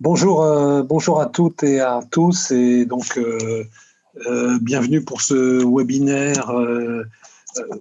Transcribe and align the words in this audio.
Bonjour, 0.00 0.44
euh, 0.44 0.84
bonjour 0.84 1.20
à 1.20 1.26
toutes 1.26 1.64
et 1.64 1.80
à 1.80 1.98
tous 2.08 2.52
et 2.52 2.86
donc 2.86 3.18
euh, 3.18 3.64
euh, 4.26 4.56
bienvenue 4.62 5.04
pour 5.04 5.22
ce 5.22 5.60
webinaire 5.64 6.52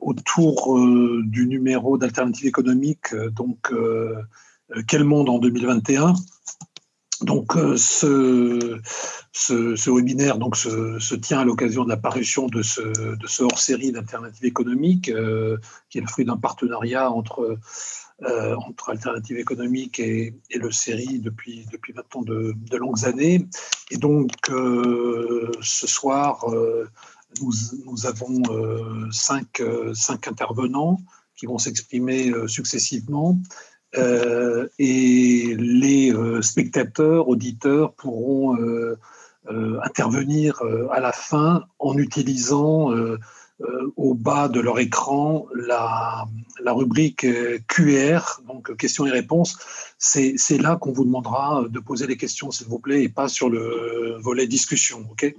autour 0.01 0.79
du 1.21 1.45
numéro 1.45 1.99
d'Alternative 1.99 2.47
économique, 2.47 3.13
donc 3.33 3.71
Quel 4.87 5.03
monde 5.03 5.29
en 5.29 5.37
2021 5.37 6.15
donc 7.21 7.53
ce, 7.75 8.79
webinaire 9.91 10.39
donc, 10.39 10.55
se, 10.55 11.15
tient 11.15 11.39
à 11.39 11.45
l'occasion 11.45 11.83
de 11.83 11.89
l'apparition 11.89 12.47
de 12.47 12.63
ce, 12.63 12.81
de 12.81 13.27
ce 13.27 13.43
hors-série 13.43 13.91
d'Alternative 13.91 14.45
économique 14.45 15.11
qui 15.89 15.97
est 15.97 16.01
le 16.01 16.07
fruit 16.07 16.25
d'un 16.25 16.37
partenariat 16.37 17.11
entre 17.11 17.59
euh, 18.23 18.55
entre 18.55 18.89
Alternative 18.89 19.37
économique 19.37 19.99
et, 19.99 20.33
le 20.51 20.71
série 20.71 21.19
depuis, 21.19 21.67
depuis 21.71 21.93
maintenant 21.93 22.23
de, 22.23 22.55
longues 22.75 23.05
années. 23.05 23.45
Et 23.91 23.97
donc, 23.97 24.31
euh, 24.49 25.51
ce 25.61 25.85
soir, 25.85 26.51
euh, 26.51 26.89
nous, 27.39 27.51
nous, 27.85 28.07
avons 28.07 28.41
cinq, 29.11 29.61
cinq, 29.93 30.27
intervenants 30.27 30.97
qui 31.35 31.45
vont 31.45 31.59
s'exprimer 31.59 32.33
successivement. 32.47 33.37
et 33.95 35.55
les 35.59 36.13
spectateurs, 36.41 37.27
auditeurs 37.27 37.93
pourront 37.93 38.57
intervenir 39.83 40.59
à 40.89 40.99
la 40.99 41.11
fin 41.11 41.65
en 41.77 41.95
utilisant 41.99 42.91
euh, 43.61 43.91
au 43.95 44.13
bas 44.13 44.49
de 44.49 44.59
leur 44.59 44.77
écran 44.77 45.47
la, 45.55 46.27
rubrique 46.63 47.23
euh, 47.23 47.57
QR, 47.67 48.19
donc 48.47 48.75
questions 48.77 49.07
et 49.07 49.09
réponses. 49.09 49.57
C'est 49.97 50.61
là 50.61 50.75
qu'on 50.75 50.91
vous 50.91 51.05
demandera 51.05 51.63
de 51.67 51.79
poser 51.79 52.05
les 52.05 52.17
questions, 52.17 52.51
s'il 52.51 52.67
vous 52.67 52.77
plaît, 52.77 53.01
et 53.01 53.09
pas 53.09 53.27
sur 53.27 53.49
le 53.49 54.17
volet 54.19 54.45
discussion. 54.45 55.07
ok? 55.09 55.33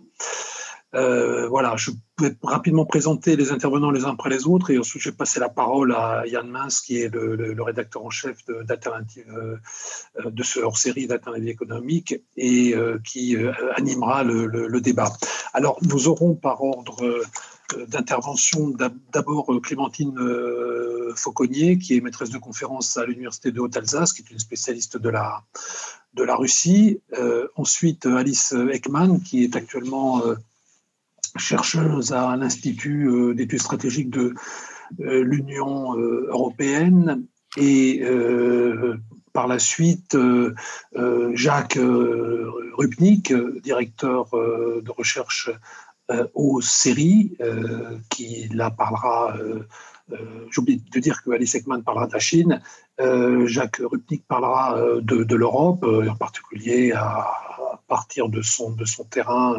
Euh, 0.94 1.46
voilà, 1.46 1.76
je 1.76 1.92
vais 2.18 2.34
rapidement 2.42 2.86
présenter 2.86 3.36
les 3.36 3.52
intervenants 3.52 3.92
les 3.92 4.04
uns 4.04 4.12
après 4.12 4.30
les 4.30 4.46
autres 4.46 4.70
et 4.70 4.78
ensuite 4.78 5.02
je 5.02 5.10
vais 5.10 5.16
passer 5.16 5.38
la 5.38 5.50
parole 5.50 5.94
à 5.94 6.26
Yann 6.26 6.48
Mins, 6.48 6.68
qui 6.84 7.02
est 7.02 7.14
le, 7.14 7.62
rédacteur 7.62 8.04
en 8.04 8.10
chef 8.10 8.38
d'Alternative, 8.64 9.60
de, 10.24 10.42
ce 10.42 10.58
hors-série 10.58 11.06
d'Alternative 11.06 11.50
économique 11.50 12.16
et 12.36 12.74
qui 13.04 13.36
animera 13.76 14.24
le, 14.24 14.80
débat. 14.80 15.12
Alors, 15.52 15.78
nous 15.82 16.08
aurons 16.08 16.34
par 16.34 16.64
ordre 16.64 17.22
d'intervention 17.76 18.70
d'abord 19.12 19.52
euh, 19.52 19.60
Clémentine 19.60 20.18
euh, 20.18 21.12
Fauconnier, 21.14 21.78
qui 21.78 21.96
est 21.96 22.00
maîtresse 22.00 22.30
de 22.30 22.38
conférence 22.38 22.96
à 22.96 23.04
l'Université 23.04 23.52
de 23.52 23.60
Haute-Alsace, 23.60 24.12
qui 24.12 24.22
est 24.22 24.30
une 24.30 24.38
spécialiste 24.38 24.96
de 24.96 25.08
la, 25.08 25.42
de 26.14 26.22
la 26.22 26.36
Russie. 26.36 27.00
Euh, 27.18 27.48
ensuite, 27.56 28.06
Alice 28.06 28.52
Ekman, 28.52 29.20
qui 29.20 29.44
est 29.44 29.56
actuellement 29.56 30.22
chercheuse 31.36 32.12
à 32.12 32.36
l'Institut 32.36 33.34
d'études 33.34 33.60
stratégiques 33.60 34.10
de 34.10 34.34
l'Union 34.98 35.94
européenne. 35.94 37.24
Et 37.56 38.02
par 39.32 39.46
la 39.46 39.58
suite, 39.58 40.16
Jacques 41.34 41.78
Rupnik, 41.78 43.32
directeur 43.62 44.30
de 44.32 44.90
recherche 44.90 45.50
aux 46.34 46.60
séries, 46.60 47.36
euh, 47.40 47.98
qui 48.10 48.48
là 48.48 48.70
parlera, 48.70 49.36
euh, 49.36 49.66
j'oublie 50.50 50.82
de 50.92 51.00
dire 51.00 51.22
que 51.22 51.30
Alice 51.30 51.54
Ekman 51.54 51.82
parlera 51.82 52.06
de 52.06 52.12
la 52.12 52.18
Chine, 52.18 52.62
Jacques 53.44 53.80
Rupnik 53.84 54.26
parlera 54.26 54.76
de, 55.00 55.22
de 55.22 55.36
l'Europe, 55.36 55.84
en 55.84 56.16
particulier 56.16 56.92
à, 56.92 57.28
partir 57.86 58.28
de 58.28 58.42
son, 58.42 58.72
de 58.72 58.84
son 58.84 59.04
terrain 59.04 59.56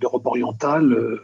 d'Europe 0.00 0.26
orientale. 0.26 1.20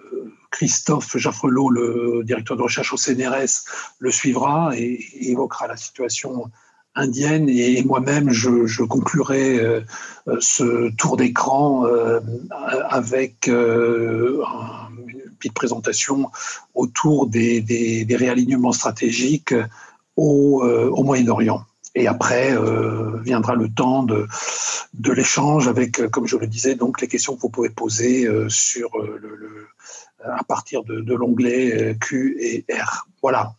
Christophe 0.52 1.16
Jaffrelot, 1.16 1.68
le 1.68 2.22
directeur 2.24 2.56
de 2.56 2.62
recherche 2.62 2.92
au 2.92 2.96
CNRS, 2.96 3.64
le 3.98 4.10
suivra 4.12 4.70
et 4.76 5.04
évoquera 5.30 5.66
la 5.66 5.76
situation 5.76 6.50
indienne 6.96 7.48
et 7.48 7.82
moi-même 7.84 8.30
je, 8.30 8.82
conclurai 8.82 9.60
euh, 9.60 9.80
euh, 10.28 10.36
ce 10.40 10.90
tour 10.96 11.16
d'écran 11.16 11.86
euh, 11.86 12.20
avec 12.88 13.46
une 13.46 14.42
petite 15.38 15.54
présentation 15.54 16.30
autour 16.74 17.28
des, 17.28 18.06
réalignements 18.10 18.72
stratégiques 18.72 19.54
au, 20.16 20.64
Moyen-Orient. 21.04 21.62
Et 21.94 22.08
après 22.08 22.54
viendra 23.22 23.54
le 23.54 23.68
temps 23.68 24.02
de, 24.02 24.26
l'échange 25.12 25.68
avec, 25.68 26.06
comme 26.10 26.26
je 26.26 26.36
le 26.36 26.46
disais, 26.46 26.74
donc 26.74 27.00
les 27.00 27.08
questions 27.08 27.36
que 27.36 27.40
vous 27.40 27.50
pouvez 27.50 27.70
poser 27.70 28.28
sur 28.48 28.90
le, 28.98 29.68
à 30.24 30.42
partir 30.44 30.84
de 30.84 31.14
l'onglet 31.14 31.96
Q 32.00 32.36
et 32.40 32.64
R. 32.72 33.06
Voilà. 33.22 33.54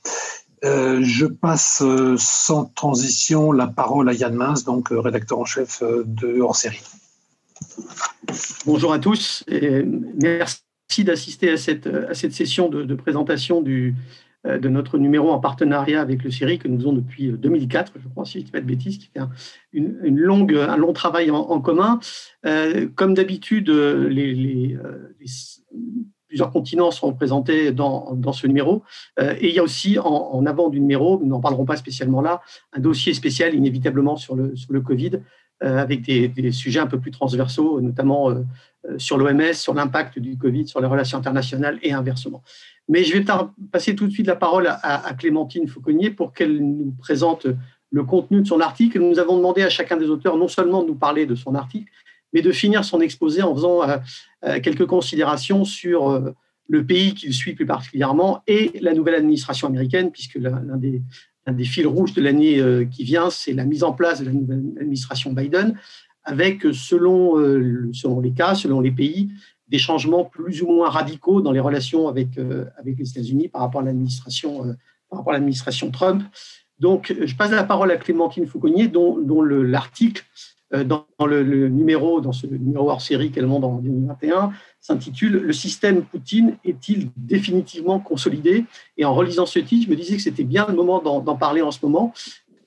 Euh, 0.65 1.01
je 1.03 1.25
passe 1.25 1.83
euh, 1.85 2.15
sans 2.17 2.65
transition 2.65 3.51
la 3.51 3.67
parole 3.67 4.09
à 4.09 4.13
Yann 4.13 4.33
Mins, 4.33 4.63
donc 4.65 4.91
euh, 4.91 4.99
rédacteur 4.99 5.39
en 5.39 5.45
chef 5.45 5.83
de 5.83 6.39
Hors 6.39 6.55
Série. 6.55 6.81
Bonjour 8.65 8.91
à 8.91 8.99
tous 8.99 9.43
et 9.47 9.83
merci 9.83 10.63
d'assister 11.03 11.51
à 11.51 11.57
cette, 11.57 12.33
session 12.33 12.69
de, 12.69 12.95
présentation 12.95 13.61
de 13.61 13.93
notre 14.45 14.97
numéro 14.97 15.31
en 15.31 15.39
partenariat 15.39 16.01
avec 16.01 16.23
le 16.23 16.31
série 16.31 16.59
que 16.59 16.67
nous 16.67 16.77
faisons 16.77 16.93
depuis 16.93 17.31
2004, 17.31 17.93
je 17.95 18.07
crois, 18.09 18.25
si 18.25 18.33
je 18.33 18.37
ne 18.39 18.43
dis 18.45 18.51
pas 18.51 18.61
de 18.61 18.65
bêtises, 18.65 18.97
qui 18.97 19.09
fait 19.13 19.19
un, 19.19 19.29
une, 19.73 20.19
longue, 20.19 20.55
un 20.55 20.77
long 20.77 20.93
travail 20.93 21.31
en, 21.31 21.61
commun. 21.61 21.99
comme 22.95 23.13
d'habitude, 23.13 23.69
les, 23.69 24.77
plusieurs 26.37 26.51
continents 26.51 26.91
sont 26.91 27.07
représentés 27.07 27.71
dans, 27.71 28.31
ce 28.31 28.45
numéro. 28.45 28.83
Euh, 29.19 29.33
et 29.41 29.49
il 29.49 29.55
y 29.55 29.59
a 29.59 29.63
aussi 29.63 29.97
en, 29.97 30.45
avant 30.45 30.69
du 30.69 30.79
numéro, 30.79 31.19
nous 31.19 31.25
n'en 31.25 31.39
parlerons 31.39 31.65
pas 31.65 31.77
spécialement 31.77 32.21
là, 32.21 32.41
un 32.73 32.79
dossier 32.79 33.15
spécial 33.15 33.55
inévitablement 33.55 34.17
sur 34.17 34.35
le, 34.35 34.81
Covid, 34.81 35.13
euh, 35.63 35.77
avec 35.79 36.01
des, 36.03 36.51
sujets 36.51 36.79
un 36.79 36.85
peu 36.85 36.99
plus 36.99 37.09
transversaux, 37.09 37.81
notamment 37.81 38.29
euh, 38.29 38.43
sur 38.99 39.17
l'OMS, 39.17 39.53
sur 39.53 39.73
l'impact 39.73 40.19
du 40.19 40.37
Covid, 40.37 40.67
sur 40.67 40.79
les 40.79 40.85
relations 40.85 41.17
internationales 41.17 41.79
et 41.81 41.91
inversement. 41.91 42.43
Mais 42.87 43.03
je 43.03 43.17
vais 43.17 43.25
passer 43.71 43.95
tout 43.95 44.05
de 44.05 44.11
suite 44.11 44.27
la 44.27 44.35
parole 44.35 44.67
à 44.67 45.11
Clémentine 45.17 45.67
Fauconnier 45.67 46.11
pour 46.11 46.33
qu'elle 46.33 46.59
nous 46.59 46.93
présente 46.99 47.47
le 47.89 48.03
contenu 48.03 48.41
de 48.41 48.47
son 48.47 48.59
article. 48.59 48.99
Nous 48.99 49.17
avons 49.17 49.37
demandé 49.37 49.63
à 49.63 49.69
chacun 49.69 49.97
des 49.97 50.09
auteurs 50.09 50.37
non 50.37 50.47
seulement 50.47 50.83
de 50.83 50.87
nous 50.89 50.95
parler 50.95 51.25
de 51.25 51.35
son 51.35 51.55
article, 51.55 51.91
mais 52.33 52.41
de 52.41 52.51
finir 52.51 52.83
son 52.83 53.01
exposé 53.01 53.41
en 53.41 53.53
faisant 53.55 53.83
euh, 53.83 53.97
euh, 54.45 54.59
quelques 54.59 54.85
considérations 54.85 55.65
sur 55.65 56.09
euh, 56.09 56.31
le 56.67 56.85
pays 56.85 57.13
qu'il 57.13 57.33
suit 57.33 57.53
plus 57.53 57.65
particulièrement 57.65 58.43
et 58.47 58.77
la 58.81 58.93
nouvelle 58.93 59.15
administration 59.15 59.67
américaine, 59.67 60.11
puisque 60.11 60.35
l'un 60.35 60.77
des, 60.77 61.01
fils 61.63 61.85
rouges 61.85 62.13
de 62.13 62.21
l'année 62.21 62.61
qui 62.91 63.05
vient, 63.05 63.29
c'est 63.29 63.53
la 63.53 63.63
mise 63.63 63.85
en 63.85 63.93
place 63.93 64.19
de 64.19 64.25
la 64.25 64.33
nouvelle 64.33 64.73
administration 64.77 65.31
Biden, 65.31 65.79
avec, 66.25 66.63
selon, 66.73 67.35
selon 67.93 68.19
les 68.19 68.31
cas, 68.31 68.53
selon 68.53 68.81
les 68.81 68.91
pays, 68.91 69.29
des 69.69 69.77
changements 69.77 70.25
plus 70.25 70.61
ou 70.61 70.67
moins 70.67 70.89
radicaux 70.89 71.39
dans 71.39 71.53
les 71.53 71.61
relations 71.61 72.09
avec, 72.09 72.35
les 72.35 73.09
États-Unis 73.09 73.47
par 73.47 73.61
rapport 73.61 73.79
à 73.79 73.85
l'administration 73.85 74.75
par 75.09 75.19
rapport 75.19 75.31
à 75.31 75.37
l'administration 75.37 75.89
Trump. 75.89 76.21
Donc, 76.79 77.15
je 77.23 77.35
passe 77.35 77.51
la 77.51 77.63
parole 77.63 77.91
à 77.91 77.97
Clémentine 77.97 78.45
Fauconnier, 78.45 78.87
dont, 78.87 79.41
l'article 79.41 80.25
dans 80.71 81.05
le, 81.25 81.69
numéro, 81.69 82.19
dans 82.19 82.33
ce 82.33 82.45
numéro 82.45 82.89
hors 82.89 83.01
série 83.01 83.31
qu'elle 83.31 83.45
monte 83.45 83.63
en 83.63 83.75
2021, 83.77 84.51
s'intitule 84.81 85.33
Le 85.33 85.53
système 85.53 86.03
Poutine 86.03 86.57
est-il 86.65 87.09
définitivement 87.15 87.99
consolidé? 87.99 88.65
Et 88.97 89.05
en 89.05 89.13
relisant 89.13 89.45
ce 89.45 89.59
titre, 89.59 89.85
je 89.85 89.91
me 89.91 89.95
disais 89.95 90.17
que 90.17 90.21
c'était 90.21 90.43
bien 90.43 90.65
le 90.67 90.75
moment 90.75 91.01
d'en 91.01 91.35
parler 91.35 91.61
en 91.61 91.71
ce 91.71 91.79
moment, 91.83 92.13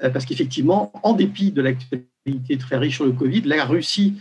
euh, 0.03 0.11
parce 0.11 0.25
qu'effectivement, 0.25 0.93
en 1.03 1.13
dépit 1.13 1.51
de 1.53 1.61
l'actualité 1.61 2.57
très 2.59 2.79
riche 2.79 2.97
sur 2.97 3.05
le 3.05 3.13
Covid, 3.13 3.43
la 3.43 3.65
Russie 3.65 4.15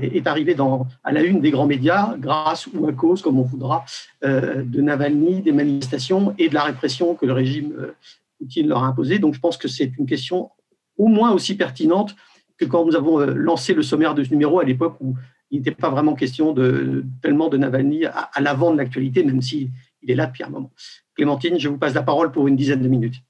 est 0.00 0.26
arrivée 0.28 0.56
à 1.02 1.12
la 1.12 1.22
une 1.22 1.40
des 1.40 1.50
grands 1.50 1.66
médias 1.66 2.14
grâce 2.18 2.68
ou 2.68 2.86
à 2.86 2.92
cause, 2.92 3.20
comme 3.20 3.38
on 3.38 3.42
voudra, 3.42 3.84
euh, 4.24 4.62
de 4.62 4.80
Navalny, 4.80 5.42
des 5.42 5.52
manifestations 5.52 6.34
et 6.38 6.48
de 6.48 6.54
la 6.54 6.62
répression 6.62 7.14
que 7.16 7.26
le 7.26 7.32
régime 7.32 7.74
Poutine 8.38 8.68
leur 8.68 8.84
a 8.84 8.86
imposée. 8.86 9.18
Donc 9.18 9.34
je 9.34 9.40
pense 9.40 9.56
que 9.56 9.66
c'est 9.66 9.92
une 9.98 10.06
question 10.06 10.50
au 10.98 11.08
moins 11.08 11.32
aussi 11.32 11.56
pertinente 11.56 12.14
que 12.58 12.64
quand 12.64 12.84
nous 12.84 12.96
avons 12.96 13.20
euh, 13.20 13.32
lancé 13.34 13.74
le 13.74 13.82
sommaire 13.82 14.14
de 14.14 14.24
ce 14.24 14.30
numéro 14.30 14.60
à 14.60 14.64
l'époque 14.64 14.96
où 15.00 15.14
il 15.50 15.58
n'était 15.58 15.70
pas 15.70 15.90
vraiment 15.90 16.14
question 16.14 16.52
de, 16.52 17.04
tellement 17.22 17.48
de 17.48 17.56
Navalny 17.56 18.04
à, 18.04 18.30
l'avant 18.40 18.72
de 18.72 18.78
l'actualité, 18.78 19.22
même 19.22 19.40
s'il 19.42 19.70
est 20.08 20.14
là 20.14 20.26
depuis 20.26 20.42
un 20.42 20.48
moment. 20.48 20.72
Clémentine, 21.14 21.58
je 21.58 21.68
vous 21.68 21.78
passe 21.78 21.94
la 21.94 22.02
parole 22.02 22.32
pour 22.32 22.48
une 22.48 22.56
dizaine 22.56 22.82
de 22.82 22.88
minutes. 22.88 23.22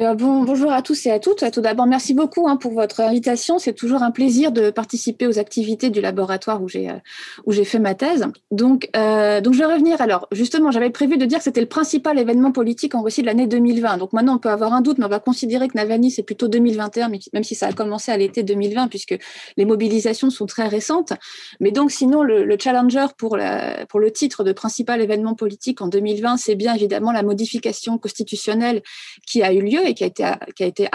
Euh, 0.00 0.14
bonjour 0.14 0.72
à 0.72 0.82
tous 0.82 1.06
et 1.06 1.12
à 1.12 1.20
toutes. 1.20 1.48
Tout 1.52 1.60
d'abord, 1.60 1.86
merci 1.86 2.14
beaucoup 2.14 2.48
hein, 2.48 2.56
pour 2.56 2.72
votre 2.72 3.00
invitation. 3.00 3.60
C'est 3.60 3.74
toujours 3.74 4.02
un 4.02 4.10
plaisir 4.10 4.50
de 4.50 4.70
participer 4.70 5.28
aux 5.28 5.38
activités 5.38 5.88
du 5.88 6.00
laboratoire 6.00 6.60
où 6.60 6.68
j'ai 6.68 6.90
euh, 6.90 7.64
fait 7.64 7.78
ma 7.78 7.94
thèse. 7.94 8.26
Donc, 8.50 8.90
euh, 8.96 9.40
donc 9.40 9.54
je 9.54 9.60
vais 9.60 9.72
revenir. 9.72 10.00
Alors, 10.00 10.26
justement, 10.32 10.72
j'avais 10.72 10.90
prévu 10.90 11.16
de 11.16 11.24
dire 11.26 11.38
que 11.38 11.44
c'était 11.44 11.60
le 11.60 11.68
principal 11.68 12.18
événement 12.18 12.50
politique 12.50 12.96
en 12.96 13.02
Russie 13.02 13.20
de 13.20 13.26
l'année 13.26 13.46
2020. 13.46 13.98
Donc 13.98 14.12
maintenant, 14.12 14.34
on 14.34 14.38
peut 14.38 14.48
avoir 14.48 14.72
un 14.72 14.80
doute, 14.80 14.98
mais 14.98 15.04
on 15.04 15.08
va 15.08 15.20
considérer 15.20 15.68
que 15.68 15.76
Navalny 15.76 16.10
c'est 16.10 16.24
plutôt 16.24 16.48
2021, 16.48 17.08
même 17.32 17.44
si 17.44 17.54
ça 17.54 17.68
a 17.68 17.72
commencé 17.72 18.10
à 18.10 18.16
l'été 18.16 18.42
2020, 18.42 18.88
puisque 18.88 19.16
les 19.56 19.64
mobilisations 19.64 20.30
sont 20.30 20.46
très 20.46 20.66
récentes. 20.66 21.12
Mais 21.60 21.70
donc, 21.70 21.92
sinon, 21.92 22.24
le, 22.24 22.44
le 22.44 22.56
challenger 22.60 23.06
pour 23.16 23.36
le 23.36 24.10
titre 24.10 24.42
de 24.42 24.50
principal 24.50 25.00
événement 25.00 25.34
politique 25.34 25.80
en 25.82 25.86
2020, 25.86 26.36
c'est 26.36 26.56
bien 26.56 26.74
évidemment 26.74 27.12
la 27.12 27.22
modification 27.22 27.96
constitutionnelle 27.96 28.82
qui 29.24 29.44
a 29.44 29.52
eu 29.52 29.60
lieu 29.60 29.83
et 29.84 29.94
qui 29.94 30.04
a 30.04 30.06
été, 30.06 30.24
qui 30.56 30.64
a 30.64 30.66
été 30.66 30.88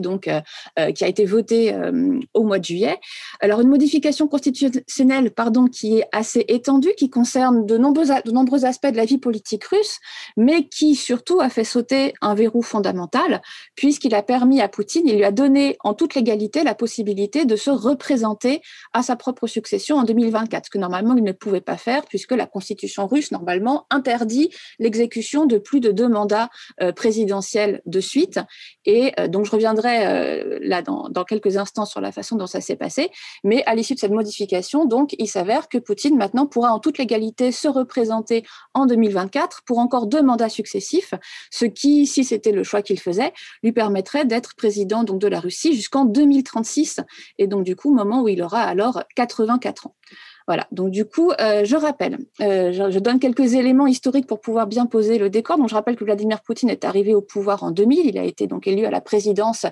donc, 0.00 0.28
euh, 0.28 0.40
euh, 0.78 0.92
qui 0.92 1.04
a 1.04 1.08
été 1.08 1.24
voté 1.24 1.74
euh, 1.74 2.20
au 2.34 2.44
mois 2.44 2.58
de 2.58 2.64
juillet. 2.64 2.98
Alors, 3.40 3.60
une 3.60 3.68
modification 3.68 4.28
constitutionnelle 4.28 5.30
pardon, 5.30 5.66
qui 5.66 5.98
est 5.98 6.08
assez 6.12 6.44
étendue, 6.48 6.92
qui 6.96 7.10
concerne 7.10 7.66
de 7.66 7.76
nombreux 7.78 8.64
aspects 8.64 8.86
de 8.86 8.96
la 8.96 9.04
vie 9.04 9.18
politique 9.18 9.64
russe, 9.64 9.98
mais 10.36 10.68
qui 10.68 10.94
surtout 10.94 11.40
a 11.40 11.48
fait 11.48 11.64
sauter 11.64 12.14
un 12.20 12.34
verrou 12.34 12.62
fondamental, 12.62 13.42
puisqu'il 13.74 14.14
a 14.14 14.22
permis 14.22 14.60
à 14.60 14.68
Poutine, 14.68 15.06
il 15.06 15.16
lui 15.16 15.24
a 15.24 15.32
donné 15.32 15.76
en 15.82 15.94
toute 15.94 16.14
légalité 16.14 16.64
la 16.64 16.74
possibilité 16.74 17.44
de 17.44 17.56
se 17.56 17.70
représenter 17.70 18.60
à 18.92 19.02
sa 19.02 19.16
propre 19.16 19.46
succession 19.46 19.96
en 19.96 20.04
2024, 20.04 20.66
ce 20.66 20.70
que 20.70 20.78
normalement 20.78 21.16
il 21.16 21.24
ne 21.24 21.32
pouvait 21.32 21.60
pas 21.60 21.76
faire, 21.76 22.04
puisque 22.06 22.32
la 22.32 22.46
constitution 22.46 23.06
russe, 23.06 23.32
normalement, 23.32 23.86
interdit 23.90 24.50
l'exécution 24.78 25.46
de 25.46 25.58
plus 25.58 25.80
de 25.80 25.90
deux 25.90 26.08
mandats 26.08 26.48
présidentiels 26.94 27.82
de 27.86 28.00
suite. 28.00 28.35
Et 28.84 29.12
euh, 29.18 29.28
donc, 29.28 29.46
je 29.46 29.50
reviendrai 29.50 30.06
euh, 30.06 30.58
là 30.62 30.82
dans, 30.82 31.24
quelques 31.24 31.56
instants 31.56 31.86
sur 31.86 32.00
la 32.00 32.12
façon 32.12 32.36
dont 32.36 32.46
ça 32.46 32.60
s'est 32.60 32.76
passé. 32.76 33.10
Mais 33.44 33.62
à 33.66 33.74
l'issue 33.74 33.94
de 33.94 33.98
cette 33.98 34.12
modification, 34.12 34.84
donc, 34.84 35.14
il 35.18 35.26
s'avère 35.26 35.68
que 35.68 35.78
Poutine 35.78 36.16
maintenant 36.16 36.46
pourra 36.46 36.72
en 36.72 36.78
toute 36.78 36.98
légalité 36.98 37.52
se 37.52 37.68
représenter 37.68 38.44
en 38.74 38.86
2024 38.86 39.62
pour 39.64 39.78
encore 39.78 40.06
deux 40.06 40.22
mandats 40.22 40.48
successifs, 40.48 41.14
ce 41.50 41.64
qui, 41.64 42.06
si 42.06 42.24
c'était 42.24 42.52
le 42.52 42.62
choix 42.62 42.82
qu'il 42.82 43.00
faisait, 43.00 43.32
lui 43.62 43.72
permettrait 43.72 44.24
d'être 44.24 44.54
président 44.56 45.04
de 45.04 45.28
la 45.28 45.40
Russie 45.40 45.74
jusqu'en 45.74 46.04
2036 46.04 47.00
et 47.38 47.46
donc 47.46 47.64
du 47.64 47.76
coup 47.76 47.94
moment 47.94 48.22
où 48.22 48.28
il 48.28 48.42
aura 48.42 48.62
alors 48.62 49.02
84 49.14 49.88
ans. 49.88 49.96
Voilà, 50.46 50.68
donc 50.70 50.90
du 50.90 51.04
coup, 51.04 51.32
euh, 51.40 51.64
je 51.64 51.74
rappelle, 51.74 52.18
euh, 52.40 52.90
je, 52.90 52.98
donne 53.00 53.18
quelques 53.18 53.54
éléments 53.54 53.88
historiques 53.88 54.28
pour 54.28 54.40
pouvoir 54.40 54.68
bien 54.68 54.86
poser 54.86 55.18
le 55.18 55.28
décor. 55.28 55.58
Donc, 55.58 55.68
je 55.68 55.74
rappelle 55.74 55.96
que 55.96 56.04
Vladimir 56.04 56.40
Poutine 56.42 56.70
est 56.70 56.84
arrivé 56.84 57.14
au 57.14 57.20
pouvoir 57.20 57.64
en 57.64 57.72
2000. 57.72 58.06
Il 58.06 58.18
a 58.18 58.22
été 58.22 58.46
donc 58.46 58.68
élu 58.68 58.84
à 58.84 58.90
la 58.90 59.00
présidence 59.00 59.66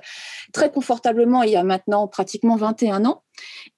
très 0.53 0.71
confortablement 0.71 1.43
il 1.45 1.51
y 1.51 1.57
a 1.57 1.63
maintenant 1.63 2.09
pratiquement 2.09 2.57
21 2.57 3.05
ans. 3.05 3.23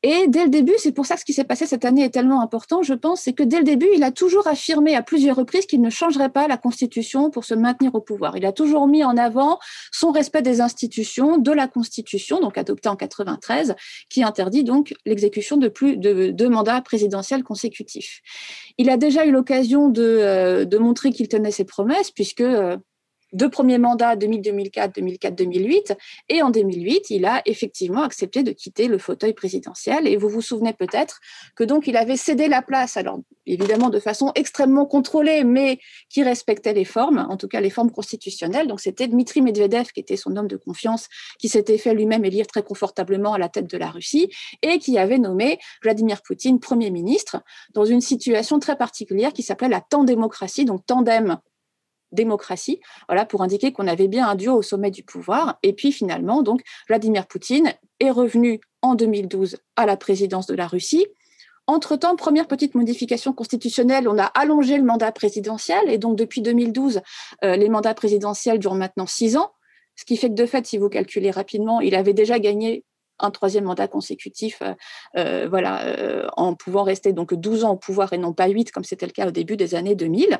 Et 0.02 0.26
dès 0.28 0.44
le 0.44 0.50
début, 0.50 0.74
c'est 0.78 0.92
pour 0.92 1.06
ça 1.06 1.14
que 1.14 1.20
ce 1.20 1.24
qui 1.24 1.32
s'est 1.32 1.44
passé 1.44 1.66
cette 1.66 1.84
année 1.84 2.04
est 2.04 2.10
tellement 2.10 2.42
important, 2.42 2.82
je 2.82 2.94
pense, 2.94 3.22
c'est 3.22 3.32
que 3.32 3.42
dès 3.42 3.58
le 3.58 3.64
début, 3.64 3.88
il 3.94 4.02
a 4.04 4.10
toujours 4.10 4.46
affirmé 4.46 4.94
à 4.94 5.02
plusieurs 5.02 5.36
reprises 5.36 5.66
qu'il 5.66 5.80
ne 5.80 5.90
changerait 5.90 6.28
pas 6.28 6.46
la 6.46 6.56
Constitution 6.56 7.30
pour 7.30 7.44
se 7.44 7.54
maintenir 7.54 7.94
au 7.94 8.00
pouvoir. 8.00 8.36
Il 8.36 8.44
a 8.44 8.52
toujours 8.52 8.86
mis 8.86 9.02
en 9.02 9.16
avant 9.16 9.58
son 9.92 10.12
respect 10.12 10.42
des 10.42 10.60
institutions, 10.60 11.38
de 11.38 11.50
la 11.52 11.68
Constitution, 11.68 12.40
donc 12.40 12.58
adoptée 12.58 12.88
en 12.88 12.96
93, 12.96 13.74
qui 14.10 14.22
interdit 14.22 14.64
donc 14.64 14.94
l'exécution 15.06 15.56
de 15.56 15.68
plus 15.68 15.96
de 15.96 16.30
deux 16.30 16.48
mandats 16.48 16.82
présidentiels 16.86 17.42
consécutifs. 17.42 18.22
Il 18.78 18.88
a 18.88 18.96
déjà 18.96 19.26
eu 19.26 19.30
l'occasion 19.30 19.88
de, 19.90 20.02
euh, 20.02 20.78
montrer 20.78 21.10
qu'il 21.10 21.28
tenait 21.28 21.50
ses 21.50 21.64
promesses, 21.64 22.10
puisque 22.10 22.40
euh, 22.40 22.76
deux 23.32 23.50
premiers 23.50 23.78
mandats 23.78 24.16
2000-2004, 24.16 24.94
2004-2008, 24.94 25.96
et 26.28 26.42
en 26.42 26.50
2008, 26.50 27.10
il 27.10 27.24
a 27.26 27.42
effectivement 27.46 28.02
accepté 28.02 28.42
de 28.42 28.52
quitter 28.52 28.88
le 28.88 28.98
fauteuil 28.98 29.32
présidentiel. 29.32 30.06
Et 30.06 30.16
vous 30.16 30.28
vous 30.28 30.40
souvenez 30.40 30.72
peut-être 30.72 31.20
que 31.54 31.64
donc 31.64 31.86
il 31.86 31.96
avait 31.96 32.16
cédé 32.16 32.48
la 32.48 32.62
place, 32.62 32.96
alors 32.96 33.20
évidemment 33.46 33.90
de 33.90 34.00
façon 34.00 34.32
extrêmement 34.34 34.86
contrôlée, 34.86 35.44
mais 35.44 35.78
qui 36.08 36.22
respectait 36.22 36.72
les 36.72 36.84
formes, 36.84 37.26
en 37.28 37.36
tout 37.36 37.48
cas 37.48 37.60
les 37.60 37.70
formes 37.70 37.90
constitutionnelles. 37.90 38.66
Donc 38.66 38.80
c'était 38.80 39.08
Dmitri 39.08 39.42
Medvedev 39.42 39.92
qui 39.92 40.00
était 40.00 40.16
son 40.16 40.36
homme 40.36 40.48
de 40.48 40.56
confiance, 40.56 41.08
qui 41.38 41.48
s'était 41.48 41.78
fait 41.78 41.94
lui-même 41.94 42.24
élire 42.24 42.46
très 42.46 42.62
confortablement 42.62 43.34
à 43.34 43.38
la 43.38 43.48
tête 43.48 43.70
de 43.70 43.78
la 43.78 43.90
Russie 43.90 44.30
et 44.62 44.78
qui 44.78 44.98
avait 44.98 45.18
nommé 45.18 45.58
Vladimir 45.82 46.22
Poutine 46.22 46.60
Premier 46.60 46.90
ministre 46.90 47.42
dans 47.74 47.84
une 47.84 48.00
situation 48.00 48.58
très 48.58 48.76
particulière 48.76 49.32
qui 49.32 49.42
s'appelait 49.42 49.68
la 49.68 49.80
tandémocratie, 49.80 50.64
donc 50.64 50.84
tandem 50.86 51.38
démocratie, 52.12 52.80
voilà, 53.08 53.24
pour 53.24 53.42
indiquer 53.42 53.72
qu'on 53.72 53.86
avait 53.86 54.08
bien 54.08 54.28
un 54.28 54.34
duo 54.34 54.54
au 54.54 54.62
sommet 54.62 54.90
du 54.90 55.02
pouvoir. 55.02 55.58
Et 55.62 55.72
puis 55.72 55.92
finalement, 55.92 56.42
donc, 56.42 56.62
Vladimir 56.88 57.26
Poutine 57.26 57.72
est 58.00 58.10
revenu 58.10 58.60
en 58.82 58.94
2012 58.94 59.56
à 59.76 59.86
la 59.86 59.96
présidence 59.96 60.46
de 60.46 60.54
la 60.54 60.66
Russie. 60.66 61.06
Entre-temps, 61.68 62.14
première 62.14 62.46
petite 62.46 62.76
modification 62.76 63.32
constitutionnelle, 63.32 64.08
on 64.08 64.18
a 64.18 64.24
allongé 64.24 64.76
le 64.76 64.84
mandat 64.84 65.10
présidentiel 65.10 65.90
et 65.90 65.98
donc 65.98 66.16
depuis 66.16 66.40
2012, 66.40 67.00
euh, 67.44 67.56
les 67.56 67.68
mandats 67.68 67.94
présidentiels 67.94 68.60
durent 68.60 68.76
maintenant 68.76 69.06
six 69.06 69.36
ans, 69.36 69.50
ce 69.96 70.04
qui 70.04 70.16
fait 70.16 70.28
que 70.28 70.34
de 70.34 70.46
fait, 70.46 70.64
si 70.64 70.78
vous 70.78 70.88
calculez 70.88 71.32
rapidement, 71.32 71.80
il 71.80 71.96
avait 71.96 72.12
déjà 72.12 72.38
gagné 72.38 72.84
un 73.18 73.30
troisième 73.30 73.64
mandat 73.64 73.88
consécutif, 73.88 74.62
euh, 74.62 74.74
euh, 75.16 75.48
voilà, 75.48 76.30
en 76.36 76.54
pouvant 76.54 76.84
rester 76.84 77.12
donc 77.12 77.34
12 77.34 77.64
ans 77.64 77.72
au 77.72 77.76
pouvoir 77.76 78.12
et 78.12 78.18
non 78.18 78.32
pas 78.32 78.46
8 78.46 78.70
comme 78.70 78.84
c'était 78.84 79.06
le 79.06 79.12
cas 79.12 79.26
au 79.26 79.32
début 79.32 79.56
des 79.56 79.74
années 79.74 79.96
2000. 79.96 80.38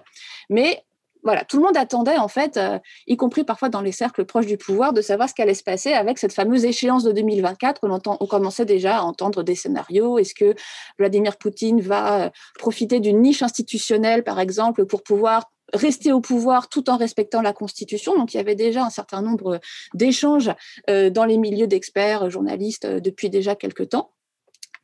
Mais 0.49 0.85
voilà, 1.27 1.45
tout 1.45 1.57
le 1.57 1.65
monde 1.65 1.77
attendait, 1.77 2.19
en 2.19 2.29
fait, 2.29 2.57
euh, 2.57 2.79
y 3.09 3.17
compris 3.17 3.43
parfois 3.43 3.69
dans 3.69 3.81
les 3.81 3.91
cercles 3.91 4.25
proches 4.25 4.47
du 4.47 4.57
pouvoir, 4.57 4.93
de 4.93 5.01
savoir 5.01 5.29
ce 5.29 5.35
qu'allait 5.35 5.55
se 5.55 5.65
passer 5.65 5.93
avec 5.93 6.19
cette 6.19 6.33
fameuse 6.33 6.65
échéance 6.65 7.03
de 7.03 7.11
2024. 7.11 7.81
On, 7.83 8.01
on 8.21 8.27
commençait 8.27 8.65
déjà 8.65 8.99
à 8.99 9.03
entendre 9.03 9.43
des 9.43 9.57
scénarios. 9.57 10.19
Est-ce 10.19 10.35
que 10.35 10.55
Vladimir 11.01 11.37
Poutine 11.37 11.81
va 11.81 12.27
euh, 12.27 12.31
profiter 12.61 13.01
d'une 13.01 13.21
niche 13.23 13.43
institutionnelle, 13.43 14.23
par 14.23 14.39
exemple, 14.39 14.87
pour 14.87 15.03
pouvoir 15.03 15.51
rester 15.73 16.13
au 16.13 16.21
pouvoir 16.21 16.69
tout 16.69 16.89
en 16.91 16.97
respectant 16.97 17.43
la 17.43 17.53
Constitution? 17.53 18.17
Donc, 18.17 18.33
il 18.33 18.37
y 18.37 18.41
avait 18.41 18.55
déjà 18.55 18.85
un 18.85 18.91
certain 18.91 19.21
nombre 19.21 19.59
d'échanges 19.95 20.53
euh, 20.89 21.11
dans 21.11 21.25
les 21.25 21.39
milieux 21.39 21.67
d'experts, 21.67 22.31
journalistes, 22.31 22.87
depuis 22.87 23.31
déjà 23.31 23.57
quelques 23.57 23.89
temps. 23.89 24.13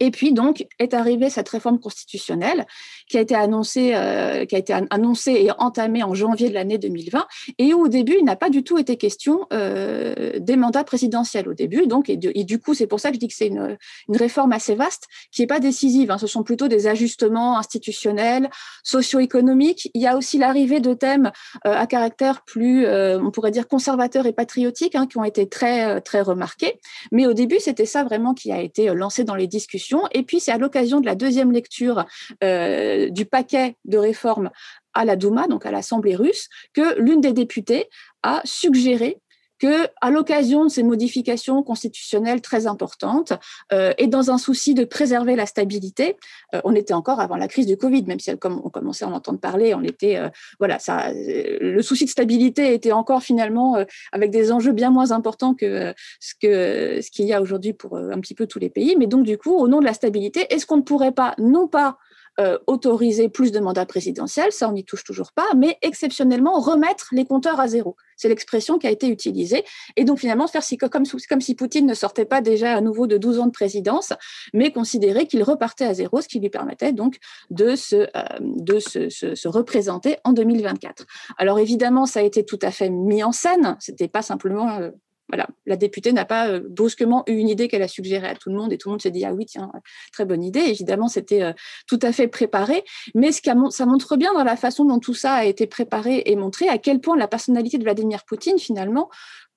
Et 0.02 0.10
puis 0.10 0.32
donc 0.32 0.66
est 0.80 0.94
arrivée 0.94 1.30
cette 1.30 1.48
réforme 1.48 1.78
constitutionnelle 1.78 2.66
qui 3.08 3.18
a 3.18 3.20
été 3.20 3.36
annoncée, 3.36 3.92
euh, 3.94 4.44
qui 4.46 4.56
a 4.56 4.58
été 4.58 4.74
annoncée 4.90 5.30
et 5.30 5.50
entamée 5.58 6.02
en 6.02 6.12
janvier 6.12 6.48
de 6.48 6.54
l'année 6.54 6.76
2020, 6.76 7.24
et 7.58 7.72
où 7.72 7.84
au 7.84 7.88
début 7.88 8.16
il 8.18 8.24
n'a 8.24 8.34
pas 8.34 8.50
du 8.50 8.64
tout 8.64 8.78
été 8.78 8.96
question 8.96 9.46
euh, 9.52 10.40
des 10.40 10.56
mandats 10.56 10.82
présidentiels 10.82 11.48
au 11.48 11.54
début. 11.54 11.86
Donc 11.86 12.10
et, 12.10 12.16
du 12.16 12.58
coup 12.58 12.74
c'est 12.74 12.88
pour 12.88 12.98
ça 12.98 13.10
que 13.10 13.14
je 13.14 13.20
dis 13.20 13.28
que 13.28 13.34
c'est 13.34 13.46
une, 13.46 13.78
une, 14.08 14.16
réforme 14.16 14.50
assez 14.50 14.74
vaste 14.74 15.06
qui 15.30 15.42
n'est 15.42 15.46
pas 15.46 15.60
décisive. 15.60 16.10
Hein. 16.10 16.18
Ce 16.18 16.26
sont 16.26 16.42
plutôt 16.42 16.66
des 16.66 16.88
ajustements 16.88 17.56
institutionnels, 17.56 18.50
socio-économiques. 18.82 19.88
Il 19.94 20.02
y 20.02 20.08
a 20.08 20.16
aussi 20.16 20.36
l'arrivée 20.36 20.80
de 20.80 20.94
thèmes 20.94 21.30
euh, 21.64 21.74
à 21.76 21.86
caractère 21.86 22.42
plus, 22.42 22.88
on 22.88 23.30
pourrait 23.30 23.52
dire 23.52 23.68
conservateur 23.68 24.26
et 24.26 24.32
patriotique, 24.32 24.96
hein, 24.96 25.06
qui 25.06 25.18
ont 25.18 25.24
été 25.24 25.48
très 25.48 26.00
très 26.00 26.22
remarqués. 26.22 26.80
Mais 27.12 27.28
au 27.28 27.34
début 27.34 27.60
c'était 27.60 27.86
ça 27.86 28.02
vraiment 28.02 28.34
qui 28.34 28.50
a 28.50 28.60
été 28.60 28.92
lancé 28.92 29.22
dans 29.22 29.36
les 29.36 29.46
discussions 29.46 29.91
et 30.12 30.22
puis, 30.22 30.40
c'est 30.40 30.52
à 30.52 30.58
l'occasion 30.58 31.00
de 31.00 31.06
la 31.06 31.14
deuxième 31.14 31.52
lecture 31.52 32.04
euh, 32.42 33.08
du 33.10 33.24
paquet 33.26 33.76
de 33.84 33.98
réformes 33.98 34.50
à 34.94 35.04
la 35.04 35.16
Douma, 35.16 35.46
donc 35.48 35.66
à 35.66 35.70
l'Assemblée 35.70 36.16
russe, 36.16 36.48
que 36.74 36.98
l'une 37.00 37.20
des 37.20 37.32
députées 37.32 37.88
a 38.22 38.42
suggéré 38.44 39.18
que, 39.62 39.86
à 40.00 40.10
l'occasion 40.10 40.64
de 40.64 40.70
ces 40.70 40.82
modifications 40.82 41.62
constitutionnelles 41.62 42.40
très 42.40 42.66
importantes, 42.66 43.32
euh, 43.72 43.92
et 43.96 44.08
dans 44.08 44.32
un 44.32 44.36
souci 44.36 44.74
de 44.74 44.84
préserver 44.84 45.36
la 45.36 45.46
stabilité, 45.46 46.16
euh, 46.52 46.60
on 46.64 46.74
était 46.74 46.94
encore 46.94 47.20
avant 47.20 47.36
la 47.36 47.46
crise 47.46 47.66
du 47.66 47.76
Covid, 47.76 48.02
même 48.08 48.18
si 48.18 48.36
comme 48.38 48.60
on 48.64 48.70
commençait 48.70 49.04
à 49.04 49.08
en 49.08 49.12
entendre 49.12 49.38
parler, 49.38 49.72
on 49.72 49.84
était, 49.84 50.16
euh, 50.16 50.30
voilà, 50.58 50.80
ça, 50.80 51.12
le 51.14 51.80
souci 51.80 52.06
de 52.06 52.10
stabilité 52.10 52.74
était 52.74 52.90
encore 52.90 53.22
finalement 53.22 53.76
avec 54.10 54.32
des 54.32 54.50
enjeux 54.50 54.72
bien 54.72 54.90
moins 54.90 55.12
importants 55.12 55.54
que 55.54 55.94
ce 56.18 56.34
qu'il 56.40 57.26
y 57.26 57.32
a 57.32 57.40
aujourd'hui 57.40 57.72
pour 57.72 57.96
un 57.96 58.18
petit 58.18 58.34
peu 58.34 58.48
tous 58.48 58.58
les 58.58 58.68
pays. 58.68 58.96
Mais 58.98 59.06
donc 59.06 59.22
du 59.22 59.38
coup, 59.38 59.54
au 59.54 59.68
nom 59.68 59.78
de 59.78 59.84
la 59.84 59.94
stabilité, 59.94 60.52
est-ce 60.52 60.66
qu'on 60.66 60.78
ne 60.78 60.82
pourrait 60.82 61.12
pas, 61.12 61.36
non 61.38 61.68
pas 61.68 61.98
euh, 62.40 62.58
autoriser 62.66 63.28
plus 63.28 63.52
de 63.52 63.60
mandats 63.60 63.84
présidentiels, 63.84 64.52
ça 64.52 64.68
on 64.68 64.72
n'y 64.72 64.84
touche 64.84 65.04
toujours 65.04 65.32
pas, 65.32 65.48
mais 65.56 65.76
exceptionnellement 65.82 66.58
remettre 66.60 67.08
les 67.12 67.26
compteurs 67.26 67.60
à 67.60 67.68
zéro. 67.68 67.96
C'est 68.16 68.28
l'expression 68.28 68.78
qui 68.78 68.86
a 68.86 68.90
été 68.90 69.08
utilisée. 69.08 69.64
Et 69.96 70.04
donc 70.04 70.20
finalement, 70.20 70.46
faire 70.46 70.62
si, 70.62 70.78
comme, 70.78 71.04
si 71.04 71.54
Poutine 71.54 71.86
ne 71.86 71.94
sortait 71.94 72.24
pas 72.24 72.40
déjà 72.40 72.74
à 72.74 72.80
nouveau 72.80 73.06
de 73.06 73.18
12 73.18 73.40
ans 73.40 73.46
de 73.46 73.52
présidence, 73.52 74.14
mais 74.54 74.72
considérer 74.72 75.26
qu'il 75.26 75.42
repartait 75.42 75.84
à 75.84 75.92
zéro, 75.92 76.20
ce 76.20 76.28
qui 76.28 76.40
lui 76.40 76.48
permettait 76.48 76.92
donc 76.92 77.18
de 77.50 77.76
se, 77.76 77.96
euh, 77.96 78.22
de 78.40 78.78
se, 78.78 79.08
se, 79.10 79.48
représenter 79.48 80.16
en 80.24 80.32
2024. 80.32 81.04
Alors 81.36 81.58
évidemment, 81.58 82.06
ça 82.06 82.20
a 82.20 82.22
été 82.22 82.44
tout 82.44 82.58
à 82.62 82.70
fait 82.70 82.88
mis 82.88 83.22
en 83.22 83.32
scène. 83.32 83.76
C'était 83.80 84.08
pas 84.08 84.22
simplement 84.22 84.78
euh, 84.78 84.90
voilà, 85.32 85.48
la 85.64 85.76
députée 85.76 86.12
n'a 86.12 86.26
pas 86.26 86.48
euh, 86.48 86.60
brusquement 86.68 87.24
eu 87.26 87.32
une 87.32 87.48
idée 87.48 87.66
qu'elle 87.66 87.82
a 87.82 87.88
suggérée 87.88 88.28
à 88.28 88.34
tout 88.34 88.50
le 88.50 88.56
monde 88.56 88.70
et 88.70 88.76
tout 88.76 88.90
le 88.90 88.92
monde 88.92 89.00
s'est 89.00 89.10
dit 89.10 89.24
ah 89.24 89.32
oui 89.32 89.46
tiens 89.46 89.72
très 90.12 90.26
bonne 90.26 90.44
idée. 90.44 90.60
Évidemment 90.60 91.08
c'était 91.08 91.42
euh, 91.42 91.52
tout 91.88 91.98
à 92.02 92.12
fait 92.12 92.28
préparé, 92.28 92.84
mais 93.14 93.32
ce 93.32 93.40
qui 93.40 93.50
ça 93.70 93.86
montre 93.86 94.16
bien 94.16 94.34
dans 94.34 94.44
la 94.44 94.56
façon 94.56 94.84
dont 94.84 94.98
tout 94.98 95.14
ça 95.14 95.32
a 95.32 95.44
été 95.46 95.66
préparé 95.66 96.22
et 96.26 96.36
montré 96.36 96.68
à 96.68 96.76
quel 96.76 97.00
point 97.00 97.16
la 97.16 97.28
personnalité 97.28 97.78
de 97.78 97.82
Vladimir 97.82 98.24
Poutine 98.26 98.58
finalement 98.58 99.08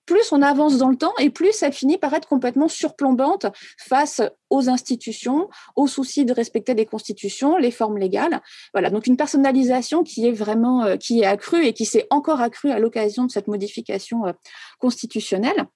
plus 0.05 0.31
on 0.31 0.41
avance 0.41 0.77
dans 0.77 0.89
le 0.89 0.97
temps 0.97 1.13
et 1.19 1.29
plus 1.29 1.51
ça 1.51 1.71
finit 1.71 1.97
par 1.97 2.13
être 2.13 2.27
complètement 2.27 2.67
surplombante 2.67 3.47
face 3.77 4.21
aux 4.49 4.69
institutions, 4.69 5.49
aux 5.75 5.87
soucis 5.87 6.25
de 6.25 6.33
respecter 6.33 6.73
les 6.73 6.85
constitutions, 6.85 7.57
les 7.57 7.71
formes 7.71 7.97
légales. 7.97 8.41
Voilà, 8.73 8.89
donc 8.89 9.07
une 9.07 9.17
personnalisation 9.17 10.03
qui 10.03 10.27
est 10.27 10.31
vraiment 10.31 10.83
euh, 10.83 10.97
qui 10.97 11.21
est 11.21 11.25
accrue 11.25 11.65
et 11.65 11.73
qui 11.73 11.85
s'est 11.85 12.07
encore 12.09 12.41
accrue 12.41 12.71
à 12.71 12.79
l'occasion 12.79 13.25
de 13.25 13.31
cette 13.31 13.47
modification 13.47 14.25
euh, 14.25 14.33
constitutionnelle. 14.79 15.67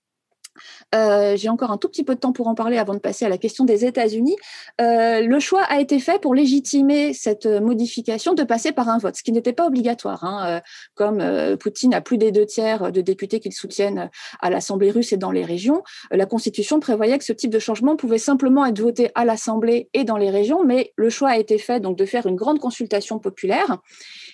Euh, 0.96 1.36
j'ai 1.36 1.50
encore 1.50 1.72
un 1.72 1.78
tout 1.78 1.90
petit 1.90 2.04
peu 2.04 2.16
de 2.16 2.20
temps 2.20 2.32
pour 2.32 2.48
en 2.48 2.56
parler 2.56 2.78
avant 2.78 2.94
de 2.94 3.00
passer 3.00 3.26
à 3.26 3.30
la 3.30 3.38
question 3.38 3.66
des 3.66 3.86
États-Unis. 3.86 4.36
Euh, 4.82 5.22
le 5.22 5.40
choix 5.40 5.64
a 5.64 5.80
été 5.80 6.00
fait 6.00 6.22
pour 6.22 6.34
légitimer 6.34 7.14
cette 7.14 7.46
modification 7.46 8.34
de 8.34 8.44
passer 8.44 8.72
par 8.72 8.90
un 8.90 8.98
vote, 8.98 9.16
ce 9.16 9.24
qui 9.24 9.32
n'était 9.32 9.54
pas 9.54 9.66
obligatoire. 9.66 10.24
Hein. 10.24 10.58
Euh, 10.58 10.60
comme 10.96 11.24
Poutine 11.58 11.94
a 11.94 12.02
plus 12.02 12.18
des 12.18 12.32
deux 12.32 12.46
tiers 12.46 12.92
de 12.92 13.02
députés 13.02 13.40
qu'il 13.40 13.54
soutiennent 13.54 14.10
à 14.42 14.50
l'Assemblée 14.50 14.92
russe 14.92 15.14
et 15.14 15.18
dans 15.18 15.32
les 15.32 15.46
régions, 15.46 15.84
la 16.12 16.26
Constitution 16.26 16.80
prévoyait 16.80 17.18
que 17.18 17.24
ce 17.24 17.34
type 17.34 17.52
de 17.52 17.60
changement 17.60 17.96
pouvait 17.96 18.18
simplement 18.18 18.66
être 18.66 18.80
voté 18.80 19.12
à 19.16 19.26
l'Assemblée 19.26 19.90
et 19.94 20.04
dans 20.04 20.18
les 20.18 20.30
régions, 20.30 20.64
mais 20.64 20.94
le 20.96 21.10
choix 21.10 21.30
a 21.30 21.38
été 21.38 21.58
fait 21.58 21.80
donc 21.80 21.98
de 21.98 22.06
faire 22.06 22.26
une 22.26 22.36
grande 22.36 22.60
consultation 22.60 23.20
populaire 23.20 23.78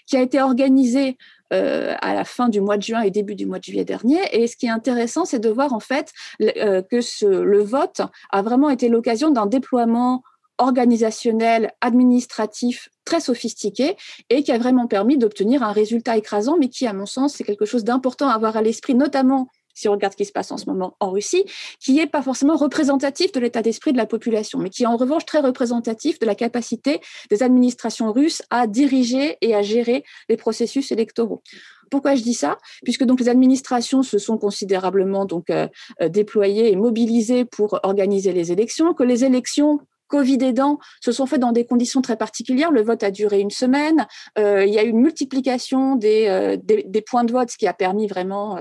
qui 0.08 0.17
a 0.17 0.22
été 0.22 0.41
organisée 0.41 1.17
euh, 1.54 1.94
à 2.02 2.14
la 2.14 2.24
fin 2.24 2.50
du 2.50 2.62
mois 2.62 2.78
de 2.78 2.84
juin 2.84 3.02
et 3.02 3.12
début 3.12 3.36
du 3.36 3.46
mois 3.46 3.60
de 3.60 3.64
juillet 3.64 3.86
dernier. 3.86 4.20
Et 4.32 4.48
ce 4.48 4.56
qui 4.58 4.66
est 4.66 4.72
intéressant, 4.72 5.25
c'est 5.25 5.40
de 5.40 5.50
voir 5.50 5.74
en 5.74 5.80
fait 5.80 6.12
euh, 6.42 6.82
que 6.82 7.25
le 7.25 7.64
vote 7.64 8.02
a 8.32 8.42
vraiment 8.42 8.70
été 8.70 8.90
l'occasion 8.90 9.30
d'un 9.30 9.46
déploiement 9.46 10.24
organisationnel, 10.58 11.72
administratif 11.82 12.90
très 13.04 13.20
sophistiqué 13.20 13.96
et 14.30 14.44
qui 14.44 14.52
a 14.52 14.58
vraiment 14.58 14.88
permis 14.88 15.18
d'obtenir 15.18 15.64
un 15.64 15.72
résultat 15.72 16.18
écrasant, 16.18 16.58
mais 16.60 16.70
qui, 16.70 16.88
à 16.88 16.94
mon 16.94 17.06
sens, 17.06 17.36
c'est 17.36 17.44
quelque 17.44 17.66
chose 17.66 17.84
d'important 17.84 18.30
à 18.30 18.34
avoir 18.34 18.58
à 18.58 18.62
l'esprit, 18.62 18.96
notamment 18.96 19.50
si 19.75 19.88
on 19.88 19.91
regarde 19.91 20.13
ce 20.13 20.17
qui 20.17 20.25
se 20.25 20.32
passe 20.32 20.51
en 20.51 20.58
ce 20.58 20.65
moment 20.65 20.98
en 21.00 21.12
Russie, 21.12 21.46
qui 21.79 21.94
n'est 21.94 22.08
pas 22.08 22.24
forcément 22.24 22.55
représentatif 22.55 23.32
de 23.32 23.39
l'état 23.39 23.62
d'esprit 23.62 23.91
de 23.91 23.98
la 23.98 24.08
population, 24.08 24.58
mais 24.58 24.72
qui 24.72 24.84
est 24.84 24.88
en 24.88 24.98
revanche 24.98 25.25
très 25.25 25.39
représentatif 25.39 26.17
de 26.17 26.25
la 26.25 26.34
capacité 26.34 27.01
des 27.29 27.44
administrations 27.44 28.12
russes 28.12 28.41
à 28.50 28.65
diriger 28.65 29.38
et 29.41 29.53
à 29.53 29.62
gérer 29.62 30.03
les 30.29 30.38
processus 30.38 30.91
électoraux. 30.91 31.44
Pourquoi 31.91 32.15
je 32.15 32.24
dis 32.24 32.34
ça? 32.34 32.58
Puisque 32.84 33.01
les 33.01 33.29
administrations 33.29 34.01
se 34.01 34.17
sont 34.17 34.38
considérablement 34.38 35.27
euh, 35.50 35.67
euh, 36.01 36.10
déployées 36.10 36.72
et 36.72 36.75
mobilisées 36.75 37.46
pour 37.46 37.79
organiser 37.84 38.34
les 38.34 38.51
élections, 38.51 38.94
que 38.94 39.03
les 39.03 39.24
élections 39.24 39.79
Covid 40.08 40.44
aidant, 40.44 40.80
se 41.02 41.12
sont 41.12 41.26
faits 41.26 41.40
dans 41.40 41.52
des 41.52 41.66
conditions 41.66 42.02
très 42.02 42.18
particulières. 42.18 42.72
Le 42.72 42.82
vote 42.82 43.04
a 43.04 43.12
duré 43.12 43.40
une 43.40 43.50
semaine. 43.50 44.08
Euh, 44.38 44.66
il 44.66 44.74
y 44.74 44.80
a 44.80 44.84
eu 44.84 44.90
une 44.90 45.02
multiplication 45.02 45.96
des, 45.96 46.28
euh, 46.28 46.58
des, 46.62 47.02
points 47.02 47.24
de 47.24 47.32
vote, 47.32 47.50
ce 47.52 47.58
qui 47.58 47.68
a 47.68 47.74
permis 47.74 48.08
vraiment, 48.08 48.58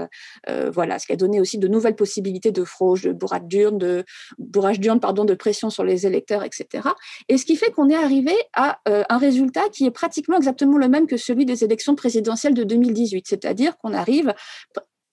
euh, 0.49 0.71
voilà, 0.71 0.99
ce 0.99 1.07
qui 1.07 1.13
a 1.13 1.17
donné 1.17 1.41
aussi 1.41 1.59
de 1.59 1.69
nouvelles 1.69 1.97
possibilités 1.97 2.53
de 2.53 2.65
fraude, 2.65 3.01
de 3.01 3.13
bourrage 3.13 3.45
d'urne, 3.45 3.79
de 3.79 4.05
bourrage 4.39 4.81
d'urne, 4.81 5.01
pardon, 5.01 5.25
de 5.25 5.35
pression 5.35 5.71
sur 5.71 5.85
les 5.85 6.07
électeurs, 6.07 6.45
etc. 6.45 6.89
Et 7.29 7.39
ce 7.39 7.45
qui 7.45 7.57
fait 7.57 7.71
qu'on 7.71 7.89
est 7.89 7.97
arrivé 7.97 8.35
à 8.55 8.79
un 8.87 9.19
résultat 9.19 9.63
qui 9.73 9.87
est 9.87 9.91
pratiquement 9.91 10.37
exactement 10.37 10.79
le 10.79 10.89
même 10.89 11.07
que 11.07 11.17
celui 11.17 11.45
des 11.45 11.65
élections 11.65 11.95
présidentielles 11.95 12.55
de 12.55 12.65
2018, 12.65 13.27
c'est-à-dire 13.29 13.77
qu'on 13.79 13.93
arrive 13.93 14.35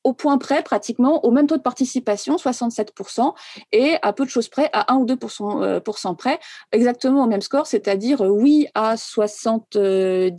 au 0.04 0.14
point 0.14 0.38
près, 0.38 0.64
pratiquement, 0.64 1.24
au 1.26 1.32
même 1.32 1.48
taux 1.48 1.58
de 1.58 1.62
participation, 1.62 2.36
67%, 2.36 3.34
et 3.72 3.96
à 4.02 4.14
peu 4.14 4.26
de 4.26 4.30
choses 4.30 4.50
près, 4.50 4.70
à 4.74 4.94
1 4.94 4.98
ou 4.98 5.06
2% 5.06 5.64
euh, 5.64 6.14
près, 6.16 6.40
exactement 6.72 7.24
au 7.24 7.28
même 7.28 7.42
score, 7.42 7.68
c'est-à-dire 7.68 8.22
euh, 8.22 8.30
oui 8.30 8.68
à 8.74 8.96
78%, 8.96 10.32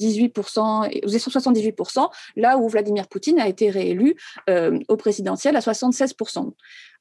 78%, 1.04 2.10
là 2.36 2.58
où 2.58 2.68
Vladimir 2.68 3.08
Poutine 3.08 3.38
a 3.38 3.48
été 3.48 3.70
réélu 3.70 4.16
euh, 4.50 4.78
au 4.88 4.96
présidentiel 4.96 5.56
à 5.56 5.60
76%. 5.60 6.52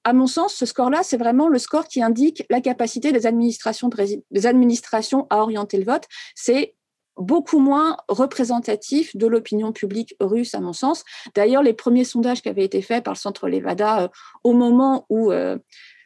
À 0.04 0.14
mon 0.14 0.26
sens, 0.26 0.56
ce 0.56 0.66
score-là, 0.66 1.04
c'est 1.04 1.18
vraiment 1.18 1.48
le 1.48 1.60
score 1.60 1.88
qui 1.88 2.02
indique 2.02 2.44
la 2.50 2.60
capacité 2.60 3.12
des 3.12 3.28
administrations, 3.28 3.90
des 4.32 4.48
administrations 4.48 5.28
à 5.30 5.42
orienter 5.42 5.78
le 5.78 5.84
vote. 5.84 6.06
C'est 6.34 6.74
beaucoup 7.22 7.60
moins 7.60 7.98
représentatif 8.08 9.16
de 9.16 9.28
l'opinion 9.28 9.72
publique 9.72 10.16
russe, 10.20 10.54
à 10.56 10.60
mon 10.60 10.74
sens. 10.74 11.04
D'ailleurs, 11.36 11.64
les 11.64 11.74
premiers 11.74 12.04
sondages 12.04 12.42
qui 12.42 12.50
avaient 12.50 12.66
été 12.66 12.82
faits 12.82 13.04
par 13.04 13.14
le 13.14 13.18
Centre 13.20 13.48
Levada 13.48 14.04
euh, 14.04 14.08
au 14.44 14.54
moment 14.54 15.06
où 15.10 15.32
euh, 15.32 15.58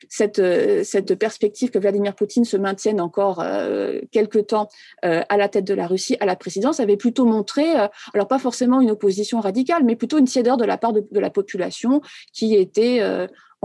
cette, 0.10 0.40
euh, 0.40 0.84
cette 0.84 1.16
perspective 1.16 1.72
que 1.72 1.80
Vladimir 1.80 2.14
Poutine 2.14 2.46
se 2.46 2.58
maintienne 2.58 3.02
encore 3.02 3.44
quelque 4.12 4.40
temps 4.40 4.68
à 5.02 5.38
la 5.38 5.50
tête 5.50 5.66
de 5.66 5.74
la 5.74 5.88
Russie, 5.88 6.18
à 6.20 6.26
la 6.26 6.36
présidence, 6.36 6.80
avaient 6.80 6.98
plutôt 6.98 7.26
montré, 7.26 7.66
alors 8.14 8.28
pas 8.28 8.40
forcément 8.40 8.82
une 8.82 8.92
opposition 8.92 9.40
radicale, 9.40 9.84
mais 9.84 9.96
plutôt 9.96 10.18
une 10.18 10.26
tiédeur 10.26 10.58
de 10.58 10.66
la 10.66 10.78
part 10.78 10.94
de 10.94 11.20
la 11.20 11.30
population 11.30 12.02
qui 12.34 12.56
était 12.56 13.00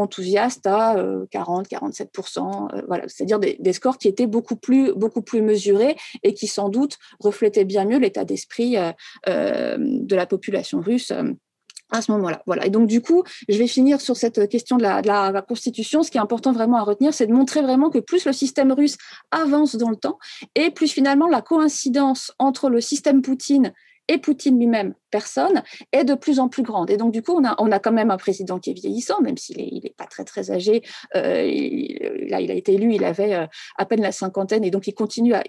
enthousiaste 0.00 0.66
à 0.66 0.96
40-47%, 1.32 2.38
euh, 2.38 2.76
euh, 2.76 2.82
voilà, 2.86 3.04
c'est-à-dire 3.08 3.38
des, 3.38 3.72
scores 3.72 3.98
qui 3.98 4.08
étaient 4.08 4.26
beaucoup 4.26 4.56
plus, 4.56 4.92
beaucoup 4.94 5.22
plus 5.22 5.42
mesurés 5.42 5.96
et 6.22 6.34
qui 6.34 6.46
sans 6.46 6.68
doute 6.68 6.98
reflétaient 7.20 7.64
bien 7.64 7.84
mieux 7.84 7.98
l'état 7.98 8.24
d'esprit 8.24 8.76
euh, 8.76 9.76
de 9.78 10.16
la 10.16 10.26
population 10.26 10.80
russe 10.80 11.12
à 11.92 12.02
ce 12.02 12.12
moment-là. 12.12 12.42
Voilà. 12.46 12.66
Et 12.66 12.70
donc, 12.70 12.86
du 12.86 13.00
coup, 13.00 13.24
je 13.48 13.58
vais 13.58 13.66
finir 13.66 14.00
sur 14.00 14.16
cette 14.16 14.48
question 14.48 14.76
de 14.76 14.82
la, 14.82 15.02
de 15.02 15.08
la, 15.08 15.42
Constitution. 15.42 16.02
Ce 16.02 16.10
qui 16.10 16.18
est 16.18 16.20
important 16.20 16.52
vraiment 16.52 16.76
à 16.76 16.82
retenir, 16.82 17.12
c'est 17.12 17.26
de 17.26 17.32
montrer 17.32 17.62
vraiment 17.62 17.90
que 17.90 17.98
plus 17.98 18.24
le 18.26 18.32
système 18.32 18.72
russe 18.72 18.96
avance 19.30 19.76
dans 19.76 19.90
le 19.90 19.96
temps 19.96 20.18
et 20.54 20.70
plus 20.70 20.88
finalement 20.88 21.26
la 21.26 21.42
coïncidence 21.42 22.32
entre 22.38 22.68
le 22.68 22.80
système 22.80 23.22
Poutine 23.22 23.72
et 24.10 24.18
Poutine 24.18 24.58
lui-même, 24.58 24.94
personne, 25.12 25.62
est 25.92 26.02
de 26.02 26.14
plus 26.14 26.40
en 26.40 26.48
plus 26.48 26.64
grande. 26.64 26.90
Et 26.90 26.96
donc, 26.96 27.12
du 27.12 27.22
coup, 27.22 27.40
on 27.40 27.72
a, 27.72 27.78
quand 27.78 27.92
même 27.92 28.10
un 28.10 28.16
président 28.16 28.58
qui 28.58 28.70
est 28.70 28.74
vieillissant, 28.74 29.20
même 29.20 29.36
s'il 29.36 29.58
n'est 29.58 29.80
est 29.84 29.96
pas 29.96 30.06
très, 30.06 30.24
très 30.24 30.50
âgé. 30.50 30.82
Euh, 31.14 31.44
là, 32.28 32.40
il 32.40 32.50
a 32.50 32.54
été 32.54 32.74
élu, 32.74 32.92
il 32.92 33.04
avait 33.04 33.34
euh, 33.34 33.46
à 33.78 33.86
peine 33.86 34.02
la 34.02 34.10
cinquantaine, 34.10 34.64
et 34.64 34.72
donc 34.72 34.88
il 34.88 34.94
continue 34.94 35.32
à, 35.32 35.44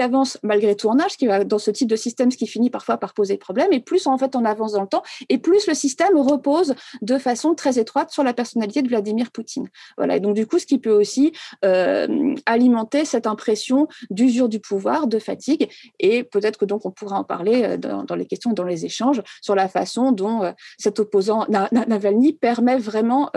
avance 0.00 0.38
malgré 0.42 0.76
tout 0.76 0.88
en 0.88 0.98
âge, 1.00 1.16
qui 1.16 1.26
va 1.26 1.44
dans 1.44 1.58
ce 1.58 1.70
type 1.70 1.88
de 1.88 1.96
système, 1.96 2.30
ce 2.30 2.36
qui 2.36 2.46
finit 2.46 2.70
parfois 2.70 2.98
par 2.98 3.14
poser 3.14 3.36
problème. 3.36 3.72
Et 3.72 3.80
plus 3.80 4.06
en 4.06 4.18
fait 4.18 4.36
on 4.36 4.44
avance 4.44 4.72
dans 4.72 4.82
le 4.82 4.88
temps, 4.88 5.02
et 5.28 5.38
plus 5.38 5.66
le 5.66 5.74
système 5.74 6.16
repose 6.16 6.74
de 7.02 7.18
façon 7.18 7.54
très 7.54 7.78
étroite 7.78 8.10
sur 8.10 8.22
la 8.22 8.34
personnalité 8.34 8.82
de 8.82 8.88
Vladimir 8.88 9.30
Poutine. 9.30 9.68
Voilà. 9.96 10.16
Et 10.16 10.20
donc 10.20 10.34
du 10.34 10.46
coup, 10.46 10.58
ce 10.58 10.66
qui 10.66 10.78
peut 10.78 10.92
aussi 10.92 11.32
euh, 11.64 12.34
alimenter 12.46 13.04
cette 13.04 13.26
impression 13.26 13.88
d'usure 14.10 14.48
du 14.48 14.60
pouvoir, 14.60 15.06
de 15.06 15.18
fatigue, 15.18 15.70
et 15.98 16.24
peut-être 16.24 16.58
que 16.58 16.64
donc 16.64 16.86
on 16.86 16.90
pourra 16.90 17.18
en 17.18 17.24
parler 17.24 17.62
euh, 17.64 17.76
dans, 17.76 18.14
les 18.14 18.26
questions, 18.26 18.52
dans 18.52 18.64
les 18.64 18.84
échanges, 18.84 19.22
sur 19.42 19.54
la 19.54 19.68
façon 19.68 20.12
dont 20.12 20.42
euh, 20.42 20.52
cet 20.78 21.00
opposant 21.00 21.46
Navalny 21.48 22.32
permet 22.32 22.78
vraiment, 22.78 23.30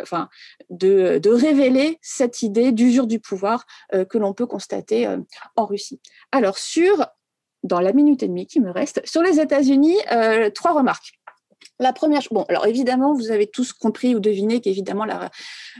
enfin, 0.00 0.28
de, 0.70 1.20
révéler 1.30 1.98
cette 2.02 2.42
idée 2.42 2.72
d'usure 2.72 3.06
du 3.06 3.20
pouvoir 3.20 3.64
que 3.92 4.18
l'on 4.18 4.32
peut 4.32 4.46
constater 4.46 5.06
en 5.56 5.66
Russie. 5.66 6.00
Alors, 6.32 6.58
sur, 6.58 7.06
dans 7.62 7.80
la 7.80 7.92
minute 7.92 8.22
et 8.22 8.28
demie 8.28 8.46
qui 8.46 8.60
me 8.60 8.70
reste, 8.70 9.00
sur 9.06 9.22
les 9.22 9.40
États-Unis, 9.40 9.96
euh, 10.12 10.50
trois 10.50 10.72
remarques. 10.72 11.19
La 11.80 11.94
première, 11.94 12.20
bon, 12.30 12.44
alors 12.50 12.66
évidemment, 12.66 13.14
vous 13.14 13.30
avez 13.30 13.46
tous 13.46 13.72
compris 13.72 14.14
ou 14.14 14.20
deviné 14.20 14.60
qu'évidemment, 14.60 15.06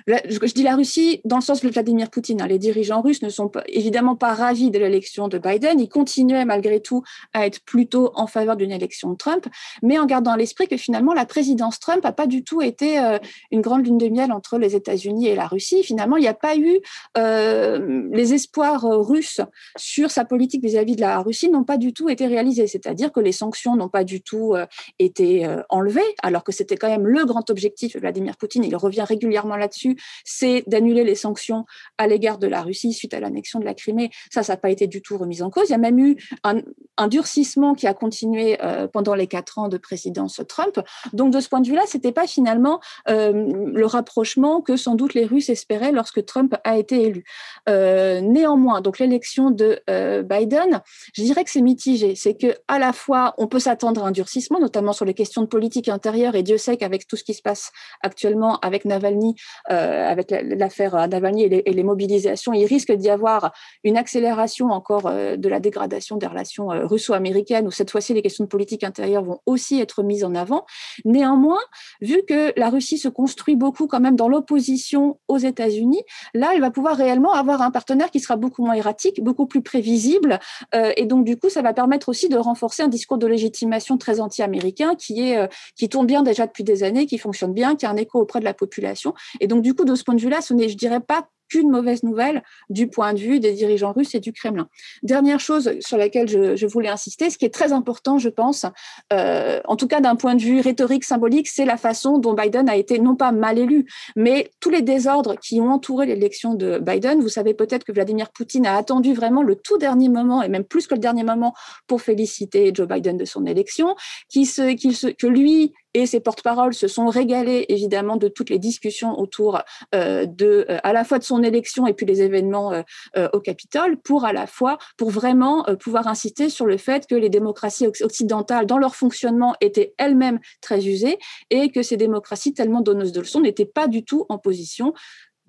je, 0.06 0.52
dis 0.54 0.62
la 0.62 0.74
Russie 0.74 1.20
dans 1.26 1.36
le 1.36 1.42
sens 1.42 1.60
de 1.60 1.68
Vladimir 1.68 2.08
Poutine. 2.08 2.40
Hein, 2.40 2.46
les 2.46 2.58
dirigeants 2.58 3.02
russes 3.02 3.20
ne 3.20 3.28
sont 3.28 3.50
évidemment 3.66 4.16
pas 4.16 4.32
ravis 4.32 4.70
de 4.70 4.78
l'élection 4.78 5.28
de 5.28 5.36
Biden. 5.36 5.78
Ils 5.78 5.90
continuaient 5.90 6.46
malgré 6.46 6.80
tout 6.80 7.02
à 7.34 7.44
être 7.46 7.62
plutôt 7.64 8.12
en 8.14 8.26
faveur 8.26 8.56
d'une 8.56 8.72
élection 8.72 9.10
de 9.10 9.16
Trump, 9.16 9.46
mais 9.82 9.98
en 9.98 10.06
gardant 10.06 10.30
à 10.30 10.38
l'esprit 10.38 10.68
que 10.68 10.78
finalement, 10.78 11.12
la 11.12 11.26
présidence 11.26 11.78
Trump 11.80 12.02
n'a 12.02 12.12
pas 12.12 12.26
du 12.26 12.44
tout 12.44 12.62
été 12.62 12.98
euh, 12.98 13.18
une 13.50 13.60
grande 13.60 13.84
lune 13.84 13.98
de 13.98 14.08
miel 14.08 14.32
entre 14.32 14.56
les 14.56 14.74
États-Unis 14.74 15.28
et 15.28 15.34
la 15.34 15.48
Russie. 15.48 15.82
Finalement, 15.82 16.16
il 16.16 16.22
n'y 16.22 16.28
a 16.28 16.34
pas 16.34 16.56
eu 16.56 16.80
euh, 17.18 18.08
les 18.10 18.32
espoirs 18.32 18.86
euh, 18.86 19.02
russes 19.02 19.42
sur 19.76 20.10
sa 20.10 20.24
politique 20.24 20.64
vis-à-vis 20.64 20.96
de 20.96 21.02
la 21.02 21.18
Russie 21.18 21.50
n'ont 21.50 21.64
pas 21.64 21.76
du 21.76 21.92
tout 21.92 22.08
été 22.08 22.26
réalisés. 22.26 22.66
C'est-à-dire 22.66 23.12
que 23.12 23.20
les 23.20 23.32
sanctions 23.32 23.76
n'ont 23.76 23.90
pas 23.90 24.04
du 24.04 24.22
tout 24.22 24.54
été 24.98 25.46
enlevées 25.70 26.00
alors 26.22 26.44
que 26.44 26.52
c'était 26.52 26.76
quand 26.76 26.88
même 26.88 27.06
le 27.06 27.24
grand 27.24 27.48
objectif 27.50 27.94
de 27.94 28.00
Vladimir 28.00 28.36
Poutine, 28.36 28.64
il 28.64 28.76
revient 28.76 29.02
régulièrement 29.02 29.56
là-dessus, 29.56 29.96
c'est 30.24 30.64
d'annuler 30.66 31.04
les 31.04 31.14
sanctions 31.14 31.64
à 31.98 32.06
l'égard 32.06 32.38
de 32.38 32.46
la 32.46 32.62
Russie 32.62 32.92
suite 32.92 33.14
à 33.14 33.20
l'annexion 33.20 33.60
de 33.60 33.64
la 33.64 33.74
Crimée. 33.74 34.10
Ça, 34.30 34.42
ça 34.42 34.54
n'a 34.54 34.56
pas 34.56 34.70
été 34.70 34.86
du 34.86 35.02
tout 35.02 35.16
remis 35.16 35.42
en 35.42 35.50
cause. 35.50 35.68
Il 35.68 35.72
y 35.72 35.74
a 35.74 35.78
même 35.78 35.98
eu 35.98 36.16
un, 36.44 36.62
durcissement 37.08 37.74
qui 37.74 37.86
a 37.86 37.94
continué 37.94 38.58
euh, 38.62 38.86
pendant 38.86 39.14
les 39.14 39.26
quatre 39.26 39.58
ans 39.58 39.68
de 39.68 39.78
présidence 39.78 40.40
Trump. 40.46 40.80
Donc, 41.14 41.32
de 41.32 41.40
ce 41.40 41.48
point 41.48 41.60
de 41.60 41.66
vue-là, 41.66 41.82
c'était 41.86 42.12
pas 42.12 42.26
finalement 42.26 42.80
euh, 43.08 43.32
le 43.72 43.86
rapprochement 43.86 44.60
que 44.60 44.76
sans 44.76 44.96
doute 44.96 45.14
les 45.14 45.24
Russes 45.24 45.48
espéraient 45.48 45.92
lorsque 45.92 46.24
Trump 46.26 46.54
a 46.62 46.76
été 46.76 47.02
élu. 47.02 47.24
Euh, 47.68 48.20
néanmoins, 48.20 48.82
donc 48.82 48.98
l'élection 48.98 49.50
de 49.50 49.80
Biden, 50.22 50.82
je 51.14 51.22
dirais 51.22 51.42
que 51.42 51.50
c'est 51.50 51.62
mitigé. 51.62 52.14
C'est 52.16 52.34
que 52.34 52.54
à 52.68 52.78
la 52.78 52.92
fois, 52.92 53.34
on 53.38 53.46
peut 53.46 53.58
s'attendre 53.58 54.04
à 54.04 54.08
un 54.08 54.10
durcissement, 54.10 54.60
notamment 54.60 54.92
sur 54.92 55.04
les 55.04 55.14
questions 55.14 55.42
de 55.42 55.46
politique 55.46 55.59
politique 55.60 55.90
intérieure, 55.90 56.36
et 56.36 56.42
Dieu 56.42 56.56
sait 56.56 56.78
qu'avec 56.78 57.06
tout 57.06 57.16
ce 57.16 57.22
qui 57.22 57.34
se 57.34 57.42
passe 57.42 57.70
actuellement 58.00 58.58
avec 58.60 58.86
Navalny, 58.86 59.34
avec 59.66 60.30
l'affaire 60.30 61.06
Navalny 61.06 61.42
et 61.44 61.72
les, 61.78 61.82
mobilisations, 61.82 62.54
il 62.54 62.64
risque 62.64 62.92
d'y 62.92 63.10
avoir 63.10 63.52
une 63.84 63.98
accélération 63.98 64.68
encore 64.70 65.10
de 65.12 65.48
la 65.50 65.60
dégradation 65.60 66.16
des 66.16 66.26
relations 66.26 66.68
russo-américaines, 66.68 67.66
où 67.66 67.70
cette 67.70 67.90
fois-ci 67.90 68.14
les 68.14 68.22
questions 68.22 68.44
de 68.44 68.48
politique 68.48 68.84
intérieure 68.84 69.22
vont 69.22 69.40
aussi 69.44 69.78
être 69.82 70.02
mises 70.02 70.24
en 70.24 70.34
avant. 70.34 70.64
Néanmoins, 71.04 71.60
vu 72.00 72.22
que 72.26 72.58
la 72.58 72.70
Russie 72.70 72.96
se 72.96 73.08
construit 73.08 73.56
beaucoup 73.56 73.86
quand 73.86 74.00
même 74.00 74.16
dans 74.16 74.28
l'opposition 74.28 75.18
aux 75.28 75.36
États-Unis, 75.52 76.02
là, 76.32 76.52
elle 76.54 76.62
va 76.62 76.70
pouvoir 76.70 76.96
réellement 76.96 77.34
avoir 77.34 77.60
un 77.60 77.70
partenaire 77.70 78.10
qui 78.10 78.20
sera 78.20 78.36
beaucoup 78.36 78.64
moins 78.64 78.78
erratique, 78.82 79.22
beaucoup 79.22 79.44
plus 79.44 79.60
prévisible, 79.62 80.38
et 80.72 81.04
donc 81.04 81.26
du 81.26 81.36
coup, 81.38 81.50
ça 81.50 81.60
va 81.60 81.74
permettre 81.74 82.08
aussi 82.08 82.30
de 82.30 82.38
renforcer 82.38 82.82
un 82.82 82.88
discours 82.88 83.18
de 83.18 83.26
légitimation 83.26 83.98
très 83.98 84.20
anti-américain 84.20 84.94
qui 84.94 85.28
est 85.28 85.36
euh, 85.36 85.46
qui 85.76 85.88
tourne 85.88 86.06
bien 86.06 86.22
déjà 86.22 86.46
depuis 86.46 86.64
des 86.64 86.82
années, 86.82 87.06
qui 87.06 87.18
fonctionne 87.18 87.52
bien, 87.52 87.76
qui 87.76 87.86
a 87.86 87.90
un 87.90 87.96
écho 87.96 88.20
auprès 88.20 88.40
de 88.40 88.44
la 88.44 88.54
population. 88.54 89.14
Et 89.40 89.46
donc 89.46 89.62
du 89.62 89.74
coup, 89.74 89.84
de 89.84 89.94
ce 89.94 90.04
point 90.04 90.14
de 90.14 90.20
vue-là, 90.20 90.40
ce 90.40 90.54
n'est, 90.54 90.68
je 90.68 90.76
dirais 90.76 91.00
pas 91.00 91.28
qu'une 91.50 91.70
mauvaise 91.70 92.02
nouvelle 92.02 92.42
du 92.70 92.88
point 92.88 93.12
de 93.12 93.18
vue 93.18 93.40
des 93.40 93.52
dirigeants 93.52 93.92
russes 93.92 94.14
et 94.14 94.20
du 94.20 94.32
Kremlin. 94.32 94.68
Dernière 95.02 95.40
chose 95.40 95.72
sur 95.80 95.98
laquelle 95.98 96.28
je, 96.28 96.66
voulais 96.66 96.88
insister, 96.88 97.28
ce 97.28 97.36
qui 97.36 97.44
est 97.44 97.54
très 97.54 97.72
important, 97.72 98.18
je 98.18 98.28
pense, 98.28 98.64
euh, 99.12 99.60
en 99.66 99.76
tout 99.76 99.88
cas 99.88 100.00
d'un 100.00 100.16
point 100.16 100.34
de 100.34 100.40
vue 100.40 100.60
rhétorique, 100.60 101.04
symbolique, 101.04 101.48
c'est 101.48 101.64
la 101.64 101.76
façon 101.76 102.18
dont 102.18 102.32
Biden 102.34 102.68
a 102.68 102.76
été 102.76 102.98
non 102.98 103.16
pas 103.16 103.32
mal 103.32 103.58
élu, 103.58 103.86
mais 104.16 104.50
tous 104.60 104.70
les 104.70 104.82
désordres 104.82 105.36
qui 105.38 105.60
ont 105.60 105.70
entouré 105.70 106.06
l'élection 106.06 106.54
de 106.54 106.78
Biden. 106.78 107.20
Vous 107.20 107.28
savez 107.28 107.54
peut-être 107.54 107.84
que 107.84 107.92
Vladimir 107.92 108.30
Poutine 108.30 108.66
a 108.66 108.76
attendu 108.76 109.12
vraiment 109.12 109.42
le 109.42 109.56
tout 109.56 109.78
dernier 109.78 110.08
moment, 110.08 110.42
et 110.42 110.48
même 110.48 110.64
plus 110.64 110.86
que 110.86 110.94
le 110.94 111.00
dernier 111.00 111.24
moment, 111.24 111.54
pour 111.86 112.00
féliciter 112.00 112.70
Joe 112.72 112.86
Biden 112.86 113.16
de 113.16 113.24
son 113.24 113.44
élection, 113.46 113.96
que 114.32 115.26
lui 115.26 115.72
et 115.94 116.06
ses 116.06 116.20
porte-paroles 116.20 116.74
se 116.74 116.88
sont 116.88 117.08
régalés 117.08 117.66
évidemment 117.68 118.16
de 118.16 118.28
toutes 118.28 118.50
les 118.50 118.58
discussions 118.58 119.18
autour 119.18 119.60
euh, 119.94 120.26
de 120.26 120.66
euh, 120.68 120.78
à 120.82 120.92
la 120.92 121.04
fois 121.04 121.18
de 121.18 121.24
son 121.24 121.42
élection 121.42 121.86
et 121.86 121.94
puis 121.94 122.06
les 122.06 122.22
événements 122.22 122.72
euh, 123.16 123.28
au 123.32 123.40
Capitole 123.40 123.96
pour 123.96 124.24
à 124.24 124.32
la 124.32 124.46
fois 124.46 124.78
pour 124.96 125.10
vraiment 125.10 125.64
pouvoir 125.80 126.06
insister 126.06 126.48
sur 126.48 126.66
le 126.66 126.76
fait 126.76 127.06
que 127.06 127.14
les 127.14 127.28
démocraties 127.28 127.86
occidentales 127.86 128.66
dans 128.66 128.78
leur 128.78 128.94
fonctionnement 128.94 129.54
étaient 129.60 129.94
elles-mêmes 129.98 130.38
très 130.60 130.86
usées 130.86 131.18
et 131.50 131.70
que 131.70 131.82
ces 131.82 131.96
démocraties 131.96 132.54
tellement 132.54 132.80
donneuses 132.80 133.12
de 133.12 133.20
leçons 133.20 133.40
n'étaient 133.40 133.64
pas 133.66 133.88
du 133.88 134.04
tout 134.04 134.26
en 134.28 134.38
position 134.38 134.94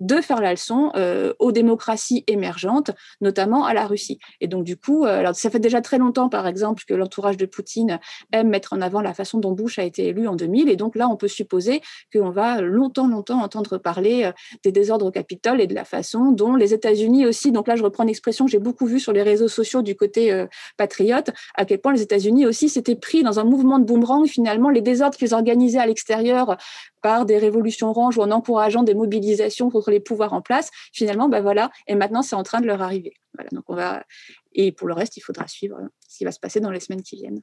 de 0.02 0.20
faire 0.20 0.40
la 0.40 0.50
leçon 0.50 0.90
euh, 0.96 1.32
aux 1.38 1.52
démocraties 1.52 2.24
émergentes, 2.26 2.90
notamment 3.20 3.64
à 3.64 3.72
la 3.72 3.86
Russie. 3.86 4.18
Et 4.40 4.48
donc, 4.48 4.64
du 4.64 4.76
coup, 4.76 5.04
euh, 5.04 5.20
alors, 5.20 5.34
ça 5.34 5.48
fait 5.48 5.60
déjà 5.60 5.80
très 5.80 5.98
longtemps, 5.98 6.28
par 6.28 6.46
exemple, 6.46 6.82
que 6.86 6.94
l'entourage 6.94 7.36
de 7.36 7.46
Poutine 7.46 8.00
aime 8.32 8.48
mettre 8.48 8.72
en 8.72 8.80
avant 8.80 9.00
la 9.00 9.14
façon 9.14 9.38
dont 9.38 9.52
Bush 9.52 9.78
a 9.78 9.84
été 9.84 10.08
élu 10.08 10.26
en 10.26 10.34
2000. 10.34 10.68
Et 10.68 10.76
donc 10.76 10.96
là, 10.96 11.08
on 11.08 11.16
peut 11.16 11.28
supposer 11.28 11.82
qu'on 12.12 12.30
va 12.30 12.60
longtemps, 12.60 13.06
longtemps 13.06 13.40
entendre 13.42 13.78
parler 13.78 14.24
euh, 14.24 14.32
des 14.64 14.72
désordres 14.72 15.06
au 15.06 15.12
Capitole 15.12 15.60
et 15.60 15.68
de 15.68 15.74
la 15.74 15.84
façon 15.84 16.32
dont 16.32 16.56
les 16.56 16.74
États-Unis 16.74 17.24
aussi, 17.26 17.52
donc 17.52 17.68
là, 17.68 17.76
je 17.76 17.84
reprends 17.84 18.02
une 18.02 18.08
expression 18.08 18.44
que 18.46 18.50
j'ai 18.50 18.58
beaucoup 18.58 18.86
vue 18.86 19.00
sur 19.00 19.12
les 19.12 19.22
réseaux 19.22 19.48
sociaux 19.48 19.82
du 19.82 19.94
côté 19.94 20.46
patriote, 20.76 21.30
à 21.54 21.64
quel 21.64 21.80
point 21.80 21.92
les 21.92 22.02
États-Unis 22.02 22.46
aussi 22.46 22.68
s'étaient 22.68 22.96
pris 22.96 23.22
dans 23.22 23.38
un 23.38 23.44
mouvement 23.44 23.78
de 23.78 23.84
boomerang, 23.84 24.26
finalement, 24.26 24.68
les 24.68 24.80
désordres 24.80 25.16
qu'ils 25.16 25.34
organisaient 25.34 25.78
à 25.78 25.86
l'extérieur 25.86 26.56
par 27.02 27.26
des 27.26 27.38
révolutions 27.38 27.90
oranges 27.90 28.16
ou 28.16 28.22
en 28.22 28.30
encourageant 28.30 28.82
des 28.82 28.94
mobilisations 28.94 29.70
contre 29.70 29.90
les 29.90 30.00
pouvoirs 30.00 30.32
en 30.32 30.40
place, 30.40 30.70
finalement, 30.92 31.28
ben 31.28 31.42
voilà, 31.42 31.70
et 31.86 31.94
maintenant 31.94 32.22
c'est 32.22 32.36
en 32.36 32.42
train 32.42 32.60
de 32.60 32.66
leur 32.66 32.80
arriver. 32.80 33.14
Donc 33.50 33.64
on 33.68 33.74
va, 33.74 34.04
et 34.52 34.72
pour 34.72 34.88
le 34.88 34.94
reste, 34.94 35.16
il 35.16 35.20
faudra 35.20 35.46
suivre 35.48 35.78
ce 36.08 36.18
qui 36.18 36.24
va 36.24 36.32
se 36.32 36.40
passer 36.40 36.60
dans 36.60 36.70
les 36.70 36.80
semaines 36.80 37.02
qui 37.02 37.16
viennent. 37.16 37.42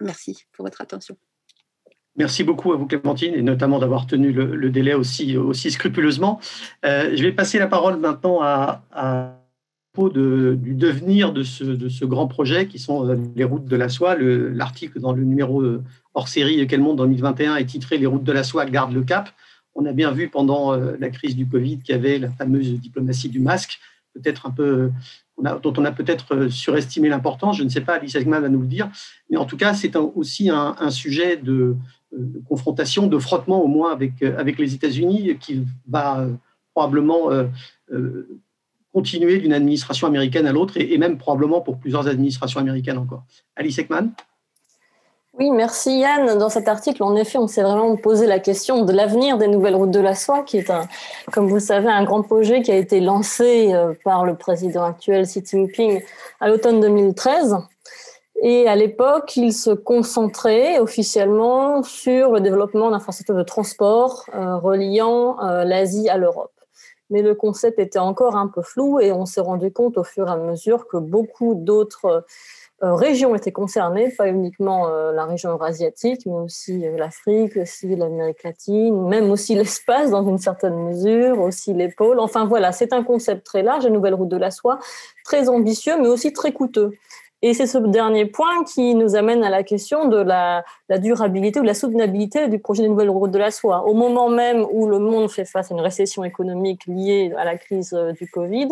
Merci 0.00 0.44
pour 0.52 0.64
votre 0.64 0.80
attention. 0.80 1.16
Merci 2.16 2.44
beaucoup 2.44 2.72
à 2.72 2.76
vous, 2.76 2.86
Clémentine, 2.86 3.34
et 3.34 3.42
notamment 3.42 3.78
d'avoir 3.78 4.06
tenu 4.06 4.32
le, 4.32 4.70
délai 4.70 4.94
aussi, 4.94 5.36
scrupuleusement. 5.70 6.40
Euh, 6.84 7.10
je 7.16 7.22
vais 7.22 7.32
passer 7.32 7.58
la 7.58 7.66
parole 7.66 7.96
maintenant 7.96 8.40
à 8.40 9.43
du 9.96 10.74
devenir 10.74 11.32
de 11.32 11.42
ce, 11.44 12.04
grand 12.04 12.26
projet 12.26 12.66
qui 12.66 12.78
sont 12.78 13.08
euh, 13.08 13.16
les 13.36 13.44
routes 13.44 13.66
de 13.66 13.76
la 13.76 13.88
soie. 13.88 14.16
L'article 14.16 15.00
dans 15.00 15.12
le 15.12 15.22
numéro 15.22 15.62
euh, 15.62 15.82
hors 16.14 16.26
série 16.26 16.66
Quel 16.66 16.80
monde 16.80 17.00
en 17.00 17.04
2021 17.04 17.56
est 17.56 17.64
titré 17.66 17.98
Les 17.98 18.06
routes 18.06 18.24
de 18.24 18.32
la 18.32 18.42
soie 18.42 18.64
gardent 18.66 18.92
le 18.92 19.04
cap. 19.04 19.30
On 19.76 19.86
a 19.86 19.92
bien 19.92 20.10
vu 20.10 20.28
pendant 20.28 20.72
euh, 20.72 20.96
la 20.98 21.10
crise 21.10 21.36
du 21.36 21.46
Covid 21.46 21.78
qu'il 21.78 21.94
y 21.94 21.98
avait 21.98 22.18
la 22.18 22.28
fameuse 22.30 22.80
diplomatie 22.80 23.28
du 23.28 23.38
masque, 23.38 23.78
peut-être 24.14 24.46
un 24.46 24.50
peu, 24.50 24.90
dont 25.38 25.72
on 25.76 25.84
a 25.84 25.92
peut-être 25.92 26.48
surestimé 26.48 27.08
l'importance. 27.08 27.58
Je 27.58 27.62
ne 27.62 27.68
sais 27.68 27.80
pas, 27.80 27.94
Alice 27.94 28.16
Egman 28.16 28.40
va 28.40 28.48
nous 28.48 28.60
le 28.60 28.66
dire. 28.66 28.90
Mais 29.30 29.36
en 29.36 29.44
tout 29.44 29.56
cas, 29.56 29.74
c'est 29.74 29.94
aussi 29.96 30.50
un, 30.50 30.90
sujet 30.90 31.36
de, 31.36 31.76
confrontation, 32.48 33.08
de 33.08 33.18
frottement 33.18 33.62
au 33.62 33.66
moins 33.66 33.92
avec 33.92 34.58
les 34.58 34.74
États-Unis 34.74 35.36
qui 35.40 35.64
va 35.88 36.28
probablement 36.72 37.30
continuer 38.94 39.38
d'une 39.38 39.52
administration 39.52 40.06
américaine 40.06 40.46
à 40.46 40.52
l'autre 40.52 40.74
et, 40.76 40.96
même 40.98 41.18
probablement 41.18 41.60
pour 41.60 41.78
plusieurs 41.78 42.06
administrations 42.06 42.60
américaines 42.60 42.98
encore. 42.98 43.24
Alice 43.56 43.78
Ekman? 43.78 44.12
Oui, 45.36 45.50
merci 45.50 45.98
Yann. 45.98 46.38
Dans 46.38 46.48
cet 46.48 46.68
article, 46.68 47.02
en 47.02 47.16
effet, 47.16 47.38
on 47.38 47.48
s'est 47.48 47.64
vraiment 47.64 47.96
posé 47.96 48.28
la 48.28 48.38
question 48.38 48.84
de 48.84 48.92
l'avenir 48.92 49.36
des 49.36 49.48
nouvelles 49.48 49.74
routes 49.74 49.90
de 49.90 49.98
la 49.98 50.14
soie, 50.14 50.44
qui 50.44 50.58
est, 50.58 50.72
comme 51.32 51.48
vous 51.48 51.56
le 51.56 51.60
savez, 51.60 51.88
un 51.88 52.04
grand 52.04 52.22
projet 52.22 52.62
qui 52.62 52.70
a 52.70 52.76
été 52.76 53.00
lancé 53.00 53.74
euh, 53.74 53.94
par 54.04 54.24
le 54.24 54.36
président 54.36 54.84
actuel 54.84 55.26
Xi 55.26 55.42
Jinping 55.44 56.00
à 56.38 56.48
l'automne 56.48 56.78
2013. 56.80 57.56
Et 58.42 58.68
à 58.68 58.76
l'époque, 58.76 59.36
il 59.36 59.52
se 59.52 59.70
concentrait 59.70 60.78
officiellement 60.78 61.82
sur 61.82 62.30
le 62.30 62.40
développement 62.40 62.92
d'infrastructures 62.92 63.34
de 63.34 63.42
transport 63.42 64.26
euh, 64.36 64.56
reliant 64.56 65.36
euh, 65.42 65.64
l'Asie 65.64 66.08
à 66.08 66.16
l'Europe 66.16 66.53
mais 67.10 67.22
le 67.22 67.34
concept 67.34 67.78
était 67.78 67.98
encore 67.98 68.36
un 68.36 68.48
peu 68.48 68.62
flou 68.62 69.00
et 69.00 69.12
on 69.12 69.26
s'est 69.26 69.40
rendu 69.40 69.72
compte 69.72 69.98
au 69.98 70.04
fur 70.04 70.28
et 70.28 70.32
à 70.32 70.36
mesure 70.36 70.86
que 70.86 70.96
beaucoup 70.96 71.54
d'autres 71.54 72.24
euh, 72.82 72.94
régions 72.94 73.34
étaient 73.34 73.52
concernées, 73.52 74.10
pas 74.10 74.28
uniquement 74.28 74.88
euh, 74.88 75.12
la 75.12 75.24
région 75.24 75.50
eurasiatique, 75.50 76.26
mais 76.26 76.32
aussi 76.32 76.86
euh, 76.86 76.96
l'Afrique, 76.98 77.54
l'Amérique 77.84 78.42
latine, 78.42 79.06
même 79.08 79.30
aussi 79.30 79.54
l'espace 79.54 80.10
dans 80.10 80.28
une 80.28 80.38
certaine 80.38 80.76
mesure, 80.76 81.40
aussi 81.40 81.72
les 81.72 81.88
pôles. 81.88 82.18
Enfin 82.18 82.44
voilà, 82.46 82.72
c'est 82.72 82.92
un 82.92 83.04
concept 83.04 83.46
très 83.46 83.62
large, 83.62 83.84
la 83.84 83.90
nouvelle 83.90 84.14
route 84.14 84.28
de 84.28 84.36
la 84.36 84.50
soie, 84.50 84.80
très 85.24 85.48
ambitieux, 85.48 85.96
mais 86.00 86.08
aussi 86.08 86.32
très 86.32 86.52
coûteux. 86.52 86.92
Et 87.46 87.52
c'est 87.52 87.66
ce 87.66 87.76
dernier 87.76 88.24
point 88.24 88.64
qui 88.64 88.94
nous 88.94 89.16
amène 89.16 89.44
à 89.44 89.50
la 89.50 89.62
question 89.62 90.08
de 90.08 90.16
la, 90.16 90.64
durabilité 90.98 91.60
ou 91.60 91.62
la 91.62 91.74
soutenabilité 91.74 92.48
du 92.48 92.58
projet 92.58 92.84
de 92.84 92.88
nouvelle 92.88 93.10
route 93.10 93.32
de 93.32 93.38
la 93.38 93.50
soie. 93.50 93.84
Au 93.84 93.92
moment 93.92 94.30
même 94.30 94.66
où 94.72 94.86
le 94.86 94.98
monde 94.98 95.30
fait 95.30 95.44
face 95.44 95.70
à 95.70 95.74
une 95.74 95.82
récession 95.82 96.24
économique 96.24 96.86
liée 96.86 97.34
à 97.36 97.44
la 97.44 97.58
crise 97.58 97.92
euh, 97.92 98.12
du 98.12 98.30
Covid, 98.30 98.68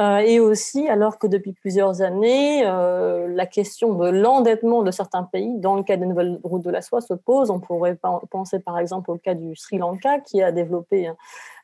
euh, 0.00 0.16
et 0.16 0.40
aussi 0.40 0.88
alors 0.88 1.20
que 1.20 1.28
depuis 1.28 1.52
plusieurs 1.52 2.02
années, 2.02 2.66
euh, 2.66 3.28
la 3.28 3.46
question 3.46 3.94
de 3.94 4.08
l'endettement 4.08 4.82
de 4.82 4.90
certains 4.90 5.22
pays 5.22 5.58
dans 5.58 5.76
le 5.76 5.84
cadre 5.84 6.02
des 6.02 6.08
nouvelles 6.08 6.40
routes 6.42 6.64
de 6.64 6.70
la 6.70 6.82
soie 6.82 7.00
se 7.00 7.14
pose. 7.14 7.48
On 7.48 7.60
pourrait 7.60 7.96
penser 8.28 8.58
par 8.58 8.76
exemple 8.80 9.12
au 9.12 9.18
cas 9.18 9.34
du 9.34 9.54
Sri 9.54 9.78
Lanka 9.78 10.18
qui 10.18 10.42
a 10.42 10.50
développé 10.50 11.08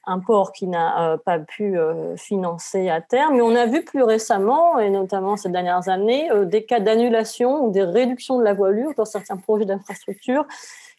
un 0.07 0.21
port 0.21 0.53
qui 0.53 0.67
n'a 0.67 1.13
euh, 1.13 1.17
pas 1.17 1.39
pu 1.39 1.79
euh, 1.79 2.17
financer 2.17 2.89
à 2.89 3.01
terme. 3.01 3.37
Mais 3.37 3.43
on 3.43 3.55
a 3.55 3.67
vu 3.67 3.85
plus 3.85 4.03
récemment, 4.03 4.79
et 4.79 4.89
notamment 4.89 5.37
ces 5.37 5.49
dernières 5.49 5.89
années, 5.89 6.31
euh, 6.31 6.45
des 6.45 6.65
cas 6.65 6.81
d'annulation 6.81 7.65
ou 7.65 7.71
des 7.71 7.83
réductions 7.83 8.39
de 8.39 8.45
la 8.45 8.55
voilure 8.55 8.95
dans 8.97 9.05
certains 9.05 9.37
projets 9.37 9.65
d'infrastructure 9.65 10.47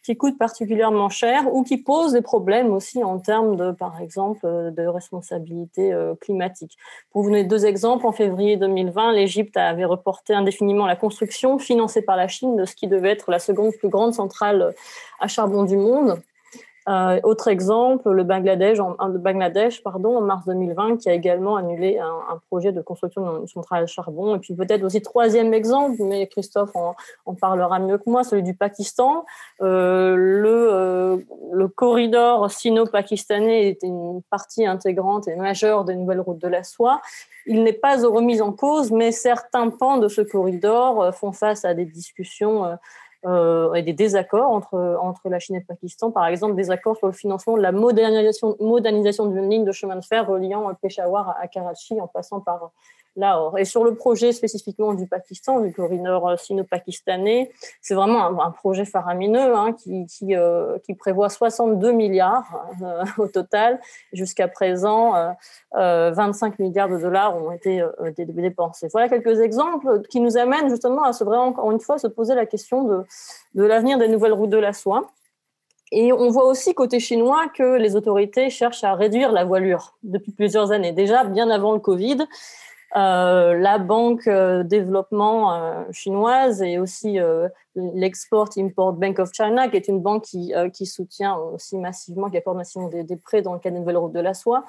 qui 0.04 0.16
coûtent 0.16 0.38
particulièrement 0.38 1.10
cher 1.10 1.52
ou 1.52 1.64
qui 1.64 1.76
posent 1.76 2.12
des 2.12 2.22
problèmes 2.22 2.72
aussi 2.72 3.02
en 3.04 3.18
termes 3.18 3.56
de, 3.56 3.72
par 3.72 4.00
exemple, 4.00 4.40
de 4.46 4.86
responsabilité 4.86 5.92
climatique. 6.22 6.78
Pour 7.10 7.22
vous 7.22 7.28
donner 7.28 7.44
deux 7.44 7.66
exemples, 7.66 8.06
en 8.06 8.12
février 8.12 8.56
2020, 8.56 9.12
l'Égypte 9.12 9.58
avait 9.58 9.84
reporté 9.84 10.32
indéfiniment 10.32 10.86
la 10.86 10.96
construction 10.96 11.58
financée 11.58 12.00
par 12.00 12.16
la 12.16 12.26
Chine 12.26 12.56
de 12.56 12.64
ce 12.64 12.74
qui 12.74 12.86
devait 12.86 13.10
être 13.10 13.30
la 13.30 13.38
seconde 13.38 13.74
plus 13.74 13.90
grande 13.90 14.14
centrale 14.14 14.72
à 15.20 15.28
charbon 15.28 15.64
du 15.64 15.76
monde 15.76 16.22
euh, 16.88 17.20
autre 17.22 17.48
exemple, 17.48 18.10
le 18.10 18.24
Bangladesh, 18.24 18.80
en, 18.80 18.96
pardon, 19.84 20.16
en 20.16 20.20
mars 20.22 20.46
2020, 20.46 20.96
qui 20.96 21.10
a 21.10 21.12
également 21.12 21.56
annulé 21.56 21.98
un, 21.98 22.40
projet 22.48 22.72
de 22.72 22.80
construction 22.80 23.38
d'une 23.38 23.46
centrale 23.46 23.86
charbon. 23.86 24.36
Et 24.36 24.38
puis 24.38 24.54
peut-être 24.54 24.82
aussi 24.84 25.02
troisième 25.02 25.52
exemple, 25.52 25.96
mais 26.00 26.26
Christophe 26.28 26.74
en, 26.74 26.94
parlera 27.34 27.78
mieux 27.78 27.98
que 27.98 28.08
moi, 28.08 28.24
celui 28.24 28.42
du 28.42 28.54
Pakistan. 28.54 29.26
Euh, 29.60 30.16
euh, 30.16 31.18
le 31.52 31.68
corridor 31.68 32.50
sino-pakistanais 32.50 33.68
est 33.68 33.82
une 33.82 34.22
partie 34.30 34.64
intégrante 34.64 35.28
et 35.28 35.36
majeure 35.36 35.84
des 35.84 35.94
nouvelles 35.94 36.20
routes 36.20 36.40
de 36.40 36.48
la 36.48 36.62
soie. 36.62 37.02
Il 37.44 37.64
n'est 37.64 37.72
pas 37.74 37.96
remis 37.96 38.40
en 38.40 38.52
cause, 38.52 38.90
mais 38.90 39.12
certains 39.12 39.68
pans 39.68 39.98
de 39.98 40.08
ce 40.08 40.22
corridor 40.22 41.14
font 41.14 41.32
face 41.32 41.64
à 41.64 41.74
des 41.74 41.84
discussions 41.84 42.78
euh, 43.26 43.74
et 43.74 43.82
des 43.82 43.92
désaccords 43.92 44.50
entre, 44.50 44.98
entre 45.00 45.28
la 45.28 45.38
Chine 45.40 45.56
et 45.56 45.58
le 45.58 45.64
Pakistan, 45.64 46.10
par 46.10 46.26
exemple 46.26 46.54
des 46.54 46.70
accords 46.70 46.96
sur 46.96 47.08
le 47.08 47.12
financement 47.12 47.56
de 47.56 47.62
la 47.62 47.72
modernisation, 47.72 48.56
modernisation 48.60 49.26
d'une 49.26 49.50
ligne 49.50 49.64
de 49.64 49.72
chemin 49.72 49.96
de 49.96 50.04
fer 50.04 50.26
reliant 50.26 50.72
Peshawar 50.80 51.36
à 51.40 51.48
Karachi 51.48 52.00
en 52.00 52.06
passant 52.06 52.40
par 52.40 52.70
Et 53.56 53.64
sur 53.64 53.84
le 53.84 53.94
projet 53.94 54.32
spécifiquement 54.32 54.94
du 54.94 55.06
Pakistan, 55.06 55.60
du 55.60 55.72
corridor 55.72 56.38
sino-pakistanais, 56.38 57.50
c'est 57.80 57.94
vraiment 57.94 58.42
un, 58.42 58.50
projet 58.50 58.84
faramineux 58.84 59.54
hein, 59.54 59.72
qui, 59.72 60.06
qui, 60.06 60.94
prévoit 60.94 61.28
62 61.28 61.92
milliards 61.92 62.66
au 63.18 63.26
total. 63.26 63.80
Jusqu'à 64.12 64.48
présent, 64.48 65.34
25 65.72 66.58
milliards 66.58 66.88
de 66.88 66.98
dollars 66.98 67.36
ont 67.36 67.52
été 67.52 67.82
dépensés. 68.26 68.88
Voilà 68.92 69.08
quelques 69.08 69.40
exemples 69.40 70.02
qui 70.08 70.20
nous 70.20 70.36
amènent 70.36 70.68
justement 70.68 71.02
à 71.04 71.12
se 71.12 71.24
vraiment, 71.24 71.46
encore 71.46 71.70
une 71.72 71.80
fois, 71.80 71.98
se 71.98 72.06
poser 72.06 72.34
la 72.34 72.46
question 72.46 72.84
de 73.54 73.62
l'avenir 73.62 73.98
des 73.98 74.08
nouvelles 74.08 74.32
routes 74.32 74.50
de 74.50 74.58
la 74.58 74.72
soie. 74.72 75.08
Et 75.90 76.12
on 76.12 76.28
voit 76.28 76.44
aussi 76.44 76.74
côté 76.74 77.00
chinois 77.00 77.48
que 77.48 77.76
les 77.76 77.96
autorités 77.96 78.50
cherchent 78.50 78.84
à 78.84 78.94
réduire 78.94 79.32
la 79.32 79.44
voilure 79.44 79.96
depuis 80.02 80.32
plusieurs 80.32 80.70
années. 80.70 80.92
Déjà, 80.92 81.24
bien 81.24 81.48
avant 81.48 81.72
le 81.72 81.78
Covid, 81.78 82.26
euh, 82.96 83.54
la 83.58 83.78
banque 83.78 84.26
euh, 84.26 84.62
développement 84.62 85.52
euh, 85.52 85.84
chinoise 85.92 86.62
et 86.62 86.78
aussi 86.78 87.18
l'Export 87.74 88.48
Import 88.56 88.94
Bank 88.94 89.18
of 89.18 89.30
China, 89.32 89.68
qui 89.68 89.76
est 89.76 89.88
une 89.88 90.00
banque 90.00 90.24
qui, 90.24 90.86
soutient 90.86 91.36
aussi 91.36 91.76
massivement, 91.76 92.30
qui 92.30 92.36
accorde 92.38 92.56
massivement 92.56 92.88
des, 92.88 93.04
des 93.04 93.16
prêts 93.16 93.42
dans 93.42 93.52
le 93.52 93.58
cadre 93.58 93.74
de 93.74 93.80
nouvelle 93.80 93.98
route 93.98 94.12
de 94.12 94.20
la 94.20 94.34
soie. 94.34 94.64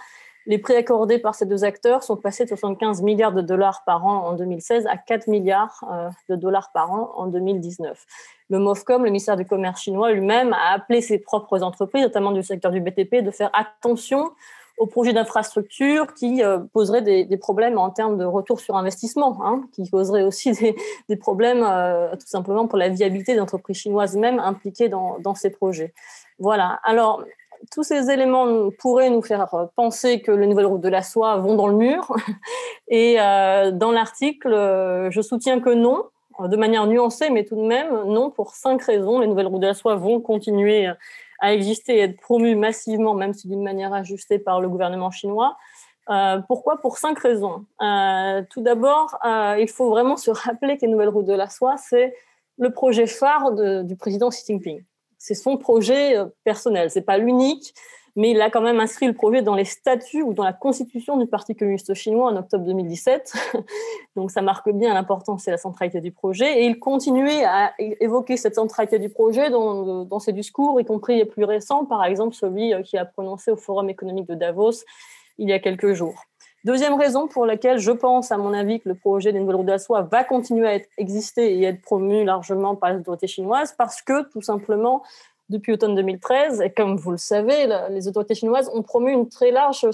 Les 0.45 0.57
prêts 0.57 0.77
accordés 0.77 1.19
par 1.19 1.35
ces 1.35 1.45
deux 1.45 1.63
acteurs 1.63 2.03
sont 2.03 2.17
passés 2.17 2.43
de 2.43 2.49
75 2.49 3.01
milliards 3.01 3.33
de 3.33 3.41
dollars 3.41 3.83
par 3.85 4.05
an 4.05 4.25
en 4.25 4.33
2016 4.33 4.87
à 4.87 4.97
4 4.97 5.27
milliards 5.27 5.83
de 6.27 6.35
dollars 6.35 6.71
par 6.73 6.91
an 6.91 7.11
en 7.15 7.27
2019 7.27 8.05
le 8.49 8.59
MOFCOM, 8.59 9.03
le 9.03 9.11
ministère 9.11 9.37
du 9.37 9.45
Commerce 9.45 9.81
chinois 9.81 10.11
lui-même, 10.11 10.53
a 10.53 10.73
appelé 10.73 11.01
ses 11.01 11.19
propres 11.19 11.61
entreprises, 11.61 12.03
notamment 12.03 12.31
du 12.31 12.43
secteur 12.43 12.71
du 12.71 12.81
BTP, 12.81 13.17
de 13.23 13.31
faire 13.31 13.51
attention 13.53 14.31
aux 14.79 14.87
projets 14.87 15.11
d'infrastructure 15.11 16.13
qui 16.13 16.41
euh, 16.41 16.57
poseraient 16.73 17.01
des, 17.01 17.37
problèmes 17.37 17.77
en 17.77 17.89
termes 17.89 18.17
de 18.17 18.23
retour 18.23 18.61
sur 18.61 18.77
investissement, 18.77 19.37
hein, 19.43 19.61
qui 19.73 19.89
causeraient 19.89 20.23
aussi 20.23 20.53
des, 21.09 21.15
problèmes 21.17 21.63
euh, 21.63 22.11
tout 22.13 22.27
simplement 22.27 22.65
pour 22.65 22.77
la 22.77 22.87
viabilité 22.87 23.35
d'entreprises 23.35 23.77
chinoises 23.77 24.15
même 24.15 24.39
impliquées 24.39 24.89
dans, 24.89 25.35
ces 25.35 25.49
projets. 25.49 25.93
Voilà. 26.39 26.79
Alors, 26.83 27.23
tous 27.71 27.83
ces 27.83 28.09
éléments 28.09 28.69
pourraient 28.79 29.09
nous 29.09 29.21
faire 29.21 29.49
penser 29.75 30.21
que 30.21 30.31
les 30.31 30.47
nouvelles 30.47 30.65
routes 30.65 30.81
de 30.81 30.89
la 30.89 31.03
soie 31.03 31.35
vont 31.37 31.55
dans 31.55 31.67
le 31.67 31.75
mur. 31.75 32.15
Et 32.87 33.17
euh, 33.19 33.71
dans 33.71 33.91
l'article, 33.91 34.49
je 35.11 35.21
soutiens 35.21 35.59
que 35.59 35.69
non 35.69 36.05
de 36.39 36.55
manière 36.55 36.87
nuancée, 36.87 37.29
mais 37.29 37.43
tout 37.43 37.57
de 37.57 37.67
même, 37.67 37.89
non, 38.05 38.29
pour 38.29 38.55
cinq 38.55 38.81
raisons. 38.83 39.19
Les 39.19 39.27
nouvelles 39.27 39.47
routes 39.47 39.61
de 39.61 39.67
la 39.67 39.73
soie 39.73 39.95
vont 39.95 40.21
continuer 40.21 40.89
à 41.39 41.53
exister 41.53 41.97
et 41.97 41.99
être 42.01 42.19
promues 42.19 42.55
massivement, 42.55 43.13
même 43.13 43.33
si 43.33 43.47
d'une 43.47 43.63
manière 43.63 43.93
ajustée 43.93 44.39
par 44.39 44.61
le 44.61 44.69
gouvernement 44.69 45.11
chinois. 45.11 45.57
Euh, 46.09 46.39
pourquoi? 46.47 46.77
Pour 46.77 46.97
cinq 46.97 47.19
raisons. 47.19 47.65
Euh, 47.81 48.41
tout 48.49 48.61
d'abord, 48.61 49.17
euh, 49.25 49.57
il 49.59 49.69
faut 49.69 49.89
vraiment 49.89 50.17
se 50.17 50.31
rappeler 50.31 50.77
que 50.77 50.85
les 50.85 50.91
nouvelles 50.91 51.09
routes 51.09 51.27
de 51.27 51.33
la 51.33 51.49
soie, 51.49 51.77
c'est 51.77 52.15
le 52.57 52.71
projet 52.71 53.05
phare 53.05 53.53
du 53.83 53.95
président 53.95 54.29
Xi 54.29 54.43
Jinping. 54.47 54.83
C'est 55.17 55.35
son 55.35 55.57
projet 55.57 56.15
personnel. 56.43 56.89
C'est 56.91 57.01
pas 57.01 57.17
l'unique, 57.17 57.73
mais 58.19 58.31
il 58.31 58.41
a 58.41 58.49
quand 58.49 58.59
même 58.59 58.81
inscrit 58.81 59.07
le 59.07 59.13
projet 59.13 59.41
dans 59.41 59.55
les 59.55 59.63
statuts 59.63 60.23
ou 60.23 60.33
dans 60.33 60.43
la 60.43 60.51
constitution 60.51 61.15
du 61.15 61.25
Parti 61.25 61.55
communiste 61.55 61.93
chinois 61.93 62.29
en 62.29 62.35
octobre 62.35 62.65
2017. 62.65 63.33
Donc 64.17 64.29
ça 64.29 64.41
marque 64.41 64.69
bien 64.71 64.93
l'importance 64.93 65.47
et 65.47 65.51
la 65.51 65.57
centralité 65.57 66.01
du 66.01 66.11
projet. 66.11 66.59
Et 66.59 66.65
il 66.65 66.79
continuait 66.79 67.45
à 67.45 67.71
évoquer 67.79 68.35
cette 68.35 68.55
centralité 68.55 68.99
du 68.99 69.07
projet 69.07 69.49
dans, 69.49 70.19
ses 70.19 70.33
discours, 70.33 70.81
y 70.81 70.83
compris 70.83 71.15
les 71.15 71.23
plus 71.23 71.45
récents, 71.45 71.85
par 71.85 72.03
exemple 72.03 72.35
celui 72.35 72.73
euh, 72.73 72.81
qui 72.81 72.97
a 72.97 73.05
prononcé 73.05 73.51
au 73.51 73.55
Forum 73.55 73.89
économique 73.89 74.27
de 74.27 74.35
Davos 74.35 74.83
il 75.37 75.47
y 75.47 75.53
a 75.53 75.59
quelques 75.59 75.93
jours. 75.93 76.25
Deuxième 76.65 76.95
raison 76.95 77.29
pour 77.29 77.45
laquelle 77.45 77.79
je 77.79 77.91
pense, 77.91 78.33
à 78.33 78.37
mon 78.37 78.53
avis, 78.53 78.81
que 78.81 78.89
le 78.89 78.95
projet 78.95 79.31
des 79.31 79.39
nouvelles 79.39 79.55
routes 79.55 79.65
de 79.67 79.71
la 79.71 79.79
soie 79.79 80.01
va 80.01 80.25
continuer 80.25 80.67
à 80.67 80.79
exister 80.97 81.57
et 81.57 81.63
être 81.63 81.81
promu 81.81 82.25
largement 82.25 82.75
par 82.75 82.91
les 82.91 82.99
autorités 82.99 83.27
chinoises 83.27 83.73
parce 83.77 84.01
que, 84.01 84.29
tout 84.29 84.41
simplement, 84.41 85.01
depuis 85.49 85.73
automne 85.73 85.95
2013. 85.95 86.61
Et 86.61 86.71
comme 86.71 86.95
vous 86.95 87.11
le 87.11 87.17
savez, 87.17 87.67
les 87.89 88.07
autorités 88.07 88.35
chinoises 88.35 88.69
ont 88.73 88.83
promu 88.83 89.11
une 89.11 89.27
très 89.27 89.51
large 89.51 89.85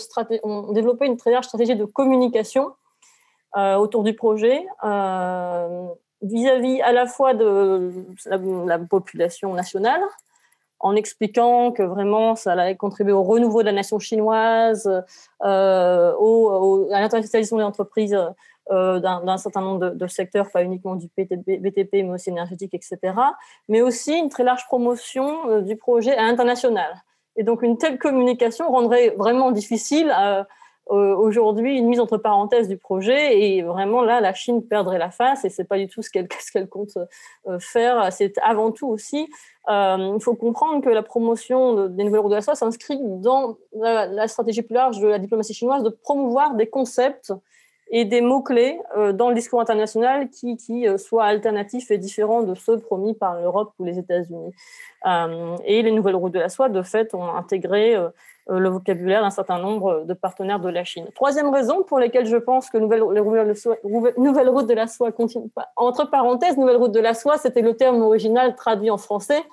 ont 0.43 0.71
développé 0.71 1.05
une 1.05 1.17
très 1.17 1.31
large 1.31 1.45
stratégie 1.45 1.75
de 1.75 1.85
communication 1.85 2.73
euh, 3.57 3.75
autour 3.75 4.03
du 4.03 4.13
projet 4.13 4.65
euh, 4.83 5.87
vis-à-vis 6.21 6.81
à 6.81 6.91
la 6.91 7.05
fois 7.05 7.33
de 7.33 7.93
la, 8.25 8.79
population 8.79 9.53
nationale, 9.53 10.01
en 10.79 10.93
expliquant 10.95 11.71
que 11.71 11.81
vraiment 11.81 12.35
ça 12.35 12.51
allait 12.51 12.75
contribuer 12.75 13.13
au 13.13 13.23
renouveau 13.23 13.61
de 13.61 13.67
la 13.67 13.71
nation 13.71 13.97
chinoise, 13.97 14.91
euh, 15.43 16.13
au, 16.19 16.89
à 16.91 16.99
l'internationalisation 16.99 17.57
des 17.57 17.63
entreprises 17.63 18.17
euh, 18.71 18.99
d'un 18.99 19.37
certain 19.37 19.61
nombre 19.61 19.91
de, 19.91 20.07
secteurs, 20.07 20.49
pas 20.49 20.63
uniquement 20.63 20.95
du 20.95 21.07
BTP, 21.15 21.93
mais 21.93 22.09
aussi 22.09 22.31
énergétique, 22.31 22.73
etc. 22.73 23.13
Mais 23.69 23.83
aussi 23.83 24.17
une 24.17 24.29
très 24.29 24.43
large 24.43 24.65
promotion 24.65 25.47
euh, 25.49 25.61
du 25.61 25.75
projet 25.75 26.15
à 26.17 26.23
l'international. 26.23 27.03
Et 27.35 27.43
donc 27.43 27.61
une 27.61 27.77
telle 27.77 27.99
communication 27.99 28.67
rendrait 28.71 29.13
vraiment 29.19 29.51
difficile 29.51 30.11
euh, 30.17 30.43
aujourd'hui 30.87 31.77
une 31.77 31.87
mise 31.87 31.99
entre 31.99 32.17
parenthèses 32.17 32.67
du 32.67 32.77
projet 32.77 33.39
et 33.39 33.61
vraiment 33.61 34.01
là 34.01 34.19
la 34.19 34.33
Chine 34.33 34.63
perdrait 34.65 34.99
la 34.99 35.11
face 35.11 35.43
et 35.43 35.49
c'est 35.49 35.63
pas 35.63 35.79
du 35.79 35.87
tout 35.87 36.01
ce 36.03 36.11
qu'elle 36.11 36.27
ce 36.39 36.51
qu'elle 36.51 36.69
compte 36.69 36.95
faire 37.57 38.13
c'est 38.13 38.37
avant 38.43 38.71
tout 38.71 38.87
aussi 38.87 39.27
il 39.67 40.17
faut 40.21 40.35
comprendre 40.35 40.83
que 40.83 40.89
la 40.89 41.01
promotion 41.01 41.87
des 41.87 42.03
nouvelles 42.03 42.19
routes 42.19 42.29
de 42.29 42.35
la 42.35 42.43
soie 42.43 42.53
s'inscrit 42.53 42.99
dans 43.01 43.57
la, 43.73 44.05
la, 44.05 44.27
stratégie 44.27 44.61
plus 44.61 44.75
large 44.75 44.99
de 44.99 45.07
la 45.07 45.17
diplomatie 45.17 45.55
chinoise 45.55 45.81
de 45.81 45.89
promouvoir 45.89 46.53
des 46.53 46.67
concepts 46.67 47.33
et 47.89 48.05
des 48.05 48.21
mots-clés 48.21 48.79
euh, 48.97 49.13
dans 49.13 49.29
le 49.29 49.35
discours 49.35 49.61
international 49.61 50.29
qui, 50.29 50.57
qui 50.57 50.87
euh, 50.87 50.97
soient 50.97 51.25
alternatifs 51.25 51.91
et 51.91 51.97
différents 51.97 52.41
de 52.41 52.55
ceux 52.55 52.79
promis 52.79 53.13
par 53.13 53.39
l'Europe 53.39 53.73
ou 53.79 53.85
les 53.85 53.99
États-Unis. 53.99 54.53
Euh, 55.05 55.55
et 55.65 55.81
les 55.81 55.91
nouvelles 55.91 56.15
routes 56.15 56.33
de 56.33 56.39
la 56.39 56.49
soie, 56.49 56.69
de 56.69 56.81
fait, 56.81 57.13
ont 57.13 57.35
intégré 57.35 57.95
le 58.47 58.69
vocabulaire 58.69 59.21
d'un 59.21 59.29
certain 59.29 59.59
nombre 59.59 60.03
de 60.03 60.13
partenaires 60.13 60.59
de 60.59 60.69
la 60.69 60.83
Chine. 60.83 61.07
Troisième 61.15 61.49
raison 61.49 61.83
pour 61.83 61.99
laquelle 61.99 62.25
je 62.25 62.37
pense 62.37 62.69
que 62.69 62.77
nouvelle, 62.77 63.03
les 63.11 63.21
nouvelles 64.17 64.49
routes 64.49 64.67
de 64.67 64.73
la 64.73 64.87
soie 64.87 65.11
continuent. 65.11 65.49
Entre 65.75 66.09
parenthèses, 66.09 66.57
nouvelle 66.57 66.77
route 66.77 66.91
de 66.91 66.99
la 66.99 67.13
soie, 67.13 67.37
c'était 67.37 67.61
le 67.61 67.75
terme 67.75 68.01
original 68.01 68.55
traduit 68.55 68.89
en 68.89 68.97
français, 68.97 69.43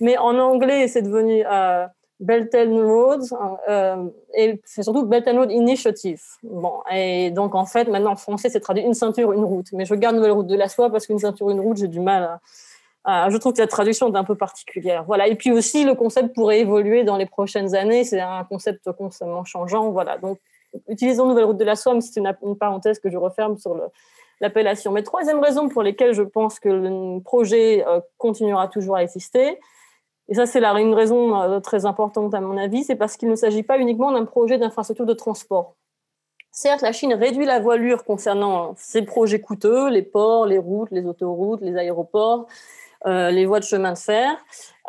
mais 0.00 0.16
en 0.16 0.38
anglais, 0.38 0.88
c'est 0.88 1.02
devenu 1.02 1.42
Belt 1.42 1.93
and 2.20 2.86
Roads 2.86 3.36
euh, 3.68 4.08
et 4.34 4.60
c'est 4.64 4.82
surtout 4.82 5.04
Belt 5.04 5.26
and 5.28 5.36
Road 5.36 5.50
Initiative. 5.50 6.22
Bon, 6.42 6.74
et 6.90 7.30
donc 7.30 7.54
en 7.54 7.66
fait, 7.66 7.88
maintenant 7.88 8.12
en 8.12 8.16
français, 8.16 8.48
c'est 8.48 8.60
traduit 8.60 8.82
une 8.82 8.94
ceinture, 8.94 9.32
une 9.32 9.44
route. 9.44 9.66
Mais 9.72 9.84
je 9.84 9.94
garde 9.94 10.16
Nouvelle 10.16 10.32
Route 10.32 10.46
de 10.46 10.56
la 10.56 10.68
Soie 10.68 10.90
parce 10.90 11.06
qu'une 11.06 11.18
ceinture, 11.18 11.50
une 11.50 11.60
route, 11.60 11.76
j'ai 11.76 11.88
du 11.88 12.00
mal 12.00 12.38
à, 13.04 13.30
Je 13.30 13.36
trouve 13.36 13.52
que 13.52 13.60
la 13.60 13.66
traduction 13.66 14.12
est 14.12 14.16
un 14.16 14.24
peu 14.24 14.36
particulière. 14.36 15.04
Voilà. 15.04 15.26
Et 15.26 15.34
puis 15.34 15.52
aussi, 15.52 15.84
le 15.84 15.94
concept 15.94 16.34
pourrait 16.34 16.60
évoluer 16.60 17.04
dans 17.04 17.16
les 17.16 17.26
prochaines 17.26 17.74
années. 17.74 18.04
C'est 18.04 18.20
un 18.20 18.44
concept 18.44 18.90
constamment 18.92 19.44
changeant. 19.44 19.90
Voilà. 19.90 20.18
Donc, 20.18 20.38
utilisons 20.88 21.26
Nouvelle 21.26 21.44
Route 21.44 21.58
de 21.58 21.64
la 21.64 21.76
Soie, 21.76 21.94
mais 21.94 22.00
c'est 22.00 22.20
une, 22.20 22.56
parenthèse 22.56 22.98
que 22.98 23.10
je 23.10 23.16
referme 23.16 23.58
sur 23.58 23.76
l'appellation. 24.40 24.92
Mais 24.92 25.02
troisième 25.02 25.40
raison 25.40 25.68
pour 25.68 25.82
laquelle 25.82 26.14
je 26.14 26.22
pense 26.22 26.58
que 26.58 26.68
le 26.68 27.20
projet 27.20 27.84
euh, 27.86 28.00
continuera 28.18 28.68
toujours 28.68 28.96
à 28.96 29.02
exister, 29.02 29.58
et 30.28 30.34
ça, 30.34 30.46
c'est 30.46 30.62
une 30.64 30.94
raison 30.94 31.40
euh, 31.40 31.60
très 31.60 31.84
importante 31.84 32.34
à 32.34 32.40
mon 32.40 32.56
avis, 32.56 32.84
c'est 32.84 32.96
parce 32.96 33.16
qu'il 33.16 33.28
ne 33.28 33.36
s'agit 33.36 33.62
pas 33.62 33.78
uniquement 33.78 34.12
d'un 34.12 34.24
projet 34.24 34.58
d'infrastructure 34.58 35.06
de 35.06 35.12
transport. 35.12 35.76
Certes, 36.50 36.82
la 36.82 36.92
Chine 36.92 37.12
réduit 37.12 37.44
la 37.44 37.60
voilure 37.60 38.04
concernant 38.04 38.74
ses 38.76 39.02
projets 39.02 39.40
coûteux, 39.40 39.90
les 39.90 40.02
ports, 40.02 40.46
les 40.46 40.58
routes, 40.58 40.90
les 40.92 41.04
autoroutes, 41.04 41.60
les 41.60 41.76
aéroports, 41.76 42.46
euh, 43.06 43.30
les 43.30 43.44
voies 43.44 43.58
de 43.58 43.64
chemin 43.64 43.92
de 43.92 43.98
fer. 43.98 44.38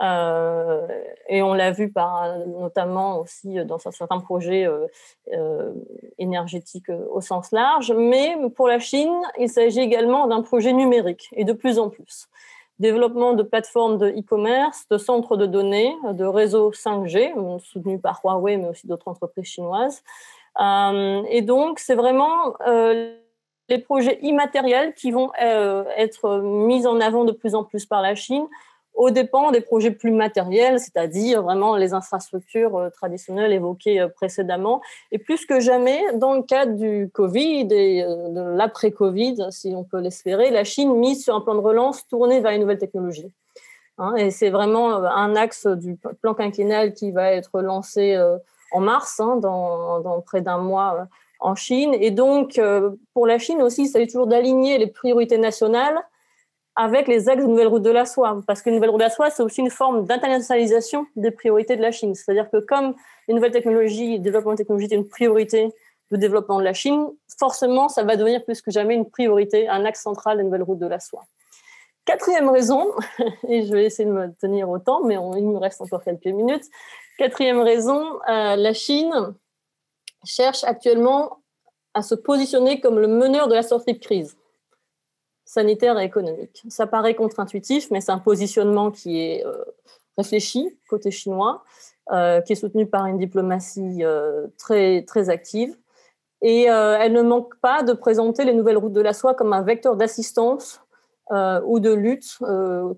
Euh, 0.01 0.87
et 1.27 1.41
on 1.41 1.53
l'a 1.53 1.71
vu 1.71 1.91
par, 1.91 2.37
notamment 2.45 3.19
aussi 3.19 3.55
dans 3.65 3.79
certains 3.79 4.19
projets 4.19 4.67
énergétiques 6.19 6.91
au 7.09 7.19
sens 7.19 7.51
large. 7.51 7.91
Mais 7.91 8.37
pour 8.55 8.67
la 8.67 8.77
Chine, 8.77 9.19
il 9.39 9.49
s'agit 9.49 9.81
également 9.81 10.27
d'un 10.27 10.43
projet 10.43 10.71
numérique, 10.71 11.29
et 11.33 11.45
de 11.45 11.53
plus 11.53 11.79
en 11.79 11.89
plus 11.89 12.29
développement 12.79 13.33
de 13.33 13.43
plateformes 13.43 13.97
de 13.97 14.07
e-commerce, 14.07 14.85
de 14.89 14.97
centres 14.97 15.38
de 15.38 15.45
données, 15.45 15.95
de 16.13 16.25
réseaux 16.25 16.71
5G, 16.71 17.33
soutenus 17.59 18.01
par 18.01 18.21
Huawei, 18.23 18.57
mais 18.57 18.69
aussi 18.69 18.88
d'autres 18.88 19.07
entreprises 19.07 19.45
chinoises. 19.45 20.03
Euh, 20.59 21.23
et 21.29 21.41
donc, 21.41 21.79
c'est 21.79 21.95
vraiment 21.95 22.55
euh, 22.67 23.15
les 23.69 23.79
projets 23.79 24.19
immatériels 24.21 24.93
qui 24.93 25.11
vont 25.11 25.31
euh, 25.41 25.83
être 25.97 26.39
mis 26.39 26.85
en 26.88 26.99
avant 26.99 27.23
de 27.25 27.31
plus 27.31 27.55
en 27.55 27.63
plus 27.63 27.85
par 27.85 28.01
la 28.01 28.15
Chine 28.15 28.47
au 28.95 29.10
dépend 29.12 29.51
des 29.51 29.62
projets 29.62 29.91
plus 29.91 30.12
matériels, 30.12 30.79
c'est-à-dire 30.79 31.43
vraiment 31.43 31.75
les 31.75 31.93
infrastructures 31.93 32.75
euh, 32.77 32.89
traditionnelles 32.89 33.51
évoquées 33.51 33.99
euh, 33.99 34.08
précédemment. 34.08 34.81
Et 35.12 35.19
plus 35.19 35.45
que 35.45 35.60
jamais, 35.60 36.01
dans 36.13 36.34
le 36.34 36.43
cadre 36.43 36.73
du 36.75 37.10
Covid 37.13 37.67
et 37.71 38.03
euh, 38.03 38.29
de 38.29 38.41
l'après-Covid, 38.41 39.47
si 39.51 39.73
on 39.75 39.84
peut 39.84 39.99
l'espérer, 39.99 40.49
la 40.49 40.63
Chine 40.63 40.95
mise 40.95 41.23
sur 41.23 41.36
un 41.36 41.41
plan 41.41 41.55
de 41.55 41.60
relance 41.60 42.08
tourné 42.08 42.39
vers 42.39 42.51
les 42.51 42.58
nouvelles 42.58 42.79
technologies. 42.79 43.31
Hein, 43.97 44.15
et 44.15 44.31
c'est 44.31 44.49
vraiment 44.49 44.93
un 44.93 45.36
axe 45.36 45.67
du 45.67 45.97
plan 46.21 46.34
quinquennal 46.34 46.93
qui 46.93 47.12
va 47.12 47.31
être 47.31 47.62
lancé 47.62 48.17
en 48.73 48.81
mars, 48.81 49.21
hein, 49.21 49.38
dans, 49.38 50.01
dans, 50.01 50.19
près 50.19 50.41
d'un 50.41 50.58
mois 50.58 51.08
en 51.39 51.55
Chine. 51.55 51.93
Et 51.93 52.12
donc, 52.12 52.60
pour 53.13 53.25
la 53.25 53.38
Chine 53.38 53.62
aussi, 53.62 53.84
il 53.84 53.88
s'agit 53.88 54.08
toujours 54.08 54.27
d'aligner 54.27 54.77
les 54.77 54.88
priorités 54.88 55.38
nationales 55.38 55.97
avec 56.75 57.07
les 57.07 57.29
axes 57.29 57.43
de 57.43 57.47
nouvelle 57.47 57.67
route 57.67 57.83
de 57.83 57.89
la 57.89 58.05
soie. 58.05 58.41
Parce 58.47 58.61
que 58.61 58.69
nouvelle 58.69 58.89
route 58.89 58.99
de 58.99 59.05
la 59.05 59.09
soie, 59.09 59.29
c'est 59.29 59.43
aussi 59.43 59.61
une 59.61 59.69
forme 59.69 60.05
d'internationalisation 60.05 61.07
des 61.15 61.31
priorités 61.31 61.75
de 61.75 61.81
la 61.81 61.91
Chine. 61.91 62.13
C'est-à-dire 62.15 62.49
que 62.51 62.57
comme 62.57 62.95
les 63.27 63.33
nouvelles 63.33 63.51
technologies, 63.51 64.17
le 64.17 64.19
développement 64.19 64.51
de 64.51 64.57
technologies 64.57 64.88
est 64.91 64.95
une 64.95 65.07
priorité 65.07 65.71
de 66.11 66.17
développement 66.17 66.59
de 66.59 66.63
la 66.63 66.73
Chine, 66.73 67.07
forcément, 67.39 67.89
ça 67.89 68.03
va 68.03 68.15
devenir 68.15 68.43
plus 68.43 68.61
que 68.61 68.71
jamais 68.71 68.93
une 68.93 69.09
priorité, 69.09 69.67
un 69.67 69.85
axe 69.85 70.03
central 70.03 70.38
des 70.38 70.43
nouvelles 70.43 70.63
routes 70.63 70.79
de 70.79 70.88
la 70.88 70.99
soie. 70.99 71.25
Quatrième 72.05 72.49
raison, 72.49 72.91
et 73.47 73.65
je 73.65 73.71
vais 73.71 73.85
essayer 73.85 74.07
de 74.07 74.13
me 74.13 74.31
tenir 74.39 74.69
au 74.69 74.77
temps, 74.77 75.03
mais 75.03 75.15
il 75.15 75.47
me 75.47 75.57
reste 75.57 75.81
encore 75.81 76.03
quelques 76.03 76.25
minutes. 76.25 76.65
Quatrième 77.17 77.61
raison, 77.61 78.19
euh, 78.29 78.55
la 78.55 78.73
Chine 78.73 79.33
cherche 80.23 80.63
actuellement 80.63 81.39
à 81.95 82.03
se 82.03 82.13
positionner 82.13 82.81
comme 82.81 82.99
le 82.99 83.07
meneur 83.07 83.47
de 83.47 83.55
la 83.55 83.63
sortie 83.63 83.93
de 83.93 83.99
crise 83.99 84.38
sanitaire 85.45 85.99
et 85.99 86.05
économique. 86.05 86.63
Ça 86.69 86.88
paraît 86.88 87.15
contre-intuitif, 87.15 87.91
mais 87.91 88.01
c'est 88.01 88.12
un 88.12 88.19
positionnement 88.19 88.91
qui 88.91 89.21
est 89.21 89.45
euh, 89.45 89.63
réfléchi 90.17 90.77
côté 90.89 91.12
chinois, 91.12 91.63
euh, 92.12 92.41
qui 92.41 92.53
est 92.53 92.55
soutenu 92.55 92.88
par 92.88 93.05
une 93.05 93.17
diplomatie 93.17 94.03
euh, 94.03 94.47
très, 94.58 95.03
très 95.03 95.29
active. 95.29 95.77
Et 96.41 96.63
elle 96.65 97.13
ne 97.13 97.23
manque 97.23 97.55
pas 97.55 97.81
de 97.81 97.93
présenter 97.93 98.45
les 98.45 98.53
nouvelles 98.53 98.77
routes 98.77 98.93
de 98.93 99.01
la 99.01 99.13
soie 99.13 99.34
comme 99.34 99.51
un 99.53 99.63
vecteur 99.63 99.95
d'assistance 99.95 100.81
ou 101.31 101.79
de 101.79 101.91
lutte 101.91 102.38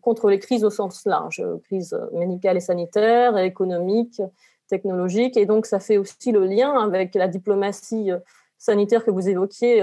contre 0.01 0.29
les 0.29 0.39
crises 0.39 0.65
au 0.65 0.69
sens 0.69 1.05
large, 1.05 1.41
crises 1.63 1.97
médicales 2.11 2.57
et 2.57 2.61
sanitaires, 2.61 3.37
économiques, 3.37 4.21
technologiques. 4.67 5.37
Et 5.37 5.45
donc, 5.45 5.65
ça 5.65 5.79
fait 5.79 5.97
aussi 5.97 6.33
le 6.33 6.45
lien 6.45 6.73
avec 6.73 7.15
la 7.15 7.29
diplomatie 7.29 8.09
sanitaire 8.57 9.05
que 9.05 9.11
vous 9.11 9.29
évoquiez, 9.29 9.81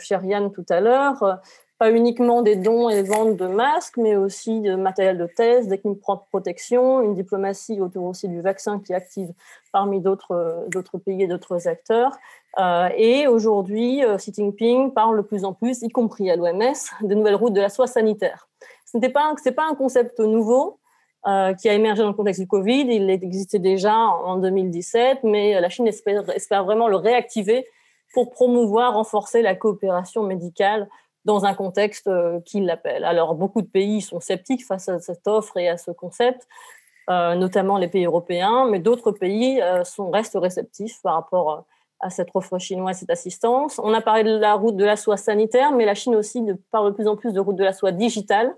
cher 0.00 0.22
Yann, 0.26 0.50
tout 0.52 0.66
à 0.68 0.80
l'heure, 0.80 1.40
pas 1.78 1.92
uniquement 1.92 2.42
des 2.42 2.56
dons 2.56 2.88
et 2.88 3.02
ventes 3.02 3.36
de 3.36 3.46
masques, 3.46 3.98
mais 3.98 4.16
aussi 4.16 4.60
de 4.60 4.74
matériel 4.74 5.16
de 5.16 5.26
test, 5.26 5.68
d'équipements 5.68 5.94
propres 5.94 6.26
protection, 6.28 7.02
une 7.02 7.14
diplomatie 7.14 7.80
autour 7.80 8.04
aussi 8.04 8.28
du 8.28 8.40
vaccin 8.40 8.80
qui 8.80 8.92
active 8.92 9.32
parmi 9.72 10.00
d'autres 10.00 10.98
pays 11.04 11.22
et 11.22 11.28
d'autres 11.28 11.68
acteurs. 11.68 12.16
Euh, 12.58 12.88
et 12.96 13.28
aujourd'hui, 13.28 14.04
euh, 14.04 14.16
Xi 14.16 14.32
Jinping 14.34 14.92
parle 14.92 15.18
de 15.18 15.22
plus 15.22 15.44
en 15.44 15.52
plus, 15.52 15.82
y 15.82 15.88
compris 15.88 16.30
à 16.30 16.36
l'OMS, 16.36 16.74
de 17.02 17.14
nouvelles 17.14 17.36
routes 17.36 17.52
de 17.52 17.60
la 17.60 17.68
soie 17.68 17.86
sanitaire. 17.86 18.48
Ce 18.84 18.98
n'est 18.98 19.10
pas, 19.10 19.32
un 19.70 19.74
concept 19.74 20.18
nouveau. 20.18 20.78
Euh, 21.26 21.52
qui 21.52 21.68
a 21.68 21.74
émergé 21.74 22.02
dans 22.02 22.08
le 22.08 22.14
contexte 22.14 22.40
du 22.40 22.46
Covid. 22.46 22.86
Il 22.88 23.10
existait 23.10 23.58
déjà 23.58 23.92
en 23.92 24.36
2017, 24.36 25.24
mais 25.24 25.60
la 25.60 25.68
Chine 25.68 25.88
espère 25.88 26.64
vraiment 26.64 26.86
le 26.86 26.94
réactiver 26.94 27.66
pour 28.14 28.30
promouvoir, 28.30 28.94
renforcer 28.94 29.42
la 29.42 29.56
coopération 29.56 30.22
médicale 30.22 30.88
dans 31.24 31.44
un 31.44 31.54
contexte 31.54 32.06
euh, 32.06 32.40
qui 32.44 32.60
l'appelle. 32.60 33.04
Alors, 33.04 33.34
beaucoup 33.34 33.62
de 33.62 33.66
pays 33.66 34.00
sont 34.00 34.20
sceptiques 34.20 34.64
face 34.64 34.88
à 34.88 34.98
cette 34.98 35.26
offre 35.26 35.56
et 35.56 35.68
à 35.68 35.76
ce 35.76 35.90
concept, 35.90 36.46
euh, 37.10 37.34
notamment 37.34 37.78
les 37.78 37.88
pays 37.88 38.06
européens, 38.06 38.66
mais 38.70 38.78
d'autres 38.78 39.12
pays 39.12 39.60
euh, 39.60 39.84
sont, 39.84 40.10
restent 40.10 40.38
réceptifs 40.40 41.00
par 41.02 41.14
rapport 41.14 41.64
à 42.00 42.10
cette 42.10 42.28
offre 42.34 42.58
chinoise, 42.58 42.98
cette 42.98 43.10
assistance. 43.10 43.80
On 43.82 43.92
a 43.92 44.00
parlé 44.00 44.22
de 44.22 44.38
la 44.38 44.54
route 44.54 44.76
de 44.76 44.84
la 44.84 44.96
soie 44.96 45.16
sanitaire, 45.16 45.72
mais 45.72 45.84
la 45.84 45.94
Chine 45.94 46.14
aussi 46.14 46.44
parle 46.70 46.90
de 46.90 46.94
plus 46.94 47.08
en 47.08 47.16
plus 47.16 47.32
de 47.32 47.40
route 47.40 47.56
de 47.56 47.64
la 47.64 47.72
soie 47.72 47.90
digitale. 47.90 48.54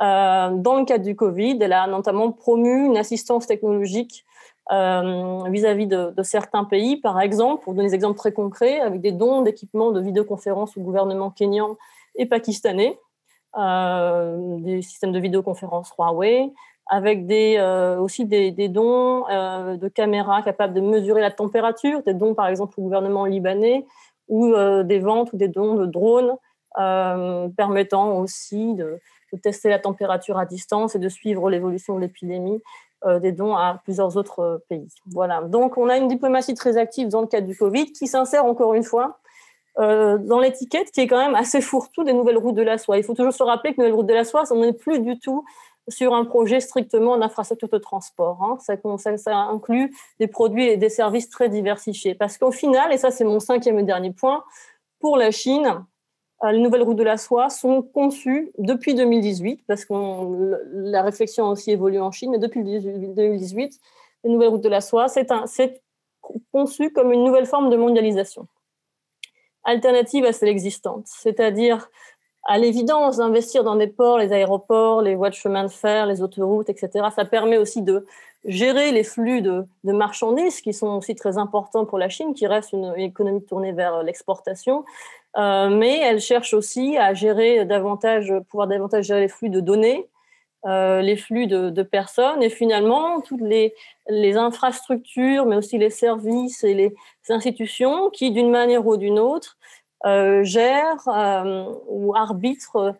dans 0.00 0.78
le 0.78 0.84
cadre 0.86 1.04
du 1.04 1.14
Covid, 1.14 1.58
elle 1.60 1.74
a 1.74 1.86
notamment 1.86 2.32
promu 2.32 2.86
une 2.86 2.96
assistance 2.96 3.46
technologique 3.46 4.24
vis-à-vis 4.70 5.86
de, 5.86 6.22
certains 6.22 6.64
pays, 6.64 6.96
par 6.96 7.20
exemple, 7.20 7.64
pour 7.64 7.74
donner 7.74 7.88
des 7.88 7.94
exemples 7.94 8.18
très 8.18 8.32
concrets, 8.32 8.80
avec 8.80 9.00
des 9.00 9.12
dons 9.12 9.42
d'équipements 9.42 9.92
de 9.92 10.00
vidéoconférence 10.00 10.76
au 10.76 10.80
gouvernement 10.80 11.30
kényan 11.30 11.76
et 12.14 12.26
pakistanais, 12.26 12.98
euh, 13.58 14.56
des 14.60 14.80
systèmes 14.80 15.12
de 15.12 15.18
vidéoconférence 15.18 15.92
Huawei, 15.98 16.50
avec 16.86 17.30
euh, 17.30 17.98
aussi 17.98 18.24
des, 18.24 18.50
dons 18.68 19.28
euh, 19.28 19.76
de 19.76 19.88
caméras 19.88 20.42
capables 20.42 20.72
de 20.72 20.80
mesurer 20.80 21.20
la 21.20 21.30
température, 21.30 22.02
des 22.02 22.14
dons 22.14 22.34
par 22.34 22.48
exemple 22.48 22.80
au 22.80 22.82
gouvernement 22.82 23.26
libanais, 23.26 23.84
ou 24.28 24.54
des 24.84 24.98
ventes 25.00 25.32
ou 25.34 25.36
des 25.36 25.48
dons 25.48 25.74
de 25.74 25.84
drones 25.84 26.36
permettant 26.74 28.18
aussi 28.18 28.74
de, 28.74 28.98
tester 29.42 29.68
la 29.68 29.78
température 29.78 30.38
à 30.38 30.46
distance 30.46 30.94
et 30.94 30.98
de 30.98 31.08
suivre 31.08 31.50
l'évolution 31.50 31.96
de 31.96 32.00
l'épidémie, 32.00 32.62
des 33.20 33.32
dons 33.32 33.56
à 33.56 33.80
plusieurs 33.84 34.16
autres 34.16 34.62
pays. 34.68 34.88
Voilà. 35.06 35.42
Donc 35.42 35.76
on 35.76 35.88
a 35.88 35.96
une 35.96 36.08
diplomatie 36.08 36.54
très 36.54 36.76
active 36.76 37.08
dans 37.08 37.20
le 37.20 37.26
cadre 37.26 37.46
du 37.46 37.56
Covid 37.56 37.92
qui 37.92 38.06
s'insère 38.06 38.44
encore 38.44 38.74
une 38.74 38.84
fois 38.84 39.18
euh, 39.78 40.18
dans 40.18 40.38
l'étiquette 40.38 40.90
qui 40.90 41.00
est 41.00 41.06
quand 41.06 41.18
même 41.18 41.34
assez 41.34 41.62
fourre-tout 41.62 42.04
des 42.04 42.12
nouvelles 42.12 42.36
routes 42.36 42.54
de 42.54 42.62
la 42.62 42.76
soie. 42.76 42.98
Il 42.98 43.04
faut 43.04 43.14
toujours 43.14 43.32
se 43.32 43.42
rappeler 43.42 43.72
que 43.72 43.80
les 43.80 43.84
nouvelles 43.84 43.96
routes 43.96 44.06
de 44.06 44.14
la 44.14 44.24
soie, 44.24 44.44
on 44.50 44.60
n'est 44.60 44.74
plus 44.74 45.00
du 45.00 45.18
tout 45.18 45.46
sur 45.88 46.14
un 46.14 46.26
projet 46.26 46.60
strictement 46.60 47.16
d'infrastructure 47.16 47.70
de 47.70 47.78
transport. 47.78 48.42
Hein. 48.42 48.58
Ça, 48.60 48.76
ça, 49.16 49.34
inclut 49.34 49.94
des 50.20 50.26
produits 50.26 50.66
et 50.66 50.76
des 50.76 50.90
services 50.90 51.30
très 51.30 51.48
diversifiés. 51.48 52.14
Parce 52.14 52.36
qu'au 52.36 52.50
final, 52.50 52.92
et 52.92 52.98
ça 52.98 53.10
c'est 53.10 53.24
mon 53.24 53.40
cinquième 53.40 53.78
et 53.78 53.82
dernier 53.82 54.12
point, 54.12 54.44
pour 55.00 55.16
la 55.16 55.30
Chine, 55.30 55.66
euh, 55.66 55.78
les 56.50 56.58
nouvelles 56.58 56.82
routes 56.82 56.96
de 56.96 57.04
la 57.04 57.16
soie 57.16 57.48
sont 57.50 57.82
conçues 57.82 58.50
depuis 58.58 58.94
2018, 58.94 59.62
parce 59.66 59.84
que 59.84 59.94
la 60.72 61.02
réflexion 61.02 61.46
a 61.46 61.50
aussi 61.50 61.70
évolué 61.70 62.00
en 62.00 62.10
Chine, 62.10 62.32
mais 62.32 62.38
depuis 62.38 62.64
2018, 62.64 63.78
les 64.24 64.30
nouvelles 64.30 64.48
routes 64.48 64.64
de 64.64 64.68
la 64.68 64.80
soie, 64.80 65.08
c'est 65.08 65.82
conçu 66.52 66.92
comme 66.92 67.12
une 67.12 67.24
nouvelle 67.24 67.46
forme 67.46 67.70
de 67.70 67.76
mondialisation 67.76 68.46
alternative 69.64 70.24
à 70.24 70.32
celle 70.32 70.48
existante. 70.48 71.04
C'est-à-dire, 71.06 71.88
à 72.44 72.58
l'évidence, 72.58 73.20
investir 73.20 73.64
dans 73.64 73.76
des 73.76 73.86
ports, 73.86 74.18
les 74.18 74.32
aéroports, 74.32 75.02
les 75.02 75.14
voies 75.14 75.30
de 75.30 75.34
chemin 75.34 75.64
de 75.64 75.70
fer, 75.70 76.06
les 76.06 76.22
autoroutes, 76.22 76.68
etc., 76.68 77.06
ça 77.14 77.24
permet 77.24 77.58
aussi 77.58 77.82
de 77.82 78.04
gérer 78.44 78.90
les 78.90 79.04
flux 79.04 79.40
de, 79.40 79.64
marchandises 79.84 80.60
qui 80.60 80.72
sont 80.72 80.96
aussi 80.96 81.14
très 81.14 81.38
importants 81.38 81.84
pour 81.84 81.98
la 81.98 82.08
Chine, 82.08 82.34
qui 82.34 82.46
reste 82.46 82.72
une, 82.72 82.92
économie 82.96 83.44
tournée 83.44 83.72
vers 83.72 84.02
l'exportation. 84.02 84.84
Euh, 85.38 85.70
mais 85.70 85.98
elle 85.98 86.20
cherche 86.20 86.52
aussi 86.52 86.96
à 86.98 87.14
gérer 87.14 87.64
davantage, 87.64 88.32
pouvoir 88.50 88.68
davantage 88.68 89.06
gérer 89.06 89.20
les 89.20 89.28
flux 89.28 89.48
de 89.48 89.60
données, 89.60 90.08
euh, 90.66 91.00
les 91.00 91.16
flux 91.16 91.46
de, 91.46 91.82
personnes 91.82 92.42
et 92.42 92.50
finalement 92.50 93.20
toutes 93.20 93.40
les, 93.40 93.74
infrastructures, 94.36 95.46
mais 95.46 95.56
aussi 95.56 95.78
les 95.78 95.90
services 95.90 96.64
et 96.64 96.74
les 96.74 96.94
institutions 97.28 98.10
qui, 98.10 98.30
d'une 98.30 98.50
manière 98.50 98.86
ou 98.86 98.96
d'une 98.96 99.18
autre, 99.18 99.56
euh, 100.04 100.44
gèrent 100.44 101.08
ou 101.88 102.14
arbitrent 102.14 102.94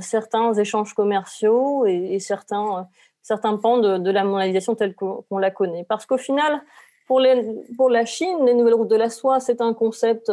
certains 0.00 0.52
échanges 0.54 0.92
commerciaux 0.92 1.86
et, 1.86 2.18
certains, 2.20 2.86
certains 3.22 3.56
pans 3.56 3.78
de, 3.78 4.10
la 4.10 4.22
mondialisation 4.24 4.74
telle 4.74 4.94
qu'on 4.94 5.38
la 5.38 5.50
connaît. 5.50 5.84
Parce 5.88 6.06
qu'au 6.06 6.18
final, 6.18 6.62
pour 7.06 7.20
la 7.20 8.04
Chine, 8.04 8.44
les 8.44 8.54
nouvelles 8.54 8.74
routes 8.74 8.90
de 8.90 8.96
la 8.96 9.10
soie, 9.10 9.40
c'est 9.40 9.60
un 9.60 9.74
concept 9.74 10.30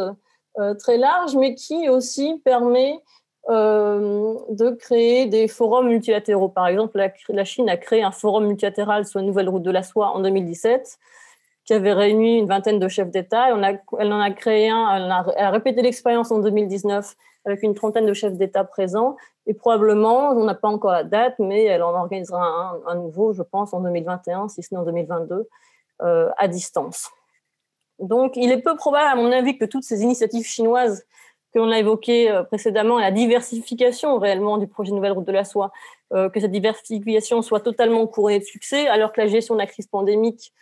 très 0.78 0.98
large, 0.98 1.34
mais 1.36 1.54
qui 1.54 1.88
aussi 1.88 2.40
permet 2.44 3.00
euh, 3.50 4.36
de 4.50 4.70
créer 4.70 5.26
des 5.26 5.48
forums 5.48 5.88
multilatéraux. 5.88 6.48
Par 6.48 6.68
exemple, 6.68 6.96
la, 7.28 7.44
Chine 7.44 7.68
a 7.68 7.76
créé 7.76 8.04
un 8.04 8.12
forum 8.12 8.46
multilatéral 8.46 9.04
sur 9.04 9.18
la 9.18 9.26
nouvelle 9.26 9.48
route 9.48 9.64
de 9.64 9.70
la 9.72 9.82
soie 9.82 10.10
en 10.10 10.20
2017 10.20 10.96
qui 11.64 11.74
avait 11.74 11.92
réuni 11.92 12.38
une 12.38 12.46
vingtaine 12.46 12.78
de 12.78 12.86
chefs 12.86 13.10
d'État. 13.10 13.48
Elle 13.48 14.12
en 14.12 14.20
a 14.20 14.30
créé 14.30 14.70
un, 14.70 14.96
elle 14.96 15.10
a, 15.10 15.50
répété 15.50 15.82
l'expérience 15.82 16.30
en 16.30 16.38
2019 16.38 17.16
avec 17.44 17.64
une 17.64 17.74
trentaine 17.74 18.06
de 18.06 18.12
chefs 18.12 18.34
d'État 18.34 18.62
présents. 18.62 19.16
Et 19.46 19.54
probablement, 19.54 20.30
on 20.30 20.44
n'a 20.44 20.54
pas 20.54 20.68
encore 20.68 20.92
la 20.92 21.02
date, 21.02 21.34
mais 21.40 21.64
elle 21.64 21.82
en 21.82 21.94
organisera 21.94 22.78
un, 22.86 22.94
nouveau, 22.94 23.32
je 23.32 23.42
pense, 23.42 23.74
en 23.74 23.80
2021, 23.80 24.48
si 24.50 24.62
ce 24.62 24.72
n'est 24.72 24.80
en 24.80 24.84
2022, 24.84 25.48
euh, 26.02 26.30
à 26.36 26.46
distance. 26.46 27.10
Donc, 27.98 28.36
il 28.36 28.50
est 28.50 28.60
peu 28.60 28.74
probable, 28.76 29.08
à 29.08 29.14
mon 29.14 29.30
avis, 29.32 29.56
que 29.56 29.64
toutes 29.64 29.84
ces 29.84 30.02
initiatives 30.02 30.44
chinoises 30.44 31.04
que 31.52 31.58
l'on 31.58 31.70
a 31.70 31.78
évoqué 31.78 32.30
euh, 32.30 32.42
précédemment, 32.44 32.98
la 32.98 33.10
diversification 33.10 34.18
réellement 34.18 34.58
du 34.58 34.66
projet 34.66 34.92
Nouvelle 34.92 35.12
Route 35.12 35.26
de 35.26 35.32
la 35.32 35.44
Soie, 35.44 35.70
euh, 36.12 36.28
que 36.30 36.40
cette 36.40 36.50
diversification 36.50 37.42
soit 37.42 37.60
totalement 37.60 38.06
couronnée 38.06 38.38
de 38.38 38.44
succès, 38.44 38.88
alors 38.88 39.12
que 39.12 39.20
la 39.20 39.26
gestion 39.26 39.54
de 39.54 39.60
la 39.60 39.66
crise 39.66 39.86
pandémique 39.86 40.52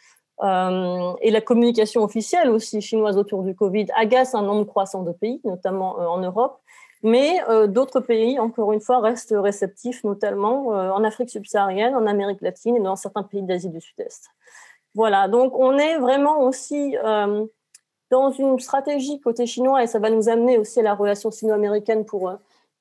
euh, 0.42 1.12
et 1.20 1.30
la 1.30 1.40
communication 1.40 2.02
officielle 2.02 2.50
aussi 2.50 2.80
chinoise 2.80 3.16
autour 3.16 3.42
du 3.42 3.54
Covid 3.54 3.86
agace 3.94 4.34
un 4.34 4.42
nombre 4.42 4.66
croissant 4.66 5.02
de 5.02 5.12
pays, 5.12 5.40
notamment 5.44 5.98
en 5.98 6.18
Europe. 6.18 6.60
Mais 7.02 7.38
d'autres 7.68 8.00
pays, 8.00 8.38
encore 8.38 8.74
une 8.74 8.80
fois, 8.82 9.00
restent 9.00 9.34
réceptifs, 9.34 10.04
notamment 10.04 10.66
en 10.66 11.02
Afrique 11.02 11.30
subsaharienne, 11.30 11.94
en 11.94 12.06
Amérique 12.06 12.42
latine 12.42 12.76
et 12.76 12.80
dans 12.80 12.94
certains 12.94 13.22
pays 13.22 13.42
d'Asie 13.42 13.70
du 13.70 13.80
Sud-Est. 13.80 14.28
Voilà, 14.94 15.28
donc 15.28 15.56
on 15.56 15.78
est 15.78 15.98
vraiment 15.98 16.40
aussi 16.40 16.96
dans 18.10 18.30
une 18.32 18.58
stratégie 18.58 19.20
côté 19.20 19.46
chinois, 19.46 19.82
et 19.82 19.86
ça 19.86 19.98
va 19.98 20.10
nous 20.10 20.28
amener 20.28 20.58
aussi 20.58 20.80
à 20.80 20.82
la 20.82 20.94
relation 20.94 21.30
sino-américaine 21.30 22.04
pour, 22.04 22.28
euh, 22.28 22.34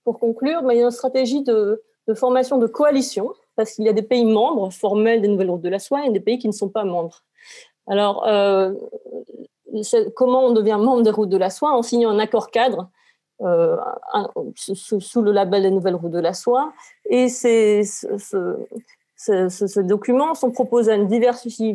pour 0.03 0.19
conclure, 0.19 0.63
mais 0.63 0.75
il 0.75 0.79
y 0.79 0.81
a 0.81 0.85
une 0.85 0.91
stratégie 0.91 1.43
de, 1.43 1.83
de 2.07 2.13
formation 2.13 2.57
de 2.57 2.67
coalition, 2.67 3.31
parce 3.55 3.73
qu'il 3.73 3.85
y 3.85 3.89
a 3.89 3.93
des 3.93 4.01
pays 4.01 4.25
membres 4.25 4.71
formels 4.71 5.21
des 5.21 5.27
nouvelles 5.27 5.51
routes 5.51 5.61
de 5.61 5.69
la 5.69 5.79
soie 5.79 6.05
et 6.05 6.09
des 6.09 6.19
pays 6.19 6.39
qui 6.39 6.47
ne 6.47 6.53
sont 6.53 6.69
pas 6.69 6.83
membres. 6.83 7.21
Alors, 7.87 8.27
euh, 8.27 8.73
comment 10.15 10.45
on 10.45 10.51
devient 10.51 10.77
membre 10.79 11.03
des 11.03 11.11
routes 11.11 11.29
de 11.29 11.37
la 11.37 11.49
soie 11.49 11.71
en 11.71 11.83
signant 11.83 12.09
un 12.09 12.19
accord 12.19 12.49
cadre 12.49 12.89
euh, 13.41 13.77
sous, 14.55 15.21
le 15.21 15.31
label 15.31 15.63
des 15.63 15.71
nouvelles 15.71 15.95
routes 15.95 16.11
de 16.11 16.19
la 16.19 16.33
soie. 16.33 16.73
Et 17.05 17.29
ces, 17.29 17.83
ce, 17.83 18.57
document 19.83 20.33
sont 20.35 20.51
proposés 20.51 20.91
à 20.91 20.95
une 20.95 21.07
diversité 21.07 21.73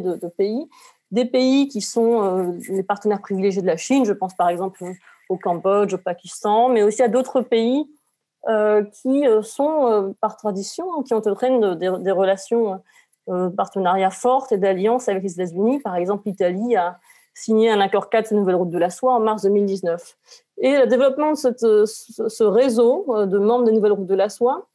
de, 0.00 0.28
pays, 0.28 0.68
des 1.10 1.24
pays 1.24 1.68
qui 1.68 1.80
sont 1.80 2.22
euh, 2.22 2.52
les 2.68 2.82
partenaires 2.82 3.20
privilégiés 3.20 3.62
de 3.62 3.66
la 3.66 3.76
Chine, 3.76 4.04
je 4.04 4.12
pense 4.12 4.34
par 4.34 4.48
exemple 4.48 4.84
au 5.28 5.36
Cambodge, 5.36 5.94
au 5.94 5.98
Pakistan, 5.98 6.68
mais 6.68 6.82
aussi 6.82 7.02
à 7.02 7.08
d'autres 7.08 7.40
pays 7.40 7.88
euh, 8.48 8.84
qui 8.84 9.24
sont 9.42 10.14
par 10.20 10.36
tradition, 10.36 11.02
qui 11.02 11.14
entraîné 11.14 11.76
des, 11.76 11.90
des 11.98 12.12
relations 12.12 12.80
euh, 13.28 13.50
partenariats 13.50 14.10
fortes 14.10 14.52
et 14.52 14.56
d'alliances 14.56 15.08
avec 15.08 15.24
les 15.24 15.32
États-Unis. 15.32 15.80
Par 15.80 15.96
exemple, 15.96 16.22
l'Italie 16.26 16.76
a 16.76 17.00
signé 17.34 17.68
un 17.70 17.80
accord 17.80 18.08
4 18.08 18.32
de 18.32 18.38
nouvelle 18.38 18.54
route 18.54 18.70
de 18.70 18.78
la 18.78 18.88
soie 18.88 19.14
en 19.14 19.20
mars 19.20 19.42
2019. 19.42 20.16
Et 20.58 20.78
le 20.78 20.86
développement 20.86 21.32
de 21.32 21.84
ce, 21.86 22.44
réseau 22.44 23.04
euh, 23.08 23.26
de 23.26 23.38
membres 23.38 23.64
des 23.64 23.72
nouvelles 23.72 23.92
routes 23.92 24.06
de 24.06 24.14
la 24.14 24.28
soie 24.28 24.68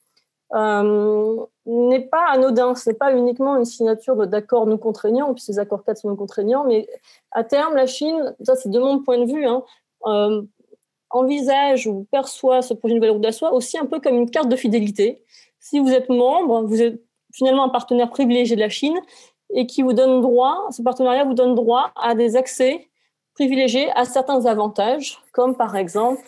euh, 0.53 1.45
n'est 1.65 2.07
pas 2.07 2.25
anodin. 2.29 2.75
Ce 2.75 2.89
n'est 2.89 2.95
pas 2.95 3.13
uniquement 3.13 3.57
une 3.57 3.65
signature 3.65 4.27
d'accords 4.27 4.67
non 4.67 4.77
contraignants, 4.77 5.33
puis 5.33 5.43
ces 5.43 5.59
accords 5.59 5.83
4 5.83 5.97
sont 5.97 6.09
non 6.09 6.15
contraignants, 6.15 6.65
mais 6.65 6.87
à 7.31 7.43
terme, 7.43 7.75
la 7.75 7.87
Chine, 7.87 8.35
ça 8.41 8.55
c'est 8.55 8.69
de 8.69 8.79
mon 8.79 8.99
point 8.99 9.17
de 9.19 9.31
vue, 9.31 9.45
hein, 9.45 9.63
envisage 11.11 11.87
ou 11.87 12.07
perçoit 12.11 12.61
ce 12.61 12.73
projet 12.73 12.93
de 12.93 12.99
nouvelle 12.99 13.11
route 13.11 13.21
de 13.21 13.27
la 13.27 13.31
soie 13.31 13.53
aussi 13.53 13.77
un 13.77 13.85
peu 13.85 13.99
comme 13.99 14.15
une 14.15 14.29
carte 14.29 14.49
de 14.49 14.55
fidélité. 14.55 15.23
Si 15.59 15.79
vous 15.79 15.91
êtes 15.91 16.09
membre, 16.09 16.63
vous 16.63 16.81
êtes 16.81 17.01
finalement 17.33 17.65
un 17.65 17.69
partenaire 17.69 18.09
privilégié 18.09 18.55
de 18.55 18.61
la 18.61 18.69
Chine 18.69 18.97
et 19.53 19.67
qui 19.67 19.81
vous 19.81 19.93
donne 19.93 20.21
droit, 20.21 20.67
ce 20.71 20.81
partenariat 20.81 21.25
vous 21.25 21.33
donne 21.33 21.55
droit 21.55 21.91
à 22.01 22.15
des 22.15 22.35
accès 22.35 22.87
privilégiés 23.33 23.91
à 23.95 24.05
certains 24.05 24.45
avantages, 24.45 25.21
comme 25.33 25.55
par 25.55 25.75
exemple 25.75 26.21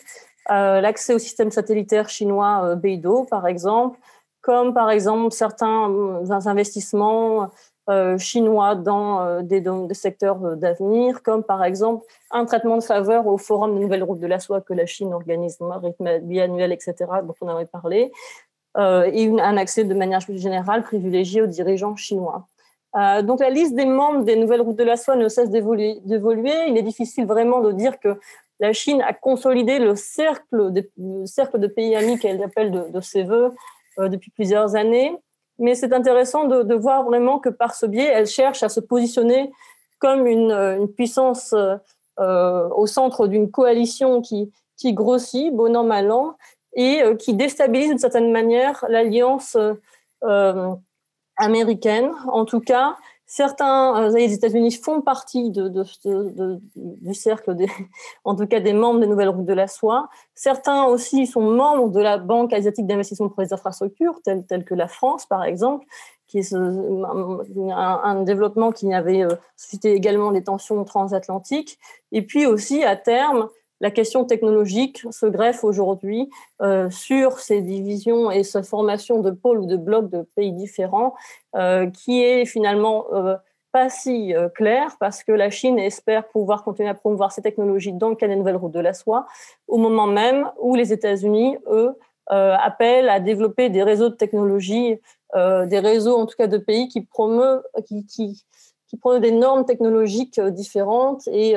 euh, 0.50 0.80
l'accès 0.80 1.14
au 1.14 1.18
système 1.18 1.50
satellitaire 1.50 2.08
chinois 2.08 2.62
euh, 2.64 2.76
Beidou, 2.76 3.24
par 3.24 3.46
exemple, 3.46 3.98
comme 4.44 4.74
par 4.74 4.90
exemple 4.90 5.32
certains 5.32 5.90
euh, 5.90 6.40
investissements 6.46 7.50
chinois 8.16 8.76
dans 8.76 9.42
des, 9.42 9.62
secteurs 9.92 10.38
d'avenir, 10.56 11.22
comme 11.22 11.42
par 11.42 11.62
exemple 11.62 12.02
un 12.30 12.46
traitement 12.46 12.78
de 12.78 12.82
faveur 12.82 13.26
au 13.26 13.36
Forum 13.36 13.74
des 13.74 13.80
nouvelles 13.80 14.02
routes 14.02 14.20
de 14.20 14.26
la 14.26 14.40
soie 14.40 14.62
que 14.62 14.72
la 14.72 14.86
Chine 14.86 15.12
organise 15.12 15.58
rythme 15.60 16.20
biannuel, 16.20 16.72
etc., 16.72 16.94
dont 17.22 17.34
on 17.42 17.48
avait 17.48 17.66
parlé, 17.66 18.10
euh, 18.76 19.08
et 19.12 19.28
un 19.28 19.56
accès 19.56 19.84
de 19.84 19.94
manière 19.94 20.18
plus 20.24 20.38
générale 20.38 20.82
privilégié 20.82 21.40
aux 21.42 21.46
dirigeants 21.46 21.94
chinois. 21.94 22.48
Euh, 22.96 23.22
donc 23.22 23.38
la 23.38 23.50
liste 23.50 23.74
des 23.74 23.86
membres 23.86 24.24
des 24.24 24.34
nouvelles 24.34 24.62
routes 24.62 24.76
de 24.76 24.84
la 24.84 24.96
soie 24.96 25.14
ne 25.14 25.28
cesse 25.28 25.48
d'évoluer. 25.50 26.00
Il 26.04 26.76
est 26.76 26.82
difficile 26.82 27.24
vraiment 27.26 27.60
de 27.60 27.70
dire 27.70 28.00
que 28.00 28.18
la 28.58 28.72
Chine 28.72 29.00
a 29.02 29.12
consolidé 29.12 29.78
le 29.78 29.94
cercle 29.94 30.72
de, 30.72 30.90
de 30.96 31.66
pays 31.68 31.94
amis 31.94 32.18
qu'elle 32.18 32.42
appelle 32.42 32.90
de, 32.90 33.00
ses 33.00 33.22
voeux 33.22 33.52
euh, 33.52 33.73
depuis 33.98 34.30
plusieurs 34.30 34.76
années. 34.76 35.16
Mais 35.58 35.74
c'est 35.74 35.92
intéressant 35.92 36.44
de, 36.44 36.74
voir 36.74 37.04
vraiment 37.04 37.38
que 37.38 37.48
par 37.48 37.74
ce 37.74 37.86
biais, 37.86 38.10
elle 38.12 38.26
cherche 38.26 38.62
à 38.62 38.68
se 38.68 38.80
positionner 38.80 39.50
comme 39.98 40.26
une, 40.26 40.50
une 40.50 40.88
puissance 40.88 41.54
au 42.18 42.86
centre 42.86 43.26
d'une 43.26 43.50
coalition 43.50 44.20
qui, 44.20 44.52
qui 44.76 44.92
grossit, 44.92 45.54
bon 45.54 45.76
an, 45.76 45.84
mal 45.84 46.10
an, 46.10 46.36
et 46.74 47.02
euh, 47.02 47.14
qui 47.14 47.34
déstabilise 47.34 47.88
d'une 47.88 47.98
certaine 47.98 48.32
manière 48.32 48.84
l'alliance 48.88 49.56
euh, 49.56 49.74
euh, 50.24 50.74
américaine. 51.36 52.12
En 52.28 52.44
tout 52.44 52.60
cas, 52.60 52.96
certains 53.26 54.08
les 54.10 54.32
États-Unis 54.34 54.72
font 54.72 55.00
partie 55.00 55.50
de, 55.50 55.68
du 56.76 57.14
cercle, 57.14 57.54
des, 57.54 57.66
en 58.24 58.34
tout 58.34 58.46
cas 58.46 58.60
des 58.60 58.72
membres 58.72 59.00
des 59.00 59.06
Nouvelles 59.06 59.28
Routes 59.28 59.46
de 59.46 59.52
la 59.52 59.66
Soie. 59.66 60.08
Certains 60.34 60.84
aussi 60.84 61.26
sont 61.26 61.42
membres 61.42 61.88
de 61.88 62.00
la 62.00 62.18
Banque 62.18 62.52
asiatique 62.52 62.86
d'investissement 62.86 63.28
pour 63.28 63.42
les 63.42 63.52
infrastructures, 63.52 64.20
telle, 64.24 64.64
que 64.64 64.74
la 64.74 64.88
France, 64.88 65.26
par 65.26 65.44
exemple, 65.44 65.86
qui 66.26 66.38
est 66.38 66.54
un, 66.54 68.22
développement 68.22 68.72
qui 68.72 68.92
avait 68.92 69.24
suscité 69.56 69.92
également 69.92 70.32
des 70.32 70.42
tensions 70.42 70.82
transatlantiques. 70.84 71.78
Et 72.12 72.22
puis 72.22 72.46
aussi, 72.46 72.82
à 72.82 72.96
terme, 72.96 73.48
la 73.80 73.90
question 73.90 74.24
technologique 74.24 75.04
se 75.10 75.26
greffe 75.26 75.64
aujourd'hui 75.64 76.30
euh, 76.62 76.90
sur 76.90 77.38
ces 77.38 77.60
divisions 77.60 78.30
et 78.30 78.42
cette 78.42 78.66
formation 78.66 79.20
de 79.20 79.30
pôles 79.30 79.58
ou 79.58 79.66
de 79.66 79.76
blocs 79.76 80.10
de 80.10 80.22
pays 80.36 80.52
différents, 80.52 81.14
euh, 81.56 81.90
qui 81.90 82.22
est 82.22 82.44
finalement 82.44 83.06
euh, 83.12 83.36
pas 83.72 83.88
si 83.88 84.32
claire 84.54 84.96
parce 85.00 85.24
que 85.24 85.32
la 85.32 85.50
Chine 85.50 85.80
espère 85.80 86.28
pouvoir 86.28 86.62
continuer 86.62 86.88
à 86.88 86.94
promouvoir 86.94 87.32
ces 87.32 87.42
technologies 87.42 87.92
dans 87.92 88.08
le 88.08 88.14
cas 88.14 88.28
des 88.28 88.36
nouvelles 88.36 88.54
routes 88.54 88.72
de 88.72 88.78
la 88.78 88.94
soie, 88.94 89.26
au 89.66 89.78
moment 89.78 90.06
même 90.06 90.48
où 90.60 90.76
les 90.76 90.92
États-Unis, 90.92 91.56
eux, 91.66 91.98
appellent 92.28 93.08
à 93.08 93.18
développer 93.18 93.70
des 93.70 93.82
réseaux 93.82 94.10
de 94.10 94.14
technologies, 94.14 95.00
des 95.34 95.78
réseaux 95.80 96.16
en 96.16 96.26
tout 96.26 96.36
cas 96.38 96.46
de 96.46 96.56
pays 96.56 96.86
qui 96.86 97.00
promeuvent, 97.00 97.64
qui, 97.84 98.06
qui, 98.06 98.44
qui 98.86 98.96
promeuvent 98.96 99.20
des 99.20 99.32
normes 99.32 99.64
technologiques 99.64 100.40
différentes 100.40 101.26
et 101.26 101.56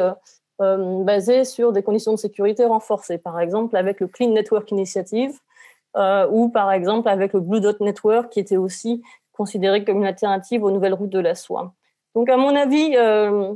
euh, 0.61 1.43
sur 1.43 1.71
des 1.71 1.83
conditions 1.83 2.13
de 2.13 2.17
sécurité 2.17 2.65
renforcées, 2.65 3.17
par 3.17 3.39
exemple 3.39 3.75
avec 3.75 3.99
le 3.99 4.07
Clean 4.07 4.29
Network 4.29 4.71
Initiative 4.71 5.37
euh, 5.95 6.27
ou 6.31 6.49
par 6.49 6.71
exemple 6.71 7.09
avec 7.09 7.33
le 7.33 7.41
Blue 7.41 7.61
Dot 7.61 7.79
Network 7.79 8.31
qui 8.31 8.39
était 8.39 8.57
aussi 8.57 9.03
considéré 9.33 9.85
comme 9.85 9.97
une 9.97 10.05
alternative 10.05 10.63
aux 10.63 10.71
nouvelles 10.71 10.95
routes 10.95 11.11
de 11.11 11.19
la 11.19 11.35
soie. 11.35 11.73
Donc 12.15 12.29
à 12.29 12.37
mon 12.37 12.55
avis, 12.55 12.95
euh, 12.95 13.53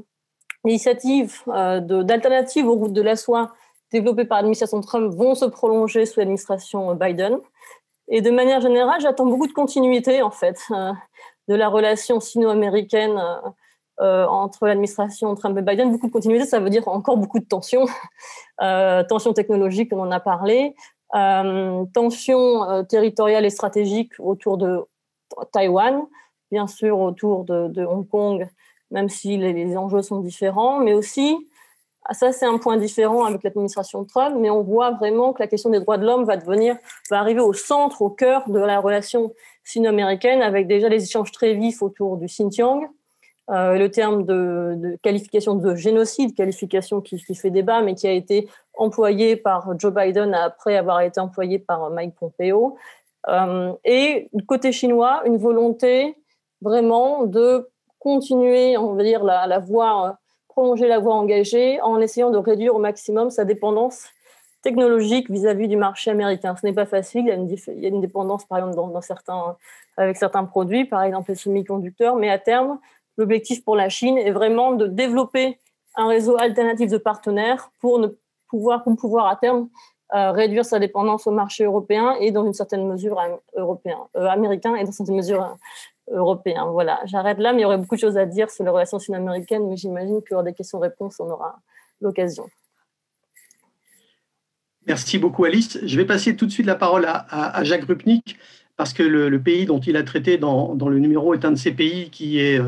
l'initiative 0.64 1.42
d'alternatives 1.48 2.68
aux 2.68 2.76
routes 2.76 2.94
de 2.94 3.02
la 3.02 3.16
soie 3.16 3.52
développées 3.92 4.26
par 4.26 4.38
l'administration 4.38 4.80
Trump 4.82 5.12
vont 5.12 5.34
se 5.34 5.46
prolonger 5.46 6.06
sous 6.06 6.20
l'administration 6.20 6.94
Biden. 6.94 7.40
Et 8.10 8.22
de 8.22 8.30
manière 8.30 8.62
générale, 8.62 9.02
j'attends 9.02 9.26
beaucoup 9.26 9.48
de 9.48 9.54
continuité 9.54 10.22
en 10.22 10.30
fait 10.32 10.60
de 11.48 11.56
la 11.56 11.68
relation 11.68 12.20
sino-américaine 12.20 13.20
euh, 13.99 14.25
entre 14.25 14.65
l'administration 14.65 15.36
Trump 15.36 15.58
et 15.58 15.62
Biden, 15.62 15.91
beaucoup 15.91 16.08
de 16.08 16.12
continuité, 16.12 16.45
ça 16.45 16.60
veut 16.60 16.69
dire 16.69 16.88
encore 16.88 17.17
beaucoup 17.17 17.39
de 17.39 17.45
tensions, 17.45 17.86
euh, 18.62 19.04
tensions 19.04 19.34
technologiques, 19.34 19.91
on 19.91 20.10
a 20.12 20.19
parlé, 20.19 20.75
euh, 21.13 21.86
tensions 21.93 22.84
territoriales 22.86 23.45
et 23.45 23.49
stratégiques 23.49 24.13
autour 24.17 24.58
de 24.58 24.80
Taïwan, 25.51 26.01
bien 26.51 26.67
sûr 26.67 26.99
autour 26.99 27.43
de, 27.43 27.86
Hong 27.86 28.08
Kong, 28.08 28.47
même 28.91 29.10
si 29.10 29.38
les, 29.38 29.77
enjeux 29.77 30.01
sont 30.01 30.19
différents, 30.19 30.80
mais 30.80 30.93
aussi, 30.93 31.47
ça 32.12 32.32
c'est 32.32 32.45
un 32.45 32.58
point 32.58 32.77
différent 32.77 33.25
avec 33.25 33.43
l'administration 33.43 34.04
Trump, 34.06 34.36
mais 34.39 34.49
on 34.49 34.63
voit 34.63 34.91
vraiment 34.91 35.34
que 35.34 35.43
la 35.43 35.47
question 35.47 35.69
des 35.69 35.80
droits 35.80 35.97
de 35.97 36.06
l'homme 36.06 36.23
va 36.23 36.38
devenir, 36.38 36.75
va 37.10 37.19
arriver 37.19 37.41
au 37.41 37.54
centre, 37.54 38.01
au 38.01 38.10
cœur 38.10 38.49
de 38.49 38.60
la 38.60 38.80
relation 38.80 39.32
sino-américaine, 39.63 40.41
avec 40.41 40.65
déjà 40.65 40.89
les 40.89 41.04
échanges 41.04 41.32
très 41.32 41.54
vifs 41.54 41.84
autour 41.84 42.17
du 42.17 42.25
Xinjiang, 42.25 42.89
euh, 43.52 43.78
le 43.78 43.92
terme 43.92 44.24
de, 44.24 44.98
qualification 45.04 45.56
de 45.56 45.76
génocide, 45.76 46.34
qualification 46.36 47.02
qui, 47.02 47.20
fait 47.36 47.50
débat, 47.50 47.82
mais 47.82 47.96
qui 47.96 48.08
a 48.08 48.14
été 48.14 48.48
employé 48.76 49.36
par 49.36 49.78
Joe 49.78 49.94
Biden 49.94 50.34
après 50.34 50.78
avoir 50.78 51.02
été 51.02 51.20
employé 51.20 51.60
par 51.60 51.90
Mike 51.90 52.16
Pompeo. 52.16 52.78
Euh, 53.28 53.74
et 53.84 54.30
côté 54.48 54.72
chinois, 54.72 55.22
une 55.26 55.38
volonté 55.38 56.16
vraiment 56.62 57.26
de 57.26 57.70
continuer, 58.00 58.78
on 58.78 58.94
va 58.94 59.04
dire, 59.04 59.24
la, 59.24 59.60
voie, 59.60 60.18
prolonger 60.48 60.88
la 60.88 61.00
voie 61.00 61.16
engagée 61.16 61.82
en 61.82 62.00
essayant 62.00 62.32
de 62.32 62.38
réduire 62.38 62.74
au 62.74 62.80
maximum 62.80 63.30
sa 63.32 63.44
dépendance 63.44 64.06
technologique 64.62 65.30
vis-à-vis 65.30 65.68
du 65.68 65.76
marché 65.76 66.10
américain. 66.10 66.56
Ce 66.56 66.66
n'est 66.66 66.74
pas 66.74 66.86
facile, 66.86 67.22
il 67.22 67.28
y 67.28 67.32
a 67.32 67.36
une, 67.36 67.50
il 67.50 67.80
y 67.82 67.86
a 67.86 67.90
une 67.90 68.02
dépendance 68.02 68.46
par 68.46 68.60
exemple 68.60 68.92
dans, 68.92 69.02
certains, 69.02 69.58
avec 69.98 70.16
certains 70.18 70.46
produits, 70.46 70.86
par 70.86 71.04
exemple 71.04 71.32
les 71.32 71.36
semi-conducteurs, 71.36 72.16
mais 72.16 72.30
à 72.30 72.40
terme, 72.40 72.80
L'objectif 73.17 73.63
pour 73.63 73.76
la 73.76 73.89
Chine 73.89 74.17
est 74.17 74.32
vraiment 74.32 74.71
de 74.71 74.88
développer 74.88 75.60
un 75.95 76.08
réseau 76.08 76.38
alternatif 76.39 76.89
de 76.89 76.97
partenaires 76.97 77.71
pour, 77.80 78.00
ne 78.00 78.08
pouvoir, 78.47 78.84
pour 78.84 78.95
pouvoir 78.95 79.28
à 79.28 79.36
terme 79.36 79.69
euh, 80.13 80.32
réduire 80.32 80.65
sa 80.65 80.78
dépendance 80.78 81.26
au 81.26 81.32
marché 81.32 81.63
européen 81.63 82.15
et 82.19 82.32
dans 82.32 82.45
une 82.45 82.54
certaine 82.54 82.86
mesure 82.86 83.17
européen, 83.56 83.97
euh, 84.17 84.26
américain 84.26 84.76
et 84.76 84.82
dans 84.82 84.88
une 84.88 84.91
certaine 84.91 85.15
mesure 85.15 85.41
euh, 85.41 86.17
européen. 86.17 86.65
Voilà, 86.65 87.00
j'arrête 87.06 87.38
là, 87.38 87.54
mais 87.54 87.60
il 87.60 87.62
y 87.62 87.65
aurait 87.65 87.78
beaucoup 87.78 87.95
de 87.95 88.02
choses 88.02 88.17
à 88.17 88.26
dire 88.26 88.50
sur 88.50 88.65
les 88.65 88.69
relations 88.69 89.00
sino-américaines, 89.00 89.67
mais 89.69 89.78
j'imagine 89.78 90.21
que 90.21 90.34
lors 90.34 90.43
des 90.43 90.54
questions-réponses, 90.54 91.19
on 91.21 91.30
aura 91.30 91.60
l'occasion. 92.02 92.45
Merci 94.86 95.17
beaucoup 95.17 95.45
Alice. 95.45 95.80
Je 95.82 95.95
vais 95.95 96.06
passer 96.06 96.36
tout 96.36 96.45
de 96.45 96.52
suite 96.52 96.65
la 96.65 96.76
parole 96.76 97.06
à, 97.08 97.63
Jacques 97.63 97.86
Rupnik, 97.86 98.38
parce 98.76 98.91
que 98.91 99.04
le, 99.04 99.41
pays 99.41 99.65
dont 99.65 99.80
il 99.80 99.95
a 99.95 100.04
traité 100.04 100.38
dans, 100.38 100.74
le 100.74 101.00
numéro 101.00 101.34
est 101.34 101.45
un 101.45 101.52
de 101.52 101.58
ces 101.58 101.71
pays 101.71 102.10
qui 102.10 102.39
est 102.39 102.60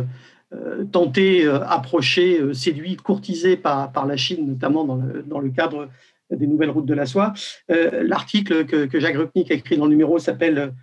tenté, 0.92 1.46
euh, 1.46 1.60
approché, 1.66 2.40
euh, 2.40 2.54
séduit, 2.54 2.96
courtisé 2.96 3.58
par, 3.58 3.92
par 3.92 4.06
la 4.06 4.18
Chine, 4.18 4.48
notamment 4.48 4.86
dans 4.86 4.96
le, 4.96 5.24
dans 5.24 5.40
le 5.40 5.50
cadre 5.50 5.90
des 6.30 6.48
nouvelles 6.48 6.70
routes 6.70 6.86
de 6.86 6.94
la 6.94 7.06
soie. 7.06 7.34
L'article 7.68 8.66
que, 8.66 8.86
que, 8.86 9.00
Jacques 9.00 9.18
Rupnik 9.18 9.52
a 9.52 9.54
écrit 9.54 9.78
dans 9.78 9.86
le 9.86 9.92
numéro 9.92 10.18
s'appelle, 10.18 10.74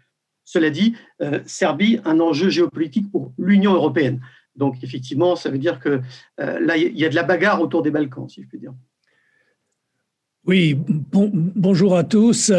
cela 0.44 0.70
dit, 0.70 0.94
Serbie, 1.44 1.98
un 2.04 2.20
enjeu 2.20 2.50
géopolitique 2.50 3.10
pour 3.10 3.32
l'Union 3.36 3.72
européenne. 3.74 4.20
Donc 4.54 4.76
effectivement, 4.84 5.34
ça 5.34 5.50
veut 5.50 5.58
dire 5.58 5.80
que 5.80 6.02
là, 6.38 6.76
il 6.76 6.96
y 6.96 7.04
a 7.04 7.08
de 7.08 7.16
la 7.16 7.24
bagarre 7.24 7.60
autour 7.60 7.82
des 7.82 7.90
Balkans, 7.90 8.28
si 8.28 8.42
je 8.42 8.46
puis 8.46 8.60
dire. 8.60 8.74
Oui, 10.46 10.78
bonjour 10.86 11.96
à 11.96 12.04
tous. 12.04 12.52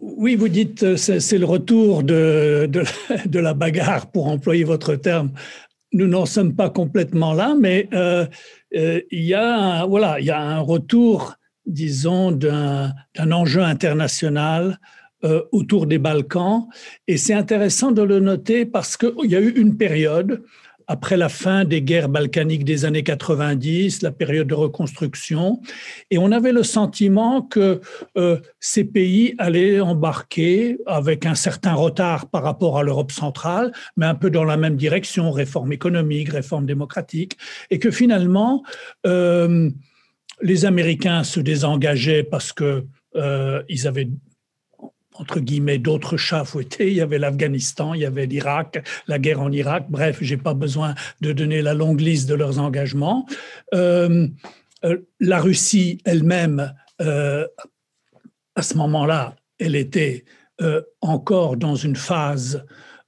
oui, 0.00 0.34
vous 0.34 0.48
dites 0.48 0.96
c'est 0.96 1.38
le 1.38 1.44
retour 1.44 2.04
de, 2.04 2.70
de, 3.26 3.38
la 3.38 3.52
bagarre, 3.52 4.10
pour 4.10 4.28
employer 4.28 4.64
votre 4.64 4.94
terme. 4.94 5.32
Nous 5.92 6.06
n'en 6.06 6.26
sommes 6.26 6.54
pas 6.54 6.70
complètement 6.70 7.32
là, 7.32 7.54
mais 7.58 7.88
il, 8.72 9.00
y 9.10 9.34
a, 9.34 9.86
voilà, 9.86 10.20
il 10.20 10.26
y 10.26 10.30
a 10.30 10.40
un 10.40 10.60
retour 10.60 11.38
disons, 11.68 12.32
d'un 12.32 12.92
enjeu 13.30 13.62
international 13.62 14.80
euh, 15.24 15.42
autour 15.52 15.86
des 15.86 15.98
Balkans. 15.98 16.66
Et 17.06 17.16
c'est 17.16 17.34
intéressant 17.34 17.92
de 17.92 18.02
le 18.02 18.18
noter 18.20 18.66
parce 18.66 18.96
qu'il 18.96 19.30
y 19.30 19.36
a 19.36 19.40
eu 19.40 19.50
une 19.50 19.76
période, 19.76 20.42
après 20.88 21.18
la 21.18 21.28
fin 21.28 21.64
des 21.64 21.82
guerres 21.82 22.08
balkaniques 22.08 22.64
des 22.64 22.86
années 22.86 23.02
90, 23.02 24.02
la 24.02 24.10
période 24.10 24.48
de 24.48 24.54
reconstruction, 24.54 25.60
et 26.10 26.16
on 26.18 26.32
avait 26.32 26.52
le 26.52 26.62
sentiment 26.62 27.42
que 27.42 27.80
euh, 28.16 28.38
ces 28.58 28.84
pays 28.84 29.34
allaient 29.38 29.80
embarquer 29.80 30.78
avec 30.86 31.26
un 31.26 31.34
certain 31.34 31.74
retard 31.74 32.30
par 32.30 32.42
rapport 32.42 32.78
à 32.78 32.82
l'Europe 32.82 33.12
centrale, 33.12 33.72
mais 33.98 34.06
un 34.06 34.14
peu 34.14 34.30
dans 34.30 34.44
la 34.44 34.56
même 34.56 34.76
direction, 34.76 35.30
réforme 35.30 35.72
économique, 35.72 36.30
réforme 36.30 36.64
démocratique, 36.64 37.36
et 37.70 37.78
que 37.78 37.90
finalement, 37.90 38.62
euh, 39.06 39.70
les 40.40 40.64
Américains 40.64 41.22
se 41.22 41.40
désengageaient 41.40 42.24
parce 42.24 42.52
que 42.52 42.86
euh, 43.16 43.62
ils 43.68 43.86
avaient 43.86 44.08
entre 45.18 45.40
guillemets 45.40 45.78
d'autres 45.78 46.16
chats 46.16 46.44
fouettés. 46.44 46.88
Il 46.88 46.94
y 46.94 47.00
avait 47.00 47.18
l'Afghanistan, 47.18 47.94
il 47.94 48.00
y 48.00 48.06
avait 48.06 48.26
l'Irak, 48.26 48.86
la 49.06 49.18
guerre 49.18 49.40
en 49.40 49.52
Irak. 49.52 49.86
Bref, 49.88 50.18
j'ai 50.20 50.36
pas 50.36 50.54
besoin 50.54 50.94
de 51.20 51.32
donner 51.32 51.62
la 51.62 51.74
longue 51.74 52.00
liste 52.00 52.28
de 52.28 52.34
leurs 52.34 52.58
engagements. 52.58 53.26
Euh, 53.74 54.28
euh, 54.84 54.98
la 55.20 55.40
Russie 55.40 56.00
elle-même, 56.04 56.72
à 57.00 58.62
ce 58.62 58.76
moment-là, 58.76 59.36
elle 59.60 59.76
était 59.76 60.24
encore 61.00 61.56
dans 61.56 61.76
une 61.76 61.94
phase 61.94 62.64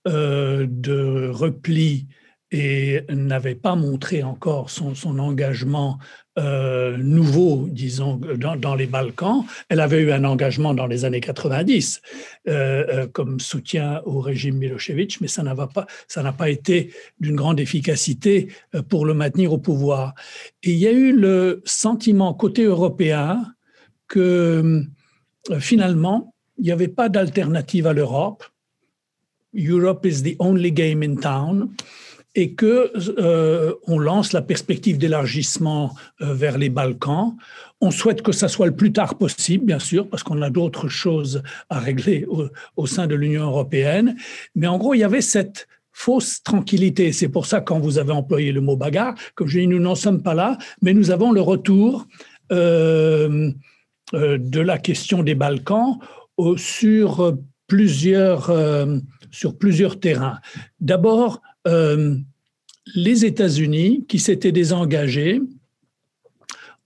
de 0.07 1.29
repli 1.29 2.07
et 2.53 3.05
n'avait 3.09 3.57
pas 3.57 3.75
montré 3.75 4.23
encore 4.23 4.71
son 4.71 5.19
engagement 5.19 5.99
euh, 6.39 6.97
nouveau, 6.97 7.67
disons, 7.71 8.17
dans, 8.17 8.75
les 8.77 8.87
Balkans. 8.87 9.45
Elle 9.69 9.81
avait 9.81 10.01
eu 10.01 10.13
un 10.13 10.23
engagement 10.23 10.75
dans 10.75 10.87
les 10.87 11.05
années 11.05 11.21
90 11.21 12.01
euh, 12.47 12.87
euh, 12.89 13.07
comme 13.09 13.41
soutien 13.41 14.01
au 14.05 14.21
régime 14.21 14.57
Milosevic, 14.57 15.21
mais 15.21 15.27
ça 15.27 15.43
n'a 15.43 15.55
pas, 15.55 15.87
ça 16.07 16.23
n'a 16.23 16.33
pas 16.33 16.49
été 16.49 16.95
d'une 17.19 17.35
grande 17.35 17.59
efficacité 17.59 18.49
pour 18.89 19.07
le 19.07 19.15
maintenir 19.15 19.53
au 19.53 19.59
pouvoir. 19.59 20.15
Et 20.63 20.71
il 20.71 20.79
y 20.79 20.87
a 20.87 20.93
eu 20.93 21.13
le 21.13 21.63
sentiment 21.65 22.33
côté 22.33 22.63
européen 22.63 23.45
que 24.07 24.85
finalement, 25.59 26.33
il 26.59 26.65
n'y 26.65 26.73
avait 26.73 26.89
pas 26.89 27.09
d'alternative 27.09 27.89
à 27.89 27.93
l'Europe. 27.93 28.45
Europe 29.53 30.07
is 30.07 30.23
the 30.23 30.37
only 30.39 30.71
game 30.71 31.03
in 31.03 31.17
town 31.17 31.75
et 32.35 32.55
que 32.55 32.93
euh, 33.19 33.75
on 33.87 33.99
lance 33.99 34.33
la 34.33 34.43
perspective 34.43 34.99
d'élargissement 34.99 35.95
euh, 36.21 36.33
vers 36.33 36.59
les 36.59 36.69
Balkans. 36.69 37.37
On 37.81 37.91
souhaite 37.91 38.23
que 38.23 38.33
ça 38.33 38.49
soit 38.49 38.67
le 38.67 38.77
plus 38.77 38.93
tard 38.93 39.17
possible, 39.17 39.65
bien 39.65 39.79
sûr, 39.79 40.09
parce 40.09 40.23
qu'on 40.23 40.41
a 40.43 40.51
d'autres 40.51 40.89
choses 40.89 41.43
à 41.71 41.81
régler 41.81 42.27
au, 42.77 42.87
sein 42.87 43.07
de 43.07 43.15
l'Union 43.15 43.45
européenne. 43.45 44.17
Mais 44.55 44.67
en 44.67 44.79
gros, 44.79 44.95
il 44.95 44.99
y 44.99 45.05
avait 45.05 45.23
cette 45.23 45.67
fausse 45.93 46.43
tranquillité. 46.43 47.13
C'est 47.13 47.29
pour 47.29 47.47
ça, 47.47 47.61
quand 47.61 47.81
vous 47.81 47.99
avez 47.99 48.13
employé 48.13 48.53
le 48.53 48.61
mot 48.61 48.77
bagarre, 48.77 49.15
comme 49.35 49.49
je 49.49 49.61
dis, 49.61 49.67
nous 49.67 49.81
n'en 49.81 49.95
sommes 49.95 50.23
pas 50.23 50.35
là, 50.35 50.57
mais 50.83 50.95
nous 50.95 51.11
avons 51.11 51.33
le 51.33 51.41
retour 51.41 52.07
euh, 52.53 53.51
de 54.13 54.61
la 54.61 54.79
question 54.79 55.23
des 55.23 55.35
Balkans 55.35 55.99
sur 56.57 57.37
plusieurs, 57.67 58.51
sur 59.31 59.57
plusieurs 59.59 60.01
terrains. 60.01 60.41
D'abord, 60.81 61.43
euh, 61.67 62.17
les 62.95 63.25
États-Unis, 63.25 64.05
qui 64.09 64.19
s'étaient 64.19 64.53
désengagés, 64.53 65.41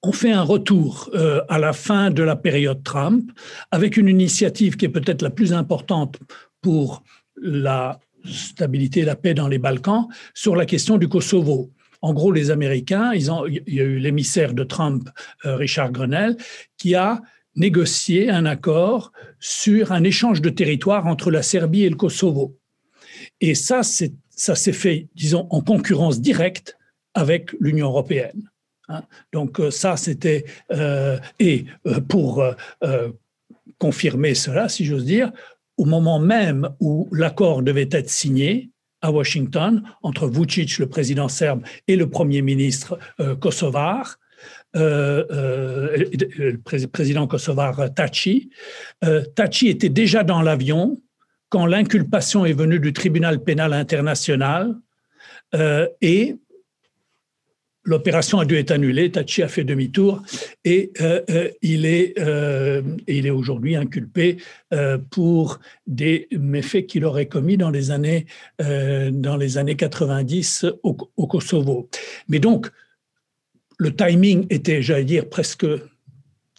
ont 0.03 0.13
fait 0.13 0.33
un 0.33 0.43
retour 0.43 1.11
euh, 1.15 1.41
à 1.49 1.59
la 1.59 1.73
fin 1.73 2.11
de 2.11 2.23
la 2.23 2.37
période 2.37 2.83
Trump 2.83 3.31
avec 3.71 3.97
une 3.97 4.09
initiative 4.09 4.77
qui 4.77 4.85
est 4.85 4.91
peut-être 4.91 5.23
la 5.23 5.31
plus 5.31 5.53
importante 5.53 6.19
pour 6.61 7.03
la 7.37 7.99
stabilité 8.25 9.01
et 9.01 9.05
la 9.05 9.17
paix 9.17 9.35
dans 9.35 9.49
les 9.49 9.59
Balkans 9.59 10.07
sur 10.35 10.57
la 10.57 10.67
question 10.67 10.99
du 10.99 11.09
Kosovo. 11.09 11.71
En 12.03 12.13
gros, 12.13 12.33
les 12.33 12.51
Américains, 12.51 13.13
il 13.15 13.63
y 13.67 13.81
a 13.81 13.85
eu 13.85 13.99
l'émissaire 13.99 14.53
de 14.53 14.65
Trump, 14.65 15.09
euh, 15.47 15.57
Richard 15.57 15.91
Grenell, 15.91 16.37
qui 16.77 16.95
a 16.95 17.23
négocié 17.57 18.29
un 18.29 18.45
accord 18.45 19.13
sur 19.39 19.93
un 19.93 20.05
échange 20.05 20.43
de 20.43 20.51
territoire 20.51 21.07
entre 21.07 21.31
la 21.31 21.43
Serbie 21.43 21.85
et 21.85 21.89
le 21.89 21.97
Kosovo. 21.97 22.59
Et 23.41 23.55
ça, 23.55 23.83
c'est 23.83 24.13
ça 24.37 24.55
s'est 24.55 24.73
fait, 24.73 25.09
disons, 25.15 25.47
en 25.51 25.61
concurrence 25.61 26.21
directe 26.21 26.77
avec 27.15 27.53
l'Union 27.61 27.89
européenne. 27.89 28.51
Hein. 28.89 29.03
Donc 29.33 29.61
euh, 29.61 29.71
ça, 29.71 29.97
c'était... 29.97 30.45
Euh, 30.73 31.19
et 31.39 31.67
euh, 31.87 32.01
pour 32.01 32.45
confirmer 33.79 34.35
cela, 34.35 34.69
si 34.69 34.85
j'ose 34.85 35.05
dire, 35.05 35.33
au 35.77 35.85
moment 35.85 36.19
même 36.19 36.69
où 36.81 37.09
l'accord 37.13 37.63
devait 37.63 37.89
être 37.91 38.11
signé 38.11 38.71
à 39.01 39.11
Washington 39.11 39.83
entre 40.03 40.29
Vucic, 40.29 40.79
le 40.79 40.87
président 40.89 41.29
serbe, 41.29 41.63
et 41.89 41.97
le 41.97 42.09
premier 42.09 42.41
ministre 42.41 42.99
kosovar, 43.41 44.17
le 44.75 46.57
président 46.87 47.27
kosovar 47.27 47.93
Taci, 47.93 48.51
Taci 49.35 49.69
était 49.69 49.89
déjà 49.89 50.23
dans 50.23 50.41
l'avion 50.41 51.01
quand 51.49 51.67
l'inculpation 51.67 52.45
est 52.45 52.53
venue 52.53 52.81
du 52.81 52.93
tribunal 52.93 53.43
pénal 53.43 53.73
international 53.73 54.75
euh, 55.55 55.89
et 56.01 56.37
l'opération 57.85 58.39
a 58.39 58.47
dû 58.47 58.57
être 58.57 58.71
annulée, 58.71 59.11
Tachi 59.11 59.43
a 59.43 59.49
fait 59.49 59.63
demi-tour 59.63 60.23
et 60.65 60.91
euh, 61.01 61.21
euh, 61.29 61.51
il 61.61 61.85
est, 61.85 62.15
il 63.07 63.27
est 63.27 63.31
aujourd'hui 63.31 63.77
inculpé 63.77 64.39
pour 65.11 65.61
des 65.87 66.29
méfaits 66.33 66.87
qu'il 66.87 67.05
aurait 67.05 67.27
commis 67.27 67.57
dans 67.57 67.71
les 67.71 67.91
années, 67.91 68.27
dans 68.59 69.37
les 69.37 69.59
années 69.59 69.77
90 69.77 70.67
au, 70.83 70.97
au, 71.17 71.27
Kosovo. 71.27 71.89
Mais 72.29 72.39
donc, 72.39 72.71
le 73.79 73.95
timing 73.95 74.47
était, 74.51 74.81
j'allais 74.83 75.05
dire, 75.05 75.29
presque 75.29 75.67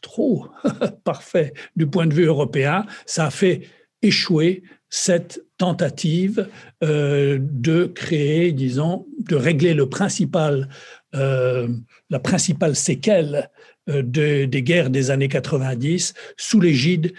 trop 0.01 0.47
parfait 1.03 1.53
du 1.75 1.87
point 1.87 2.05
de 2.05 2.13
vue 2.13 2.25
européen. 2.25 2.85
Ça 3.05 3.25
a 3.25 3.31
fait 3.31 3.61
échouer 4.05 4.63
cette 4.89 5.43
tentative 5.57 6.47
euh, 6.83 7.37
de 7.41 7.85
créer, 7.85 8.51
disons, 8.51 9.05
de 9.19 9.35
régler 9.35 9.73
le 9.73 9.89
principal, 9.89 10.69
euh, 11.15 11.67
la 12.09 12.19
principale 12.19 12.75
séquelle 12.75 13.49
euh, 13.89 14.03
de, 14.03 14.45
des 14.45 14.61
guerres 14.63 14.89
des 14.89 15.11
années 15.11 15.27
90 15.27 16.13
sous 16.37 16.59
l'égide 16.59 17.13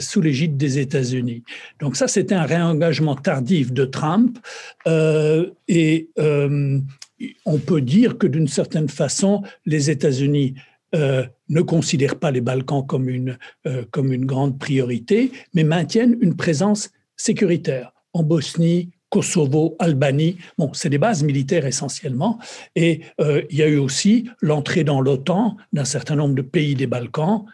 sous 0.00 0.20
l'égide 0.20 0.56
des 0.56 0.78
États-Unis. 0.78 1.42
Donc 1.80 1.96
ça, 1.96 2.08
c'était 2.08 2.34
un 2.34 2.44
réengagement 2.44 3.16
tardif 3.16 3.72
de 3.72 3.84
Trump 3.84 4.38
et 4.86 6.10
on 7.46 7.58
peut 7.58 7.80
dire 7.80 8.18
que 8.18 8.26
d'une 8.26 8.48
certaine 8.48 8.88
façon, 8.88 9.42
les 9.66 9.90
États-Unis 9.90 10.54
ne 11.48 11.60
considèrent 11.60 12.18
pas 12.18 12.30
les 12.30 12.40
Balkans 12.40 12.86
comme 12.86 13.08
une, 13.08 13.38
comme 13.90 14.12
une 14.12 14.24
grande 14.24 14.58
priorité, 14.58 15.30
mais 15.52 15.64
maintiennent 15.64 16.16
une 16.20 16.36
présence 16.36 16.90
sécuritaires 17.16 17.92
en 18.12 18.22
Bosnie, 18.22 18.90
Kosovo, 19.14 19.76
Albanie. 19.78 20.38
Bon, 20.58 20.72
c'est 20.72 20.88
des 20.88 20.98
bases 20.98 21.22
militaires 21.22 21.66
essentiellement. 21.66 22.40
Et 22.74 23.02
euh, 23.20 23.42
il 23.48 23.58
y 23.58 23.62
a 23.62 23.68
eu 23.68 23.76
aussi 23.76 24.28
l'entrée 24.40 24.82
dans 24.82 25.00
l'OTAN 25.00 25.56
d'un 25.72 25.84
certain 25.84 26.16
nombre 26.16 26.34
de 26.34 26.42
pays 26.42 26.74
des 26.74 26.88
Balkans, 26.88 27.44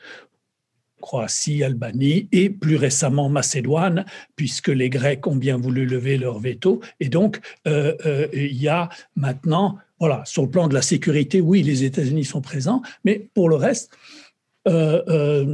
Croatie, 1.02 1.62
Albanie 1.62 2.28
et 2.32 2.48
plus 2.48 2.76
récemment 2.76 3.28
Macédoine, 3.28 4.06
puisque 4.36 4.68
les 4.68 4.88
Grecs 4.88 5.26
ont 5.26 5.36
bien 5.36 5.58
voulu 5.58 5.84
lever 5.84 6.16
leur 6.16 6.38
veto. 6.38 6.80
Et 6.98 7.10
donc, 7.10 7.40
euh, 7.66 7.94
euh, 8.06 8.28
il 8.32 8.56
y 8.56 8.68
a 8.68 8.88
maintenant, 9.14 9.76
voilà, 10.00 10.22
sur 10.24 10.42
le 10.42 10.50
plan 10.50 10.66
de 10.66 10.74
la 10.74 10.82
sécurité, 10.82 11.40
oui, 11.40 11.62
les 11.62 11.84
États-Unis 11.84 12.24
sont 12.24 12.40
présents, 12.40 12.82
mais 13.04 13.28
pour 13.34 13.48
le 13.48 13.56
reste, 13.56 13.90
euh, 14.68 15.02
euh, 15.08 15.46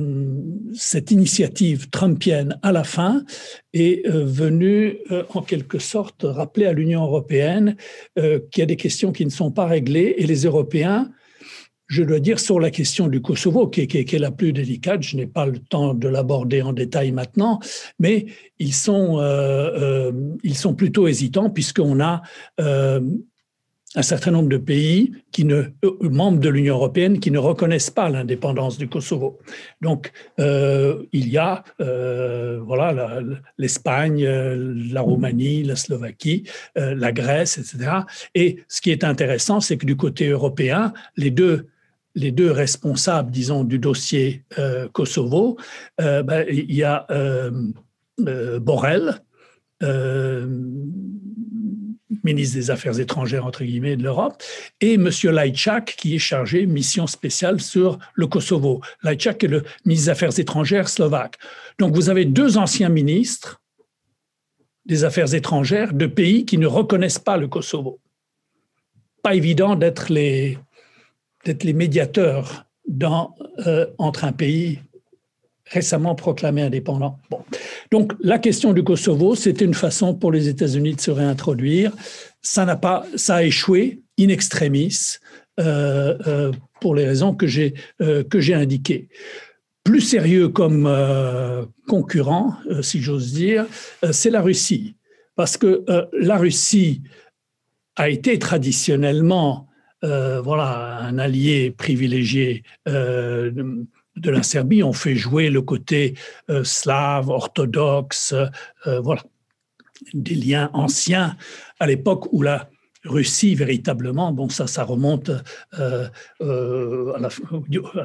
cette 0.74 1.12
initiative 1.12 1.90
trumpienne 1.90 2.58
à 2.62 2.72
la 2.72 2.82
fin 2.82 3.24
est 3.72 4.04
euh, 4.08 4.24
venue 4.24 4.98
en 5.32 5.42
quelque 5.42 5.78
sorte 5.78 6.24
rappeler 6.24 6.66
à 6.66 6.72
l'Union 6.72 7.04
européenne 7.04 7.76
qu'il 8.16 8.58
y 8.58 8.62
a 8.62 8.66
des 8.66 8.76
questions 8.76 9.12
qui 9.12 9.24
ne 9.24 9.30
sont 9.30 9.52
pas 9.52 9.66
réglées 9.66 10.14
et 10.18 10.26
les 10.26 10.42
Européens, 10.44 11.10
je 11.86 12.02
dois 12.02 12.18
dire, 12.18 12.40
sur 12.40 12.58
la 12.58 12.72
question 12.72 13.06
du 13.06 13.22
Kosovo, 13.22 13.68
qui 13.68 13.82
est, 13.82 14.18
la 14.18 14.32
plus 14.32 14.52
délicate, 14.52 15.02
je 15.02 15.16
n'ai 15.16 15.28
pas 15.28 15.46
le 15.46 15.60
temps 15.60 15.94
de 15.94 16.08
l'aborder 16.08 16.62
en 16.62 16.72
détail 16.72 17.12
maintenant, 17.12 17.60
mais 18.00 18.26
ils 18.58 18.74
sont, 18.74 19.20
ils 20.42 20.56
sont 20.56 20.74
plutôt 20.74 21.06
hésitants 21.06 21.48
puisqu'on 21.48 22.00
a 22.00 22.22
un 23.96 24.02
certain 24.02 24.30
nombre 24.30 24.50
de 24.50 24.58
pays 24.58 25.12
qui 25.32 25.44
ne, 25.46 25.62
euh, 25.84 25.96
membres 26.02 26.38
de 26.38 26.50
l'Union 26.50 26.74
européenne 26.74 27.18
qui 27.18 27.30
ne 27.30 27.38
reconnaissent 27.38 27.90
pas 27.90 28.10
l'indépendance 28.10 28.76
du 28.76 28.88
Kosovo. 28.88 29.38
Donc, 29.80 30.12
euh, 30.38 31.02
il 31.12 31.28
y 31.30 31.38
a 31.38 31.64
euh, 31.80 32.60
voilà, 32.62 33.20
l'Espagne, 33.56 34.24
la, 34.26 35.00
Roumanie, 35.00 35.62
la 35.64 35.76
Slovaquie, 35.76 36.44
la 36.76 37.10
Grèce, 37.10 37.56
etc. 37.58 38.00
Et 38.34 38.58
ce 38.68 38.82
qui 38.82 38.90
est 38.90 39.02
intéressant, 39.02 39.60
c'est 39.60 39.78
que 39.78 39.86
du 39.86 39.96
côté 39.96 40.28
européen, 40.28 40.92
les 41.16 41.30
deux 41.30 41.66
les 42.18 42.30
deux 42.30 42.50
responsables, 42.50 43.30
disons, 43.30 43.62
du 43.62 43.78
dossier 43.78 44.42
Kosovo, 44.92 45.58
ben, 45.98 46.46
il 46.48 46.74
y 46.74 46.82
a 46.82 47.06
Borrell, 48.18 49.20
ministre 52.24 52.56
des 52.56 52.70
Affaires 52.70 52.98
étrangères, 53.00 53.46
entre 53.46 53.64
guillemets, 53.64 53.96
de 53.96 54.02
l'Europe, 54.02 54.42
et 54.80 54.94
M. 54.94 55.10
Lajčák, 55.24 55.94
qui 55.96 56.14
est 56.14 56.20
chargé, 56.20 56.66
mission 56.66 57.06
spéciale 57.06 57.60
sur 57.60 57.98
le 58.14 58.26
Kosovo. 58.26 58.80
Lajčák 59.02 59.44
est 59.44 59.48
le 59.48 59.64
ministre 59.84 60.06
des 60.06 60.10
Affaires 60.10 60.38
étrangères 60.38 60.88
slovaque. 60.88 61.36
Donc 61.78 61.94
vous 61.94 62.08
avez 62.08 62.24
deux 62.24 62.58
anciens 62.58 62.88
ministres 62.88 63.60
des 64.86 65.04
Affaires 65.04 65.34
étrangères 65.34 65.92
de 65.92 66.06
pays 66.06 66.44
qui 66.44 66.58
ne 66.58 66.66
reconnaissent 66.66 67.18
pas 67.18 67.36
le 67.36 67.48
Kosovo. 67.48 68.00
Pas 69.22 69.34
évident 69.34 69.74
d'être 69.74 70.12
les, 70.12 70.58
médiateurs 71.74 72.66
euh, 73.66 73.86
entre 73.98 74.24
un 74.24 74.32
pays 74.32 74.80
récemment 75.66 76.14
proclamé 76.14 76.62
indépendant. 76.62 77.18
Bon. 77.30 77.40
Donc 77.90 78.12
la 78.20 78.38
question 78.38 78.72
du 78.72 78.82
Kosovo, 78.84 79.34
c'était 79.34 79.64
une 79.64 79.74
façon 79.74 80.14
pour 80.14 80.32
les 80.32 80.48
États-Unis 80.48 80.94
de 80.94 81.00
se 81.00 81.10
réintroduire. 81.10 81.92
Ça 82.42 82.64
n'a 82.64 82.76
pas, 82.76 83.04
ça 83.16 83.36
a 83.36 83.42
échoué 83.42 84.02
in 84.18 84.28
extremis 84.28 85.18
euh, 85.58 86.16
euh, 86.26 86.52
pour 86.80 86.94
les 86.94 87.06
raisons 87.06 87.34
que 87.34 87.46
j'ai 87.46 87.74
euh, 88.00 88.22
que 88.22 88.40
j'ai 88.40 88.54
indiquées. 88.54 89.08
Plus 89.84 90.00
sérieux 90.00 90.48
comme 90.48 90.92
concurrent, 91.86 92.56
si 92.82 93.00
j'ose 93.00 93.32
dire, 93.32 93.66
c'est 94.10 94.30
la 94.30 94.42
Russie, 94.42 94.96
parce 95.36 95.56
que 95.56 95.84
la 96.12 96.36
Russie 96.36 97.02
a 97.94 98.08
été 98.08 98.36
traditionnellement 98.40 99.68
voilà 100.02 100.98
un 101.02 101.18
allié 101.18 101.70
privilégié 101.70 102.64
la 104.24 104.42
Serbie 104.42 104.82
ont 104.82 104.92
fait 104.92 105.14
jouer 105.14 105.50
le 105.50 105.62
côté 105.62 106.14
euh, 106.50 106.64
slave, 106.64 107.28
orthodoxe, 107.28 108.34
euh, 108.86 109.00
voilà, 109.00 109.22
des 110.14 110.34
liens 110.34 110.70
anciens 110.72 111.36
à 111.80 111.86
l'époque 111.86 112.32
où 112.32 112.42
la 112.42 112.68
Russie, 113.04 113.54
véritablement, 113.54 114.32
bon, 114.32 114.48
ça, 114.48 114.66
ça 114.66 114.82
remonte 114.82 115.30
euh, 115.78 116.08
à, 116.40 117.20
la, 117.20 117.30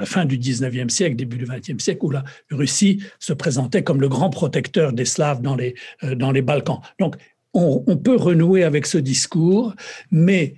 fin 0.05 0.25
du 0.25 0.37
19e 0.37 0.89
siècle, 0.89 1.15
début 1.15 1.37
du 1.37 1.45
20e 1.45 1.79
siècle, 1.79 2.05
où 2.05 2.11
la 2.11 2.23
Russie 2.51 3.01
se 3.17 3.33
présentait 3.33 3.83
comme 3.83 3.99
le 3.99 4.09
grand 4.09 4.29
protecteur 4.29 4.93
des 4.93 5.05
Slaves 5.05 5.41
dans 5.41 5.55
les, 5.55 5.73
dans 6.03 6.31
les 6.31 6.43
Balkans. 6.43 6.81
Donc, 6.99 7.15
on, 7.53 7.83
on, 7.87 7.97
peut 7.97 8.15
renouer 8.15 8.63
avec 8.63 8.85
ce 8.85 8.99
discours, 8.99 9.73
mais 10.11 10.55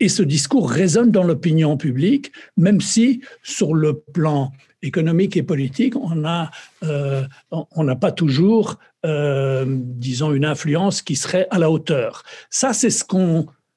et 0.00 0.08
ce 0.08 0.22
discours 0.22 0.70
résonne 0.70 1.10
dans 1.10 1.22
l'opinion 1.22 1.76
publique, 1.76 2.32
même 2.56 2.80
si 2.80 3.20
sur 3.42 3.74
le 3.74 4.00
plan 4.00 4.50
économique 4.82 5.36
et 5.36 5.42
politique, 5.42 5.94
on 5.94 6.14
n'a 6.14 6.50
euh, 6.82 7.24
on 7.50 7.96
pas 7.96 8.12
toujours, 8.12 8.78
euh, 9.04 9.64
disons, 9.68 10.32
une 10.32 10.46
influence 10.46 11.02
qui 11.02 11.16
serait 11.16 11.46
à 11.50 11.58
la 11.58 11.70
hauteur. 11.70 12.22
Ça, 12.48 12.72
c'est 12.72 12.90
ce 12.90 13.04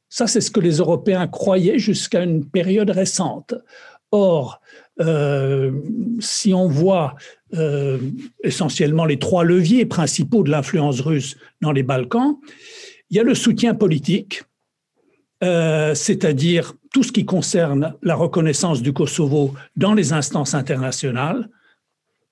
ça, 0.09 0.27
c'est 0.27 0.41
ce 0.41 0.51
que 0.51 0.59
les 0.59 0.77
Européens 0.77 1.27
croyaient 1.27 1.79
jusqu'à 1.79 2.23
une 2.23 2.45
période 2.45 2.91
récente. 2.91 3.55
Or, 4.11 4.61
euh, 5.01 5.71
si 6.19 6.53
on 6.53 6.67
voit 6.67 7.15
essentiellement 8.43 9.05
les 9.05 9.19
trois 9.19 9.43
leviers 9.43 9.85
principaux 9.85 10.41
de 10.41 10.49
l'influence 10.49 11.01
russe 11.01 11.37
dans 11.61 11.71
les 11.71 11.83
Balkans, 11.83 12.37
il 13.11 13.17
y 13.17 13.19
a 13.19 13.23
le 13.23 13.35
soutien 13.35 13.75
politique, 13.75 14.41
euh, 15.43 15.93
c'est-à-dire 15.93 16.73
tout 16.93 17.03
ce 17.03 17.11
qui 17.11 17.25
concerne 17.25 17.95
la 18.01 18.15
reconnaissance 18.15 18.81
du 18.81 18.93
Kosovo 18.93 19.53
dans 19.75 19.93
les 19.93 20.13
instances 20.13 20.53
internationales, 20.53 21.49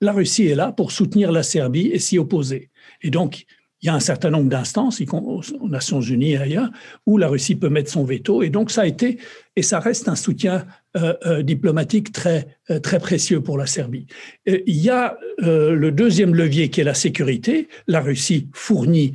la 0.00 0.12
Russie 0.12 0.46
est 0.46 0.54
là 0.54 0.72
pour 0.72 0.92
soutenir 0.92 1.30
la 1.30 1.42
Serbie 1.42 1.88
et 1.92 1.98
s'y 1.98 2.18
opposer. 2.18 2.70
Et 3.02 3.10
donc, 3.10 3.44
il 3.82 3.86
y 3.86 3.88
a 3.88 3.94
un 3.94 4.00
certain 4.00 4.30
nombre 4.30 4.48
d'instances, 4.48 5.02
aux 5.12 5.68
Nations 5.68 6.00
Unies 6.00 6.32
et 6.32 6.38
ailleurs, 6.38 6.70
où 7.04 7.18
la 7.18 7.28
Russie 7.28 7.56
peut 7.56 7.68
mettre 7.68 7.90
son 7.90 8.04
veto. 8.04 8.42
Et 8.42 8.48
donc, 8.48 8.70
ça 8.70 8.82
a 8.82 8.86
été 8.86 9.18
et 9.56 9.62
ça 9.62 9.80
reste 9.80 10.08
un 10.08 10.14
soutien 10.14 10.64
euh, 10.96 11.14
euh, 11.26 11.42
diplomatique 11.42 12.12
très, 12.12 12.58
très 12.82 12.98
précieux 12.98 13.40
pour 13.40 13.58
la 13.58 13.66
Serbie. 13.66 14.06
il 14.46 14.76
y 14.76 14.88
a 14.88 15.18
le 15.38 15.90
deuxième 15.90 16.34
levier 16.34 16.70
qui 16.70 16.80
est 16.80 16.84
la 16.84 16.94
sécurité. 16.94 17.68
La 17.88 18.00
Russie 18.00 18.48
fournit 18.54 19.14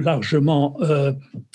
largement 0.00 0.76
euh, 0.80 1.12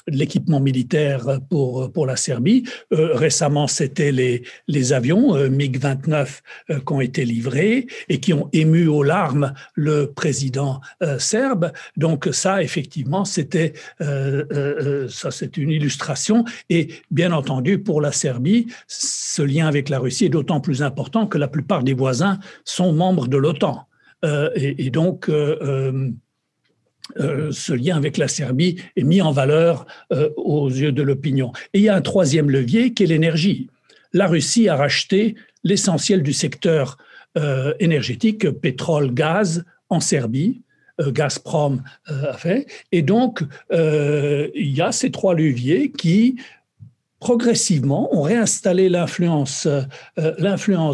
l'équipement 0.07 0.59
militaire 0.59 1.39
pour, 1.49 1.91
pour 1.91 2.05
la 2.05 2.15
Serbie. 2.15 2.63
Euh, 2.91 3.13
récemment, 3.13 3.67
c'était 3.67 4.11
les, 4.11 4.43
les 4.67 4.93
avions 4.93 5.35
euh, 5.35 5.47
MiG-29 5.49 6.39
qui 6.69 6.93
ont 6.93 7.01
été 7.01 7.23
livrés 7.25 7.87
et 8.09 8.19
qui 8.19 8.33
ont 8.33 8.49
ému 8.53 8.87
aux 8.87 9.03
larmes 9.03 9.53
le 9.75 10.11
président 10.11 10.81
serbe. 11.19 11.71
Donc 11.97 12.29
ça, 12.31 12.63
effectivement, 12.63 13.25
c'était 13.25 13.73
ça, 13.99 15.31
c'est 15.31 15.57
une 15.57 15.69
illustration. 15.69 16.45
Et 16.69 16.89
bien 17.11 17.31
entendu, 17.31 17.79
pour 17.79 18.01
la 18.01 18.11
Serbie, 18.11 18.67
ce 18.87 19.41
lien 19.41 19.67
avec 19.67 19.89
la 19.89 19.99
Russie 19.99 20.25
est 20.25 20.29
d'autant 20.29 20.61
plus 20.61 20.83
important 20.83 21.27
que 21.27 21.37
la 21.37 21.47
plupart 21.47 21.83
des 21.83 21.93
voisins 21.93 22.39
sont 22.63 22.93
membres 22.93 23.27
de 23.27 23.37
l'OTAN. 23.37 23.87
Et, 24.55 24.89
donc, 24.89 25.29
euh, 27.20 27.51
ce 27.51 27.74
lien 27.74 27.97
avec 27.97 28.18
la 28.18 28.28
Serbie 28.28 28.78
est 28.95 29.03
mis 29.03 29.22
en 29.22 29.32
valeur 29.32 29.86
euh, 30.12 30.30
aux 30.38 30.70
yeux 30.70 30.91
de 30.91 31.01
l'opinion. 31.01 31.51
Et 31.74 31.80
il 31.80 31.84
y 31.84 31.89
a 31.89 31.95
un 31.95 32.01
troisième 32.01 32.49
levier 32.49 32.93
qui 32.93 33.03
est 33.03 33.07
l'énergie. 33.07 33.70
La 34.14 34.28
Russie 34.28 34.70
a 34.70 34.76
racheté 34.76 35.36
l'essentiel 35.64 36.24
du 36.24 36.34
secteur 36.34 36.97
euh, 37.38 37.74
énergétique, 37.80 38.49
pétrole, 38.49 39.14
gaz, 39.14 39.64
en 39.89 39.99
Serbie. 39.99 40.62
Gazprom 40.99 41.82
a 42.05 42.34
fait. 42.34 42.68
Et 42.91 43.01
donc, 43.01 43.41
il 43.72 44.51
y 44.55 44.82
a 44.82 44.91
ces 44.91 45.09
trois 45.09 45.34
leviers 45.34 45.91
qui, 45.91 46.36
progressivement, 47.20 48.16
ont 48.16 48.22
réinstallé 48.22 48.88
l'influence 48.88 49.66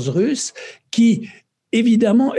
russe 0.08 0.54
qui 0.92 1.28
évidemment, 1.72 2.34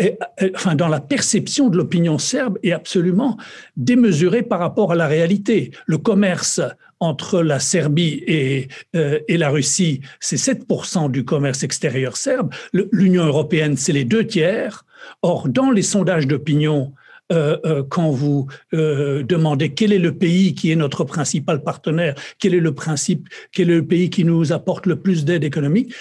enfin, 0.54 0.74
dans 0.74 0.88
la 0.88 1.00
perception 1.00 1.68
de 1.68 1.76
l'opinion 1.76 2.18
serbe, 2.18 2.58
est 2.62 2.72
absolument 2.72 3.36
démesuré 3.76 4.42
par 4.42 4.58
rapport 4.58 4.92
à 4.92 4.94
la 4.94 5.06
réalité. 5.06 5.70
Le 5.86 5.98
commerce 5.98 6.60
entre 7.00 7.42
la 7.42 7.60
Serbie 7.60 8.22
et, 8.26 8.68
euh, 8.96 9.20
et 9.28 9.36
la 9.36 9.50
Russie, 9.50 10.00
c'est 10.20 10.36
7% 10.36 11.10
du 11.10 11.24
commerce 11.24 11.62
extérieur 11.62 12.16
serbe. 12.16 12.52
L'Union 12.72 13.24
européenne, 13.24 13.76
c'est 13.76 13.92
les 13.92 14.04
deux 14.04 14.26
tiers. 14.26 14.84
Or, 15.22 15.48
dans 15.48 15.70
les 15.70 15.82
sondages 15.82 16.26
d'opinion, 16.26 16.92
euh, 17.30 17.58
euh, 17.64 17.82
quand 17.88 18.10
vous 18.10 18.46
demandez 18.72 19.74
quel 19.74 19.92
est 19.92 19.98
le 19.98 20.16
pays 20.16 20.54
qui 20.54 20.72
est 20.72 20.76
notre 20.76 21.04
principal 21.04 21.62
partenaire, 21.62 22.14
quel 22.38 22.54
est 22.54 22.60
le 22.60 22.74
principe, 22.74 23.28
quel 23.52 23.70
est 23.70 23.76
le 23.76 23.86
pays 23.86 24.10
qui 24.10 24.24
nous 24.24 24.52
apporte 24.52 24.86
le 24.86 24.96
plus 24.96 25.24
d'aide 25.24 25.44
économique, 25.44 25.94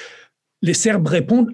les 0.62 0.74
Serbes 0.74 1.08
répondent 1.08 1.54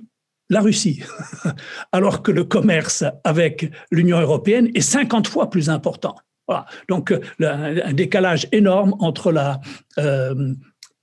la 0.50 0.62
Russie, 0.62 1.02
alors 1.92 2.22
que 2.22 2.32
le 2.32 2.44
commerce 2.44 3.04
avec 3.24 3.72
l'Union 3.92 4.20
européenne 4.20 4.70
est 4.76 4.82
50 4.82 5.28
fois 5.28 5.50
plus 5.50 5.70
important. 5.70 6.16
Donc, 6.90 7.12
euh, 7.12 7.20
un 7.42 7.94
décalage 7.94 8.48
énorme 8.52 8.96
entre, 9.00 9.32
la, 9.32 9.60
euh, 9.98 10.54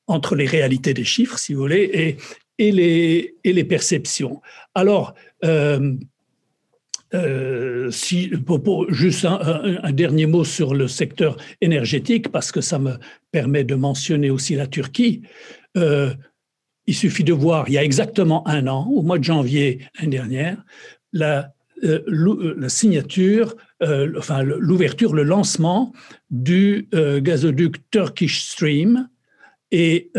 entre 0.07 0.35
les 0.37 0.47
réalités 0.47 0.95
des 0.95 1.05
chiffres, 1.05 1.39
si 1.39 1.55
vous 1.55 1.61
voulez, 1.61 2.19
et, 2.59 2.73
les, 2.73 3.35
et 3.43 3.53
les 3.53 3.65
perceptions. 3.65 4.41
Alors, 4.75 5.15
euh, 5.45 5.97
si, 7.91 8.31
juste 8.91 9.25
un, 9.25 9.93
dernier 9.93 10.27
mot 10.27 10.45
sur 10.45 10.75
le 10.75 10.87
secteur 10.87 11.37
énergétique, 11.61 12.31
parce 12.31 12.53
que 12.53 12.61
ça 12.61 12.79
me 12.79 12.99
permet 13.33 13.65
de 13.65 13.75
mentionner 13.75 14.31
aussi 14.31 14.55
la 14.55 14.67
Turquie. 14.67 15.23
Il 16.91 16.97
suffit 16.97 17.23
de 17.23 17.33
voir, 17.33 17.69
il 17.69 17.75
y 17.75 17.79
a 17.79 17.85
exactement 17.85 18.43
un 18.49 18.67
an, 18.67 18.89
au 18.91 19.03
mois 19.03 19.21
de 19.21 19.23
janvier 19.23 19.79
l'année 19.95 20.11
dernière, 20.11 20.57
la, 21.13 21.55
euh, 21.85 22.01
euh, 22.09 22.69
signature, 22.69 23.55
euh, 23.81 24.13
enfin 24.19 24.43
l'ouverture, 24.43 25.15
le 25.15 25.23
lancement 25.23 25.93
du 26.31 26.89
gazoduc 26.93 27.77
Turkish 27.93 28.43
Stream 28.43 29.09
et 29.71 30.11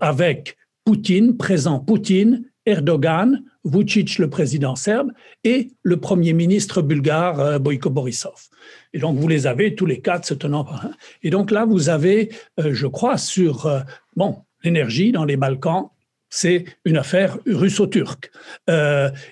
avec 0.00 0.56
Poutine, 0.84 1.36
présent 1.36 1.80
Poutine, 1.80 2.44
Erdogan, 2.64 3.42
Vucic, 3.64 4.20
le 4.20 4.30
président 4.30 4.76
serbe, 4.76 5.10
et 5.42 5.72
le 5.82 5.96
premier 5.96 6.34
ministre 6.34 6.82
bulgare, 6.82 7.58
Boyko 7.58 7.90
Borisov. 7.90 8.46
Et 8.92 9.00
donc, 9.00 9.18
vous 9.18 9.26
les 9.26 9.48
avez 9.48 9.74
tous 9.74 9.86
les 9.86 10.00
quatre 10.00 10.24
se 10.24 10.34
tenant 10.34 10.62
par 10.62 10.86
un. 10.86 10.92
Et 11.24 11.30
donc 11.30 11.50
là, 11.50 11.64
vous 11.64 11.88
avez, 11.88 12.30
je 12.58 12.86
crois, 12.86 13.18
sur 13.18 13.68
bon, 14.14 14.36
l'énergie 14.68 15.12
dans 15.12 15.24
les 15.24 15.36
Balkans, 15.36 15.88
c'est 16.30 16.64
une 16.84 16.98
affaire 16.98 17.38
russo-turque. 17.46 18.30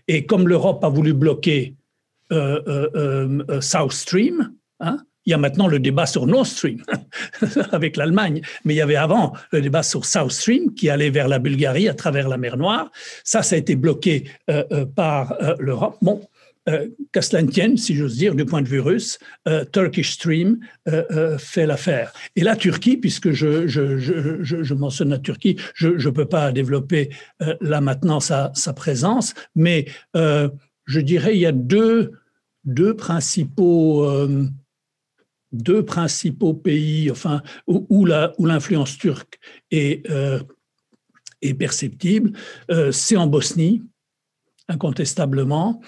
et 0.08 0.26
comme 0.26 0.48
l'Europe 0.48 0.82
a 0.82 0.88
voulu 0.88 1.12
bloquer 1.12 1.74
South 3.60 3.92
Stream, 3.92 4.52
hein, 4.80 4.98
il 5.26 5.30
y 5.30 5.34
a 5.34 5.38
maintenant 5.38 5.66
le 5.66 5.78
débat 5.78 6.06
sur 6.06 6.26
Nord 6.26 6.46
Stream 6.46 6.82
avec 7.72 7.96
l'Allemagne, 7.96 8.40
mais 8.64 8.74
il 8.74 8.76
y 8.76 8.80
avait 8.80 8.96
avant 8.96 9.32
le 9.50 9.60
débat 9.60 9.82
sur 9.82 10.04
South 10.04 10.30
Stream 10.30 10.72
qui 10.74 10.88
allait 10.88 11.10
vers 11.10 11.28
la 11.28 11.40
Bulgarie 11.40 11.88
à 11.88 11.94
travers 11.94 12.28
la 12.28 12.38
mer 12.38 12.56
Noire. 12.56 12.90
Ça, 13.24 13.42
ça 13.42 13.56
a 13.56 13.58
été 13.58 13.74
bloqué 13.74 14.30
euh, 14.48 14.64
euh, 14.72 14.86
par 14.86 15.32
euh, 15.42 15.54
l'Europe. 15.58 15.98
Bon, 16.00 16.22
qu'à 17.12 17.22
cela 17.22 17.42
tienne, 17.44 17.76
si 17.76 17.94
j'ose 17.94 18.16
dire, 18.16 18.34
du 18.34 18.44
point 18.44 18.62
de 18.62 18.68
vue 18.68 18.80
russe, 18.80 19.18
Turkish 19.72 20.12
Stream 20.12 20.58
fait 21.38 21.66
l'affaire. 21.66 22.12
Et 22.34 22.42
la 22.42 22.56
Turquie, 22.56 22.96
puisque 22.96 23.30
je, 23.30 24.74
mentionne 24.74 25.10
la 25.10 25.18
Turquie, 25.18 25.56
je 25.74 25.88
ne 25.90 26.10
peux 26.10 26.26
pas 26.26 26.52
développer 26.52 27.10
là 27.60 27.80
maintenant 27.80 28.20
sa, 28.20 28.52
présence, 28.74 29.34
mais 29.54 29.86
je 30.14 31.00
dirais 31.00 31.36
il 31.36 31.40
y 31.40 31.46
a 31.46 31.52
deux, 31.52 32.12
deux 32.64 32.94
principaux 32.94 34.04
deux 35.52 35.84
principaux 35.84 36.54
pays 36.54 37.10
enfin, 37.10 37.42
où, 37.66 38.04
l'influence 38.04 38.98
turque 38.98 39.38
est, 39.70 40.08
euh, 40.10 40.40
est 41.42 41.54
perceptible, 41.54 42.32
euh, 42.70 42.92
c'est 42.92 43.16
en 43.16 43.26
Bosnie, 43.26 43.82
incontestablement, 44.68 45.80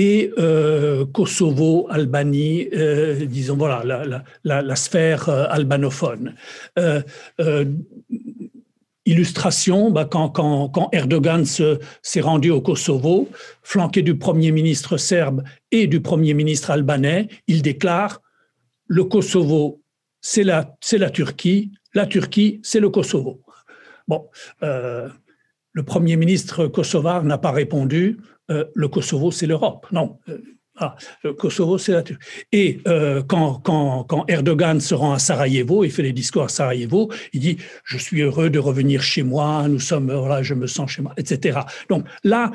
et 0.00 0.32
euh, 0.38 1.04
Kosovo, 1.06 1.88
Albanie, 1.90 2.68
disons 3.26 3.56
voilà, 3.56 3.82
la, 4.44 4.76
sphère 4.76 5.28
albanophone. 5.28 6.36
illustration, 9.04 9.90
bah, 9.90 10.08
quand, 10.08 10.88
Erdogan 10.92 11.44
s'est 11.44 12.20
rendu 12.20 12.50
au 12.50 12.60
Kosovo, 12.60 13.28
flanqué 13.64 14.02
du 14.02 14.16
Premier 14.16 14.52
ministre 14.52 14.98
serbe 14.98 15.42
et 15.72 15.88
du 15.88 16.00
Premier 16.00 16.32
ministre 16.32 16.70
albanais, 16.70 17.26
il 17.48 17.62
déclare 17.62 18.20
le 18.86 19.02
Kosovo, 19.02 19.82
c'est 20.20 20.44
la, 20.44 20.76
Turquie, 21.12 21.72
la 21.92 22.06
Turquie, 22.06 22.60
c'est 22.62 22.80
le 22.80 22.88
Kosovo. 22.88 23.42
Bon, 24.06 24.28
euh, 24.62 25.08
le 25.72 25.82
Premier 25.82 26.16
ministre 26.16 26.66
kosovar 26.66 27.22
n'a 27.24 27.38
pas 27.38 27.52
répondu, 27.52 28.18
euh, 28.50 28.64
le 28.74 28.88
Kosovo, 28.88 29.30
c'est 29.30 29.46
l'Europe. 29.46 29.86
Non. 29.92 30.18
Euh, 30.28 30.38
ah, 30.80 30.94
le 31.24 31.32
Kosovo, 31.32 31.76
c'est 31.76 31.92
la 31.92 32.02
Turquie. 32.04 32.24
Et 32.52 32.80
quand, 33.26 33.54
quand, 33.54 34.04
quand, 34.04 34.24
Erdogan 34.28 34.80
se 34.80 34.94
rend 34.94 35.12
à 35.12 35.18
Sarajevo, 35.18 35.82
il 35.82 35.90
fait 35.90 36.04
des 36.04 36.12
discours 36.12 36.44
à 36.44 36.48
Sarajevo, 36.48 37.10
il 37.32 37.40
dit 37.40 37.56
Je 37.82 37.98
suis 37.98 38.20
heureux 38.20 38.48
de 38.48 38.60
revenir 38.60 39.02
chez 39.02 39.24
moi, 39.24 39.66
nous 39.66 39.80
sommes, 39.80 40.12
voilà, 40.12 40.40
je 40.44 40.54
me 40.54 40.68
sens 40.68 40.88
chez 40.92 41.02
moi, 41.02 41.14
etc. 41.16 41.58
Donc 41.88 42.06
là, 42.22 42.52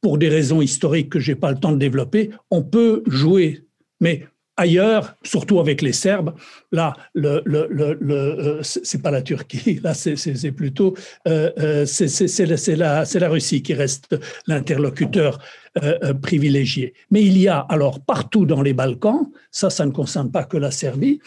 pour 0.00 0.16
des 0.16 0.30
raisons 0.30 0.62
historiques 0.62 1.10
que 1.10 1.20
je 1.20 1.32
n'ai 1.32 1.36
pas 1.36 1.50
le 1.50 1.58
temps 1.58 1.72
de 1.72 1.76
développer, 1.76 2.30
on 2.50 2.62
peut 2.62 3.02
jouer. 3.06 3.64
Mais 4.00 4.26
Ailleurs, 4.58 5.14
surtout 5.22 5.60
avec 5.60 5.82
les 5.82 5.92
Serbes, 5.92 6.34
là, 6.72 6.92
le, 7.14 7.42
le, 7.46 7.68
euh, 8.10 8.58
c'est 8.62 9.00
pas 9.00 9.12
la 9.12 9.22
Turquie, 9.22 9.78
là, 9.84 9.94
c'est 9.94 10.52
plutôt 10.52 10.94
euh, 11.28 11.50
euh 11.58 11.86
c'est 11.86 12.76
la, 12.76 13.28
Russie 13.28 13.62
qui 13.62 13.72
reste 13.72 14.16
l'interlocuteur 14.48 15.38
euh, 15.80 16.12
privilégié. 16.12 16.92
Mais 17.12 17.24
il 17.24 17.38
y 17.38 17.46
a 17.46 17.60
alors 17.60 18.00
partout 18.00 18.46
dans 18.46 18.60
les 18.60 18.72
Balkans, 18.72 19.28
ça, 19.52 19.70
ça 19.70 19.86
ne 19.86 19.92
concerne 19.92 20.32
pas 20.32 20.42
que 20.42 20.56
la 20.56 20.72
Serbie, 20.72 21.20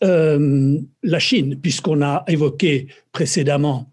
la 0.00 1.18
Chine, 1.18 1.58
puisqu'on 1.60 2.02
a 2.02 2.22
évoqué 2.28 2.86
précédemment 3.10 3.90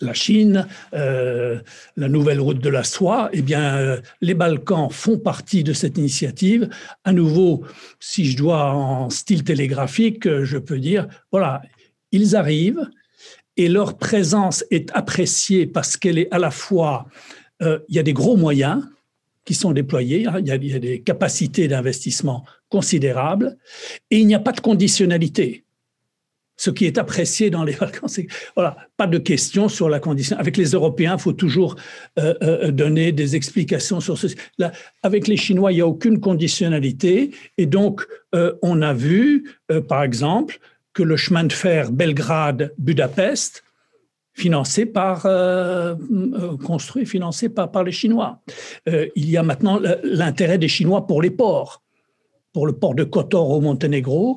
la 0.00 0.14
Chine, 0.14 0.66
euh, 0.94 1.60
la 1.96 2.08
nouvelle 2.08 2.40
route 2.40 2.60
de 2.60 2.68
la 2.68 2.84
soie, 2.84 3.30
eh 3.32 3.42
bien, 3.42 3.76
euh, 3.76 4.00
les 4.20 4.34
Balkans 4.34 4.88
font 4.90 5.18
partie 5.18 5.64
de 5.64 5.72
cette 5.72 5.98
initiative. 5.98 6.68
À 7.04 7.12
nouveau, 7.12 7.64
si 7.98 8.24
je 8.26 8.36
dois 8.36 8.72
en 8.72 9.10
style 9.10 9.44
télégraphique, 9.44 10.26
euh, 10.26 10.44
je 10.44 10.58
peux 10.58 10.78
dire, 10.78 11.08
voilà, 11.32 11.62
ils 12.12 12.36
arrivent 12.36 12.88
et 13.56 13.68
leur 13.68 13.98
présence 13.98 14.64
est 14.70 14.90
appréciée 14.94 15.66
parce 15.66 15.96
qu'elle 15.96 16.18
est 16.18 16.32
à 16.32 16.38
la 16.38 16.52
fois, 16.52 17.06
il 17.60 17.80
y 17.88 17.98
a 17.98 18.04
des 18.04 18.12
gros 18.12 18.36
moyens 18.36 18.84
qui 19.44 19.54
sont 19.54 19.72
déployés, 19.72 20.28
hein, 20.28 20.36
il, 20.38 20.46
y 20.46 20.52
a, 20.52 20.78
des 20.78 21.00
capacités 21.00 21.66
d'investissement 21.66 22.44
considérables 22.68 23.58
et 24.12 24.20
il 24.20 24.28
n'y 24.28 24.34
a 24.36 24.38
pas 24.38 24.52
de 24.52 24.60
conditionnalité 24.60 25.64
ce 26.58 26.70
qui 26.70 26.84
est 26.84 26.98
apprécié 26.98 27.48
dans 27.48 27.64
les 27.64 27.72
vacances. 27.84 28.20
Voilà, 28.54 28.76
pas 28.98 29.06
de 29.06 29.16
questions 29.16 29.68
sur 29.68 29.88
la 29.88 30.00
condition. 30.00 30.36
Avec 30.36 30.58
les 30.58 30.72
Européens, 30.72 31.14
il 31.16 31.22
faut 31.22 31.32
toujours 31.32 31.76
euh, 32.18 32.34
euh, 32.42 32.70
donner 32.70 33.12
des 33.12 33.36
explications 33.36 34.00
sur 34.00 34.18
ceci. 34.18 34.36
Avec 35.02 35.28
les 35.28 35.38
Chinois, 35.38 35.72
il 35.72 35.76
n'y 35.76 35.80
a 35.80 35.86
aucune 35.86 36.20
conditionnalité. 36.20 37.30
Et 37.56 37.66
donc, 37.66 38.06
euh, 38.34 38.52
on 38.60 38.82
a 38.82 38.92
vu, 38.92 39.48
par 39.88 40.02
exemple, 40.02 40.58
que 40.92 41.02
le 41.02 41.16
chemin 41.16 41.44
de 41.44 41.52
fer 41.52 41.92
Belgrade-Budapest, 41.92 43.62
financé 44.34 44.86
par, 44.86 45.26
construit, 46.64 47.06
financé 47.06 47.48
par, 47.48 47.70
par 47.70 47.82
les 47.82 47.92
Chinois. 47.92 48.40
il 48.86 49.28
y 49.28 49.36
a 49.36 49.42
maintenant 49.42 49.80
l'intérêt 50.04 50.58
des 50.58 50.68
Chinois 50.68 51.06
pour 51.06 51.22
les 51.22 51.30
ports 51.30 51.82
pour 52.58 52.66
le 52.66 52.72
port 52.72 52.96
de 52.96 53.04
Kotor 53.04 53.50
au 53.50 53.60
Monténégro, 53.60 54.36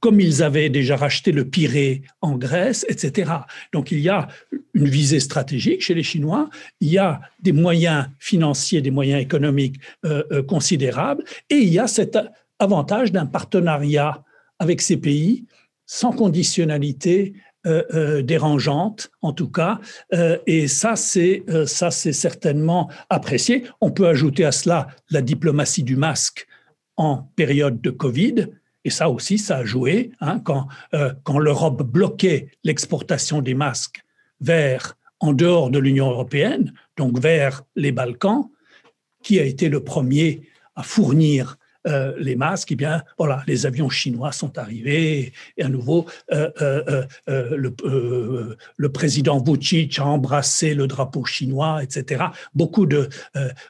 comme 0.00 0.18
ils 0.18 0.42
avaient 0.42 0.68
déjà 0.68 0.96
racheté 0.96 1.30
le 1.30 1.44
Pirée 1.44 2.02
en 2.20 2.36
Grèce, 2.36 2.84
etc. 2.88 3.30
Donc 3.72 3.92
il 3.92 4.00
y 4.00 4.08
a 4.08 4.26
une 4.74 4.88
visée 4.88 5.20
stratégique 5.20 5.80
chez 5.80 5.94
les 5.94 6.02
Chinois, 6.02 6.50
il 6.80 6.90
y 6.90 6.98
a 6.98 7.20
des 7.38 7.52
moyens 7.52 8.08
financiers, 8.18 8.80
des 8.80 8.90
moyens 8.90 9.22
économiques 9.22 9.76
euh, 10.04 10.24
euh, 10.32 10.42
considérables, 10.42 11.22
et 11.50 11.58
il 11.58 11.68
y 11.68 11.78
a 11.78 11.86
cet 11.86 12.18
avantage 12.58 13.12
d'un 13.12 13.26
partenariat 13.26 14.24
avec 14.58 14.82
ces 14.82 14.96
pays 14.96 15.44
sans 15.86 16.10
conditionnalité 16.10 17.34
euh, 17.64 18.22
dérangeante, 18.22 19.12
en 19.20 19.32
tout 19.32 19.52
cas. 19.52 19.78
et 20.48 20.66
ça, 20.66 20.96
c'est 20.96 21.44
ça, 21.66 21.92
c'est 21.92 22.12
certainement 22.12 22.90
apprécié. 23.08 23.62
On 23.80 23.92
peut 23.92 24.08
ajouter 24.08 24.44
à 24.44 24.50
cela 24.50 24.88
la 25.10 25.22
diplomatie 25.22 25.84
du 25.84 25.94
masque 25.94 26.48
en 27.02 27.28
période 27.34 27.80
de 27.80 27.90
Covid. 27.90 28.46
Et 28.84 28.90
ça 28.90 29.10
aussi, 29.10 29.36
ça 29.38 29.58
a 29.58 29.64
joué 29.64 30.12
hein, 30.20 30.38
quand, 30.40 30.68
euh, 30.94 31.12
quand 31.24 31.38
l'Europe 31.38 31.82
bloquait 31.82 32.48
l'exportation 32.62 33.42
des 33.42 33.54
masques 33.54 34.04
vers, 34.40 34.96
en 35.20 35.32
dehors 35.32 35.70
de 35.70 35.78
l'Union 35.78 36.10
européenne, 36.10 36.72
donc 36.96 37.18
vers 37.18 37.62
les 37.76 37.92
Balkans, 37.92 38.50
qui 39.22 39.38
a 39.40 39.44
été 39.44 39.68
le 39.68 39.82
premier 39.82 40.48
à 40.74 40.82
fournir 40.82 41.58
euh, 41.86 42.12
les 42.18 42.36
masques, 42.36 42.72
eh 42.72 42.76
bien, 42.76 43.02
voilà, 43.18 43.42
les 43.46 43.66
avions 43.66 43.88
chinois 43.88 44.32
sont 44.32 44.58
arrivés 44.58 45.32
et 45.56 45.62
à 45.62 45.68
nouveau, 45.68 46.06
euh, 46.32 46.50
euh, 46.60 47.56
le, 47.56 47.74
le, 48.76 48.92
président 48.92 49.42
Vucic 49.42 49.98
a 49.98 50.06
embrassé 50.06 50.74
le 50.74 50.86
drapeau 50.86 51.24
chinois, 51.24 51.82
etc. 51.82 52.24
Beaucoup 52.54 52.86
de, 52.86 53.08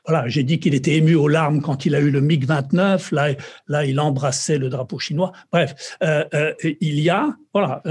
voilà, 0.07 0.29
j'ai 0.29 0.43
dit 0.43 0.61
qu'il 0.61 0.75
était 0.75 0.97
ému 0.97 1.15
aux 1.15 1.29
larmes 1.29 1.63
quand 1.63 1.87
il 1.87 1.95
a 1.95 2.01
eu 2.01 2.11
le 2.11 2.21
MiG 2.21 2.45
29. 2.45 3.13
Là, 3.13 3.29
là, 3.69 3.85
il 3.85 3.99
embrassait 3.99 4.59
le 4.59 4.69
drapeau 4.69 4.99
chinois. 4.99 5.33
Bref, 5.51 5.97
il 6.01 7.01
y 7.01 7.09
a, 7.09 7.37
voilà. 7.55 7.83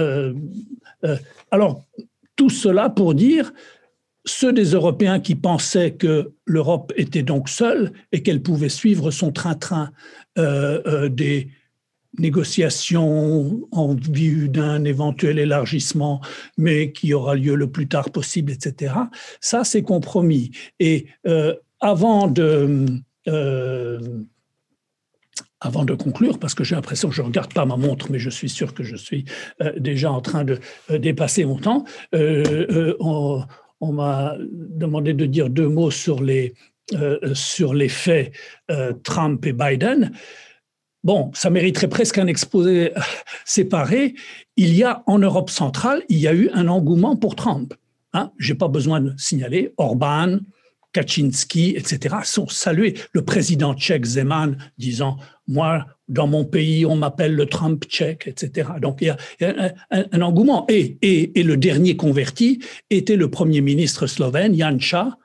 alors, 1.51 1.85
tout 2.35 2.49
cela 2.49 2.89
pour 2.89 3.13
dire 3.13 3.51
ceux 4.25 4.53
des 4.53 4.71
Européens 4.71 5.19
qui 5.19 5.35
pensaient 5.35 5.91
que 5.91 6.33
l'Europe 6.45 6.93
était 6.95 7.23
donc 7.23 7.49
seule 7.49 7.91
et 8.11 8.21
qu'elle 8.21 8.41
pouvait 8.41 8.69
suivre 8.69 9.11
son 9.11 9.31
train-train 9.31 9.91
euh, 10.37 10.81
euh, 10.85 11.09
des 11.09 11.49
négociations 12.19 13.61
en 13.71 13.95
vue 13.95 14.49
d'un 14.49 14.83
éventuel 14.83 15.39
élargissement, 15.39 16.21
mais 16.57 16.91
qui 16.91 17.13
aura 17.13 17.35
lieu 17.35 17.55
le 17.55 17.71
plus 17.71 17.87
tard 17.87 18.11
possible, 18.11 18.51
etc. 18.51 18.93
Ça, 19.39 19.63
c'est 19.63 19.81
compromis. 19.81 20.51
Et 20.79 21.07
euh, 21.25 21.55
avant 21.79 22.27
de... 22.27 22.85
avant 25.61 25.85
de 25.85 25.93
conclure, 25.93 26.37
parce 26.37 26.53
que 26.53 26.63
j'ai 26.63 26.75
l'impression 26.75 27.07
que 27.09 27.15
je 27.15 27.21
ne 27.21 27.27
regarde 27.27 27.53
pas 27.53 27.65
ma 27.65 27.77
montre, 27.77 28.11
mais 28.11 28.19
je 28.19 28.29
suis 28.29 28.49
sûr 28.49 28.73
que 28.73 28.83
je 28.83 28.95
suis 28.95 29.25
déjà 29.77 30.11
en 30.11 30.19
train 30.19 30.43
de 30.43 30.59
dépasser 30.89 31.45
mon 31.45 31.57
temps, 31.57 31.85
on, 32.11 33.43
on 33.81 33.91
m'a 33.91 34.37
demandé 34.39 35.13
de 35.13 35.25
dire 35.25 35.49
deux 35.49 35.67
mots 35.67 35.91
sur 35.91 36.21
les, 36.23 36.53
euh, 36.93 37.33
faits 37.89 38.31
euh, 38.69 38.93
Trump 39.03 39.45
et 39.45 39.53
Biden. 39.53 40.11
Bon, 41.03 41.31
ça 41.33 41.49
mériterait 41.49 41.89
presque 41.89 42.19
un 42.19 42.27
exposé 42.27 42.95
euh, 42.95 43.01
séparé. 43.45 44.13
Il 44.55 44.73
y 44.75 44.83
a 44.83 45.03
en 45.07 45.17
Europe 45.17 45.49
centrale, 45.49 46.03
il 46.09 46.19
y 46.19 46.27
a 46.27 46.33
eu 46.33 46.49
un 46.53 46.67
engouement 46.67 47.15
pour 47.15 47.35
Trump. 47.35 47.73
Hein, 48.13 48.31
Je 48.37 48.51
n'ai 48.51 48.57
pas 48.57 48.67
besoin 48.67 49.01
de 49.01 49.13
signaler. 49.17 49.73
Orban, 49.77 50.37
Kaczynski, 50.93 51.75
etc., 51.75 52.15
sont 52.23 52.47
salués. 52.47 52.95
Le 53.13 53.23
président 53.23 53.73
tchèque 53.73 54.05
Zeman 54.05 54.57
disant 54.77 55.17
Moi, 55.47 55.85
dans 56.07 56.27
mon 56.27 56.45
pays, 56.45 56.85
on 56.85 56.95
m'appelle 56.95 57.35
le 57.35 57.45
Trump 57.45 57.85
tchèque, 57.85 58.27
etc. 58.27 58.69
Donc 58.81 58.99
il 59.01 59.07
y 59.07 59.45
a, 59.45 59.73
un, 59.91 60.21
engouement. 60.21 60.65
Et, 60.69 60.97
et, 61.01 61.43
le 61.43 61.57
dernier 61.57 61.95
converti 61.95 62.59
était 62.89 63.15
le 63.15 63.29
premier 63.29 63.61
ministre 63.61 64.07
slovène, 64.07 64.57
Janša, 64.57 65.17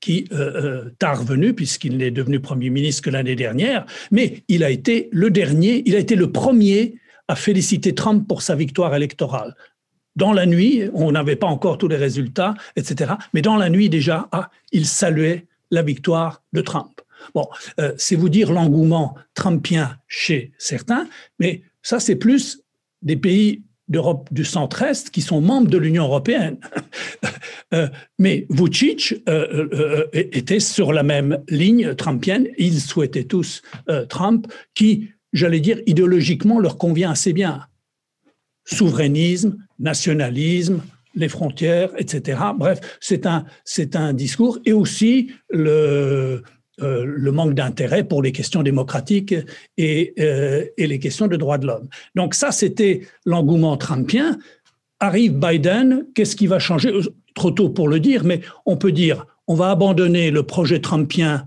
qui, 0.00 0.28
euh, 0.32 0.36
euh, 0.36 0.90
tard 0.98 1.24
venu, 1.24 1.54
puisqu'il 1.54 1.96
n'est 1.96 2.10
devenu 2.10 2.40
Premier 2.40 2.70
ministre 2.70 3.02
que 3.02 3.10
l'année 3.10 3.34
dernière, 3.34 3.86
mais 4.10 4.44
il 4.48 4.62
a 4.62 4.70
été 4.70 5.08
le 5.12 5.30
dernier, 5.30 5.82
il 5.86 5.96
a 5.96 5.98
été 5.98 6.14
le 6.14 6.30
premier 6.30 7.00
à 7.28 7.34
féliciter 7.34 7.94
Trump 7.94 8.26
pour 8.28 8.42
sa 8.42 8.54
victoire 8.54 8.94
électorale. 8.94 9.54
Dans 10.16 10.32
la 10.32 10.46
nuit, 10.46 10.88
on 10.94 11.12
n'avait 11.12 11.36
pas 11.36 11.46
encore 11.46 11.78
tous 11.78 11.88
les 11.88 11.96
résultats, 11.96 12.54
etc. 12.74 13.14
Mais 13.34 13.42
dans 13.42 13.56
la 13.56 13.68
nuit 13.68 13.88
déjà, 13.88 14.28
ah, 14.32 14.50
il 14.72 14.86
saluait 14.86 15.46
la 15.70 15.82
victoire 15.82 16.42
de 16.52 16.62
Trump. 16.62 17.00
Bon, 17.34 17.46
euh, 17.80 17.92
c'est 17.96 18.16
vous 18.16 18.28
dire 18.28 18.52
l'engouement 18.52 19.14
trumpien 19.34 19.98
chez 20.06 20.52
certains, 20.58 21.08
mais 21.38 21.62
ça 21.82 22.00
c'est 22.00 22.16
plus 22.16 22.62
des 23.02 23.16
pays 23.16 23.62
d'Europe 23.88 24.28
du 24.32 24.44
centre-est 24.44 25.10
qui 25.10 25.20
sont 25.20 25.40
membres 25.40 25.68
de 25.68 25.78
l'Union 25.78 26.04
européenne. 26.04 26.58
Euh, 27.74 27.88
mais 28.20 28.46
Vucic 28.48 29.16
euh, 29.28 30.06
était 30.12 30.60
sur 30.60 30.92
la 30.92 31.02
même 31.02 31.42
ligne 31.48 31.96
trumpienne. 31.96 32.46
Ils 32.58 32.80
souhaitaient 32.80 33.24
tous 33.24 33.60
Trump, 34.08 34.46
qui, 34.74 35.08
j'allais 35.32 35.58
dire, 35.58 35.80
idéologiquement 35.86 36.60
leur 36.60 36.78
convient 36.78 37.10
assez 37.10 37.32
bien. 37.32 37.66
Souverainisme, 38.64 39.65
nationalisme, 39.78 40.82
les 41.14 41.28
frontières, 41.28 41.90
etc. 41.98 42.38
Bref, 42.56 42.80
c'est 43.00 43.26
un, 43.26 43.44
c'est 43.64 43.96
un 43.96 44.12
discours 44.12 44.58
et 44.64 44.72
aussi 44.72 45.30
le, 45.50 46.42
euh, 46.82 47.04
le 47.06 47.32
manque 47.32 47.54
d'intérêt 47.54 48.04
pour 48.04 48.22
les 48.22 48.32
questions 48.32 48.62
démocratiques 48.62 49.34
et, 49.78 50.12
euh, 50.20 50.64
et 50.76 50.86
les 50.86 50.98
questions 50.98 51.26
de 51.26 51.36
droits 51.36 51.58
de 51.58 51.66
l'homme. 51.66 51.88
Donc 52.14 52.34
ça, 52.34 52.52
c'était 52.52 53.00
l'engouement 53.24 53.78
trumpien. 53.78 54.38
Arrive 55.00 55.38
Biden, 55.38 56.06
qu'est-ce 56.14 56.36
qui 56.36 56.46
va 56.46 56.58
changer? 56.58 56.92
Trop 57.34 57.50
tôt 57.50 57.70
pour 57.70 57.88
le 57.88 57.98
dire, 57.98 58.24
mais 58.24 58.40
on 58.66 58.76
peut 58.76 58.92
dire, 58.92 59.26
on 59.46 59.54
va 59.54 59.70
abandonner 59.70 60.30
le 60.30 60.42
projet 60.42 60.80
trumpien 60.80 61.46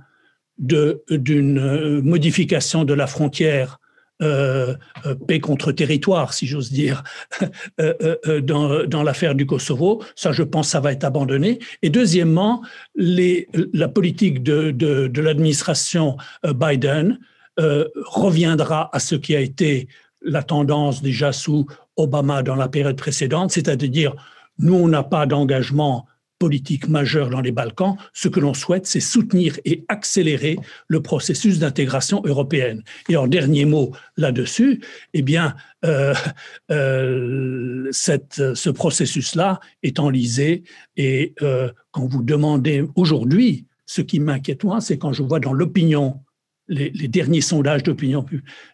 d'une 0.58 1.60
euh, 1.60 2.02
modification 2.02 2.84
de 2.84 2.94
la 2.94 3.08
frontière 3.08 3.80
euh, 4.22 4.76
euh, 5.06 5.16
paix 5.16 5.40
contre 5.40 5.72
territoire, 5.72 6.34
si 6.34 6.46
j'ose 6.46 6.72
dire, 6.72 7.04
euh, 7.80 8.42
dans, 8.42 8.86
dans 8.86 9.02
l'affaire 9.02 9.34
du 9.34 9.46
Kosovo. 9.46 10.04
Ça, 10.16 10.34
je 10.34 10.44
pense, 10.44 10.68
ça 10.68 10.82
va 10.82 10.92
être 10.92 11.06
abandonné. 11.06 11.60
Et 11.82 11.90
deuxièmement, 11.90 12.62
la 12.96 13.88
politique 13.88 14.44
de, 14.44 14.72
de 14.72 15.22
l'administration 15.22 16.18
Biden 16.44 17.20
reviendra 17.58 18.90
à 18.94 19.00
ce 19.00 19.16
qui 19.16 19.36
a 19.36 19.40
été 19.40 19.88
la 20.22 20.44
tendance 20.44 21.02
déjà 21.02 21.32
sous 21.32 21.66
Obama 21.96 22.44
dans 22.44 22.56
la 22.56 22.68
période 22.68 22.98
précédente, 22.98 23.52
c'est-à-dire 23.52 24.16
nous, 24.58 24.76
on 24.76 24.88
n'a 24.88 25.04
pas 25.04 25.26
d'engagement 25.26 26.08
politique 26.40 26.88
majeure 26.88 27.30
dans 27.30 27.42
les 27.42 27.52
Balkans, 27.52 27.98
ce 28.14 28.30
que 28.30 28.40
l'on 28.40 28.54
souhaite, 28.54 28.88
c'est 28.88 29.02
soutenir 29.02 29.60
et 29.66 29.84
accélérer 29.90 30.58
le 30.88 31.02
processus 31.02 31.60
d'intégration 31.60 32.22
européenne. 32.26 32.82
Et 33.10 33.18
en 33.18 33.28
dernier 33.28 33.66
mot 33.66 33.92
là-dessus, 34.18 34.82
eh 35.14 35.22
bien, 35.22 35.56
euh, 35.86 36.14
euh, 36.72 37.90
ce 37.92 38.70
processus-là 38.70 39.60
est 39.84 40.00
enlisé. 40.00 40.64
Et 40.96 41.34
euh, 41.42 41.70
quand 41.92 42.08
vous 42.08 42.24
demandez 42.24 42.86
aujourd'hui, 42.96 43.66
ce 43.86 44.02
qui 44.02 44.20
m'inquiète 44.20 44.64
moi, 44.64 44.82
c'est 44.82 44.98
quand 44.98 45.14
je 45.14 45.24
vois 45.24 45.40
dans 45.40 45.54
l'opinion, 45.54 46.22
les, 46.70 46.90
derniers 47.08 47.42
sondages 47.42 47.84
d'opinion 47.84 48.26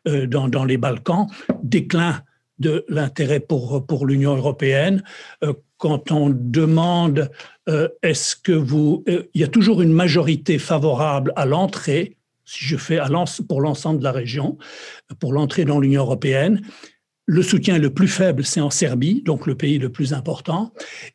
dans, 0.05 0.49
dans 0.49 0.65
les 0.65 0.77
Balkans, 0.77 1.27
déclin 1.63 2.21
de 2.59 2.85
l'intérêt 2.89 3.39
pour, 3.39 3.85
pour 3.85 4.05
l'Union 4.05 4.35
européenne, 4.35 5.03
quand 5.77 6.11
on 6.11 6.29
demande 6.29 7.29
euh, 7.67 7.89
est-ce 8.01 8.35
que 8.35 8.51
vous... 8.51 9.03
Euh, 9.09 9.23
il 9.33 9.41
y 9.41 9.43
a 9.43 9.47
toujours 9.47 9.81
une 9.81 9.91
majorité 9.91 10.57
favorable 10.59 11.33
à 11.35 11.45
l'entrée, 11.45 12.17
si 12.45 12.63
je 12.63 12.77
fais 12.77 12.99
pour 13.47 13.61
l'ensemble 13.61 13.99
de 13.99 14.03
la 14.03 14.11
région, 14.11 14.57
pour 15.19 15.33
l'entrée 15.33 15.65
dans 15.65 15.79
l'Union 15.79 16.03
européenne. 16.03 16.61
Le 17.27 17.41
soutien 17.41 17.79
le 17.79 17.89
plus 17.89 18.07
faible, 18.07 18.45
c'est 18.45 18.61
en 18.61 18.69
Serbie, 18.69 19.23
donc 19.23 19.47
le 19.47 19.55
pays 19.55 19.79
le 19.79 19.89
plus 19.89 20.13
important. 20.13 20.71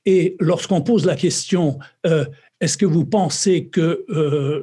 Et 0.07 0.37
lorsqu'on 0.41 0.81
pose 0.81 1.07
la 1.07 1.15
question, 1.15 1.79
euh, 2.05 2.25
est-ce 2.61 2.77
que 2.77 2.85
vous 2.85 3.07
pensez 3.07 3.69
que 3.69 4.05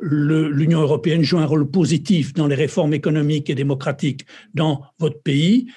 l'Union 0.04 0.82
européenne 0.82 1.24
joue 1.24 1.40
un 1.40 1.46
rôle 1.46 1.72
positif 1.72 2.34
dans 2.34 2.46
les 2.46 2.56
réformes 2.56 2.94
économiques 2.94 3.50
et 3.50 3.56
démocratiques 3.56 4.26
dans 4.54 4.84
votre 5.00 5.22
pays? 5.22 5.68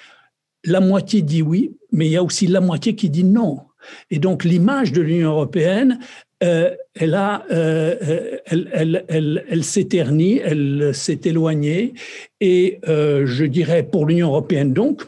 La 0.65 0.81
moitié 0.81 1.23
dit 1.23 1.41
oui, 1.41 1.71
mais 1.91 2.05
il 2.05 2.11
y 2.11 2.17
a 2.17 2.23
aussi 2.23 2.45
la 2.45 2.61
moitié 2.61 2.95
qui 2.95 3.09
dit 3.09 3.23
non. 3.23 3.61
Et 4.09 4.19
donc 4.19 4.43
l'image 4.43 4.91
de 4.91 5.01
l'Union 5.01 5.31
européenne, 5.31 5.99
euh, 6.43 6.75
elle, 6.95 7.13
a, 7.13 7.45
euh, 7.51 8.39
elle, 8.45 8.69
elle, 8.73 9.05
elle, 9.07 9.45
elle 9.47 9.63
s'éternit, 9.63 10.39
elle 10.43 10.91
s'est 10.93 11.21
éloignée. 11.25 11.93
Et 12.39 12.79
euh, 12.87 13.25
je 13.25 13.45
dirais 13.45 13.83
pour 13.83 14.05
l'Union 14.05 14.29
européenne, 14.29 14.73
donc, 14.73 15.03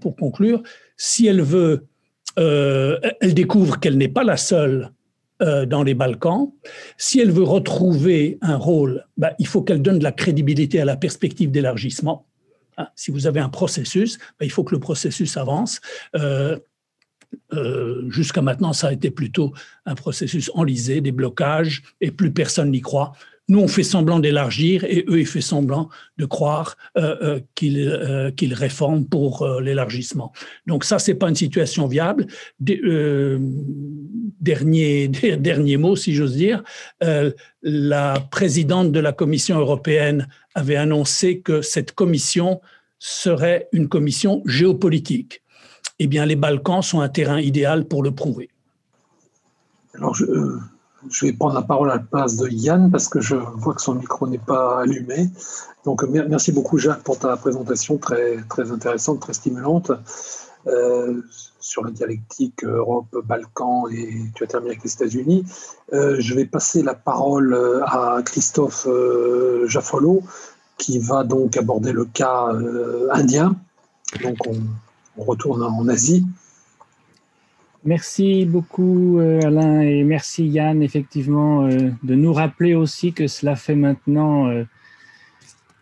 pour 0.00 0.16
conclure, 0.16 0.62
si 0.96 1.26
elle 1.26 1.42
veut, 1.42 1.84
euh, 2.38 2.98
elle 3.20 3.34
découvre 3.34 3.80
qu'elle 3.80 3.96
n'est 3.96 4.08
pas 4.08 4.24
la 4.24 4.36
seule 4.36 4.90
euh, 5.42 5.66
dans 5.66 5.82
les 5.82 5.94
Balkans. 5.94 6.52
Si 6.96 7.20
elle 7.20 7.30
veut 7.30 7.44
retrouver 7.44 8.38
un 8.40 8.56
rôle, 8.56 9.04
bah, 9.16 9.34
il 9.38 9.46
faut 9.46 9.62
qu'elle 9.62 9.82
donne 9.82 9.98
de 9.98 10.04
la 10.04 10.12
crédibilité 10.12 10.80
à 10.80 10.84
la 10.84 10.96
perspective 10.96 11.50
d'élargissement. 11.50 12.26
Hein, 12.76 12.88
si 12.96 13.10
vous 13.10 13.26
avez 13.26 13.40
un 13.40 13.48
processus, 13.48 14.18
bah, 14.38 14.44
il 14.44 14.50
faut 14.50 14.64
que 14.64 14.74
le 14.74 14.80
processus 14.80 15.36
avance. 15.36 15.80
Euh, 16.16 16.58
euh, 17.52 18.08
jusqu'à 18.10 18.42
maintenant, 18.42 18.72
ça 18.72 18.88
a 18.88 18.92
été 18.92 19.10
plutôt 19.10 19.52
un 19.86 19.94
processus 19.94 20.50
enlisé, 20.54 21.00
des 21.00 21.12
blocages, 21.12 21.82
et 22.00 22.10
plus 22.10 22.32
personne 22.32 22.70
n'y 22.70 22.80
croit. 22.80 23.12
Nous, 23.50 23.60
on 23.60 23.68
fait 23.68 23.82
semblant 23.82 24.18
d'élargir 24.18 24.84
et 24.84 25.06
eux, 25.08 25.20
ils 25.20 25.26
font 25.26 25.40
semblant 25.40 25.88
de 26.18 26.26
croire 26.26 26.76
euh, 26.98 27.40
euh, 27.62 28.30
qu'ils 28.30 28.52
réforment 28.52 29.06
pour 29.06 29.48
l'élargissement. 29.62 30.34
Donc 30.66 30.84
ça, 30.84 30.98
c'est 30.98 31.14
pas 31.14 31.30
une 31.30 31.34
situation 31.34 31.86
viable. 31.86 32.26
dernier 32.60 33.38
mot, 35.78 35.96
si 35.96 36.14
j'ose 36.14 36.36
dire, 36.36 36.62
la 37.62 38.20
présidente 38.30 38.92
de 38.92 39.00
la 39.00 39.12
Commission 39.12 39.58
européenne 39.58 40.28
avait 40.54 40.76
annoncé 40.76 41.40
que 41.40 41.62
cette 41.62 41.92
commission 41.92 42.60
serait 42.98 43.70
une 43.72 43.88
commission 43.88 44.42
géopolitique 44.44 45.42
eh 45.98 46.06
bien, 46.06 46.26
les 46.26 46.36
Balkans 46.36 46.82
sont 46.82 47.00
un 47.00 47.08
terrain 47.08 47.40
idéal 47.40 47.84
pour 47.84 48.02
le 48.02 48.12
prouver. 48.12 48.48
Alors, 49.94 50.14
je, 50.14 50.24
euh, 50.26 50.60
vais 51.22 51.32
prendre 51.32 51.54
la 51.54 51.62
parole 51.62 51.90
à 51.90 51.94
la 51.94 52.00
place 52.00 52.36
de 52.36 52.48
Yann 52.48 52.90
parce 52.90 53.08
que 53.08 53.20
je 53.20 53.34
vois 53.34 53.74
que 53.74 53.82
son 53.82 53.94
micro 53.94 54.28
n'est 54.28 54.38
pas 54.38 54.80
allumé. 54.80 55.28
Donc, 55.84 56.02
merci 56.02 56.52
beaucoup, 56.52 56.78
Jacques, 56.78 57.02
pour 57.02 57.18
ta 57.18 57.36
présentation 57.36 57.98
très, 57.98 58.36
très 58.48 58.70
intéressante, 58.70 59.20
très 59.20 59.32
stimulante 59.32 59.90
euh, 60.66 61.22
sur 61.60 61.84
la 61.84 61.90
dialectique 61.90 62.62
Europe-Balkans 62.64 63.84
et 63.92 64.30
tu 64.34 64.44
as 64.44 64.46
terminé 64.46 64.72
avec 64.72 64.84
les 64.84 64.92
États-Unis. 64.92 65.44
Euh, 65.92 66.16
je 66.18 66.34
vais 66.34 66.44
passer 66.44 66.82
la 66.82 66.94
parole 66.94 67.56
à 67.86 68.20
Christophe 68.24 68.86
Jaffolo 69.66 70.22
qui 70.76 71.00
va 71.00 71.24
donc 71.24 71.56
aborder 71.56 71.90
le 71.90 72.04
cas 72.04 72.52
indien. 73.10 73.56
Donc, 74.22 74.36
on, 74.46 74.58
on 75.18 75.24
retourne 75.24 75.62
en 75.62 75.86
Asie. 75.88 76.24
Merci 77.84 78.44
beaucoup 78.44 79.18
euh, 79.18 79.40
Alain 79.42 79.80
et 79.80 80.02
merci 80.02 80.46
Yann 80.46 80.82
effectivement 80.82 81.64
euh, 81.64 81.90
de 82.02 82.14
nous 82.14 82.32
rappeler 82.32 82.74
aussi 82.74 83.12
que 83.12 83.28
cela 83.28 83.54
fait 83.54 83.76
maintenant 83.76 84.48
euh, 84.48 84.64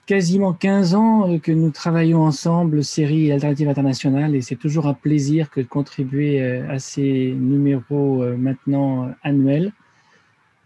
quasiment 0.05 0.53
15 0.53 0.95
ans 0.95 1.39
que 1.39 1.53
nous 1.53 1.71
travaillons 1.71 2.23
ensemble, 2.23 2.85
série 2.85 3.33
Alternative 3.33 3.69
Internationale, 3.69 4.35
et 4.37 4.41
c'est 4.41 4.57
toujours 4.57 4.87
un 4.87 4.95
plaisir 4.95 5.51
que 5.51 5.61
de 5.61 5.67
contribuer 5.67 6.41
à 6.41 6.79
ces 6.79 7.35
numéros 7.37 8.25
maintenant 8.39 9.11
annuels. 9.25 9.73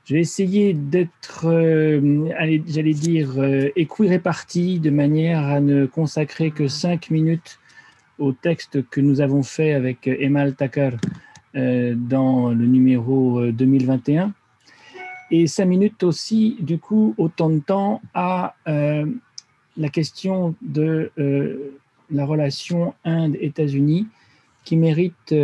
Je 0.04 0.12
vais 0.12 0.20
essayer 0.20 0.74
d'être, 0.74 1.46
j'allais 2.66 2.92
dire, 2.92 3.42
équiréparti 3.76 4.78
de 4.78 4.90
manière 4.90 5.46
à 5.46 5.60
ne 5.60 5.86
consacrer 5.86 6.50
que 6.50 6.68
5 6.68 7.08
minutes 7.08 7.59
au 8.20 8.32
texte 8.32 8.88
que 8.90 9.00
nous 9.00 9.20
avons 9.20 9.42
fait 9.42 9.72
avec 9.72 10.06
Emal 10.06 10.54
Takar 10.54 10.92
euh, 11.56 11.94
dans 11.96 12.50
le 12.50 12.66
numéro 12.66 13.44
2021. 13.50 14.26
Euh, 14.26 14.30
Et 15.32 15.46
cinq 15.46 15.64
minutes 15.64 16.02
aussi, 16.04 16.56
du 16.60 16.78
coup, 16.78 17.14
autant 17.18 17.50
de 17.50 17.58
temps 17.58 18.00
à 18.14 18.54
euh, 18.68 19.06
la 19.76 19.88
question 19.88 20.54
de 20.62 21.10
la 22.10 22.24
relation 22.26 22.94
Inde-États-Unis 23.04 24.06
qui 24.64 24.76
mérite, 24.76 25.34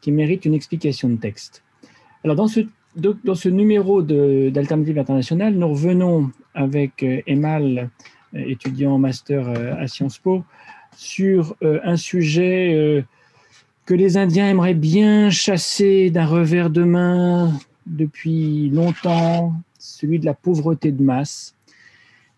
qui 0.00 0.12
mérite 0.12 0.44
une 0.46 0.54
explication 0.54 1.08
de 1.08 1.16
texte. 1.16 1.62
Alors, 2.24 2.34
dans 2.34 2.48
ce, 2.48 2.60
dans 2.96 3.34
ce 3.34 3.48
numéro 3.50 4.02
d'Alternative 4.02 4.98
Internationale, 4.98 5.54
nous 5.54 5.68
revenons 5.68 6.30
avec 6.54 7.04
Emal, 7.26 7.90
étudiant 8.34 8.94
en 8.94 8.98
master 8.98 9.48
à 9.78 9.86
Sciences 9.86 10.18
Po, 10.18 10.42
sur 10.96 11.56
un 11.62 11.96
sujet 11.96 13.04
que 13.86 13.94
les 13.94 14.16
Indiens 14.16 14.48
aimeraient 14.48 14.74
bien 14.74 15.30
chasser 15.30 16.10
d'un 16.10 16.26
revers 16.26 16.70
de 16.70 16.84
main 16.84 17.52
depuis 17.86 18.70
longtemps, 18.70 19.52
celui 19.78 20.18
de 20.18 20.26
la 20.26 20.34
pauvreté 20.34 20.92
de 20.92 21.02
masse. 21.02 21.54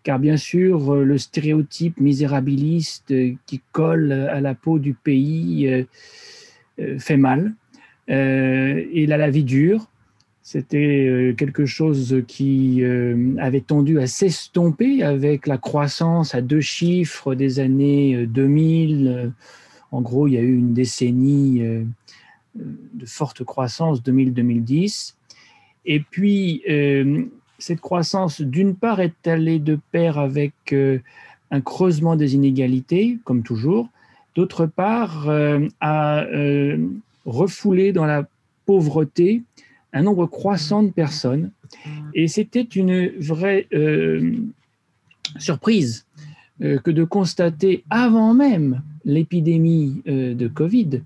Car 0.03 0.19
bien 0.19 0.35
sûr, 0.35 0.95
le 0.95 1.17
stéréotype 1.17 1.99
misérabiliste 1.99 3.13
qui 3.45 3.61
colle 3.71 4.11
à 4.11 4.41
la 4.41 4.53
peau 4.53 4.77
du 4.77 4.93
pays 4.93 5.67
euh, 5.67 5.83
euh, 6.79 6.99
fait 6.99 7.17
mal. 7.17 7.53
Euh, 8.09 8.83
il 8.91 9.13
a 9.13 9.17
la 9.17 9.29
vie 9.29 9.45
dure. 9.45 9.87
C'était 10.43 11.33
quelque 11.37 11.65
chose 11.65 12.21
qui 12.27 12.83
avait 13.39 13.61
tendu 13.61 13.99
à 13.99 14.07
s'estomper 14.07 15.01
avec 15.01 15.47
la 15.47 15.57
croissance 15.57 16.35
à 16.35 16.41
deux 16.41 16.59
chiffres 16.59 17.33
des 17.33 17.61
années 17.61 18.27
2000 18.27 19.31
en 19.93 20.01
gros, 20.01 20.27
il 20.27 20.33
y 20.33 20.37
a 20.37 20.41
eu 20.41 20.55
une 20.55 20.73
décennie 20.73 21.61
euh, 21.61 21.83
de 22.55 23.05
forte 23.05 23.43
croissance 23.43 24.01
2000-2010. 24.01 25.13
Et 25.85 25.99
puis, 25.99 26.63
euh, 26.67 27.25
cette 27.59 27.79
croissance, 27.79 28.41
d'une 28.41 28.75
part, 28.75 29.01
est 29.01 29.27
allée 29.27 29.59
de 29.59 29.77
pair 29.91 30.17
avec 30.17 30.53
euh, 30.71 30.97
un 31.51 31.61
creusement 31.61 32.15
des 32.15 32.33
inégalités, 32.33 33.19
comme 33.23 33.43
toujours. 33.43 33.87
D'autre 34.33 34.65
part, 34.65 35.29
a 35.79 36.25
refoulé 37.23 37.93
dans 37.93 38.05
la 38.05 38.25
pauvreté 38.65 39.43
un 39.93 40.01
nombre 40.01 40.25
croissant 40.25 40.83
de 40.83 40.89
personnes. 40.89 41.51
Et 42.13 42.27
c'était 42.27 42.61
une 42.61 43.09
vraie 43.19 43.67
surprise 45.37 46.05
que 46.59 46.91
de 46.91 47.03
constater 47.03 47.83
avant 47.89 48.33
même 48.33 48.81
l'épidémie 49.05 50.01
euh, 50.07 50.33
de 50.33 50.47
Covid 50.47 51.01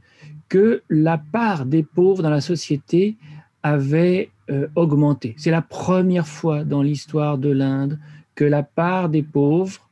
que 0.50 0.82
la 0.90 1.18
part 1.18 1.66
des 1.66 1.84
pauvres 1.84 2.24
dans 2.24 2.30
la 2.30 2.42
société 2.42 3.18
avait 3.64 4.30
euh, 4.50 4.68
augmenté. 4.76 5.36
C'est 5.38 5.52
la 5.52 5.62
première 5.62 6.28
fois 6.28 6.64
dans 6.64 6.82
l'histoire 6.82 7.38
de 7.38 7.50
l'Inde 7.50 8.00
que 8.36 8.46
la 8.46 8.64
part 8.64 9.10
des 9.10 9.24
pauvres 9.24 9.90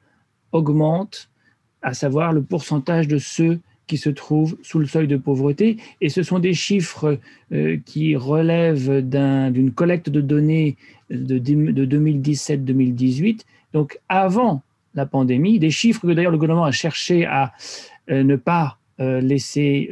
augmente, 0.51 1.29
à 1.81 1.93
savoir 1.93 2.31
le 2.31 2.41
pourcentage 2.41 3.07
de 3.07 3.17
ceux 3.17 3.59
qui 3.87 3.97
se 3.97 4.09
trouvent 4.09 4.57
sous 4.63 4.79
le 4.79 4.85
seuil 4.85 5.07
de 5.07 5.17
pauvreté. 5.17 5.77
Et 6.01 6.09
ce 6.09 6.23
sont 6.23 6.39
des 6.39 6.53
chiffres 6.53 7.19
euh, 7.51 7.77
qui 7.85 8.15
relèvent 8.15 9.01
d'une 9.01 9.71
collecte 9.71 10.09
de 10.09 10.21
données 10.21 10.77
de, 11.09 11.37
de 11.37 11.85
2017-2018, 11.85 13.41
donc 13.73 13.99
avant 14.09 14.63
la 14.95 15.05
pandémie, 15.05 15.59
des 15.59 15.71
chiffres 15.71 16.01
que 16.01 16.13
d'ailleurs 16.13 16.31
le 16.31 16.37
gouvernement 16.37 16.65
a 16.65 16.71
cherché 16.71 17.25
à 17.25 17.53
euh, 18.09 18.23
ne 18.23 18.35
pas 18.37 18.77
euh, 18.99 19.19
laisser 19.19 19.89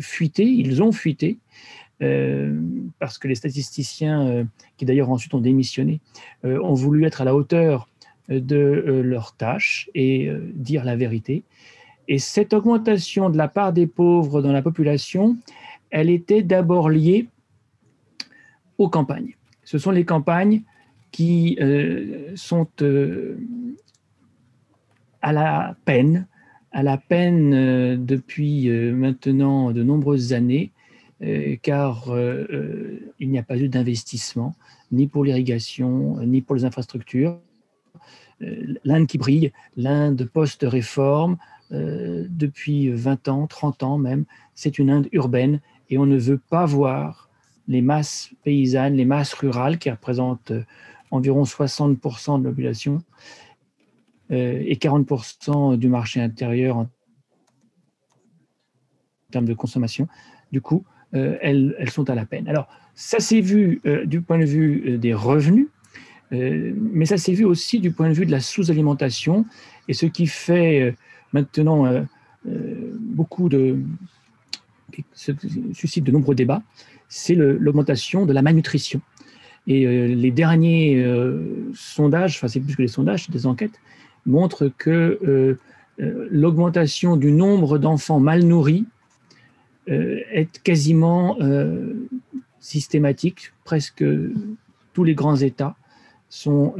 fuiter, 0.00 0.44
ils 0.44 0.82
ont 0.82 0.92
fuité, 0.92 1.38
parce 2.98 3.16
que 3.16 3.28
les 3.28 3.36
statisticiens, 3.36 4.44
qui 4.76 4.84
d'ailleurs 4.84 5.08
ensuite 5.08 5.34
ont 5.34 5.40
démissionné, 5.40 6.00
ont 6.42 6.74
voulu 6.74 7.04
être 7.04 7.20
à 7.20 7.24
la 7.24 7.32
hauteur 7.32 7.88
de 8.28 9.00
leur 9.04 9.36
tâche 9.36 9.88
et 9.94 10.28
dire 10.52 10.84
la 10.84 10.96
vérité. 10.96 11.44
Et 12.08 12.18
cette 12.18 12.52
augmentation 12.52 13.30
de 13.30 13.36
la 13.36 13.48
part 13.48 13.72
des 13.72 13.86
pauvres 13.86 14.42
dans 14.42 14.52
la 14.52 14.62
population, 14.62 15.36
elle 15.90 16.10
était 16.10 16.42
d'abord 16.42 16.90
liée 16.90 17.28
aux 18.78 18.88
campagnes. 18.88 19.36
Ce 19.64 19.78
sont 19.78 19.90
les 19.90 20.04
campagnes 20.04 20.62
qui 21.10 21.58
sont 22.34 22.66
à 25.20 25.32
la 25.32 25.76
peine 25.84 26.26
à 26.72 26.82
la 26.82 26.96
peine 26.96 27.52
euh, 27.54 27.96
depuis 27.96 28.68
euh, 28.68 28.94
maintenant 28.94 29.72
de 29.72 29.82
nombreuses 29.82 30.32
années, 30.32 30.72
euh, 31.22 31.56
car 31.62 32.14
il 33.20 33.30
n'y 33.30 33.38
a 33.38 33.42
pas 33.42 33.58
eu 33.58 33.68
d'investissement, 33.68 34.54
ni 34.90 35.06
pour 35.06 35.24
l'irrigation, 35.24 36.18
ni 36.26 36.42
pour 36.42 36.56
les 36.56 36.64
infrastructures. 36.64 37.38
L'Inde 38.84 39.06
qui 39.06 39.18
brille, 39.18 39.52
l'Inde 39.76 40.24
post-réforme, 40.24 41.36
depuis 41.72 42.90
20 42.90 43.28
ans, 43.28 43.46
30 43.46 43.82
ans 43.82 43.98
même, 43.98 44.24
c'est 44.54 44.78
une 44.78 44.90
Inde 44.90 45.08
urbaine 45.12 45.60
et 45.88 45.96
on 45.96 46.04
ne 46.04 46.18
veut 46.18 46.38
pas 46.38 46.66
voir 46.66 47.30
les 47.66 47.80
masses 47.80 48.30
paysannes, 48.44 48.94
les 48.94 49.06
masses 49.06 49.32
rurales 49.32 49.78
qui 49.78 49.90
représentent 49.90 50.52
environ 51.10 51.44
60% 51.44 52.40
de 52.40 52.44
la 52.44 52.50
population, 52.50 53.02
euh, 54.32 54.62
et 54.64 54.76
40% 54.76 55.76
du 55.76 55.88
marché 55.88 56.20
intérieur 56.20 56.78
en 56.78 56.88
termes 59.30 59.44
de 59.44 59.54
consommation. 59.54 60.08
Du 60.52 60.62
coup, 60.62 60.84
euh, 61.14 61.36
elles, 61.42 61.90
sont 61.90 62.08
à 62.08 62.14
la 62.14 62.24
peine. 62.24 62.48
Alors, 62.48 62.68
ça 62.94 63.20
s'est 63.20 63.42
vu 63.42 63.82
euh, 63.84 64.06
du 64.06 64.22
point 64.22 64.38
de 64.38 64.46
vue 64.46 64.98
des 64.98 65.14
revenus, 65.14 65.68
mais 66.30 67.04
ça 67.04 67.18
s'est 67.18 67.34
vu 67.34 67.44
aussi 67.44 67.78
du 67.78 67.92
point 67.92 68.08
de 68.08 68.14
vue 68.14 68.24
de 68.24 68.30
la 68.30 68.40
sous-alimentation, 68.40 69.44
et 69.86 69.92
ce 69.92 70.06
qui 70.06 70.26
fait 70.26 70.96
maintenant 71.32 72.06
beaucoup 73.00 73.48
de 73.48 73.78
suscite 75.72 76.04
de 76.04 76.12
nombreux 76.12 76.34
débats, 76.34 76.62
c'est 77.08 77.34
l'augmentation 77.34 78.26
de 78.26 78.32
la 78.32 78.42
malnutrition. 78.42 79.00
Et 79.66 79.86
les 80.08 80.30
derniers 80.30 81.04
sondages, 81.74 82.36
enfin 82.36 82.48
c'est 82.48 82.60
plus 82.60 82.76
que 82.76 82.82
les 82.82 82.88
sondages, 82.88 83.30
des 83.30 83.46
enquêtes, 83.46 83.78
montre 84.26 84.70
que 84.76 85.18
euh, 85.22 85.58
euh, 86.00 86.28
l'augmentation 86.30 87.16
du 87.16 87.32
nombre 87.32 87.78
d'enfants 87.78 88.20
mal 88.20 88.44
nourris 88.44 88.86
euh, 89.88 90.20
est 90.30 90.62
quasiment 90.62 91.36
systématique. 92.60 93.52
Presque 93.64 94.04
tous 94.92 95.04
les 95.04 95.14
grands 95.14 95.36
États 95.36 95.74
sont 96.28 96.74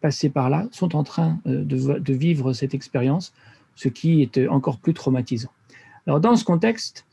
passés 0.00 0.28
par 0.28 0.50
là, 0.50 0.66
sont 0.70 0.94
en 0.96 1.02
train 1.02 1.38
de, 1.46 2.12
vivre 2.12 2.52
cette 2.52 2.74
expérience, 2.74 3.32
ce 3.74 3.88
qui 3.88 4.22
est 4.22 4.48
encore 4.48 4.78
plus 4.78 4.94
traumatisant. 4.94 5.50
Alors 6.06 6.20
dans 6.20 6.36
ce 6.36 6.44
contexte, 6.44 7.06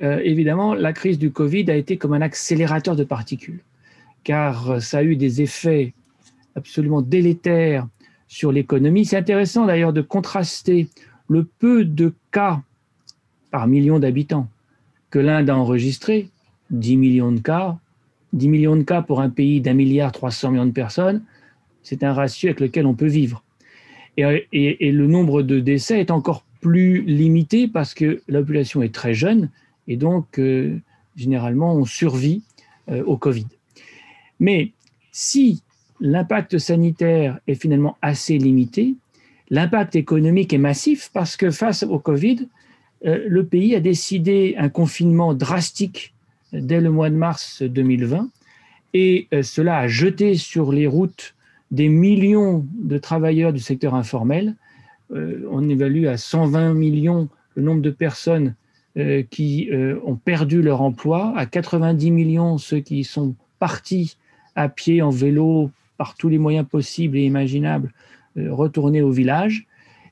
évidemment, 0.00 0.74
la 0.74 0.92
crise 0.92 1.18
du 1.18 1.30
Covid 1.30 1.70
a 1.70 1.76
été 1.76 1.96
comme 1.96 2.12
un 2.12 2.22
accélérateur 2.22 2.96
de 2.96 3.04
particules, 3.04 3.60
car 4.24 4.82
ça 4.82 4.98
a 4.98 5.02
eu 5.02 5.16
des 5.16 5.42
effets 5.42 5.94
absolument 6.56 7.02
délétères 7.02 7.86
sur 8.26 8.50
l'économie. 8.50 9.04
C'est 9.04 9.16
intéressant 9.16 9.66
d'ailleurs 9.66 9.92
de 9.92 10.00
contraster 10.00 10.88
le 11.28 11.44
peu 11.44 11.84
de 11.84 12.12
cas 12.30 12.62
par 13.50 13.66
million 13.68 13.98
d'habitants 13.98 14.48
que 15.10 15.18
l'Inde 15.18 15.50
a 15.50 15.56
enregistré, 15.56 16.30
10 16.70 16.96
millions 16.96 17.32
de 17.32 17.40
cas, 17.40 17.78
10 18.32 18.48
millions 18.48 18.76
de 18.76 18.82
cas 18.82 19.02
pour 19.02 19.20
un 19.20 19.28
pays 19.28 19.60
d'un 19.60 19.74
milliard 19.74 20.10
300 20.10 20.52
millions 20.52 20.66
de 20.66 20.72
personnes, 20.72 21.22
c'est 21.82 22.02
un 22.02 22.14
ratio 22.14 22.48
avec 22.48 22.60
lequel 22.60 22.86
on 22.86 22.94
peut 22.94 23.06
vivre. 23.06 23.44
Et, 24.16 24.92
le 24.92 25.06
nombre 25.06 25.42
de 25.42 25.60
décès 25.60 26.00
est 26.00 26.10
encore 26.10 26.44
plus 26.60 27.02
limité 27.02 27.66
parce 27.66 27.94
que 27.94 28.22
la 28.28 28.40
population 28.40 28.82
est 28.82 28.94
très 28.94 29.14
jeune 29.14 29.48
et 29.88 29.96
donc 29.96 30.38
euh, 30.38 30.78
généralement 31.16 31.74
on 31.74 31.84
survit 31.84 32.42
euh, 32.90 33.02
au 33.04 33.16
Covid. 33.16 33.46
Mais 34.38 34.72
si 35.12 35.62
l'impact 36.00 36.58
sanitaire 36.58 37.38
est 37.46 37.54
finalement 37.54 37.96
assez 38.02 38.36
limité. 38.36 38.94
L'impact 39.50 39.94
économique 39.94 40.52
est 40.52 40.58
massif 40.58 41.10
parce 41.14 41.36
que 41.36 41.50
face 41.50 41.84
au 41.84 41.98
Covid, 42.00 42.48
euh, 43.06 43.24
le 43.28 43.46
pays 43.46 43.76
a 43.76 43.80
décidé 43.80 44.56
un 44.58 44.68
confinement 44.68 45.32
drastique 45.32 46.12
dès 46.52 46.80
le 46.80 46.90
mois 46.90 47.08
de 47.08 47.14
mars 47.14 47.62
2020 47.62 48.28
et 48.94 49.28
cela 49.42 49.78
a 49.78 49.88
jeté 49.88 50.34
sur 50.34 50.70
les 50.70 50.86
routes 50.86 51.34
des 51.72 51.88
millions 51.88 52.64
de 52.72 52.98
travailleurs 52.98 53.52
du 53.52 53.58
secteur 53.58 53.96
informel. 53.96 54.54
Euh, 55.12 55.44
on 55.50 55.68
évalue 55.68 56.06
à 56.06 56.16
120 56.16 56.74
millions 56.74 57.28
le 57.56 57.62
nombre 57.62 57.82
de 57.82 57.90
personnes 57.90 58.54
qui 59.30 59.70
ont 60.04 60.16
perdu 60.16 60.60
leur 60.60 60.82
emploi, 60.82 61.32
à 61.34 61.46
90 61.46 62.10
millions 62.10 62.58
ceux 62.58 62.80
qui 62.80 63.04
sont 63.04 63.34
partis 63.58 64.18
à 64.54 64.68
pied, 64.68 65.00
en 65.00 65.08
vélo, 65.08 65.70
par 65.96 66.14
tous 66.14 66.28
les 66.28 66.38
moyens 66.38 66.66
possibles 66.68 67.16
et 67.16 67.24
imaginables 67.24 67.92
euh, 68.38 68.52
retourner 68.52 69.02
au 69.02 69.10
village 69.10 69.66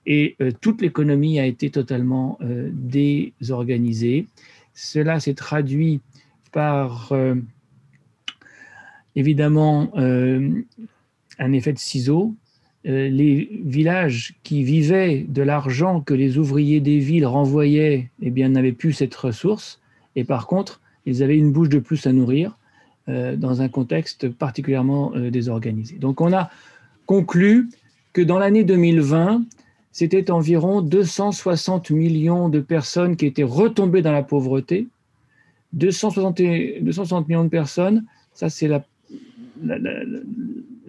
et 0.07 0.37
euh, 0.41 0.51
toute 0.61 0.83
l'économie 0.83 1.41
a 1.41 1.47
été 1.47 1.71
totalement 1.71 2.39
euh, 2.43 2.71
désorganisée. 2.73 4.27
Cela 4.75 5.21
s'est 5.21 5.35
traduit 5.35 6.01
par 6.53 7.13
évidemment 9.15 9.93
un 11.41 11.53
effet 11.53 11.73
de 11.73 11.79
ciseau. 11.79 12.35
les 12.85 13.61
villages 13.65 14.35
qui 14.43 14.63
vivaient 14.63 15.27
de 15.29 15.43
l'argent 15.43 16.01
que 16.01 16.15
les 16.15 16.39
ouvriers 16.39 16.81
des 16.81 16.99
villes 16.99 17.27
renvoyaient, 17.27 18.11
eh 18.23 18.31
bien, 18.31 18.49
n'avaient 18.49 18.73
plus 18.73 18.95
cette 18.95 19.15
ressource. 19.15 19.81
Et 20.17 20.25
par 20.25 20.47
contre, 20.47 20.81
ils 21.05 21.23
avaient 21.23 21.37
une 21.37 21.53
bouche 21.53 21.69
de 21.69 21.81
plus 21.81 22.07
à 22.07 22.13
nourrir. 22.13 22.57
dans 23.09 23.61
un 23.61 23.69
contexte 23.69 24.29
particulièrement 24.29 25.13
désorganisé. 25.33 25.97
Donc 25.97 26.21
on 26.21 26.33
a 26.33 26.49
conclu 27.07 27.69
que 28.13 28.23
dans 28.23 28.39
l'année 28.39 28.63
2020, 28.63 29.43
c'était 29.93 30.31
environ 30.31 30.81
260 30.81 31.91
millions 31.91 32.49
de 32.49 32.61
personnes 32.61 33.17
qui 33.17 33.27
étaient 33.27 33.43
retombées 33.43 34.03
dans 34.03 34.13
la 34.13 34.23
pauvreté. 34.23 34.87
260, 35.73 36.41
260 36.83 37.29
millions 37.29 37.45
de 37.45 37.49
personnes, 37.49 38.05
ça 38.33 38.49
c'est 38.49 38.69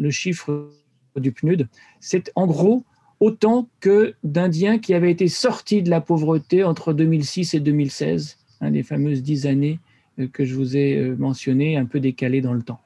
le 0.01 0.09
chiffre 0.09 0.69
du 1.15 1.31
PNUD, 1.31 1.67
c'est 1.99 2.31
en 2.35 2.47
gros 2.47 2.83
autant 3.19 3.69
que 3.79 4.15
d'Indiens 4.23 4.79
qui 4.79 4.93
avaient 4.93 5.11
été 5.11 5.27
sortis 5.27 5.83
de 5.83 5.89
la 5.89 6.01
pauvreté 6.01 6.63
entre 6.63 6.91
2006 6.91 7.53
et 7.53 7.59
2016, 7.59 8.37
hein, 8.61 8.71
les 8.71 8.83
fameuses 8.83 9.21
dix 9.21 9.45
années 9.45 9.79
euh, 10.19 10.27
que 10.27 10.43
je 10.43 10.55
vous 10.55 10.75
ai 10.75 10.97
euh, 10.97 11.15
mentionnées, 11.15 11.77
un 11.77 11.85
peu 11.85 11.99
décalées 11.99 12.41
dans 12.41 12.53
le 12.53 12.63
temps. 12.63 12.81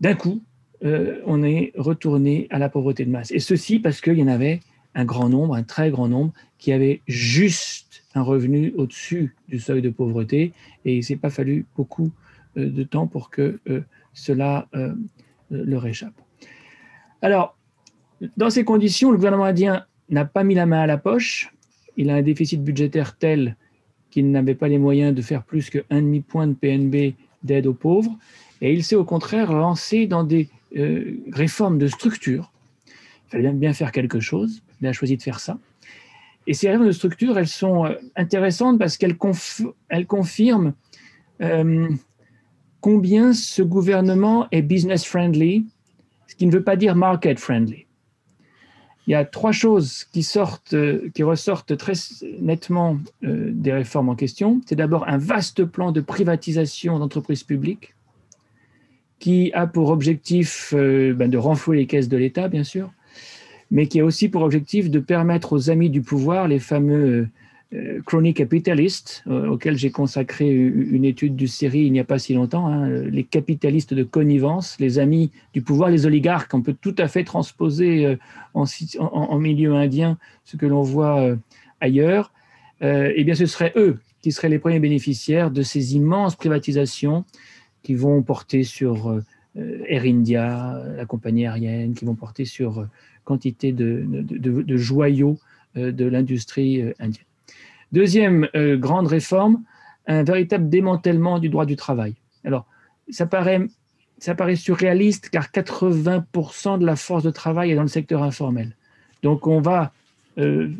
D'un 0.00 0.14
coup, 0.14 0.42
euh, 0.84 1.20
on 1.24 1.42
est 1.44 1.72
retourné 1.76 2.48
à 2.50 2.58
la 2.58 2.68
pauvreté 2.68 3.04
de 3.04 3.10
masse. 3.10 3.30
Et 3.30 3.38
ceci 3.38 3.78
parce 3.78 4.00
qu'il 4.00 4.18
y 4.18 4.22
en 4.22 4.28
avait 4.28 4.60
un 4.96 5.04
grand 5.04 5.28
nombre, 5.28 5.54
un 5.54 5.62
très 5.62 5.90
grand 5.90 6.08
nombre, 6.08 6.32
qui 6.58 6.72
avaient 6.72 7.00
juste 7.06 8.02
un 8.14 8.22
revenu 8.22 8.72
au-dessus 8.76 9.36
du 9.48 9.60
seuil 9.60 9.82
de 9.82 9.90
pauvreté. 9.90 10.52
Et 10.84 10.94
il 10.94 10.98
ne 10.98 11.02
s'est 11.02 11.16
pas 11.16 11.30
fallu 11.30 11.64
beaucoup 11.76 12.10
de 12.56 12.82
temps 12.82 13.06
pour 13.06 13.28
que 13.28 13.60
cela 14.14 14.66
leur 15.50 15.86
échappe. 15.86 16.14
Alors, 17.22 17.56
dans 18.36 18.50
ces 18.50 18.64
conditions, 18.64 19.10
le 19.10 19.16
gouvernement 19.16 19.44
indien 19.44 19.84
n'a 20.08 20.24
pas 20.24 20.44
mis 20.44 20.54
la 20.54 20.66
main 20.66 20.80
à 20.80 20.86
la 20.86 20.98
poche. 20.98 21.52
Il 21.96 22.10
a 22.10 22.14
un 22.14 22.22
déficit 22.22 22.62
budgétaire 22.62 23.16
tel 23.16 23.56
qu'il 24.10 24.30
n'avait 24.30 24.54
pas 24.54 24.68
les 24.68 24.78
moyens 24.78 25.14
de 25.14 25.22
faire 25.22 25.42
plus 25.42 25.70
que 25.70 25.84
demi-point 25.90 26.46
de 26.46 26.54
PNB 26.54 27.14
d'aide 27.42 27.66
aux 27.66 27.74
pauvres. 27.74 28.16
Et 28.60 28.72
il 28.72 28.84
s'est 28.84 28.96
au 28.96 29.04
contraire 29.04 29.52
lancé 29.52 30.06
dans 30.06 30.24
des 30.24 30.48
euh, 30.76 31.18
réformes 31.32 31.78
de 31.78 31.86
structure. 31.86 32.52
Il 33.26 33.30
fallait 33.30 33.52
bien 33.52 33.72
faire 33.72 33.92
quelque 33.92 34.20
chose. 34.20 34.62
Il 34.80 34.86
a 34.86 34.92
choisi 34.92 35.16
de 35.16 35.22
faire 35.22 35.40
ça. 35.40 35.58
Et 36.46 36.54
ces 36.54 36.68
réformes 36.68 36.86
de 36.86 36.92
structure, 36.92 37.38
elles 37.38 37.48
sont 37.48 37.86
euh, 37.86 37.94
intéressantes 38.14 38.78
parce 38.78 38.96
qu'elles 38.96 39.16
confirment 39.16 40.72
euh, 41.42 41.88
combien 42.86 43.32
ce 43.32 43.62
gouvernement 43.62 44.46
est 44.52 44.62
business 44.62 45.04
friendly, 45.04 45.66
ce 46.28 46.36
qui 46.36 46.46
ne 46.46 46.52
veut 46.52 46.62
pas 46.62 46.76
dire 46.76 46.94
market 46.94 47.40
friendly 47.40 47.86
il 49.08 49.10
y 49.10 49.14
a 49.16 49.24
trois 49.24 49.50
choses 49.50 50.04
qui, 50.12 50.22
sortent, 50.22 50.74
euh, 50.74 51.10
qui 51.14 51.24
ressortent 51.24 51.76
très 51.76 51.94
nettement 52.40 52.98
euh, 53.24 53.50
des 53.52 53.72
réformes 53.72 54.08
en 54.08 54.16
question. 54.16 54.60
C'est 54.66 54.74
d'abord 54.74 55.08
un 55.08 55.18
vaste 55.18 55.64
plan 55.64 55.92
de 55.92 56.00
privatisation 56.00 56.98
d'entreprises 56.98 57.44
publiques 57.44 57.94
qui 59.20 59.52
a 59.52 59.66
pour 59.66 59.90
objectif 59.90 60.72
euh, 60.76 61.12
ben, 61.12 61.30
de 61.30 61.38
renflouer 61.38 61.76
les 61.76 61.86
caisses 61.86 62.08
de 62.08 62.16
l'État, 62.16 62.48
bien 62.48 62.64
sûr, 62.64 62.92
mais 63.70 63.86
qui 63.86 64.00
a 64.00 64.04
aussi 64.04 64.28
pour 64.28 64.42
objectif 64.42 64.90
de 64.90 64.98
permettre 64.98 65.52
aux 65.52 65.70
amis 65.70 65.90
du 65.90 66.02
pouvoir, 66.02 66.48
les 66.48 66.60
fameux 66.60 67.28
euh, 67.76 68.00
chronic 68.02 68.36
capitaliste, 68.36 69.24
euh, 69.26 69.48
auquel 69.48 69.76
j'ai 69.76 69.90
consacré 69.90 70.48
une 70.48 71.04
étude 71.04 71.36
du 71.36 71.48
série 71.48 71.80
il 71.80 71.92
n'y 71.92 72.00
a 72.00 72.04
pas 72.04 72.18
si 72.18 72.32
longtemps, 72.32 72.68
hein, 72.68 72.88
les 72.88 73.24
capitalistes 73.24 73.92
de 73.92 74.02
connivence, 74.02 74.76
les 74.78 74.98
amis 74.98 75.30
du 75.52 75.62
pouvoir, 75.62 75.90
les 75.90 76.06
oligarques, 76.06 76.54
on 76.54 76.62
peut 76.62 76.76
tout 76.80 76.94
à 76.98 77.08
fait 77.08 77.24
transposer 77.24 78.06
euh, 78.06 78.16
en, 78.54 79.38
milieu 79.38 79.74
indien 79.74 80.16
ce 80.44 80.56
que 80.56 80.64
l'on 80.64 80.82
voit 80.82 81.36
ailleurs, 81.80 82.32
eh 82.80 83.22
bien 83.24 83.34
ce 83.34 83.46
seraient 83.46 83.72
eux 83.76 83.98
qui 84.22 84.32
seraient 84.32 84.48
les 84.48 84.58
premiers 84.58 84.80
bénéficiaires 84.80 85.50
de 85.50 85.62
ces 85.62 85.94
immenses 85.94 86.36
privatisations 86.36 87.24
qui 87.82 87.94
vont 87.94 88.22
porter 88.22 88.62
sur 88.62 89.20
Air 89.56 90.02
India, 90.04 90.82
la 90.96 91.04
compagnie 91.04 91.46
aérienne, 91.46 91.94
qui 91.94 92.06
vont 92.06 92.14
porter 92.14 92.46
sur 92.46 92.86
quantité 93.24 93.72
de 93.72 94.76
joyaux 94.76 95.38
de 95.74 96.04
l'industrie 96.06 96.82
indienne. 96.98 97.26
Deuxième 97.92 98.48
euh, 98.54 98.76
grande 98.76 99.06
réforme, 99.06 99.62
un 100.06 100.22
véritable 100.22 100.68
démantèlement 100.68 101.38
du 101.38 101.48
droit 101.48 101.66
du 101.66 101.76
travail. 101.76 102.14
Alors, 102.44 102.66
ça 103.10 103.26
paraît, 103.26 103.60
ça 104.18 104.34
paraît 104.34 104.56
surréaliste 104.56 105.30
car 105.30 105.46
80% 105.46 106.78
de 106.78 106.86
la 106.86 106.96
force 106.96 107.22
de 107.22 107.30
travail 107.30 107.70
est 107.70 107.74
dans 107.74 107.82
le 107.82 107.88
secteur 107.88 108.22
informel. 108.22 108.76
Donc, 109.22 109.46
on 109.46 109.60
va 109.60 109.92
euh, 110.38 110.70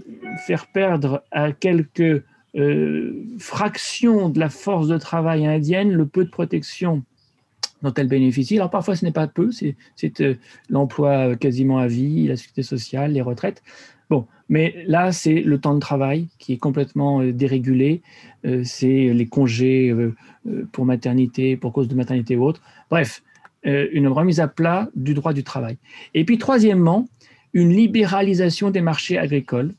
faire 0.47 0.67
perdre 0.67 1.23
à 1.31 1.53
quelques 1.53 2.23
euh, 2.57 3.25
fractions 3.39 4.29
de 4.29 4.39
la 4.39 4.49
force 4.49 4.89
de 4.89 4.97
travail 4.97 5.47
indienne 5.47 5.93
le 5.93 6.07
peu 6.07 6.25
de 6.25 6.31
protection 6.31 7.03
dont 7.83 7.93
elle 7.95 8.09
bénéficie. 8.09 8.57
Alors 8.57 8.71
parfois 8.71 8.97
ce 8.97 9.05
n'est 9.05 9.13
pas 9.13 9.27
peu, 9.27 9.51
c'est 9.53 9.77
l'emploi 10.71 11.37
quasiment 11.37 11.79
à 11.79 11.87
vie, 11.87 12.27
la 12.29 12.37
sécurité 12.37 12.63
sociale, 12.63 13.13
les 13.13 13.21
retraites. 13.21 13.63
Bon, 14.09 14.27
mais 14.49 14.85
là, 14.87 15.13
c'est 15.13 15.41
le 15.41 15.59
temps 15.59 15.75
de 15.75 15.81
travail 15.81 16.29
qui 16.39 16.53
est 16.53 16.59
complètement 16.59 17.21
euh, 17.21 17.33
dérégulé. 17.33 18.03
Euh, 18.45 18.63
c'est 18.65 19.13
les 19.13 19.27
congés 19.27 19.91
euh, 19.91 20.15
pour 20.73 20.85
maternité, 20.85 21.57
pour 21.57 21.73
cause 21.73 21.89
de 21.89 21.95
maternité 21.95 22.37
ou 22.37 22.45
autre. 22.45 22.63
Bref, 22.91 23.23
une 23.65 24.07
remise 24.07 24.39
à 24.39 24.47
plat 24.47 24.89
du 24.95 25.13
droit 25.13 25.33
du 25.33 25.43
travail. 25.43 25.77
Et 26.15 26.25
puis, 26.25 26.39
troisièmement, 26.39 27.09
une 27.53 27.73
libéralisation 27.73 28.71
des 28.71 28.81
marchés 28.81 29.19
agricoles 29.19 29.75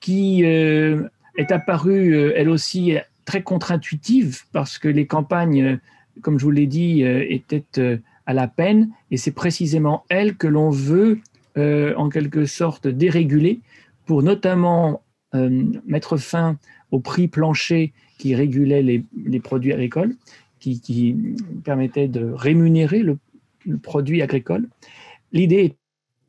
qui 0.00 0.44
est 0.44 1.52
apparue, 1.52 2.32
elle 2.34 2.48
aussi, 2.48 2.94
très 3.26 3.42
contre-intuitive 3.42 4.44
parce 4.52 4.78
que 4.78 4.88
les 4.88 5.06
campagnes, 5.06 5.78
comme 6.22 6.38
je 6.38 6.44
vous 6.44 6.50
l'ai 6.50 6.66
dit, 6.66 7.02
étaient 7.02 8.00
à 8.24 8.32
la 8.32 8.48
peine. 8.48 8.88
Et 9.10 9.18
c'est 9.18 9.32
précisément 9.32 10.06
elles 10.08 10.34
que 10.34 10.46
l'on 10.46 10.70
veut 10.70 11.18
en 11.54 12.08
quelque 12.08 12.46
sorte 12.46 12.88
déréguler 12.88 13.60
pour 14.08 14.22
notamment 14.22 15.02
euh, 15.34 15.64
mettre 15.84 16.16
fin 16.16 16.58
au 16.90 16.98
prix 16.98 17.28
plancher 17.28 17.92
qui 18.16 18.34
régulait 18.34 18.82
les, 18.82 19.40
produits 19.40 19.74
agricoles, 19.74 20.16
qui, 20.58 21.14
permettait 21.62 22.08
de 22.08 22.32
rémunérer 22.32 23.02
le, 23.02 23.18
produit 23.82 24.22
agricole. 24.22 24.66
L'idée 25.32 25.76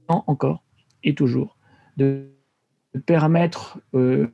étant 0.03 0.25
encore 0.27 0.61
et 1.05 1.15
toujours 1.15 1.55
de 1.95 2.25
permettre 3.05 3.79
euh, 3.95 4.27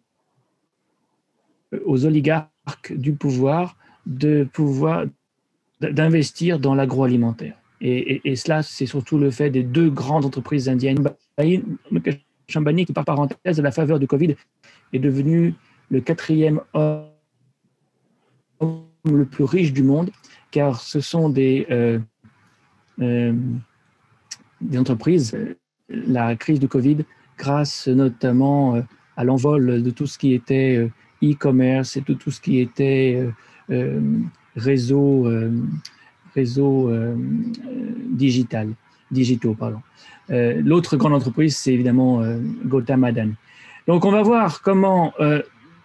aux 1.85 2.05
oligarques 2.07 2.93
du 2.93 3.13
pouvoir 3.13 3.77
de 4.07 4.47
pouvoir 4.51 5.05
d'investir 5.81 6.57
dans 6.59 6.73
l'agroalimentaire. 6.73 7.55
Et, 7.81 8.35
cela, 8.35 8.63
c'est 8.63 8.87
surtout 8.87 9.19
le 9.19 9.29
fait 9.29 9.51
des 9.51 9.61
deux 9.61 9.89
grandes 9.91 10.25
entreprises 10.25 10.69
indiennes, 10.69 11.03
Chambani, 12.47 12.85
qui 12.85 12.93
par 12.93 13.05
parenthèse, 13.05 13.59
à 13.59 13.63
la 13.63 13.71
faveur 13.71 13.99
du 13.99 14.07
Covid, 14.07 14.35
est 14.93 14.99
devenu 14.99 15.53
le 15.89 16.01
quatrième 16.01 16.61
homme 16.73 17.05
le 19.05 19.25
plus 19.25 19.43
riche 19.43 19.73
du 19.73 19.83
monde, 19.83 20.09
car 20.51 20.81
ce 20.81 20.99
sont 20.99 21.29
des, 21.29 21.67
euh, 21.69 21.99
euh, 23.01 23.33
entreprises, 24.75 25.37
la 25.89 26.35
crise 26.35 26.59
du 26.59 26.67
Covid, 26.67 27.05
grâce 27.37 27.87
notamment 27.87 28.75
euh, 28.75 28.81
à 29.17 29.23
l'envol 29.23 29.83
de 29.83 29.89
tout 29.91 30.07
ce 30.07 30.17
qui 30.17 30.33
était 30.33 30.89
e-commerce 31.23 31.97
et 31.97 32.01
de 32.01 32.13
tout 32.13 32.31
ce 32.31 32.41
qui 32.41 32.59
était 32.59 33.25
réseau, 34.57 35.27
réseau 36.35 36.91
digital, 38.11 38.73
digitaux. 39.09 39.53
Pardon. 39.53 39.79
Euh, 40.31 40.61
l'autre 40.63 40.97
grande 40.97 41.13
entreprise, 41.13 41.55
c'est 41.55 41.73
évidemment 41.73 42.21
euh. 42.21 42.39
Donc 43.87 44.05
on 44.05 44.11
va 44.11 44.23
voir 44.23 44.61
comment, 44.61 45.13
euh, 45.19 45.41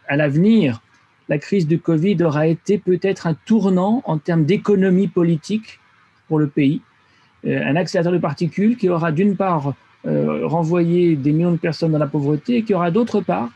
à 0.09 0.17
l'avenir, 0.17 0.81
la 1.29 1.39
crise 1.39 1.67
du 1.67 1.79
Covid 1.79 2.23
aura 2.23 2.47
été 2.47 2.79
peut-être 2.79 3.27
un 3.27 3.35
tournant 3.35 4.03
en 4.07 4.19
termes 4.19 4.45
d'économie 4.45 5.09
politique 5.09 5.79
pour 6.27 6.39
le 6.39 6.49
pays, 6.49 6.81
un 7.45 7.77
accélérateur 7.77 8.13
de 8.13 8.19
particules 8.19 8.77
qui 8.77 8.89
aura 8.89 9.13
d'une 9.13 9.37
part 9.37 9.75
renvoyé 10.05 11.15
des 11.15 11.33
millions 11.33 11.53
de 11.53 11.57
personnes 11.57 11.93
dans 11.93 11.99
la 11.99 12.09
pauvreté 12.09 12.57
et 12.57 12.63
qui 12.65 12.75
aura 12.75 12.91
d'autre 12.91 13.21
part 13.21 13.49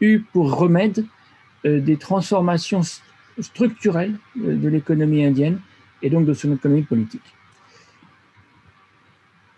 eu 0.00 0.20
pour 0.32 0.54
remède 0.54 1.04
des 1.64 1.96
transformations 1.98 2.80
structurelles 3.38 4.14
de 4.36 4.68
l'économie 4.68 5.24
indienne 5.24 5.60
et 6.02 6.08
donc 6.08 6.24
de 6.24 6.32
son 6.32 6.54
économie 6.54 6.82
politique. 6.82 7.34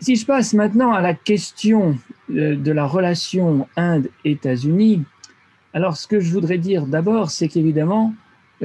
Si 0.02 0.16
je 0.16 0.26
passe 0.26 0.52
maintenant 0.52 0.92
à 0.92 1.00
la 1.00 1.14
question 1.14 1.96
euh, 2.32 2.56
de 2.56 2.72
la 2.72 2.86
relation 2.86 3.68
Inde-États-Unis, 3.76 5.04
alors 5.74 5.96
ce 5.96 6.08
que 6.08 6.18
je 6.18 6.32
voudrais 6.32 6.58
dire 6.58 6.86
d'abord, 6.86 7.30
c'est 7.30 7.46
qu'évidemment, 7.46 8.12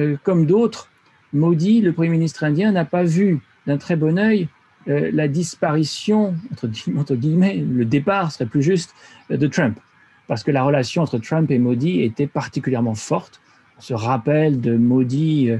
euh, 0.00 0.16
comme 0.24 0.46
d'autres, 0.46 0.90
Modi, 1.32 1.80
le 1.80 1.92
Premier 1.92 2.08
ministre 2.08 2.42
indien, 2.42 2.72
n'a 2.72 2.84
pas 2.84 3.04
vu 3.04 3.38
d'un 3.68 3.78
très 3.78 3.94
bon 3.94 4.18
œil 4.18 4.48
euh, 4.88 5.10
la 5.12 5.28
disparition, 5.28 6.34
entre, 6.50 7.14
guillemets, 7.14 7.58
le 7.58 7.84
départ 7.84 8.32
serait 8.32 8.46
plus 8.46 8.62
juste, 8.62 8.92
de 9.30 9.46
Trump. 9.46 9.78
Parce 10.26 10.42
que 10.42 10.50
la 10.50 10.64
relation 10.64 11.02
entre 11.02 11.18
Trump 11.18 11.52
et 11.52 11.60
Modi 11.60 12.02
était 12.02 12.26
particulièrement 12.26 12.96
forte. 12.96 13.40
On 13.78 13.80
se 13.80 13.94
rappelle 13.94 14.60
de 14.60 14.76
Modi 14.76 15.50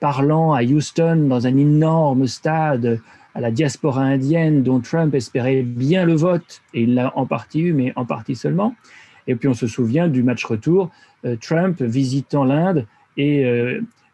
parlant 0.00 0.54
à 0.54 0.62
Houston 0.62 1.26
dans 1.28 1.46
un 1.46 1.56
énorme 1.58 2.26
stade 2.26 3.02
à 3.34 3.40
la 3.40 3.50
diaspora 3.50 4.02
indienne 4.02 4.62
dont 4.62 4.80
Trump 4.80 5.14
espérait 5.14 5.62
bien 5.62 6.04
le 6.04 6.14
vote, 6.14 6.62
et 6.74 6.82
il 6.82 6.94
l'a 6.94 7.16
en 7.16 7.26
partie 7.26 7.60
eu, 7.60 7.72
mais 7.72 7.92
en 7.96 8.04
partie 8.04 8.36
seulement. 8.36 8.74
Et 9.26 9.36
puis 9.36 9.48
on 9.48 9.54
se 9.54 9.66
souvient 9.66 10.08
du 10.08 10.22
match 10.22 10.44
retour, 10.44 10.90
Trump 11.40 11.80
visitant 11.80 12.44
l'Inde 12.44 12.86
et 13.16 13.46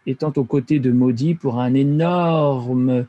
étant 0.07 0.33
aux 0.37 0.45
côtés 0.45 0.79
de 0.79 0.93
Modi 0.93 1.35
pour 1.35 1.59
un 1.59 1.73
énorme 1.73 3.07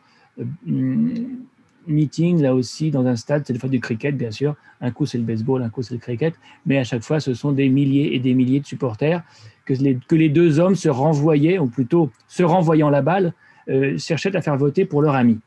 meeting, 1.90 2.42
là 2.42 2.56
aussi, 2.56 2.92
dans 2.92 3.06
un 3.06 3.16
stade, 3.16 3.44
c'est 3.46 3.54
le 3.54 3.60
fois 3.60 3.70
du 3.70 3.80
cricket, 3.80 4.16
bien 4.16 4.32
sûr. 4.32 4.56
Un 4.82 4.92
coup, 4.92 5.06
c'est 5.06 5.18
le 5.18 5.24
baseball, 5.24 5.62
un 5.62 5.70
coup, 5.70 5.82
c'est 5.82 5.94
le 5.94 6.00
cricket. 6.00 6.34
Mais 6.66 6.78
à 6.78 6.84
chaque 6.84 7.04
fois, 7.04 7.20
ce 7.20 7.34
sont 7.34 7.52
des 7.52 7.70
milliers 7.70 8.16
et 8.16 8.20
des 8.20 8.34
milliers 8.34 8.60
de 8.60 8.66
supporters 8.66 9.24
que 9.66 10.16
les, 10.16 10.30
deux 10.30 10.60
hommes 10.60 10.76
se 10.76 10.90
renvoyaient, 10.90 11.60
ou 11.60 11.68
plutôt 11.68 12.12
se 12.28 12.42
renvoyant 12.42 12.90
la 12.90 13.04
balle, 13.04 13.34
euh, 13.70 13.98
cherchaient 14.00 14.36
à 14.36 14.42
faire 14.42 14.58
voter 14.58 14.86
pour 14.86 15.02
leur 15.02 15.14
ami. 15.14 15.40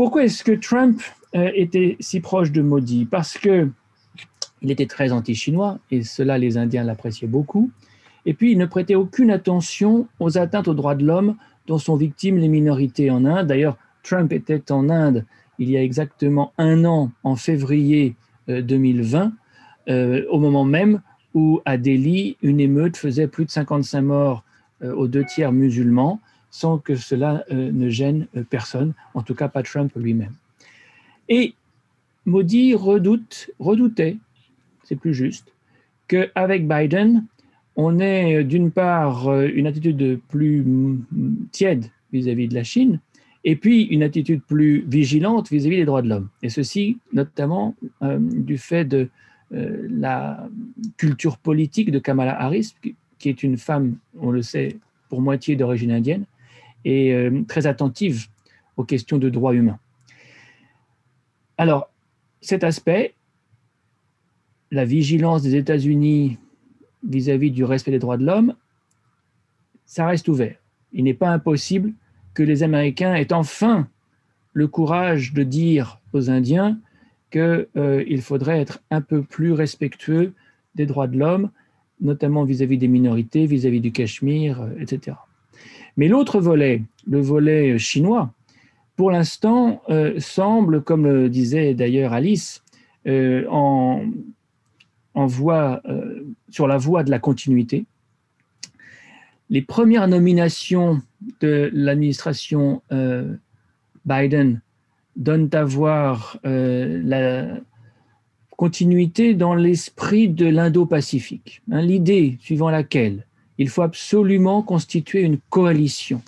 Pourquoi 0.00 0.24
est-ce 0.24 0.42
que 0.42 0.52
Trump 0.52 1.02
euh, 1.36 1.50
était 1.54 1.98
si 2.00 2.20
proche 2.20 2.52
de 2.52 2.62
Modi? 2.62 3.04
Parce 3.04 3.36
que 3.36 3.68
il 4.62 4.70
était 4.70 4.86
très 4.86 5.12
anti-chinois, 5.12 5.78
et 5.90 6.04
cela, 6.04 6.38
les 6.38 6.56
Indiens 6.56 6.84
l'appréciaient 6.84 7.28
beaucoup. 7.28 7.70
Et 8.24 8.32
puis, 8.32 8.52
il 8.52 8.56
ne 8.56 8.64
prêtait 8.64 8.94
aucune 8.94 9.30
attention 9.30 10.08
aux 10.18 10.38
atteintes 10.38 10.68
aux 10.68 10.74
droits 10.74 10.94
de 10.94 11.04
l'homme 11.04 11.36
dont 11.66 11.76
sont 11.76 11.96
victimes 11.96 12.38
les 12.38 12.48
minorités 12.48 13.10
en 13.10 13.26
Inde. 13.26 13.46
D'ailleurs, 13.46 13.76
Trump 14.02 14.32
était 14.32 14.72
en 14.72 14.88
Inde 14.88 15.26
il 15.58 15.68
y 15.68 15.76
a 15.76 15.82
exactement 15.82 16.54
un 16.56 16.86
an, 16.86 17.10
en 17.22 17.36
février 17.36 18.16
2020, 18.48 19.24
euh, 19.26 19.92
euh, 19.92 20.24
au 20.30 20.38
moment 20.38 20.64
même 20.64 21.02
où 21.34 21.60
à 21.66 21.76
Delhi, 21.76 22.38
une 22.40 22.60
émeute 22.60 22.96
faisait 22.96 23.26
plus 23.26 23.44
de 23.44 23.50
55 23.50 24.00
morts 24.00 24.44
aux 24.82 25.08
deux 25.08 25.26
tiers 25.26 25.52
musulmans, 25.52 26.20
sans 26.50 26.78
que 26.78 26.96
cela 26.96 27.44
ne 27.50 27.88
gêne 27.88 28.26
personne, 28.50 28.94
en 29.14 29.22
tout 29.22 29.34
cas 29.34 29.48
pas 29.48 29.62
Trump 29.62 29.92
lui-même. 29.96 30.34
Et 31.28 31.54
Modi 32.26 32.74
redoute, 32.74 33.50
redoutait, 33.58 34.16
c'est 34.84 34.96
plus 34.96 35.14
juste, 35.14 35.52
qu'avec 36.08 36.66
Biden, 36.66 37.24
on 37.76 38.00
ait 38.00 38.42
d'une 38.42 38.70
part 38.70 39.32
une 39.42 39.66
attitude 39.66 40.20
plus 40.28 40.66
tiède 41.52 41.86
vis 42.12 42.28
à 42.28 42.34
-vis 42.34 42.48
de 42.48 42.54
la 42.54 42.64
Chine, 42.64 43.00
et 43.44 43.56
puis 43.56 43.84
une 43.84 44.02
attitude 44.02 44.42
plus 44.42 44.84
vigilante 44.86 45.50
vis-à-vis 45.50 45.76
des 45.76 45.84
droits 45.84 46.02
de 46.02 46.08
l'homme. 46.08 46.28
Et 46.42 46.48
ceci 46.48 46.98
notamment 47.12 47.74
euh, 48.02 48.18
du 48.20 48.58
fait 48.58 48.84
de 48.84 49.08
euh, 49.52 49.86
la 49.88 50.48
culture 50.96 51.38
politique 51.38 51.90
de 51.90 51.98
Kamala 51.98 52.40
Harris, 52.40 52.74
qui 53.18 53.28
est 53.28 53.42
une 53.42 53.56
femme, 53.56 53.96
on 54.18 54.30
le 54.30 54.42
sait, 54.42 54.78
pour 55.08 55.20
moitié 55.20 55.56
d'origine 55.56 55.90
indienne, 55.90 56.24
et 56.84 57.14
euh, 57.14 57.42
très 57.46 57.66
attentive 57.66 58.28
aux 58.76 58.84
questions 58.84 59.18
de 59.18 59.28
droits 59.28 59.54
humains. 59.54 59.78
Alors, 61.58 61.90
cet 62.40 62.64
aspect, 62.64 63.14
la 64.70 64.84
vigilance 64.84 65.42
des 65.42 65.56
États-Unis 65.56 66.38
vis-à-vis 67.06 67.50
du 67.50 67.64
respect 67.64 67.90
des 67.90 67.98
droits 67.98 68.16
de 68.16 68.24
l'homme, 68.24 68.54
ça 69.84 70.06
reste 70.06 70.28
ouvert. 70.28 70.56
Il 70.92 71.04
n'est 71.04 71.14
pas 71.14 71.30
impossible 71.30 71.92
que 72.34 72.42
les 72.42 72.62
Américains 72.62 73.14
aient 73.14 73.32
enfin 73.32 73.88
le 74.52 74.68
courage 74.68 75.32
de 75.32 75.42
dire 75.42 76.00
aux 76.12 76.30
Indiens 76.30 76.78
qu'il 77.30 77.68
euh, 77.76 78.20
faudrait 78.20 78.60
être 78.60 78.80
un 78.90 79.00
peu 79.00 79.22
plus 79.22 79.52
respectueux 79.52 80.32
des 80.74 80.86
droits 80.86 81.06
de 81.06 81.18
l'homme, 81.18 81.50
notamment 82.00 82.44
vis-à-vis 82.44 82.78
des 82.78 82.88
minorités, 82.88 83.46
vis-à-vis 83.46 83.80
du 83.80 83.92
Cachemire, 83.92 84.62
euh, 84.62 84.70
etc. 84.80 85.16
Mais 85.96 86.08
l'autre 86.08 86.40
volet, 86.40 86.82
le 87.06 87.20
volet 87.20 87.78
chinois, 87.78 88.32
pour 88.96 89.10
l'instant, 89.10 89.82
euh, 89.88 90.18
semble, 90.18 90.82
comme 90.82 91.04
le 91.04 91.28
disait 91.28 91.74
d'ailleurs 91.74 92.12
Alice, 92.12 92.62
en, 93.06 94.04
en 95.14 95.26
sur 96.50 96.66
la 96.68 96.76
voie 96.76 97.02
de 97.02 97.10
la 97.10 97.18
continuité. 97.18 97.86
Les 99.50 99.62
premières 99.62 100.06
nominations 100.06 101.02
de 101.40 101.70
l'administration 101.72 102.82
euh, 102.92 103.34
Biden 104.04 104.62
donnent 105.16 105.50
à 105.52 105.64
voir 105.64 106.38
euh, 106.46 107.02
la 107.04 107.58
continuité 108.56 109.34
dans 109.34 109.56
l'esprit 109.56 110.28
de 110.28 110.46
l'Indo-Pacifique. 110.46 111.62
Hein, 111.72 111.82
l'idée 111.82 112.38
suivant 112.40 112.70
laquelle 112.70 113.26
il 113.60 113.68
faut 113.68 113.82
absolument 113.82 114.62
constituer 114.62 115.20
une 115.20 115.38
coalition 115.50 116.22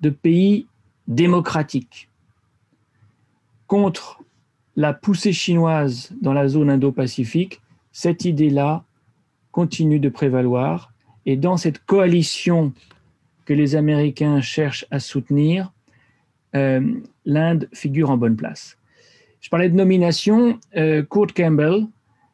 de 0.00 0.08
pays 0.08 0.66
démocratiques 1.06 2.08
contre 3.66 4.22
la 4.74 4.94
poussée 4.94 5.34
chinoise 5.34 6.10
dans 6.22 6.32
la 6.32 6.48
zone 6.48 6.70
Indo-Pacifique, 6.70 7.60
cette 7.92 8.24
idée-là 8.24 8.82
continue 9.50 9.98
de 9.98 10.08
prévaloir. 10.08 10.92
Et 11.26 11.36
dans 11.36 11.58
cette 11.58 11.84
coalition 11.84 12.72
que 13.44 13.52
les 13.52 13.76
Américains 13.76 14.40
cherchent 14.40 14.86
à 14.90 15.00
soutenir, 15.00 15.70
euh, 16.54 16.94
l'Inde 17.26 17.68
figure 17.74 18.08
en 18.08 18.16
bonne 18.16 18.36
place. 18.36 18.78
Je 19.42 19.50
parlais 19.50 19.68
de 19.68 19.76
nomination. 19.76 20.58
Euh, 20.76 21.02
Campbell, 21.02 21.86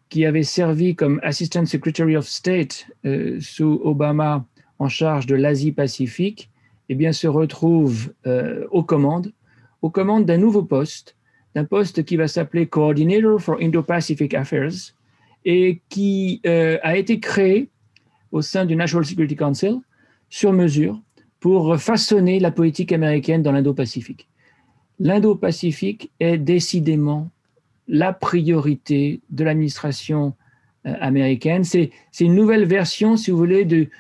qui 0.09 0.25
avait 0.25 0.43
servi 0.43 0.95
comme 0.95 1.21
Assistant 1.23 1.67
Secretary 1.67 2.17
of 2.17 2.27
State 2.27 2.87
euh, 3.05 3.39
sous 3.41 3.81
Obama 3.85 4.47
en 4.79 4.89
charge 4.89 5.27
de 5.27 5.35
l'Asie-Pacifique, 5.35 6.51
eh 6.89 6.95
bien, 6.95 7.13
se 7.13 7.27
retrouve 7.27 8.15
aux 8.71 8.83
commandes, 8.83 9.33
aux 9.83 9.91
commandes 9.91 10.25
d'un 10.25 10.39
nouveau 10.39 10.63
poste, 10.63 11.17
d'un 11.55 11.65
poste 11.65 12.05
qui 12.05 12.17
va 12.17 12.29
s'appeler 12.29 12.67
Coordinator 12.67 13.41
for 13.41 13.59
Indo-Pacific 13.61 14.33
Affairs 14.33 14.95
et 15.45 15.83
qui 15.91 16.41
a 16.47 16.97
été 16.97 17.21
créé 17.21 17.69
au 18.33 18.41
sein 18.41 18.65
du 18.65 18.77
National 18.77 19.05
Security 19.05 19.37
Council 19.37 19.81
sur 20.31 20.53
mesure 20.53 20.99
pour 21.41 21.77
façonner 21.79 22.41
la 22.41 22.51
politique 22.51 22.93
américaine 22.93 23.43
dans 23.43 23.53
l'Indo-Pacifique. 23.53 24.29
L'Indo-Pacifique 24.99 26.11
est 26.21 26.39
décidément 26.39 27.31
la 27.89 28.13
priorité 28.13 29.21
de 29.31 29.45
l'administration 29.45 30.35
euh, 30.87 30.95
américaine. 31.01 31.65
C'est 31.65 31.91
une 32.21 32.35
nouvelle 32.35 32.65
version, 32.65 33.17
si 33.17 33.31
vous 33.31 33.37
voulez, 33.37 33.65
du, 33.65 33.91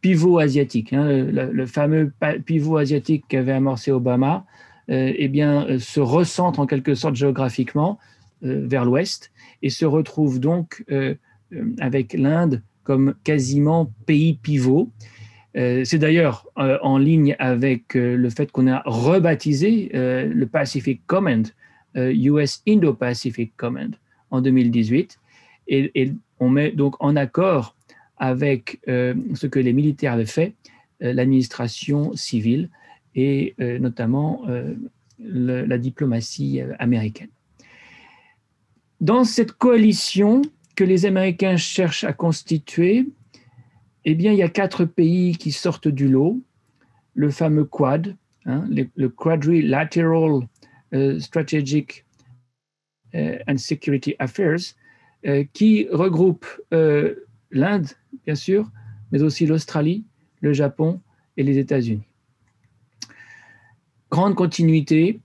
pivot 0.00 0.38
asiatique. 0.38 0.92
Hein, 0.92 1.06
le, 1.06 1.66
fameux 1.66 2.12
pivot 2.44 2.78
asiatique 2.78 3.24
qu'avait 3.28 3.52
amorcé 3.52 3.92
Obama 3.92 4.44
euh, 4.90 5.12
eh 5.14 5.28
bien, 5.28 5.66
euh, 5.66 5.78
se 5.78 6.00
recentre 6.00 6.58
en 6.58 6.66
quelque 6.66 6.94
sorte 6.94 7.14
géographiquement 7.14 7.98
vers 8.42 8.84
l'ouest 8.84 9.32
et 9.62 9.70
se 9.70 9.86
retrouve 9.86 10.40
donc 10.40 10.84
avec 11.78 12.12
l'Inde 12.12 12.62
comme 12.84 13.14
quasiment 13.24 13.90
pays 14.04 14.34
pivot. 14.34 14.90
C'est 15.54 15.98
d'ailleurs 15.98 16.46
en 16.54 16.98
ligne 16.98 17.34
avec 17.38 17.94
le 17.94 18.28
fait 18.28 18.52
qu'on 18.52 18.66
a 18.66 18.82
rebaptisé 18.84 19.88
le 19.94 20.44
Pacific 20.44 21.00
Command, 21.06 21.50
US 21.96 22.62
Indo-Pacific 22.68 23.56
Command, 23.56 23.94
en 24.30 24.40
2018. 24.40 25.18
Et, 25.68 26.12
on 26.38 26.50
met 26.50 26.70
donc 26.70 26.96
en 27.02 27.16
accord 27.16 27.74
avec 28.18 28.78
ce 28.86 29.46
que 29.46 29.58
les 29.58 29.72
militaires 29.72 30.12
avaient 30.12 30.26
fait, 30.26 30.54
l'administration 31.00 32.14
civile 32.14 32.68
et 33.14 33.54
notamment 33.58 34.46
la 35.18 35.78
diplomatie 35.78 36.60
américaine. 36.78 37.30
Dans 39.00 39.24
cette 39.24 39.52
coalition 39.52 40.42
que 40.74 40.84
les 40.84 41.06
Américains 41.06 41.56
cherchent 41.56 42.04
à 42.04 42.12
constituer, 42.12 43.06
eh 44.04 44.14
bien, 44.14 44.32
il 44.32 44.38
y 44.38 44.42
a 44.42 44.48
quatre 44.48 44.84
pays 44.84 45.36
qui 45.36 45.52
sortent 45.52 45.88
du 45.88 46.08
lot. 46.08 46.40
Le 47.14 47.30
fameux 47.30 47.64
Quad, 47.64 48.14
hein, 48.44 48.64
le, 48.68 49.08
Quadrilateral 49.08 50.30
euh, 50.32 50.40
Strategic 51.18 52.04
euh, 53.14 53.38
and 53.48 53.56
Security 53.58 54.14
Affairs, 54.18 54.74
euh, 55.26 55.44
qui 55.52 55.88
regroupe 55.90 56.46
l'Inde, 57.50 57.88
bien 58.24 58.34
sûr, 58.34 58.70
mais 59.12 59.22
aussi 59.22 59.46
l'Australie, 59.46 60.04
le 60.40 60.52
Japon 60.52 61.00
et 61.36 61.42
les 61.42 61.58
États-Unis. 61.58 62.02
Grande 64.10 64.34
continuité 64.34 65.20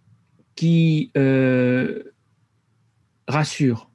qui 0.55 1.11
rassure 3.27 3.89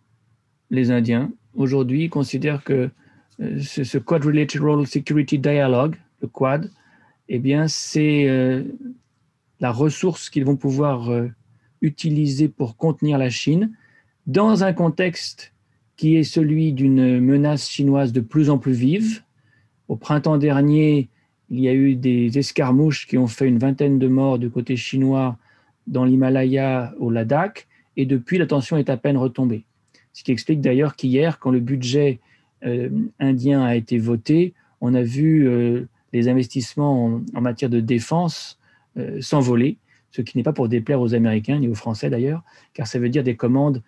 les 0.70 0.90
Indiens. 0.90 1.30
Aujourd'hui, 1.55 2.09
considèrent 2.09 2.64
que 2.64 2.90
euh, 3.40 3.60
ce, 3.60 3.98
Quadrilateral 3.98 4.86
Security 4.86 5.38
Dialogue, 5.38 5.97
le 6.20 6.28
Quad, 6.28 6.70
eh 7.28 7.38
bien, 7.38 7.68
c'est 7.68 8.28
euh, 8.28 8.62
la 9.60 9.72
ressource 9.72 10.30
qu'ils 10.30 10.44
vont 10.44 10.56
pouvoir 10.56 11.10
utiliser 11.82 12.48
pour 12.48 12.77
contenir 12.77 13.19
la 13.19 13.31
Chine 13.31 13.73
dans 14.27 14.65
un 14.65 14.73
contexte 14.73 15.53
qui 15.97 16.16
est 16.16 16.24
celui 16.24 16.73
d'une 16.73 17.20
menace 17.20 17.69
chinoise 17.69 18.12
de 18.12 18.20
plus 18.20 18.51
en 18.51 18.59
plus 18.59 18.73
vive. 18.73 19.23
Au 19.89 19.97
printemps 19.97 20.39
dernier, 20.39 21.09
Il 21.48 21.61
y 21.61 21.69
a 21.69 21.74
eu 21.74 21.94
des 21.94 22.39
escarmouches 22.39 23.07
qui 23.07 23.16
ont 23.19 23.28
fait 23.28 23.47
une 23.47 23.59
vingtaine 23.59 24.01
de 24.01 24.09
morts 24.09 24.40
du 24.40 24.51
côté 24.51 24.74
chinois 24.74 25.39
dans 25.86 26.05
l'Himalaya, 26.05 26.93
au 26.98 27.09
Ladakh, 27.09 27.69
et 27.97 28.05
depuis, 28.05 28.39
la 28.39 28.47
tension 28.47 28.77
est 28.77 28.90
à 28.90 28.97
peine 28.97 29.16
retombée. 29.16 29.65
Ce 30.12 30.24
qui 30.24 30.32
explique 30.32 30.61
d'ailleurs 30.61 30.97
qu'hier, 30.97 31.39
quand 31.39 31.51
le 31.51 31.61
budget 31.61 32.20
euh, 32.65 32.89
indien 33.20 33.62
a 33.62 33.77
été 33.77 33.98
voté, 33.98 34.55
on 34.81 34.94
a 34.94 35.03
vu 35.03 35.47
euh, 35.47 35.86
les 36.12 36.28
investissements 36.28 37.20
en, 37.35 37.40
matière 37.40 37.70
de 37.70 37.81
défense 37.81 38.59
euh, 38.97 39.20
s'envoler, 39.20 39.77
ce 40.16 40.22
qui 40.22 40.38
n'est 40.38 40.43
pas 40.43 40.52
pour 40.52 40.68
déplaire 40.68 41.01
aux 41.01 41.14
Américains 41.14 41.59
ni 41.59 41.68
aux 41.68 41.74
Français 41.74 42.09
d'ailleurs, 42.09 42.43
car 42.72 42.86
ça 42.86 42.98
veut 42.98 43.09
dire 43.09 43.22
des 43.22 43.36
commandes, 43.36 43.82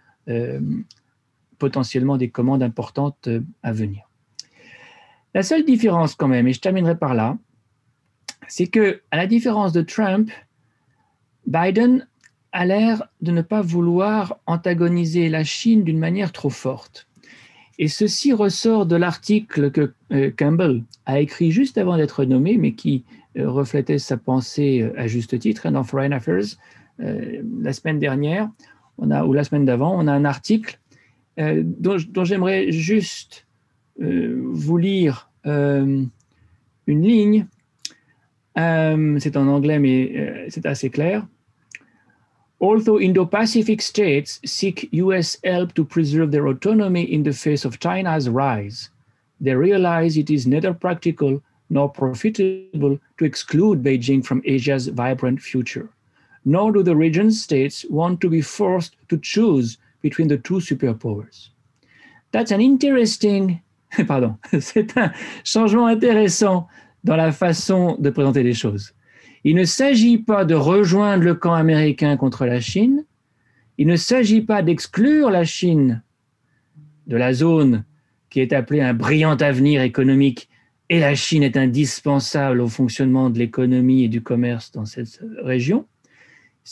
potentiellement 1.58 2.18
des 2.18 2.28
commandes 2.28 2.62
importantes 2.62 3.28
à 3.62 3.72
venir. 3.72 4.08
La 5.34 5.42
seule 5.42 5.64
différence 5.64 6.14
quand 6.14 6.28
même, 6.28 6.46
et 6.46 6.52
je 6.52 6.60
terminerai 6.60 6.98
par 6.98 7.14
là, 7.14 7.38
c'est 8.46 8.66
que, 8.66 9.00
à 9.10 9.16
la 9.16 9.26
différence 9.26 9.72
de 9.72 9.82
Trump, 9.82 10.30
Biden 11.46 12.06
a 12.52 12.66
l'air 12.66 13.04
de 13.20 13.32
ne 13.32 13.42
pas 13.42 13.62
vouloir 13.62 14.38
antagoniser 14.46 15.28
la 15.28 15.44
Chine 15.44 15.84
d'une 15.84 15.98
manière 15.98 16.32
trop 16.32 16.50
forte. 16.50 17.06
Et 17.78 17.88
ceci 17.88 18.32
ressort 18.32 18.86
de 18.86 18.96
l'article 18.96 19.70
que 19.70 19.94
euh, 20.12 20.32
Campbell 20.36 20.82
a 21.06 21.20
écrit 21.20 21.52
juste 21.52 21.78
avant 21.78 21.96
d'être 21.96 22.24
nommé, 22.24 22.56
mais 22.56 22.72
qui 22.72 23.04
euh, 23.06 23.17
reflétait 23.36 23.98
sa 23.98 24.16
pensée 24.16 24.82
euh, 24.82 25.00
à 25.00 25.06
juste 25.06 25.38
titre 25.38 25.68
dans 25.70 25.84
Foreign 25.84 26.12
Affairs. 26.12 26.56
la 26.98 27.72
semaine 27.72 27.98
dernière, 27.98 28.50
ou 28.98 29.32
la 29.32 29.44
semaine 29.44 29.64
d'avant, 29.64 29.96
on 29.96 30.08
a 30.08 30.12
un 30.12 30.24
article 30.24 30.80
dont, 31.36 31.96
dont 32.08 32.24
j'aimerais 32.24 32.72
juste 32.72 33.46
vous 33.96 34.76
lire 34.76 35.30
une 35.44 36.10
ligne. 36.88 37.46
c'est 38.56 39.36
en 39.36 39.46
anglais, 39.46 39.78
mais 39.78 40.48
c'est 40.48 40.66
assez 40.66 40.90
clair. 40.90 41.24
Although 42.60 42.98
Indo-Pacific 42.98 43.80
states 43.80 44.40
seek 44.44 44.88
US 44.92 45.38
help 45.44 45.74
to 45.74 45.84
preserve 45.84 46.32
their 46.32 46.48
autonomy 46.48 47.04
in 47.04 47.22
the 47.22 47.32
face 47.32 47.64
of 47.64 47.78
China's 47.78 48.28
rise, 48.28 48.90
they 49.40 49.54
realize 49.54 50.16
it 50.16 50.28
is 50.28 50.46
neither 50.46 50.74
practical 50.74 51.40
nor 51.70 51.90
profitable 51.92 52.98
to 53.18 53.24
exclude 53.24 53.82
Beijing 53.82 54.24
from 54.24 54.42
Asia's 54.44 54.88
vibrant 54.88 55.40
future. 55.40 55.88
Nor 56.44 56.72
do 56.72 56.82
the 56.82 56.96
region's 56.96 57.42
states 57.42 57.84
want 57.90 58.20
to 58.20 58.30
be 58.30 58.40
forced 58.40 58.96
to 59.08 59.18
choose 59.18 59.78
between 60.00 60.28
the 60.28 60.38
two 60.38 60.60
superpowers. 60.60 61.50
That's 62.32 62.52
an 62.52 62.60
interesting, 62.60 63.60
pardon, 64.06 64.38
c'est 64.60 64.96
un 64.96 65.12
changement 65.44 65.86
intéressant 65.86 66.68
dans 67.04 67.16
la 67.16 67.32
façon 67.32 67.96
de 67.98 68.10
présenter 68.10 68.42
les 68.42 68.54
choses. 68.54 68.92
Il 69.44 69.54
ne 69.54 69.64
s'agit 69.64 70.18
pas 70.18 70.44
de 70.44 70.54
rejoindre 70.54 71.24
le 71.24 71.34
camp 71.34 71.54
américain 71.54 72.16
contre 72.16 72.44
la 72.44 72.60
Chine, 72.60 73.04
il 73.78 73.86
ne 73.86 73.96
s'agit 73.96 74.40
pas 74.40 74.62
d'exclure 74.62 75.30
la 75.30 75.44
Chine 75.44 76.02
de 77.06 77.16
la 77.16 77.32
zone 77.32 77.84
qui 78.30 78.40
est 78.40 78.52
appelée 78.52 78.80
un 78.80 78.94
brillant 78.94 79.36
avenir 79.36 79.82
économique, 79.82 80.48
et 80.90 81.00
la 81.00 81.14
Chine 81.14 81.42
est 81.42 81.56
indispensable 81.56 82.60
au 82.60 82.68
fonctionnement 82.68 83.30
de 83.30 83.38
l'économie 83.38 84.04
et 84.04 84.08
du 84.08 84.22
commerce 84.22 84.72
dans 84.72 84.86
cette 84.86 85.20
région. 85.42 85.86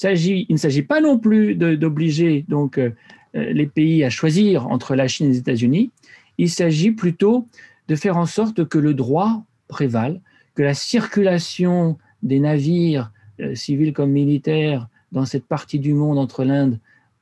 Il, 0.03 0.47
ne 0.51 0.57
s'agit 0.57 0.83
pas 0.83 1.01
non 1.01 1.19
plus 1.19 1.55
d'obliger 1.55 2.45
donc 2.49 2.79
euh, 2.79 2.91
les 3.35 3.67
pays 3.67 4.05
à 4.05 4.11
choisir 4.11 4.67
entre 4.69 4.95
la 4.95 5.09
Chine 5.09 5.27
et 5.27 5.31
les 5.31 5.39
États-Unis. 5.39 5.91
Il 6.39 6.51
s'agit 6.51 6.93
plutôt 6.93 7.49
de 7.89 7.95
faire 7.95 8.17
en 8.17 8.27
sorte 8.27 8.69
que 8.69 8.79
le 8.79 8.95
droit 8.95 9.45
prévale, 9.69 10.21
que 10.55 10.63
la 10.63 10.75
circulation 10.75 11.99
des 12.23 12.41
navires 12.41 13.11
euh, 13.41 13.55
civils 13.55 13.93
comme 13.93 14.11
militaires 14.11 14.89
dans 15.13 15.25
cette 15.25 15.47
partie 15.47 15.79
du 15.79 15.95
monde 15.95 16.19
entre 16.19 16.45
l'Inde, 16.45 16.79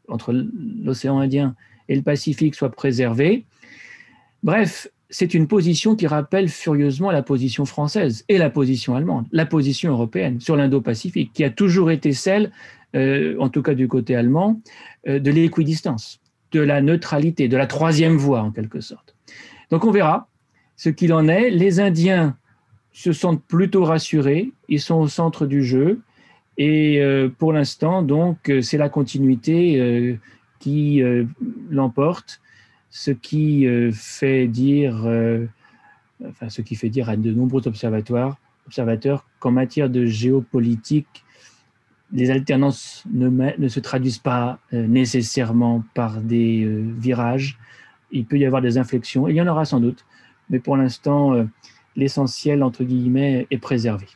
entre 0.09 0.33
l'océan 0.33 1.19
Indien 1.19 1.55
et 1.89 1.95
le 1.95 2.03
Pacifique 2.03 2.55
soient 2.55 2.71
préservés. 2.71 3.45
Bref, 4.43 4.89
c'est 5.15 5.33
une 5.33 5.47
position 5.47 5.95
qui 5.95 6.09
rappelle 6.09 6.49
furieusement 6.49 7.13
la 7.13 7.23
position 7.23 7.67
française 7.67 8.25
et 8.29 8.37
la 8.37 8.51
position 8.51 8.97
allemande, 8.97 9.27
la 9.31 9.47
position 9.47 9.93
européenne 9.93 10.41
sur 10.41 10.57
l'Indo-Pacifique, 10.57 11.31
qui 11.33 11.45
a 11.45 11.51
toujours 11.51 11.93
été 11.93 12.13
celle, 12.13 12.51
euh, 12.97 13.37
en 13.39 13.49
tout 13.49 13.63
cas 13.63 13.75
du 13.75 13.87
côté 13.87 14.17
allemand, 14.17 14.61
euh, 15.07 15.21
de 15.21 15.31
l'équidistance, 15.31 16.21
de 16.51 16.59
la 16.59 16.83
neutralité, 16.83 17.47
de 17.47 17.57
la 17.57 17.69
troisième 17.69 18.17
voie 18.17 18.43
en 18.43 18.51
quelque 18.51 18.81
sorte. 18.81 19.15
Donc 19.71 19.85
on 19.85 19.93
verra 19.93 20.27
ce 20.75 20.89
qu'il 20.89 21.13
en 21.13 21.29
est. 21.29 21.49
Les 21.49 21.79
Indiens 21.79 22.37
se 22.91 23.13
sentent 23.13 23.45
plutôt 23.45 23.85
rassurés, 23.85 24.51
ils 24.69 24.81
sont 24.81 24.97
au 24.97 25.07
centre 25.07 25.47
du 25.47 25.63
jeu. 25.63 26.01
Et 26.59 27.01
euh, 27.01 27.29
pour 27.29 27.53
l'instant, 27.53 28.03
donc, 28.03 28.51
c'est 28.63 28.79
la 28.79 28.89
continuité 28.89 30.19
qui 30.59 31.03
l'emporte, 31.71 32.41
ce 32.97 33.11
qui 33.11 33.67
fait 33.93 34.47
dire, 34.47 35.05
enfin, 36.25 36.49
ce 36.49 36.63
qui 36.63 36.77
fait 36.77 36.89
dire 36.89 37.09
à 37.09 37.17
de 37.17 37.33
nombreux 37.33 37.67
observateurs, 37.67 38.37
observateurs 38.69 39.27
qu'en 39.41 39.51
matière 39.51 39.91
de 39.91 40.07
géopolitique, 40.07 41.25
les 42.13 42.31
alternances 42.31 43.03
ne, 43.13 43.29
ne 43.29 43.69
se 43.69 43.81
traduisent 43.81 44.21
pas 44.21 44.61
nécessairement 44.71 45.83
par 45.95 46.21
des 46.21 46.65
virages. 46.97 47.59
Il 48.13 48.27
peut 48.27 48.39
y 48.39 48.47
avoir 48.47 48.63
des 48.63 48.79
inflexions, 48.79 49.27
il 49.27 49.35
y 49.35 49.43
en 49.43 49.49
aura 49.49 49.65
sans 49.65 49.81
doute, 49.81 50.05
mais 50.49 50.61
pour 50.61 50.77
l'instant, 50.77 51.45
l'essentiel, 51.97 52.63
entre 52.63 52.85
guillemets, 52.85 53.49
est 53.51 53.59
préservé. 53.59 54.07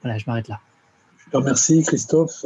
Voilà, 0.00 0.16
je 0.16 0.24
m'arrête 0.28 0.46
là. 0.46 0.60
Je 1.18 1.30
te 1.30 1.36
remercie, 1.36 1.82
Christophe. 1.82 2.44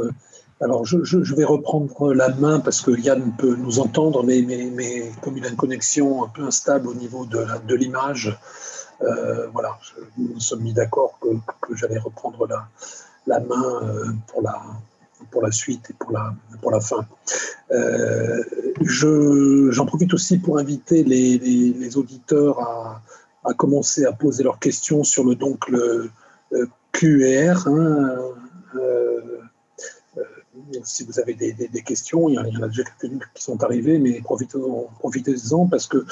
Alors, 0.60 0.84
je, 0.86 1.34
vais 1.34 1.44
reprendre 1.44 2.14
la 2.14 2.30
main 2.30 2.60
parce 2.60 2.80
que 2.80 2.90
Yann 2.90 3.32
peut 3.36 3.56
nous 3.56 3.78
entendre, 3.78 4.22
mais, 4.24 5.12
comme 5.20 5.36
il 5.36 5.44
a 5.44 5.48
une 5.48 5.56
connexion 5.56 6.24
un 6.24 6.28
peu 6.28 6.44
instable 6.44 6.88
au 6.88 6.94
niveau 6.94 7.26
de 7.26 7.74
l'image, 7.74 8.38
euh, 9.02 9.48
voilà, 9.52 9.78
nous 10.16 10.34
nous 10.34 10.40
sommes 10.40 10.62
mis 10.62 10.72
d'accord 10.72 11.18
que, 11.20 11.74
j'allais 11.74 11.98
reprendre 11.98 12.46
la, 13.26 13.40
main 13.40 13.80
euh, 13.82 14.06
pour 14.28 14.40
la, 14.40 14.62
pour 15.30 15.42
la 15.42 15.52
suite 15.52 15.90
et 15.90 15.92
pour 15.92 16.12
la, 16.12 16.32
pour 16.62 16.70
la 16.70 16.80
fin. 16.80 17.06
Euh, 17.72 18.42
j'en 18.80 19.84
profite 19.84 20.14
aussi 20.14 20.38
pour 20.38 20.58
inviter 20.58 21.04
les, 21.04 21.36
les 21.38 21.96
auditeurs 21.98 22.60
à, 22.60 23.02
à 23.44 23.52
commencer 23.52 24.04
à 24.04 24.12
poser 24.12 24.42
leurs 24.42 24.58
questions 24.58 25.04
sur 25.04 25.24
le, 25.24 25.34
donc, 25.34 25.68
le, 25.68 26.10
QR. 26.92 27.66
Euh, 27.66 27.70
euh, 27.70 28.32
si 30.84 31.05
vous 31.05 31.20
avez 31.20 31.34
des, 31.34 31.82
questions, 31.82 32.28
il 32.28 32.34
y, 32.34 32.38
en 32.38 32.62
a, 32.62 32.68
déjà 32.68 32.82
quelques-unes 32.84 33.20
qui 33.34 33.43
sont 33.43 33.62
arrivées, 33.62 33.98
mais 33.98 34.20
profitez-en 34.20 34.88
profitez 34.98 35.34
parce 35.70 35.86
que 35.86 36.05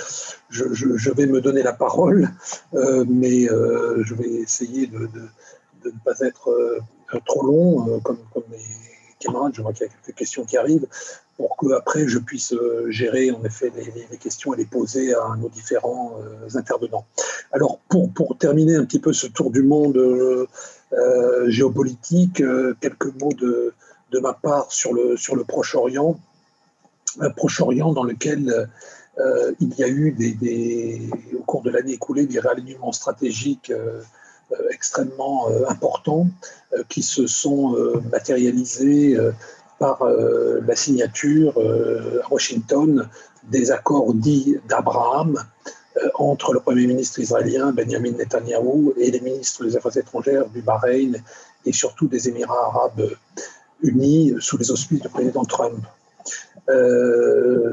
je, 0.50 1.10
vais 1.10 1.26
me 1.26 1.40
donner 1.40 1.62
la 1.62 1.72
parole, 1.72 2.30
euh, 2.74 3.04
mais 3.08 3.46
je 3.46 4.14
vais 4.14 4.28
essayer 4.28 4.86
de, 4.86 5.08
ne 5.84 5.90
pas 6.04 6.18
être 6.20 6.50
trop 7.26 7.46
long, 7.46 8.00
comme, 8.00 8.18
mes 8.50 8.58
camarades. 9.20 9.52
Je 9.54 9.62
vois 9.62 9.72
qu'il 9.72 9.86
y 9.86 9.90
a 9.90 9.92
quelques 10.04 10.16
questions 10.16 10.44
qui 10.44 10.56
arrivent 10.56 10.86
pour 11.36 11.56
que 11.56 11.72
après 11.72 12.06
je 12.06 12.18
puisse 12.18 12.52
euh, 12.52 12.86
gérer 12.90 13.30
en 13.30 13.42
effet 13.44 13.72
les, 14.10 14.16
questions 14.18 14.54
et 14.54 14.56
les 14.56 14.64
poser 14.64 15.14
à 15.14 15.36
nos 15.36 15.48
différents 15.48 16.18
euh, 16.20 16.56
intervenants. 16.56 17.06
Alors 17.52 17.78
pour, 17.88 18.36
terminer 18.38 18.76
un 18.76 18.84
petit 18.84 19.00
peu 19.00 19.12
ce 19.12 19.26
tour 19.26 19.50
du 19.50 19.62
monde 19.62 19.96
euh, 19.96 20.46
géopolitique, 21.48 22.42
quelques 22.80 23.20
mots 23.20 23.32
de, 23.32 23.72
de, 24.14 24.20
ma 24.20 24.32
part 24.32 24.72
sur 24.72 24.94
le, 24.94 25.16
sur 25.16 25.36
le 25.36 25.44
Proche-Orient, 25.44 26.18
un 27.20 27.30
Proche-Orient 27.30 27.92
dans 27.92 28.04
lequel 28.04 28.68
il 29.60 29.74
y 29.76 29.84
a 29.84 29.88
eu 29.88 30.10
des, 30.10 31.08
au 31.38 31.42
cours 31.44 31.62
de 31.62 31.70
l'année 31.70 31.92
écoulée 31.92 32.26
des 32.26 32.40
réalignements 32.40 32.90
stratégiques 32.90 33.72
extrêmement 34.72 35.46
importants 35.68 36.26
qui 36.88 37.02
se 37.02 37.28
sont 37.28 37.76
matérialisés 38.10 39.16
par 39.78 40.02
euh, 40.02 40.60
la 40.66 40.76
signature 40.76 41.58
euh, 41.58 42.20
à 42.24 42.32
Washington 42.32 43.08
des 43.44 43.70
accords 43.70 44.14
dits 44.14 44.56
d'Abraham 44.68 45.42
euh, 45.96 46.08
entre 46.14 46.52
le 46.52 46.60
Premier 46.60 46.86
ministre 46.86 47.18
israélien 47.20 47.72
Benjamin 47.72 48.12
Netanyahou 48.12 48.94
et 48.96 49.10
les 49.10 49.20
ministres 49.20 49.64
des 49.64 49.76
Affaires 49.76 49.96
étrangères 49.96 50.48
du 50.48 50.62
Bahreïn 50.62 51.16
et 51.66 51.72
surtout 51.72 52.06
des 52.06 52.28
Émirats 52.28 52.66
arabes 52.66 53.10
unis 53.84 54.34
sous 54.40 54.58
les 54.58 54.70
auspices 54.70 55.00
du 55.00 55.08
président 55.08 55.44
Trump. 55.44 55.84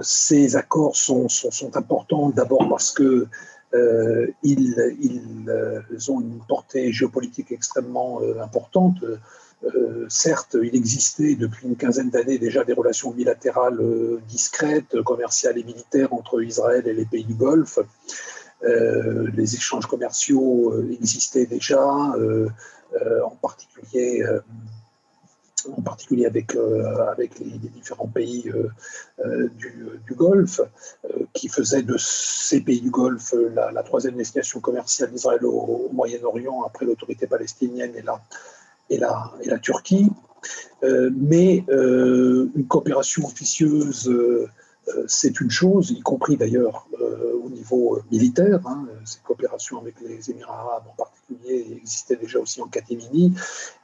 ces 0.04 0.56
accords 0.56 0.96
sont, 0.96 1.28
sont, 1.30 1.76
importants 1.76 2.30
d'abord 2.30 2.68
parce 2.70 2.92
que 2.92 3.28
ils, 4.44 4.76
ils, 5.00 6.12
ont 6.12 6.22
une 6.22 6.40
portée 6.48 6.92
géopolitique 6.92 7.52
extrêmement 7.52 8.22
importante. 8.42 8.98
Euh, 9.64 10.06
certes, 10.10 10.58
il 10.62 10.76
existait 10.76 11.36
depuis 11.36 11.68
une 11.68 11.76
quinzaine 11.76 12.10
d'années 12.10 12.40
déjà 12.40 12.64
des 12.64 12.74
relations 12.74 13.12
bilatérales 13.12 13.80
euh, 13.80 14.20
discrètes, 14.28 15.00
commerciales 15.04 15.58
et 15.58 15.64
militaires 15.64 16.14
entre 16.14 16.42
Israël 16.42 16.88
et 16.88 16.94
les 16.94 17.06
pays 17.06 17.26
du 17.26 17.36
Golfe, 17.36 17.80
les 18.64 19.56
échanges 19.56 19.88
commerciaux 19.88 20.84
existaient 20.92 21.48
déjà, 21.48 21.84
en 21.84 23.36
particulier 23.42 24.24
en 25.76 25.82
particulier 25.82 26.26
avec, 26.26 26.56
avec 27.12 27.40
les, 27.40 27.58
différents 27.70 28.08
pays 28.08 28.52
du, 29.58 30.14
Golfe, 30.16 30.62
qui 31.34 31.48
faisaient 31.48 31.82
de 31.82 31.96
ces 31.98 32.62
pays 32.62 32.82
du 32.82 32.90
Golfe 32.90 33.34
la, 33.54 33.84
troisième 33.84 34.16
destination 34.16 34.60
commerciale 34.60 35.12
d'Israël 35.12 35.46
au, 35.46 35.90
Moyen-Orient 35.94 36.64
après 36.64 36.86
l'autorité 36.86 37.28
palestinienne 37.28 37.94
et 37.96 38.02
la, 38.02 38.22
et 38.90 38.98
la, 38.98 39.32
et 39.44 39.50
la 39.50 39.60
Turquie. 39.60 40.10
mais 40.84 41.64
une 41.70 42.66
coopération 42.68 43.26
officieuse 43.26 44.10
c'est 45.08 45.40
une 45.40 45.52
chose, 45.52 45.92
y 45.92 46.02
compris 46.02 46.38
d'ailleurs 46.38 46.88
euh, 47.00 47.34
au 47.44 47.50
niveau 47.50 47.98
euh, 47.98 48.04
militaire. 48.12 48.60
Hein, 48.66 48.86
ces 49.06 49.20
coopérations 49.20 49.80
avec 49.80 49.96
les 50.02 50.30
Émirats 50.30 50.60
arabes 50.60 50.84
en 50.92 50.96
particulier 50.96 51.78
existaient 51.78 52.16
déjà 52.16 52.40
aussi 52.40 52.62
en 52.62 52.68
catimini. 52.68 53.34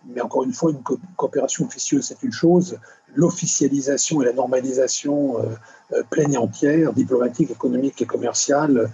Mais 0.08 0.22
encore 0.22 0.44
une 0.44 0.54
fois, 0.54 0.72
une 0.72 0.82
coopération 1.16 1.66
officieuse, 1.66 2.06
c'est 2.06 2.24
une 2.24 2.32
chose. 2.32 2.78
L'officialisation 3.16 4.22
et 4.22 4.26
la 4.26 4.34
normalisation 4.34 5.38
euh, 5.40 6.04
pleine 6.10 6.34
et 6.34 6.38
entière, 6.38 6.94
diplomatique, 6.94 7.52
économique 7.52 8.02
et 8.02 8.06
commerciale, 8.06 8.92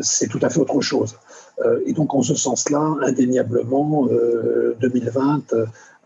c'est 0.00 0.28
tout 0.28 0.38
à 0.40 0.48
fait 0.48 0.60
autre 0.60 0.80
chose. 0.80 1.18
et 1.84 1.92
donc, 1.92 2.14
en 2.14 2.22
ce 2.22 2.34
sens-là, 2.34 2.96
indéniablement, 3.02 4.08
2020 4.80 5.54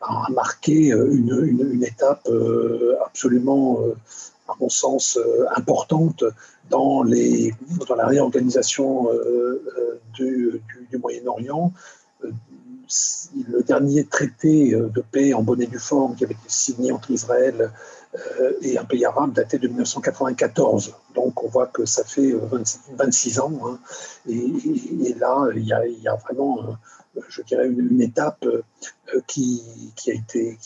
a 0.01 0.27
marqué 0.33 0.89
une, 0.89 1.45
une 1.45 1.85
étape 1.85 2.29
absolument 3.07 3.79
à 4.49 4.55
mon 4.61 4.69
sens, 4.69 5.17
euh, 5.17 5.47
importante 5.55 6.25
dans, 6.71 7.03
la 7.03 8.07
réorganisation 8.07 9.13
euh, 9.13 9.63
euh, 10.21 10.61
du, 10.91 10.99
Moyen-Orient. 10.99 11.73
Le 13.49 13.63
dernier 13.63 14.05
traité 14.05 14.73
de 14.73 15.01
paix 15.01 15.33
en 15.33 15.43
bonne 15.43 15.63
et 15.63 15.67
due 15.67 15.79
forme 15.79 16.15
qui 16.15 16.25
avait 16.25 16.35
été 16.35 16.49
signé 16.49 16.93
entre 16.93 17.11
Israël 17.11 17.71
et 18.61 18.77
un 18.77 18.85
pays 18.85 19.07
arabe 19.07 19.33
datait 19.33 19.59
de 19.59 19.69
1994. 19.69 20.95
Donc 21.15 21.43
on 21.43 21.49
voit 21.49 21.69
que 21.69 21.87
ça 21.87 22.05
fait 22.05 22.35
26, 22.99 23.41
ans. 23.41 23.53
Hein. 23.65 23.79
Et, 24.29 25.15
là, 25.19 25.49
il 25.55 25.65
y, 25.65 25.73
a, 25.73 26.15
vraiment, 26.17 26.77
je 27.29 27.41
dirais, 27.41 27.67
une, 27.69 28.03
étape 28.03 28.45
qui 29.27 29.63
a 30.09 30.13
été 30.13 30.59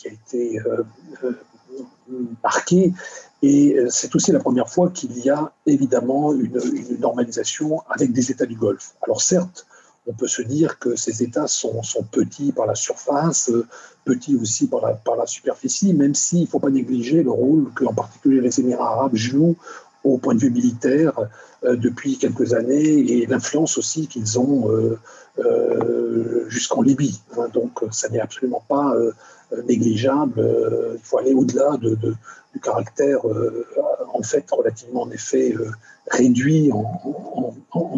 marquée 2.43 2.93
et 3.41 3.77
euh, 3.77 3.87
c'est 3.89 4.15
aussi 4.15 4.31
la 4.31 4.39
première 4.39 4.69
fois 4.69 4.89
qu'il 4.89 5.17
y 5.19 5.29
a 5.29 5.51
évidemment 5.65 6.33
une, 6.33 6.59
normalisation 6.99 7.81
avec 7.89 8.11
des 8.11 8.31
États 8.31 8.45
du 8.45 8.55
Golfe. 8.55 8.95
Alors 9.03 9.21
certes, 9.21 9.67
on 10.07 10.13
peut 10.13 10.27
se 10.27 10.41
dire 10.41 10.79
que 10.79 10.95
ces 10.95 11.21
États 11.21 11.47
sont, 11.47 11.81
petits 12.11 12.51
par 12.51 12.65
la 12.65 12.75
surface, 12.75 13.49
euh, 13.49 13.67
petits 14.05 14.35
aussi 14.35 14.67
par 14.67 14.81
la, 14.81 15.25
superficie, 15.25 15.93
même 15.93 16.15
s'il 16.15 16.41
ne 16.41 16.47
faut 16.47 16.59
pas 16.59 16.69
négliger 16.69 17.23
le 17.23 17.31
rôle 17.31 17.71
que 17.75 17.83
en 17.85 17.93
particulier 17.93 18.41
les 18.41 18.59
Émirats 18.59 18.93
arabes 18.93 19.15
jouent 19.15 19.57
au 20.03 20.17
point 20.17 20.33
de 20.33 20.39
vue 20.39 20.49
militaire 20.49 21.19
euh, 21.65 21.75
depuis 21.75 22.17
quelques 22.17 22.53
années 22.53 22.99
et 23.11 23.25
l'influence 23.25 23.77
aussi 23.77 24.07
qu'ils 24.07 24.39
ont 24.39 24.71
jusqu'en 26.47 26.81
Libye. 26.81 27.21
Hein. 27.37 27.47
donc 27.53 27.83
ça 27.91 28.09
n'est 28.09 28.19
absolument 28.19 28.63
pas 28.67 28.95
négligeable. 29.67 30.41
il 30.93 31.03
faut 31.03 31.17
aller 31.17 31.33
au-delà 31.33 31.77
de, 31.77 31.97
du 32.53 32.59
caractère 32.59 33.27
euh, 33.27 33.65
en 34.13 34.21
fait 34.23 34.45
relativement 34.51 35.03
en 35.03 35.11
effet 35.11 35.53
euh, 35.53 35.69
réduit 36.09 36.71
en, 36.71 36.93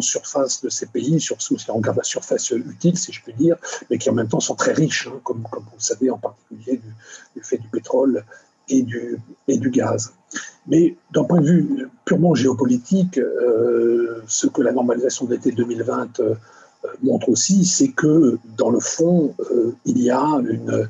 surface 0.00 0.62
de 0.62 0.70
ces 0.70 0.86
pays, 0.86 1.20
surtout 1.20 1.58
si 1.58 1.70
on 1.70 1.74
regarde 1.74 1.98
la 1.98 2.02
surface 2.02 2.50
utile, 2.50 2.96
si 2.96 3.12
je 3.12 3.22
puis 3.22 3.34
dire, 3.34 3.56
mais 3.90 3.98
qui 3.98 4.08
en 4.08 4.14
même 4.14 4.28
temps 4.28 4.40
sont 4.40 4.54
très 4.54 4.72
riches, 4.72 5.08
hein, 5.08 5.20
comme, 5.24 5.42
comme 5.50 5.64
vous 5.64 5.76
le 5.76 5.82
savez, 5.82 6.08
en 6.08 6.16
particulier 6.16 6.80
du, 7.36 7.42
fait 7.42 7.58
du 7.58 7.68
pétrole 7.68 8.24
et 8.70 8.82
du, 8.82 9.18
et 9.46 9.58
du 9.58 9.68
gaz. 9.68 10.14
Mais 10.66 10.96
d'un 11.12 11.24
point 11.24 11.42
de 11.42 11.46
vue 11.46 11.88
purement 12.06 12.34
géopolitique, 12.34 13.18
euh, 13.18 14.22
ce 14.26 14.46
que 14.46 14.62
la 14.62 14.72
normalisation 14.72 15.26
d'été 15.26 15.52
2020 15.52 16.22
montre 17.02 17.28
aussi, 17.28 17.66
c'est 17.66 17.92
que 17.92 18.38
dans 18.56 18.70
le 18.70 18.80
fond, 18.80 19.34
il 19.84 19.98
y 20.00 20.10
a 20.10 20.24
une, 20.24 20.88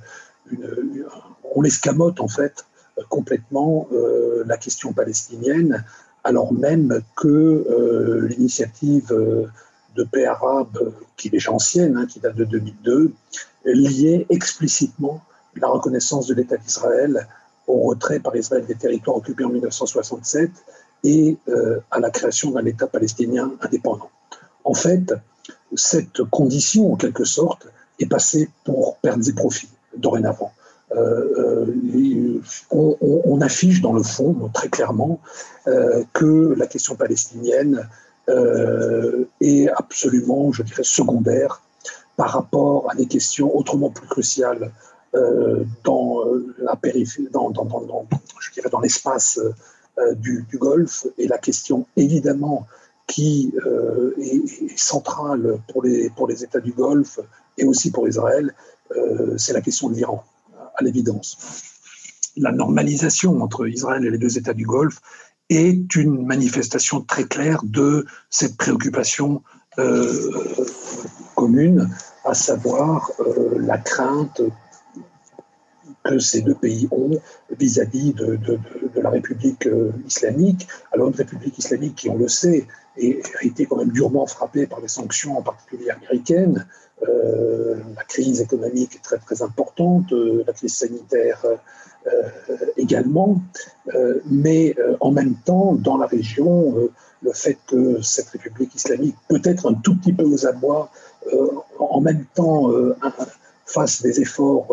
on 1.55 1.64
escamote 1.64 2.20
en 2.20 2.28
fait 2.28 2.64
complètement 3.09 3.89
euh, 3.93 4.43
la 4.47 4.56
question 4.56 4.93
palestinienne, 4.93 5.85
alors 6.24 6.52
même 6.52 7.01
que 7.16 7.28
euh, 7.28 8.27
l'initiative 8.28 9.12
euh, 9.12 9.47
de 9.97 10.05
paix 10.05 10.27
arabe, 10.27 10.93
qui 11.16 11.28
est 11.28 11.31
déjà 11.31 11.52
ancienne, 11.52 11.97
hein, 11.97 12.06
qui 12.06 12.20
date 12.20 12.36
de 12.36 12.44
2002, 12.44 13.12
liait 13.64 14.27
explicitement 14.31 15.22
la 15.56 15.68
reconnaissance 15.68 16.27
de 16.27 16.35
l'État 16.35 16.56
d'Israël 16.56 17.27
au 17.66 17.82
retrait 17.82 18.20
par 18.20 18.35
Israël 18.36 18.64
des 18.66 18.74
territoires 18.74 19.16
occupés 19.16 19.44
en 19.44 19.51
1967 19.51 20.51
et 21.05 21.36
à 21.90 22.01
la 22.01 22.10
création 22.10 22.52
d'un 22.52 22.64
État 22.64 22.86
palestinien 22.86 23.52
indépendant. 23.60 24.10
En 24.64 24.74
fait, 24.74 25.12
cette 25.74 26.22
condition, 26.24 26.93
en 26.93 26.97
quelque 26.97 27.24
sorte, 27.24 27.68
est 27.98 28.06
passée 28.06 28.48
pour 28.64 28.97
pertes 28.98 29.27
et 29.28 29.32
profits 29.32 29.68
dorénavant. 29.96 30.52
Euh, 30.92 31.66
euh, 31.94 32.40
on, 32.72 33.40
affiche 33.40 33.80
dans 33.80 33.92
le 33.92 34.02
fond 34.02 34.50
très 34.52 34.68
clairement 34.68 35.20
euh, 35.68 36.02
que 36.12 36.54
la 36.56 36.66
question 36.66 36.96
palestinienne 36.96 37.88
est 39.40 39.68
absolument, 39.70 40.52
je 40.52 40.62
dirais, 40.62 40.84
secondaire 40.84 41.62
par 42.16 42.30
rapport 42.30 42.88
à 42.88 42.94
des 42.94 43.06
questions 43.06 43.56
autrement 43.56 43.90
plus 43.90 44.06
cruciales 44.06 44.70
dans 45.82 46.20
la 46.58 46.76
périphérie, 46.76 47.28
dans, 47.32 48.80
l'espace 48.80 49.40
du, 50.12 50.46
Golfe 50.54 51.08
et 51.18 51.26
la 51.26 51.38
question 51.38 51.86
évidemment 51.96 52.68
qui 53.08 53.52
est, 54.22 54.78
centrale 54.78 55.58
pour 55.72 55.82
les, 55.82 56.10
pour 56.10 56.28
les 56.28 56.44
États 56.44 56.60
du 56.60 56.70
Golfe 56.70 57.18
et 57.58 57.64
aussi 57.64 57.90
pour 57.90 58.06
Israël, 58.06 58.54
c'est 59.36 59.52
la 59.52 59.60
question 59.60 59.88
de 59.88 59.94
l'Iran 59.94 60.24
à 60.76 60.82
l'évidence. 60.82 61.38
La 62.36 62.52
normalisation 62.52 63.42
entre 63.42 63.66
Israël 63.68 64.04
et 64.04 64.10
les 64.10 64.18
deux 64.18 64.38
États 64.38 64.54
du 64.54 64.64
Golfe 64.64 65.00
est 65.48 65.96
une 65.96 66.24
manifestation 66.24 67.00
très 67.00 67.24
claire 67.24 67.60
de 67.64 68.06
cette 68.30 68.56
préoccupation 68.56 69.42
euh, 69.78 70.30
commune, 71.34 71.90
à 72.24 72.34
savoir 72.34 73.10
euh, 73.20 73.56
la 73.58 73.78
crainte 73.78 74.40
ces 76.19 76.43
deux 76.43 76.55
pays 76.55 76.89
ont 76.91 77.19
vis-à-vis 77.59 78.12
de, 78.15 78.39
la 79.01 79.11
République 79.11 79.66
euh, 79.66 79.93
islamique. 80.07 80.66
Alors 80.93 81.09
une 81.09 81.15
République 81.15 81.59
islamique 81.59 81.97
qui, 81.97 82.11
on 82.11 82.16
le 82.16 82.28
sait, 82.28 82.66
a 82.99 83.45
été 83.45 83.66
quand 83.66 83.77
même 83.77 83.93
durement 83.93 84.27
frappée 84.27 84.66
par 84.66 84.81
les 84.81 84.89
sanctions, 84.89 85.39
en 85.39 85.43
particulier 85.43 85.91
américaines, 85.91 86.66
euh, 87.09 87.77
la 87.97 88.05
crise 88.05 88.41
économique 88.41 88.97
est 88.97 89.03
très 89.03 89.19
très 89.19 89.43
importante, 89.43 90.12
euh, 90.12 90.45
la 90.47 90.53
crise 90.53 90.74
sanitaire 90.74 91.45
également, 92.78 93.43
mais 94.24 94.74
en 95.01 95.12
même 95.12 95.35
temps, 95.35 95.74
dans 95.74 95.99
la 95.99 96.07
région, 96.07 96.89
le 97.23 97.32
fait 97.35 97.59
que 97.66 98.01
cette 98.01 98.31
République 98.31 98.74
islamique 98.74 99.16
peut 99.28 99.43
être 99.45 99.70
un 99.70 99.74
tout 99.74 99.95
petit 99.97 100.15
peu 100.15 100.24
aux 100.24 100.47
abois, 100.47 100.91
en 101.78 102.01
même 102.01 102.24
temps 102.35 102.70
fasse 103.66 104.01
des 104.01 104.23
efforts 104.23 104.69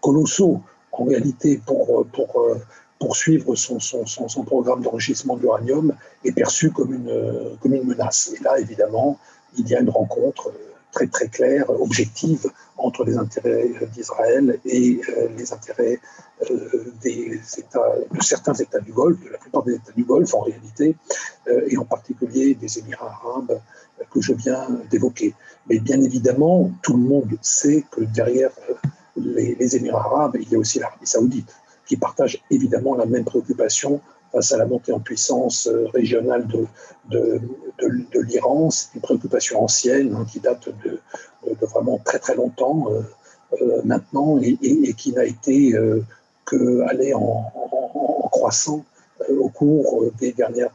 colossaux 0.00 0.62
en 0.92 1.04
réalité 1.04 1.60
pour, 1.64 2.06
pour 2.12 2.46
poursuivre 2.98 3.54
son, 3.54 4.44
programme 4.44 4.82
d'enrichissement 4.82 5.36
de 5.36 5.42
l'uranium 5.42 5.94
est 6.24 6.32
perçu 6.32 6.70
comme 6.70 6.92
une, 6.92 7.56
comme 7.60 7.74
une 7.74 7.86
menace. 7.86 8.32
Et 8.38 8.42
là, 8.42 8.58
évidemment, 8.58 9.18
il 9.56 9.68
y 9.68 9.74
a 9.74 9.80
une 9.80 9.90
rencontre 9.90 10.52
très 10.92 11.06
très 11.06 11.28
claire, 11.28 11.70
objective 11.80 12.50
entre 12.76 13.04
les 13.04 13.16
intérêts 13.16 13.70
d'Israël 13.92 14.58
et 14.64 15.00
euh, 15.08 15.28
les 15.36 15.52
intérêts 15.52 16.00
euh, 16.50 16.92
des 17.02 17.40
États, 17.58 17.94
de 18.10 18.22
certains 18.22 18.54
États 18.54 18.80
du 18.80 18.92
Golfe, 18.92 19.22
de 19.24 19.30
la 19.30 19.38
plupart 19.38 19.62
des 19.62 19.74
États 19.74 19.92
du 19.92 20.04
Golfe 20.04 20.34
en 20.34 20.40
réalité, 20.40 20.96
euh, 21.48 21.68
et 21.68 21.76
en 21.76 21.84
particulier 21.84 22.54
des 22.54 22.78
Émirats 22.78 23.18
arabes 23.22 23.60
que 24.10 24.20
je 24.20 24.32
viens 24.32 24.66
d'évoquer. 24.90 25.34
Mais 25.68 25.78
bien 25.78 26.00
évidemment, 26.02 26.70
tout 26.82 26.96
le 26.96 27.02
monde 27.02 27.38
sait 27.42 27.84
que 27.90 28.00
derrière 28.00 28.50
les, 29.34 29.76
Émirats 29.76 30.04
arabes, 30.04 30.36
il 30.40 30.50
y 30.50 30.54
a 30.54 30.58
aussi 30.58 30.78
l'Arabie 30.78 31.06
saoudite, 31.06 31.54
qui 31.86 31.96
partage 31.96 32.42
évidemment 32.50 32.94
la 32.94 33.06
même 33.06 33.24
préoccupation 33.24 34.00
face 34.32 34.52
à 34.52 34.58
la 34.58 34.66
montée 34.66 34.92
en 34.92 35.00
puissance 35.00 35.66
euh, 35.66 35.86
régionale 35.92 36.46
de, 36.46 37.40
l'Iran. 38.14 38.70
C'est 38.70 38.94
une 38.94 39.00
préoccupation 39.00 39.62
ancienne 39.62 40.14
hein, 40.14 40.24
qui 40.30 40.40
date 40.40 40.68
de, 40.84 41.00
vraiment 41.66 41.98
très 42.04 42.18
très 42.18 42.34
longtemps 42.34 42.86
euh, 42.90 43.00
euh, 43.60 43.80
maintenant 43.84 44.38
et, 44.40 44.94
qui 44.94 45.12
n'a 45.12 45.24
été 45.24 45.74
que 46.44 46.82
aller 46.88 47.14
en, 47.14 47.52
en, 47.54 48.28
croissant 48.28 48.84
au 49.28 49.48
cours 49.48 50.04
des 50.18 50.32
dernières 50.32 50.74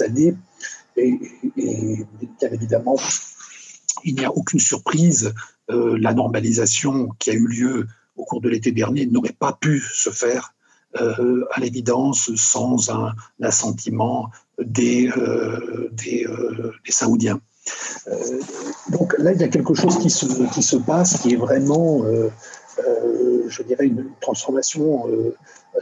années. 0.00 0.36
Et, 0.96 1.18
bien 1.56 2.50
évidemment, 2.52 2.96
il 4.04 4.14
n'y 4.14 4.24
a 4.24 4.30
aucune 4.30 4.60
surprise, 4.60 5.32
la 5.70 6.14
normalisation 6.14 7.10
qui 7.18 7.30
a 7.30 7.34
eu 7.34 7.46
lieu 7.46 7.86
au 8.16 8.24
cours 8.24 8.40
de 8.40 8.48
l'été 8.48 8.72
dernier 8.72 9.06
n'aurait 9.06 9.36
pas 9.38 9.52
pu 9.52 9.82
se 9.92 10.10
faire 10.10 10.54
à 10.94 11.60
l'évidence 11.60 12.34
sans 12.34 12.90
un 12.90 13.14
assentiment 13.40 14.30
des, 14.58 15.10
des, 15.92 16.26
des 16.84 16.92
Saoudiens. 16.92 17.40
Euh, 18.08 18.40
donc 18.90 19.14
là, 19.18 19.32
il 19.32 19.40
y 19.40 19.44
a 19.44 19.48
quelque 19.48 19.74
chose 19.74 19.98
qui 19.98 20.10
se, 20.10 20.26
qui 20.52 20.62
se 20.62 20.76
passe 20.76 21.18
qui 21.18 21.34
est 21.34 21.36
vraiment, 21.36 22.02
euh, 22.04 22.30
euh, 22.78 23.44
je 23.48 23.62
dirais, 23.62 23.86
une 23.86 24.06
transformation 24.20 25.06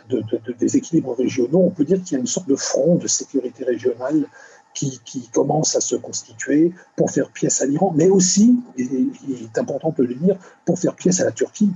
de, 0.08 0.22
des 0.58 0.76
équilibres 0.76 1.16
régionaux. 1.16 1.60
On 1.60 1.70
peut 1.70 1.84
dire 1.84 2.02
qu'il 2.02 2.12
y 2.12 2.16
a 2.16 2.20
une 2.20 2.26
sorte 2.26 2.48
de 2.48 2.56
front 2.56 2.96
de 2.96 3.06
sécurité 3.06 3.64
régionale 3.64 4.26
qui, 4.78 5.28
commence 5.32 5.76
à 5.76 5.80
se 5.80 5.96
constituer 5.96 6.72
pour 6.96 7.10
faire 7.10 7.30
pièce 7.30 7.60
à 7.62 7.66
l'Iran, 7.66 7.92
mais 7.96 8.08
aussi, 8.08 8.56
il 8.76 9.42
est 9.42 9.58
important 9.58 9.94
de 9.96 10.04
le 10.04 10.14
dire, 10.14 10.36
pour 10.64 10.78
faire 10.78 10.94
pièce 10.94 11.20
à 11.20 11.24
la 11.24 11.32
Turquie 11.32 11.72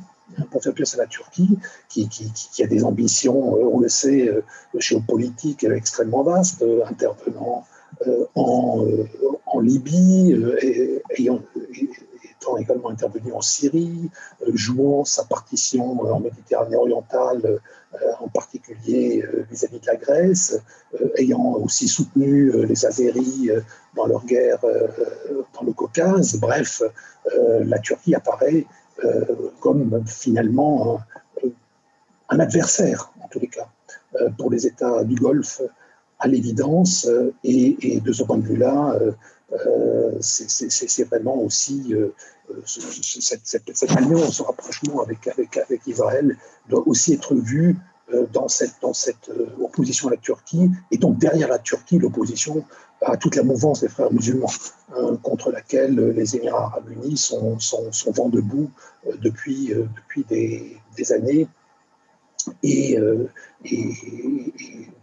pour 0.51 0.62
faire 0.62 0.73
pièce 0.73 0.95
à 0.95 0.97
la 0.97 1.07
Turquie, 1.07 1.59
qui, 1.91 2.62
a 2.62 2.66
des 2.66 2.85
ambitions, 2.85 3.53
on 3.53 3.81
le 3.81 3.91
sait, 3.91 4.31
géopolitiques 4.79 5.65
extrêmement 5.65 6.23
vastes, 6.23 6.65
intervenant 6.89 7.66
euh, 8.07 8.24
en, 8.35 8.85
euh, 8.87 9.07
en, 9.47 9.61
Libye, 9.61 10.33
euh, 10.33 10.99
étant 12.24 12.57
également 12.57 12.89
intervenu 12.89 13.33
en 13.33 13.41
Syrie, 13.41 14.11
jouant 14.55 15.05
sa 15.05 15.24
partition 15.24 16.01
en 16.01 16.19
Méditerranée 16.19 16.77
orientale, 16.77 17.61
en 18.20 18.28
particulier 18.28 19.24
vis-à-vis 19.51 19.81
de 19.81 19.86
la 19.86 19.97
Grèce, 19.97 20.59
ayant 21.16 21.56
aussi 21.56 21.89
soutenu 21.89 22.66
les 22.66 22.86
Azéris 22.86 23.51
dans 23.94 24.06
leur 24.06 24.24
guerre 24.24 24.60
dans 25.55 25.62
le 25.62 25.73
Caucase. 25.73 26.36
Bref, 26.36 26.82
la 27.36 27.78
Turquie 27.78 28.14
apparaît 28.14 28.66
comme 29.60 30.02
finalement 30.06 31.01
un 32.31 32.40
adversaire, 32.40 33.12
en 33.23 33.28
tous 33.28 33.40
les 33.40 33.48
cas, 33.48 33.69
pour 34.39 34.51
les 34.51 34.66
États 34.66 35.05
du 35.05 35.16
Golfe 35.16 35.60
à 36.23 36.28
l'évidence. 36.28 37.06
Euh, 37.06 37.35
et, 37.44 38.01
de 38.01 38.12
ce 38.12 38.23
point 38.23 38.39
de 38.39 38.47
vue-là, 38.47 38.97
euh, 39.01 39.12
euh, 39.66 40.12
c'est 40.20 41.05
vraiment 41.05 41.36
aussi 41.43 41.94
cette, 42.66 43.41
cette, 43.45 43.77
ce 43.77 44.43
rapprochement 44.43 45.03
avec, 45.03 45.29
Israël 45.87 46.37
doit 46.69 46.87
aussi 46.87 47.15
être 47.15 47.35
vu 47.35 47.77
dans 48.33 48.49
cette, 48.49 48.74
dans 48.83 48.93
cette 48.93 49.31
opposition 49.61 50.09
à 50.09 50.12
la 50.12 50.16
Turquie, 50.19 50.70
et 50.91 50.99
donc 50.99 51.19
derrière 51.19 51.49
la 51.49 51.59
Turquie, 51.59 51.99
l'opposition 51.99 52.65
à 53.05 53.16
toute 53.16 53.37
la 53.37 53.43
mouvance 53.43 53.81
des 53.81 53.89
frères 53.89 54.12
musulmans, 54.12 54.51
hein, 54.95 55.16
contre 55.23 55.51
laquelle 55.51 55.95
les 55.95 56.37
Émirats 56.37 56.66
arabes 56.66 56.91
unis 56.91 57.16
sont, 57.16 57.59
sont, 57.59 57.91
vent 58.12 58.29
debout 58.29 58.70
depuis, 59.20 59.74
des, 60.29 61.12
années. 61.12 61.49
Et, 62.62 62.99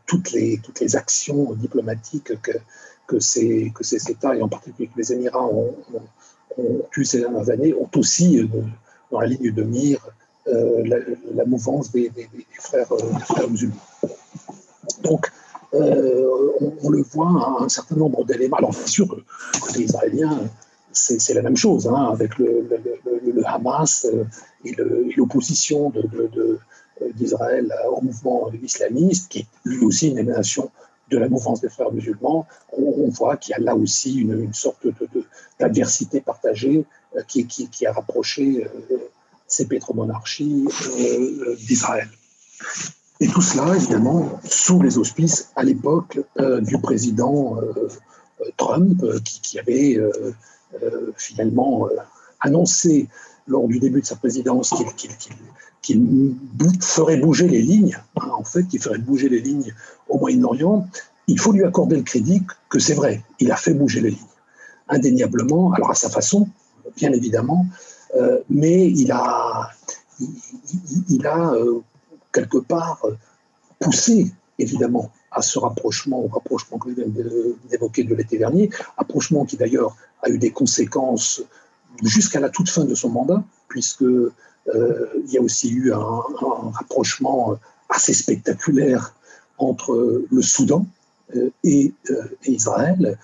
toutes 0.06 0.32
les, 0.32 0.96
actions 0.96 1.54
diplomatiques 1.54 2.34
que, 3.08 3.20
ces, 3.20 3.72
États, 4.10 4.36
et 4.36 4.42
en 4.42 4.50
particulier 4.50 4.88
que 4.88 4.98
les 4.98 5.14
Émirats 5.14 5.46
ont, 5.46 5.76
eu 6.96 7.06
ces 7.06 7.20
dernières 7.20 7.50
années, 7.50 7.74
ont 7.74 7.90
aussi 7.96 8.40
euh, 8.40 8.48
dans 9.12 9.22
la 9.22 9.28
ligne 9.28 9.52
de 9.52 9.64
mire 9.64 10.08
euh, 10.48 10.84
la, 11.34 11.46
mouvance 11.46 11.92
des, 11.92 12.10
des, 12.10 12.30
frères, 12.60 12.92
euh, 12.92 13.48
musulmans. 13.48 13.76
Donc, 15.04 15.32
on, 15.72 16.90
le 16.90 17.04
voit, 17.04 17.60
un 17.62 17.70
certain 17.70 17.96
nombre 17.96 18.26
d'éléments. 18.26 18.58
Alors, 18.58 18.72
bien 18.72 18.88
sûr, 18.88 19.08
côté 19.62 19.84
israélien, 19.84 20.40
c'est 20.92 21.34
la 21.34 21.44
même 21.44 21.56
chose, 21.56 21.88
hein, 21.88 22.10
avec 22.12 22.40
le, 22.40 22.68
le, 23.24 23.48
Hamas 23.48 24.08
et 24.66 24.76
l'opposition 25.16 25.94
d'Israël 27.14 27.72
au 27.92 28.02
mouvement 28.02 28.50
islamiste, 28.64 29.32
qui 29.32 29.40
est 29.40 29.46
lui 29.64 29.86
aussi 29.86 30.10
une 30.10 30.18
émanation 30.18 30.72
de 31.10 31.18
la 31.18 31.30
mouvance 31.30 31.62
des 31.62 31.70
frères 31.70 31.92
musulmans, 31.92 32.48
on, 32.72 33.10
voit 33.10 33.38
qu'il 33.38 33.52
y 33.52 33.56
a 33.56 33.60
là 33.60 33.76
aussi 33.76 34.16
une, 34.16 34.54
sorte 34.54 34.88
d'adversité 35.60 36.22
partagée 36.22 36.86
euh, 37.16 37.22
qui, 37.24 37.86
a 37.86 37.92
rapproché 37.92 38.66
euh, 38.66 38.98
ces 39.48 39.68
pétromonarchies 39.68 40.68
euh, 41.00 41.56
d'Israël. 41.56 42.10
Et 43.20 43.28
tout 43.28 43.42
cela, 43.42 43.76
évidemment, 43.76 44.40
sous 44.46 44.82
les 44.82 44.98
auspices, 44.98 45.52
à 45.56 45.64
l'époque, 45.64 46.20
du 46.62 46.78
président 46.78 47.58
Trump, 48.56 49.04
qui, 49.26 49.60
avait 49.60 50.00
finalement 51.18 51.90
annoncé 52.40 53.10
lors 53.46 53.68
du 53.68 53.80
début 53.80 54.00
de 54.00 54.06
sa 54.06 54.16
présidence 54.16 54.74
qu'il 54.96 55.12
qui 55.90 56.80
ferait 56.82 57.18
bouger 57.18 57.48
les 57.48 57.62
lignes, 57.62 57.98
hein, 58.18 58.30
en 58.38 58.44
fait, 58.44 58.68
qui 58.68 58.78
ferait 58.78 59.00
bouger 59.00 59.30
les 59.30 59.42
lignes 59.42 59.74
au 60.08 60.20
Moyen-Orient, 60.20 60.88
il 61.28 61.40
faut 61.40 61.52
lui 61.52 61.64
accorder 61.64 61.96
le 61.96 62.04
crédit 62.04 62.44
que 62.70 62.80
c'est 62.80 62.94
vrai, 62.94 63.24
il 63.40 63.52
a 63.52 63.56
fait 63.56 63.74
bouger 63.74 64.02
les 64.02 64.12
lignes, 64.12 64.36
indéniablement, 64.88 65.74
alors 65.74 65.92
à 65.92 65.96
sa 65.96 66.10
façon, 66.10 66.48
bien 66.96 67.12
évidemment, 67.12 67.66
euh, 68.16 68.40
mais 68.50 68.90
il 68.92 69.12
a, 69.12 69.70
il, 71.10 71.26
a 71.26 71.54
euh, 71.54 71.82
quelque 72.32 72.58
part 72.58 73.06
poussé, 73.80 74.32
évidemment, 74.58 75.12
à 75.32 75.42
ce 75.42 75.58
rapprochement, 75.60 76.20
au 76.20 76.28
rapprochement 76.28 76.78
que 76.78 76.90
je 76.90 76.96
viens 76.96 77.08
d'évoquer 77.70 78.04
de 78.04 78.14
l'été 78.16 78.38
dernier, 78.38 78.70
rapprochement 78.98 79.46
qui 79.46 79.58
d'ailleurs 79.58 79.96
a 80.24 80.30
eu 80.30 80.38
des 80.38 80.52
conséquences 80.52 81.42
jusqu'à 82.04 82.40
la 82.40 82.50
toute 82.50 82.70
fin 82.70 82.86
de 82.86 82.96
son 82.96 83.10
mandat, 83.10 83.44
puisque 83.68 84.06
il 84.68 85.32
y 85.32 85.38
a 85.38 85.42
aussi 85.42 85.70
eu 85.70 85.94
un, 85.94 86.22
rapprochement 86.74 87.56
assez 87.90 88.14
spectaculaire 88.14 89.16
entre 89.58 90.24
le 90.30 90.42
Soudan, 90.42 90.86
euh, 91.36 91.52
et, 91.64 91.94
euh, 92.10 92.24
et, 92.46 92.54
Israël. 92.54 93.18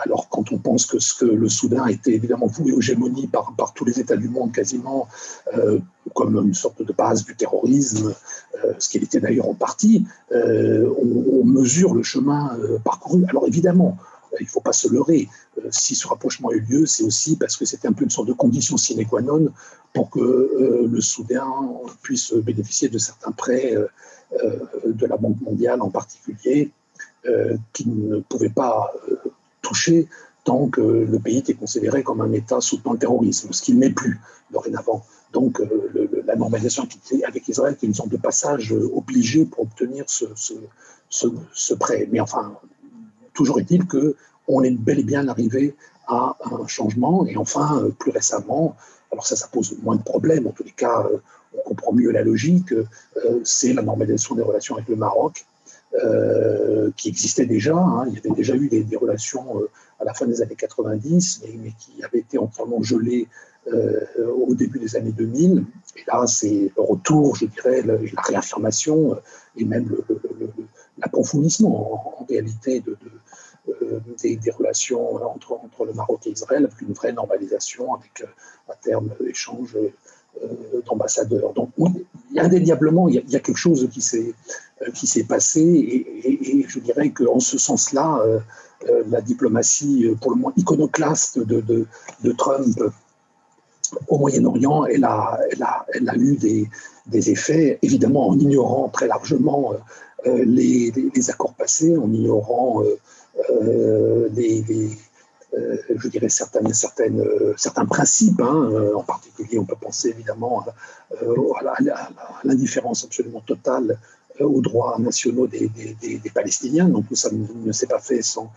alors, 0.00 0.28
quand 0.30 0.50
on 0.52 0.58
pense 0.58 0.86
que, 0.86 0.98
ce 0.98 1.14
que 1.14 1.26
le 1.26 1.48
Soudan 1.48 1.86
était 1.86 2.12
évidemment 2.12 2.46
voué 2.46 2.72
aux 2.72 2.80
gémonies 2.80 3.28
par, 3.28 3.72
tous 3.74 3.84
les 3.84 4.00
États 4.00 4.16
du 4.16 4.28
monde 4.28 4.52
quasiment, 4.52 5.06
comme 6.14 6.36
une 6.36 6.54
sorte 6.54 6.82
de 6.82 6.92
base 6.92 7.24
du 7.24 7.36
terrorisme, 7.36 8.14
ce 8.78 8.88
qu'il 8.88 9.04
était 9.04 9.20
d'ailleurs 9.20 9.48
en 9.48 9.54
partie, 9.54 10.06
on, 10.32 11.44
mesure 11.44 11.94
le 11.94 12.02
chemin 12.02 12.56
parcouru. 12.84 13.24
Alors, 13.28 13.46
évidemment, 13.46 13.98
il 14.40 14.44
ne 14.44 14.48
faut 14.48 14.60
pas 14.60 14.72
se 14.72 14.88
leurrer. 14.88 15.28
si 15.70 15.94
ce 15.94 16.08
rapprochement 16.08 16.48
a 16.48 16.54
eu 16.54 16.60
lieu, 16.60 16.86
c'est 16.86 17.04
aussi 17.04 17.36
parce 17.36 17.56
que 17.56 17.66
c'était 17.66 17.88
un 17.88 17.92
peu 17.92 18.04
une 18.04 18.10
sorte 18.10 18.28
de 18.28 18.32
condition 18.32 18.76
sine 18.78 19.06
qua 19.06 19.20
non 19.20 19.48
pour 19.96 20.10
que 20.10 20.20
euh, 20.20 20.86
le 20.86 21.00
Soudan 21.00 21.80
puisse 22.02 22.34
bénéficier 22.34 22.90
de 22.90 22.98
certains 22.98 23.32
prêts 23.32 23.74
euh, 23.74 23.86
euh, 24.44 24.58
de 24.84 25.06
la 25.06 25.16
Banque 25.16 25.40
mondiale 25.40 25.80
en 25.80 25.88
particulier, 25.88 26.70
qui 27.72 27.88
ne 27.88 28.20
pouvaient 28.20 28.56
pas 28.64 28.92
toucher 29.60 30.06
tant 30.44 30.68
que 30.68 30.80
le 30.80 31.18
pays 31.18 31.38
était 31.38 31.54
considéré 31.54 32.04
comme 32.04 32.20
un 32.20 32.30
État 32.30 32.60
soutenant 32.60 32.92
le 32.92 33.00
terrorisme, 33.00 33.52
ce 33.52 33.62
qu'il 33.62 33.80
n'est 33.80 33.90
plus 33.90 34.20
dorénavant. 34.52 35.04
Donc 35.32 35.60
la 36.24 36.36
normalisation 36.36 36.86
avec 37.26 37.48
Israël 37.48 37.76
est 37.82 37.84
une 37.84 37.94
sorte 37.94 38.10
de 38.10 38.16
passage 38.16 38.72
obligé 38.94 39.44
pour 39.44 39.62
obtenir 39.62 40.04
ce, 40.06 41.74
prêt. 41.74 42.08
Mais 42.12 42.20
enfin, 42.20 42.54
toujours 43.34 43.58
est-il 43.58 43.88
qu'on 43.88 44.62
est 44.62 44.70
bel 44.70 45.00
et 45.00 45.02
bien 45.02 45.26
arrivé 45.26 45.74
à 46.06 46.36
un 46.44 46.68
changement. 46.68 47.26
Et 47.26 47.36
enfin, 47.36 47.88
plus 47.98 48.12
récemment, 48.12 48.76
alors 49.12 49.26
ça, 49.26 49.36
ça 49.36 49.48
pose 49.48 49.76
moins 49.82 49.96
de 49.96 50.02
problèmes. 50.02 50.46
En 50.46 50.50
tous 50.50 50.64
les 50.64 50.72
cas, 50.72 51.06
euh, 51.10 51.18
on 51.54 51.62
comprend 51.62 51.92
mieux 51.92 52.10
la 52.10 52.22
logique. 52.22 52.72
Euh, 52.72 52.84
c'est 53.44 53.72
la 53.72 53.82
normalisation 53.82 54.34
des 54.34 54.42
relations 54.42 54.76
avec 54.76 54.88
le 54.88 54.96
Maroc, 54.96 55.46
euh, 56.02 56.90
qui 56.96 57.08
existait 57.08 57.46
déjà. 57.46 57.76
Hein. 57.76 58.06
Il 58.08 58.14
y 58.14 58.18
avait 58.18 58.30
déjà 58.30 58.54
eu 58.54 58.68
des, 58.68 58.96
relations 58.96 59.62
à 60.00 60.04
la 60.04 60.14
fin 60.14 60.26
des 60.26 60.42
années 60.42 60.56
90, 60.56 61.42
mais, 61.62 61.72
qui 61.78 62.02
avaient 62.04 62.20
été 62.20 62.38
entièrement 62.38 62.82
gelées 62.82 63.28
au 63.68 64.54
début 64.54 64.78
des 64.78 64.94
années 64.94 65.10
2000. 65.10 65.64
Et 65.96 66.00
là, 66.06 66.24
c'est 66.28 66.70
le 66.76 66.82
retour, 66.82 67.34
je 67.34 67.46
dirais, 67.46 67.82
la, 67.82 67.96
réaffirmation 68.22 69.16
et 69.56 69.64
même 69.64 69.90
l'approfondissement 70.98 72.20
en, 72.20 72.26
réalité 72.28 72.80
de, 72.80 72.92
euh, 72.92 72.96
des, 74.22 74.50
relations 74.50 75.16
entre, 75.16 75.52
entre, 75.52 75.84
le 75.84 75.92
Maroc 75.92 76.26
et 76.26 76.30
Israël, 76.30 76.64
avec 76.64 76.80
une 76.80 76.92
vraie 76.92 77.12
normalisation, 77.12 77.94
avec 77.94 78.22
euh, 78.22 78.72
un 78.72 78.76
terme 78.82 79.10
échange 79.26 79.76
euh, 79.76 80.82
d'ambassadeurs. 80.86 81.52
Donc, 81.52 81.70
indéniablement, 82.36 83.08
il 83.08 83.14
y, 83.28 83.36
a, 83.36 83.40
quelque 83.40 83.56
chose 83.56 83.88
qui 83.90 84.00
s'est 84.00 84.34
qui 84.94 85.06
s'est 85.06 85.24
passé, 85.24 85.62
et, 85.62 86.64
je 86.68 86.78
dirais 86.80 87.08
qu'en 87.08 87.40
ce 87.40 87.56
sens-là, 87.56 88.22
la 89.06 89.22
diplomatie, 89.22 90.14
pour 90.20 90.32
le 90.32 90.36
moins 90.36 90.52
iconoclaste 90.54 91.38
de, 91.38 91.62
de, 91.62 91.86
de 92.22 92.32
Trump 92.32 92.78
au 94.08 94.18
Moyen-Orient, 94.18 94.84
elle 94.84 95.04
a, 95.04 95.40
elle, 95.50 95.62
a, 95.62 95.86
elle 95.94 96.08
a, 96.10 96.14
eu 96.16 96.36
des, 96.36 96.68
des, 97.06 97.30
effets, 97.30 97.78
évidemment 97.80 98.28
en 98.28 98.38
ignorant 98.38 98.90
très 98.90 99.06
largement 99.06 99.72
les, 100.26 100.92
les, 101.14 101.30
accords 101.30 101.54
passés, 101.54 101.96
en 101.96 102.12
ignorant 102.12 102.82
je 105.98 106.08
dirais 106.08 106.28
certaines, 106.28 106.72
certaines, 106.74 107.24
certains 107.56 107.86
principes. 107.86 108.40
Hein. 108.40 108.70
En 108.94 109.02
particulier, 109.02 109.58
on 109.58 109.64
peut 109.64 109.76
penser 109.80 110.10
évidemment 110.10 110.64
à 111.10 111.82
l'indifférence 112.44 113.04
absolument 113.04 113.40
totale 113.40 113.98
aux 114.40 114.60
droits 114.60 114.96
nationaux 114.98 115.46
des, 115.46 115.70
Palestiniens. 116.34 116.88
Donc 116.88 117.04
ça 117.12 117.30
ne, 117.32 117.72
s'est 117.72 117.86
pas 117.86 117.98
fait 117.98 118.22
sans, 118.22 118.50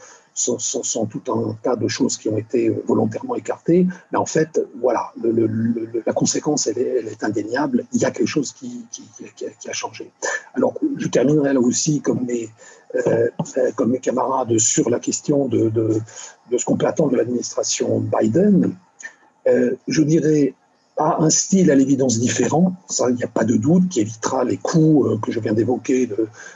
tout 1.09 1.31
un 1.31 1.55
tas 1.63 1.75
de 1.75 1.87
choses 1.87 2.17
qui 2.17 2.29
ont 2.29 2.37
été 2.37 2.69
volontairement 2.87 3.35
écartées. 3.35 3.87
Mais 4.11 4.17
en 4.17 4.25
fait, 4.25 4.59
voilà, 4.81 5.13
la 6.05 6.13
conséquence, 6.13 6.67
elle 6.67 6.77
est, 6.79 7.23
indéniable. 7.23 7.85
Il 7.93 8.01
y 8.01 8.05
a 8.05 8.11
quelque 8.11 8.27
chose 8.27 8.53
qui, 8.53 8.85
a, 9.67 9.73
changé. 9.73 10.11
Alors, 10.53 10.73
je 10.97 11.07
terminerai 11.07 11.53
là 11.53 11.59
aussi, 11.59 12.01
comme 12.01 12.25
mes, 12.25 12.49
euh, 13.07 13.29
mes 13.85 13.99
camarades, 13.99 14.57
sur 14.57 14.89
la 14.89 14.99
question 14.99 15.47
de, 15.47 15.69
de, 15.69 16.01
ce 16.57 16.65
qu'on 16.65 16.77
peut 16.77 16.87
attendre 16.87 17.11
de 17.11 17.17
l'administration 17.17 17.99
Biden. 17.99 18.75
Euh, 19.47 19.75
je 19.87 20.03
dirais 20.03 20.53
un 20.99 21.29
style 21.29 21.71
à 21.71 21.75
l'évidence 21.75 22.19
différent, 22.19 22.75
ça 22.89 23.09
il 23.09 23.15
n'y 23.15 23.23
a 23.23 23.27
pas 23.27 23.45
de 23.45 23.55
doute, 23.55 23.87
qui 23.89 24.01
évitera 24.01 24.43
les 24.43 24.57
coups 24.57 25.07
euh, 25.07 25.17
que 25.17 25.31
je 25.31 25.39
viens 25.39 25.53
d'évoquer, 25.53 26.09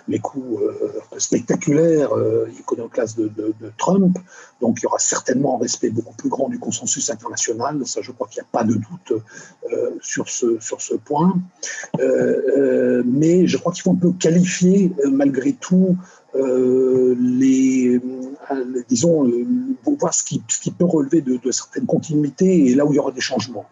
les 0.10 0.20
coups 0.20 0.61
euh, 0.61 0.91
spectaculaires, 1.18 2.14
euh, 2.14 2.49
iconoclastes 2.60 3.18
de, 3.18 3.30
de, 3.38 3.53
Trump. 3.78 4.18
Donc 4.60 4.80
il 4.80 4.84
y 4.84 4.86
aura 4.86 4.99
certainement 4.99 5.57
un 5.57 5.61
respect 5.61 5.90
beaucoup 5.90 6.14
plus 6.15 6.30
grand 6.30 6.49
du 6.49 6.60
consensus 6.60 7.10
international, 7.10 7.82
ça 7.86 8.02
je 8.02 8.11
crois 8.11 8.28
qu'il 8.28 8.41
n'y 8.41 8.48
a 8.48 8.52
pas 8.52 8.64
de 8.65 8.74
doute 8.74 9.22
sur, 10.02 10.30
ce, 10.30 10.60
sur 10.60 10.82
ce 10.82 10.95
point. 10.95 11.34
mais 13.06 13.48
je 13.48 13.57
crois 13.57 13.72
qu'il 13.72 13.84
faut 13.84 13.91
un 13.91 13.95
peu 13.95 14.11
qualifier 14.11 14.91
malgré 15.10 15.53
tout 15.53 15.98
les, 16.36 18.02
disons, 18.90 19.32
voir 19.86 20.14
ce 20.14 20.24
qui, 20.24 20.41
peut 20.72 20.86
relever 20.86 21.22
de, 21.22 21.38
de 21.38 21.52
certaines 21.52 21.86
continuités 21.86 22.68
et 22.68 22.76
là 22.76 22.86
où 22.86 22.94
il 22.94 22.98
y 22.98 22.99
aura 22.99 23.11
des 23.11 23.22
changements. 23.22 23.65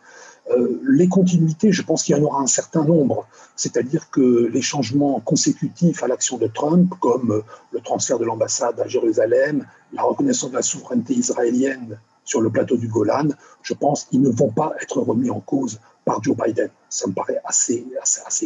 Euh, 0.49 0.81
les 0.89 1.07
continuités, 1.07 1.71
je 1.71 1.83
pense 1.83 2.03
qu'il 2.03 2.15
y 2.15 2.19
en 2.19 2.23
aura 2.23 2.41
un 2.41 2.47
certain 2.47 2.83
nombre. 2.83 3.27
C'est-à-dire 3.55 4.09
que 4.09 4.47
les 4.51 4.61
changements 4.61 5.19
consécutifs 5.19 6.03
à 6.03 6.07
l'action 6.07 6.37
de 6.37 6.47
Trump, 6.47 6.93
comme 6.99 7.31
euh, 7.31 7.41
le 7.71 7.79
transfert 7.79 8.17
de 8.17 8.25
l'ambassade 8.25 8.79
à 8.79 8.87
Jérusalem, 8.87 9.65
la 9.93 10.03
reconnaissance 10.03 10.51
de 10.51 10.55
la 10.55 10.61
souveraineté 10.61 11.13
israélienne 11.13 11.99
sur 12.23 12.41
le 12.41 12.49
plateau 12.49 12.77
du 12.77 12.87
Golan, 12.87 13.29
je 13.61 13.73
pense 13.73 14.05
qu'ils 14.05 14.21
ne 14.21 14.29
vont 14.29 14.49
pas 14.49 14.73
être 14.81 15.01
remis 15.01 15.29
en 15.29 15.39
cause 15.39 15.79
par 16.05 16.23
Joe 16.23 16.35
Biden. 16.35 16.69
Ça 16.89 17.07
me 17.07 17.13
paraît 17.13 17.41
assez, 17.45 17.85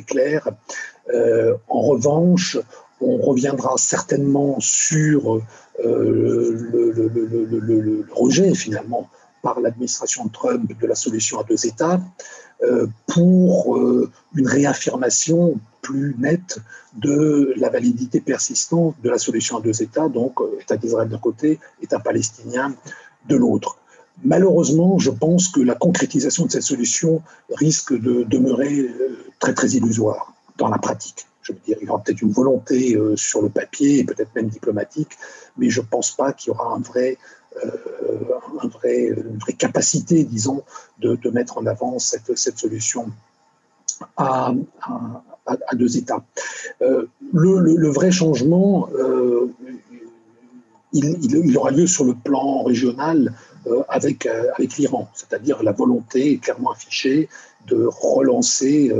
clair. 0.05 0.49
Euh, 1.13 1.55
en 1.69 1.81
revanche, 1.81 2.57
on 2.99 3.17
reviendra 3.17 3.75
certainement 3.77 4.57
sur 4.59 5.41
le, 5.83 6.51
le, 7.51 8.07
rejet 8.13 8.53
finalement 8.53 9.09
par 9.45 9.59
l'administration 9.59 10.27
Trump 10.27 10.71
de 10.81 10.87
la 10.87 10.95
solution 10.95 11.39
à 11.39 11.43
deux 11.43 11.67
États 11.67 12.01
euh, 12.63 12.87
pour 13.05 13.77
euh, 13.77 14.09
une 14.33 14.47
réaffirmation 14.47 15.59
plus 15.83 16.15
nette 16.17 16.57
de 16.95 17.53
la 17.57 17.69
validité 17.69 18.21
persistante 18.21 18.95
de 19.03 19.09
la 19.11 19.19
solution 19.19 19.59
à 19.59 19.61
deux 19.61 19.83
États, 19.83 20.09
donc 20.09 20.41
euh, 20.41 20.59
État 20.59 20.77
d'Israël 20.77 21.09
d'un 21.09 21.19
côté, 21.19 21.59
État 21.83 21.99
palestinien 21.99 22.73
de 23.29 23.35
l'autre. 23.35 23.77
Malheureusement, 24.23 24.97
je 24.97 25.11
pense 25.11 25.49
que 25.49 25.59
la 25.59 25.75
concrétisation 25.75 26.47
de 26.47 26.51
cette 26.51 26.63
solution 26.63 27.21
risque 27.51 27.93
de 27.93 28.23
demeurer 28.23 28.89
très 29.39 29.53
très 29.53 29.69
illusoire 29.77 30.33
dans 30.57 30.69
la 30.69 30.79
pratique. 30.79 31.27
Je 31.43 31.51
veux 31.53 31.59
dire, 31.67 31.77
il 31.81 31.87
y 31.87 31.89
aura 31.89 32.01
peut-être 32.01 32.21
une 32.23 32.31
volonté 32.31 32.97
sur 33.15 33.41
le 33.41 33.49
papier 33.49 34.05
peut-être 34.05 34.33
même 34.33 34.47
diplomatique, 34.47 35.11
mais 35.57 35.69
je 35.69 35.81
ne 35.81 35.85
pense 35.85 36.11
pas 36.11 36.31
qu'il 36.31 36.51
y 36.51 36.55
aura 36.55 36.73
un 36.73 36.79
vrai 36.79 37.17
vrai, 38.67 39.07
une 39.07 39.37
vraie 39.37 39.53
capacité, 39.53 40.23
disons, 40.23 40.63
de, 40.99 41.29
mettre 41.29 41.57
en 41.57 41.65
avant 41.65 41.99
cette, 41.99 42.57
solution 42.57 43.07
à, 44.17 44.53
deux 45.73 45.97
États. 45.97 46.23
Euh, 46.81 47.05
le, 47.33 47.89
vrai 47.89 48.11
changement, 48.11 48.89
euh, 48.93 49.51
il, 50.93 51.17
il, 51.21 51.57
aura 51.57 51.71
lieu 51.71 51.87
sur 51.87 52.05
le 52.05 52.13
plan 52.13 52.63
régional 52.63 53.33
avec, 53.89 54.27
avec 54.27 54.77
l'Iran, 54.77 55.09
c'est-à-dire 55.15 55.63
la 55.63 55.71
volonté 55.71 56.37
clairement 56.37 56.71
affichée 56.71 57.29
de 57.65 57.87
relancer 57.87 58.93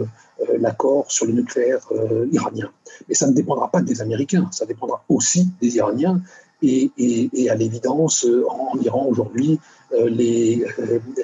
l'accord 0.60 1.11
sur 1.11 1.27
le 1.27 1.34
nucléaire 1.34 1.88
iranien. 2.32 2.72
Mais 3.07 3.14
ça 3.14 3.27
ne 3.27 3.34
dépendra 3.34 3.69
pas 3.69 3.82
des 3.82 4.02
Américains, 4.02 4.49
ça 4.52 4.65
dépendra 4.65 5.03
aussi 5.07 5.49
des 5.61 5.76
Iraniens 5.76 6.22
et, 6.65 7.49
à 7.49 7.55
l'évidence, 7.55 8.25
en 8.49 8.79
Iran 8.81 9.05
aujourd'hui, 9.09 9.59
euh, 9.94 10.10
les, 10.10 10.66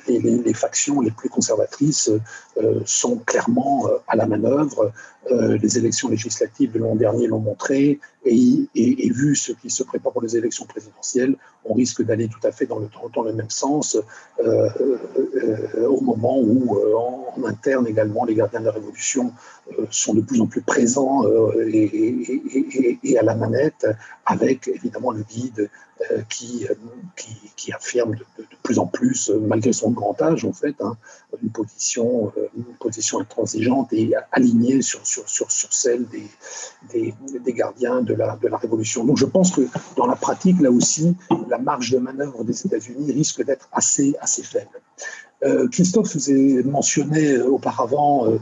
les, 0.08 0.54
factions 0.54 1.02
les 1.02 1.12
plus 1.12 1.30
conservatrices 1.30 2.12
euh, 2.58 2.80
sont 2.86 3.18
clairement 3.18 3.88
euh, 3.88 3.98
à 4.08 4.16
la 4.16 4.26
manœuvre. 4.26 4.92
Les 5.30 5.78
élections 5.78 6.10
législatives 6.10 6.72
de 6.72 6.80
l'an 6.80 6.96
dernier 6.96 7.28
l'ont 7.28 7.40
montré, 7.40 8.00
et, 8.26 8.68
vu 8.74 9.36
ce 9.36 9.52
qui 9.52 9.70
se 9.70 9.84
prépare 9.84 10.14
pour 10.14 10.24
les 10.24 10.36
élections 10.36 10.66
présidentielles, 10.66 11.36
on 11.64 11.76
risque 11.76 12.04
d'aller 12.04 12.28
tout 12.28 12.40
à 12.46 12.52
fait 12.52 12.66
dans 12.66 12.80
le, 12.80 13.34
même 13.34 13.50
sens 13.52 14.00
au 14.40 16.02
moment 16.02 16.40
où, 16.40 16.76
en, 16.98 17.46
interne 17.46 17.86
également, 17.86 18.26
les 18.26 18.34
gardiens 18.34 18.62
de 18.62 18.66
la 18.66 18.72
révolution 18.72 19.32
sont 19.92 20.16
de 20.16 20.22
plus 20.22 20.42
en 20.42 20.48
plus 20.48 20.62
présents 20.62 21.24
et, 21.68 22.98
et, 23.04 23.18
à 23.20 23.22
la 23.22 23.36
manette, 23.36 23.86
avec 24.26 24.70
évidemment 24.70 25.12
le 25.12 25.22
guide 25.22 25.60
euh, 25.60 25.68
qui, 26.30 26.66
euh, 26.70 26.76
qui, 27.16 27.36
qui, 27.56 27.74
affirme 27.74 28.16
de, 28.16 28.26
plus 28.64 28.80
en 28.80 28.88
plus, 28.88 29.30
euh, 29.30 29.40
malgré 29.40 29.74
son 29.74 29.92
grand 29.92 30.20
âge, 30.22 30.46
en 30.46 30.54
fait, 30.54 30.76
hein, 30.82 30.98
une, 31.42 31.50
position, 31.50 32.32
une 32.56 32.64
position 32.80 33.20
intransigeante 33.20 33.94
et 33.94 34.14
alignée 34.32 34.82
sur, 34.82 35.06
sur, 35.06 35.28
sur, 35.28 35.52
sur 35.52 35.74
celle 35.74 36.08
des, 36.08 36.28
des, 36.92 37.14
des, 37.40 37.54
gardiens 37.54 38.02
de 38.02 38.14
la, 38.14 38.38
de 38.38 38.48
la 38.48 38.58
Révolution. 38.58 39.06
Donc 39.06 39.18
je 39.18 39.26
pense 39.26 39.52
que 39.52 39.62
dans 39.96 40.08
la 40.08 40.16
pratique, 40.16 40.60
là 40.62 40.72
aussi, 40.72 41.16
la 41.50 41.58
marge 41.58 41.92
de 41.92 41.98
manœuvre 41.98 42.44
des 42.44 42.66
États-Unis 42.66 43.12
risque 43.12 43.44
d'être 43.44 43.68
assez, 43.72 44.16
assez 44.20 44.44
faible. 44.44 44.82
Euh, 45.44 45.68
Christophe 45.70 46.16
mentionnait 46.66 47.34
euh, 47.34 47.48
auparavant 47.48 48.28
euh, 48.28 48.38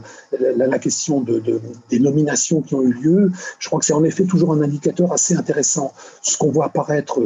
la, 0.56 0.78
question 0.78 1.20
de, 1.20 1.42
des 1.88 1.98
nominations 1.98 2.60
qui 2.60 2.74
ont 2.74 2.82
eu 2.82 2.92
lieu. 2.92 3.32
Je 3.58 3.68
crois 3.68 3.80
que 3.80 3.86
c'est 3.86 3.94
en 3.94 4.04
effet 4.04 4.24
toujours 4.24 4.52
un 4.52 4.60
indicateur 4.60 5.12
assez 5.12 5.34
intéressant. 5.34 5.92
Ce 6.20 6.36
qu'on 6.36 6.50
voit 6.50 6.66
apparaître 6.66 7.20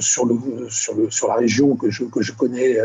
sur, 0.00 0.26
le, 0.26 0.34
le, 0.34 1.28
la 1.28 1.34
région 1.34 1.76
que 1.76 1.90
je, 1.90 2.04
que 2.04 2.20
je 2.22 2.32
connais 2.32 2.76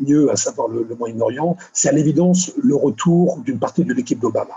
mieux, 0.00 0.30
à 0.30 0.36
savoir 0.36 0.68
le 0.68 0.86
Moyen-Orient, 0.98 1.56
c'est 1.72 1.88
à 1.88 1.92
l'évidence 1.92 2.52
le 2.62 2.76
retour 2.76 3.38
d'une 3.38 3.58
partie 3.58 3.84
de 3.84 3.92
l'équipe 3.92 4.20
d'Obama. 4.20 4.54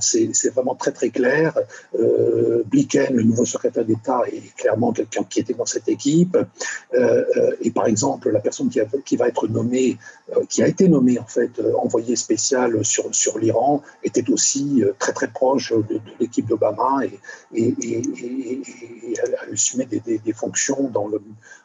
C'est 0.00 0.50
vraiment 0.54 0.74
très 0.74 0.92
très 0.92 1.10
clair. 1.10 1.58
Euh, 1.98 2.64
le 3.10 3.22
nouveau 3.22 3.44
secrétaire 3.44 3.84
d'État, 3.84 4.22
est 4.26 4.54
clairement 4.56 4.92
quelqu'un 4.92 5.24
qui 5.24 5.40
était 5.40 5.54
dans 5.54 5.66
cette 5.66 5.88
équipe. 5.88 6.36
Euh, 6.36 7.24
euh, 7.36 7.56
et 7.60 7.70
par 7.70 7.86
exemple, 7.86 8.30
la 8.30 8.40
personne 8.40 8.68
qui, 8.68 8.80
qui 9.04 9.16
va 9.16 9.28
être 9.28 9.48
nommée, 9.48 9.96
euh, 10.36 10.44
qui 10.48 10.62
a 10.62 10.68
été 10.68 10.88
nommée 10.88 11.18
en 11.18 11.26
fait 11.26 11.50
envoyée 11.78 12.16
spéciale 12.16 12.84
sur, 12.84 13.14
sur 13.14 13.38
l'Iran, 13.38 13.82
était 14.02 14.28
aussi 14.30 14.82
très 14.98 15.12
très 15.12 15.28
proche 15.28 15.72
de, 15.72 16.00
l'équipe 16.18 16.46
d'Obama 16.46 17.00
et, 17.04 17.18
et, 17.54 17.74
et, 17.82 19.20
a 19.20 19.52
assumé 19.52 19.86
des, 19.86 20.32
fonctions 20.32 20.88
dans 20.92 21.08
le, 21.08 21.20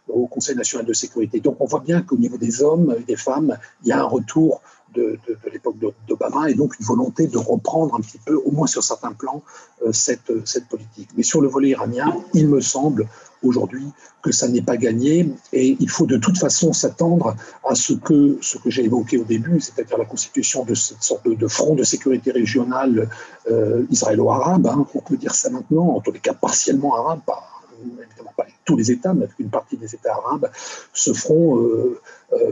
au 0.08 0.28
Conseil 0.28 0.56
national 0.56 0.86
de 0.86 0.94
sécurité. 0.94 1.40
Donc 1.40 1.58
on 1.60 1.66
voit 1.66 1.80
bien 1.80 2.02
qu'au 2.02 2.18
niveau 2.18 2.38
des 2.38 2.62
hommes 2.62 2.96
et 3.00 3.04
des 3.04 3.16
femmes, 3.16 3.58
il 3.84 3.90
y 3.90 3.92
a 3.92 4.00
un 4.00 4.08
retour 4.08 4.62
de, 4.96 5.20
l'époque 5.52 5.76
d'Obama 6.08 6.50
et 6.50 6.54
donc 6.54 6.80
une 6.80 6.86
volonté 6.86 7.28
de 7.28 7.38
reprendre 7.38 7.96
un 7.96 8.00
petit 8.00 8.20
peu, 8.26 8.36
au 8.46 8.52
moins 8.52 8.68
sur 8.68 8.84
certains 8.84 9.14
plans, 9.14 9.42
euh, 9.86 9.92
cette, 9.92 10.32
cette 10.46 10.68
politique. 10.68 11.10
Mais 11.18 11.24
sur 11.24 11.42
le 11.42 11.48
volet 11.48 11.70
iranien, 11.70 12.16
il 12.34 12.48
me 12.48 12.62
semble 12.62 13.08
aujourd'hui 13.44 13.88
que 14.22 14.32
ça 14.32 14.48
n'est 14.48 14.62
pas 14.62 14.78
gagné 14.78 15.30
et 15.54 15.78
il 15.80 15.90
faut 15.90 16.06
de 16.06 16.18
toute 16.18 16.38
façon 16.38 16.74
s'attendre 16.74 17.36
à 17.68 17.76
ce 17.76 17.94
que, 17.94 18.38
ce 18.42 18.58
que 18.58 18.70
j'ai 18.70 18.84
évoqué 18.84 19.18
au 19.18 19.24
début, 19.24 19.60
c'est-à-dire 19.60 19.98
la 19.98 20.06
constitution 20.06 20.66
de 20.66 20.74
cette 20.74 21.04
sorte 21.04 21.28
de, 21.28 21.48
front 21.48 21.76
de 21.76 21.84
sécurité 21.84 22.32
régionale 22.32 23.08
euh, 23.50 23.86
israélo-arabe, 23.92 24.66
hein, 24.68 24.88
on 24.94 25.00
peut 25.00 25.18
dire 25.18 25.36
ça 25.36 25.50
maintenant, 25.50 25.90
en 25.90 26.02
tous 26.02 26.12
les 26.12 26.20
cas 26.20 26.34
partiellement 26.34 26.96
arabe, 26.96 27.20
pas, 27.26 27.44
évidemment 27.84 28.34
pas 28.36 28.46
tous 28.66 28.76
les 28.76 28.92
États, 28.92 29.14
mais 29.14 29.28
une 29.38 29.50
partie 29.50 29.78
des 29.78 29.94
États 29.94 30.14
arabes, 30.14 30.50
se 30.94 31.14
feront 31.14 31.60
euh, 31.60 32.02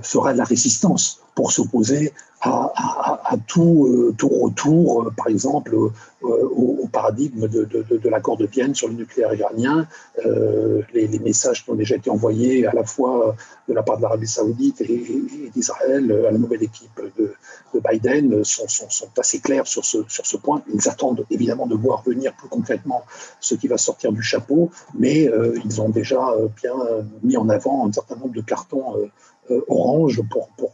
fera 0.01 0.34
de 0.34 0.38
la 0.38 0.43
résistance 0.43 1.19
pour 1.35 1.51
s'opposer 1.51 2.14
à, 2.45 3.38
tout, 3.47 3.88
euh, 3.88 4.14
tout, 4.18 4.27
retour, 4.27 5.03
euh, 5.03 5.14
par 5.15 5.27
exemple, 5.27 5.73
euh, 5.76 5.88
au, 6.22 6.88
paradigme 6.91 7.47
de, 7.47 8.10
l'accord 8.10 8.38
de 8.38 8.45
Vienne 8.45 8.76
sur 8.76 8.88
le 8.88 8.93
nucléaire 8.93 9.34
iranien. 9.34 9.88
Les, 10.93 11.19
messages 11.19 11.64
qui 11.64 11.72
ont 11.72 11.76
déjà 11.76 11.95
été 11.95 12.10
envoyés 12.10 12.68
à 12.68 12.73
la 12.73 12.84
fois 12.84 13.35
de 13.68 13.73
la 13.73 13.81
part 13.81 13.97
de 13.97 14.03
l'Arabie 14.03 14.27
saoudite 14.27 14.81
et, 14.81 15.03
d'Israël 15.55 16.11
à 16.27 16.31
la 16.31 16.38
nouvelle 16.38 16.61
équipe 16.61 17.01
de, 17.18 17.34
Biden 17.73 18.43
sont, 18.43 18.68
assez 19.18 19.39
clairs 19.39 19.65
sur 19.65 19.84
ce, 19.84 19.99
sur 20.07 20.26
ce 20.26 20.38
point. 20.38 20.61
Ils 20.72 20.88
attendent 20.88 21.26
évidemment 21.31 21.65
de 21.65 21.76
voir 21.76 22.03
venir 22.03 22.34
plus 22.35 22.49
concrètement 22.49 23.03
ce 23.39 23.55
qui 23.55 23.68
va 23.68 23.77
sortir 23.77 24.11
du 24.11 24.22
chapeau, 24.22 24.69
mais 24.93 25.30
ils 25.65 25.81
ont 25.81 25.89
déjà 25.89 26.19
bien 26.61 26.76
mis 27.23 27.38
en 27.38 27.49
avant 27.49 27.88
un 27.88 27.91
certain 27.91 28.18
nombre 28.18 28.34
de 28.34 28.41
cartons 28.41 28.95
orange 29.68 30.22
pour, 30.30 30.48
pour, 30.57 30.72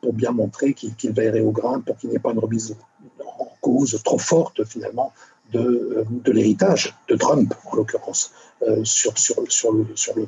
pour 0.00 0.12
bien 0.12 0.32
montrer 0.32 0.74
qu'il 0.74 0.94
qu 0.94 1.10
va 1.10 1.22
au 1.42 1.50
grain, 1.50 1.80
pour 1.80 1.96
qu'il 1.96 2.10
n'y 2.10 2.16
ait 2.16 2.20
pas 2.20 2.32
une 2.32 2.38
remise 2.38 2.76
en 3.24 3.48
cause 3.60 4.00
trop 4.04 4.18
forte 4.18 4.64
finalement 4.64 5.12
de, 5.52 5.60
euh, 5.60 6.04
de 6.10 6.32
l'héritage 6.32 6.94
de 7.08 7.16
Trump, 7.16 7.54
en 7.70 7.76
l'occurrence, 7.76 8.32
euh, 8.62 8.84
sur, 8.84 9.16
sur, 9.18 9.36
sur, 9.48 9.72
le, 9.72 9.86
sur, 9.94 10.14
le, 10.16 10.26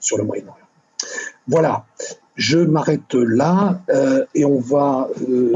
sur 0.00 0.18
le 0.18 0.24
Moyen-Orient. 0.24 0.64
Voilà, 1.48 1.84
je 2.34 2.58
m'arrête 2.58 3.14
là 3.14 3.80
euh, 3.90 4.24
et 4.34 4.44
on 4.44 4.58
va 4.58 5.08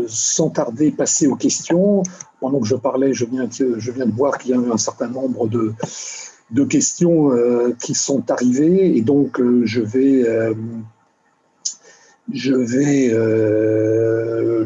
sans 0.07 0.51
tarder 0.51 0.91
passer 0.91 1.27
aux 1.27 1.37
questions. 1.37 2.03
Pendant 2.41 2.61
que 2.61 2.67
je 2.67 2.77
parlais, 2.77 3.13
je 3.13 3.25
viens, 3.25 3.49
je 3.51 3.91
viens 3.91 4.07
de 4.07 4.13
voir 4.13 4.39
qu'il 4.39 4.53
y 4.53 4.55
a 4.55 4.57
eu 4.57 4.71
un 4.71 4.79
certain 4.79 5.09
nombre 5.09 5.49
de, 5.49 5.75
de 6.51 6.65
questions 6.65 7.33
qui 7.83 7.95
sont 7.95 8.31
arrivées 8.31 8.97
et 8.97 9.03
donc 9.03 9.41
je 9.65 9.81
vais 9.83 10.25
je 12.33 12.55
vais 12.55 13.11
euh, 13.13 14.65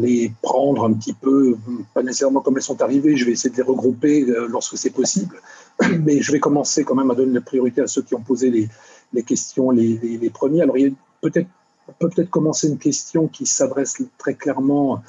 les 0.00 0.32
prendre 0.42 0.84
un 0.84 0.92
petit 0.92 1.12
peu, 1.12 1.56
pas 1.92 2.02
nécessairement 2.02 2.40
comme 2.40 2.56
elles 2.56 2.62
sont 2.62 2.82
arrivées, 2.82 3.16
je 3.16 3.24
vais 3.24 3.32
essayer 3.32 3.50
de 3.50 3.56
les 3.56 3.62
regrouper 3.62 4.22
euh, 4.28 4.46
lorsque 4.48 4.76
c'est 4.76 4.90
possible, 4.90 5.36
mais 6.00 6.20
je 6.20 6.32
vais 6.32 6.40
commencer 6.40 6.84
quand 6.84 6.94
même 6.94 7.10
à 7.10 7.14
donner 7.14 7.32
la 7.32 7.40
priorité 7.40 7.80
à 7.80 7.86
ceux 7.86 8.02
qui 8.02 8.14
ont 8.14 8.22
posé 8.22 8.50
les, 8.50 9.22
questions 9.22 9.70
les, 9.70 10.30
premiers. 10.32 10.62
Alors, 10.62 10.76
il 10.76 10.94
peut-être 11.20 11.48
on 11.86 11.92
peut 11.92 12.08
peut-être 12.08 12.30
commencer 12.30 12.68
une 12.68 12.78
question 12.78 13.28
qui 13.28 13.44
s'adresse 13.44 14.02
très 14.16 14.34
clairement 14.34 15.02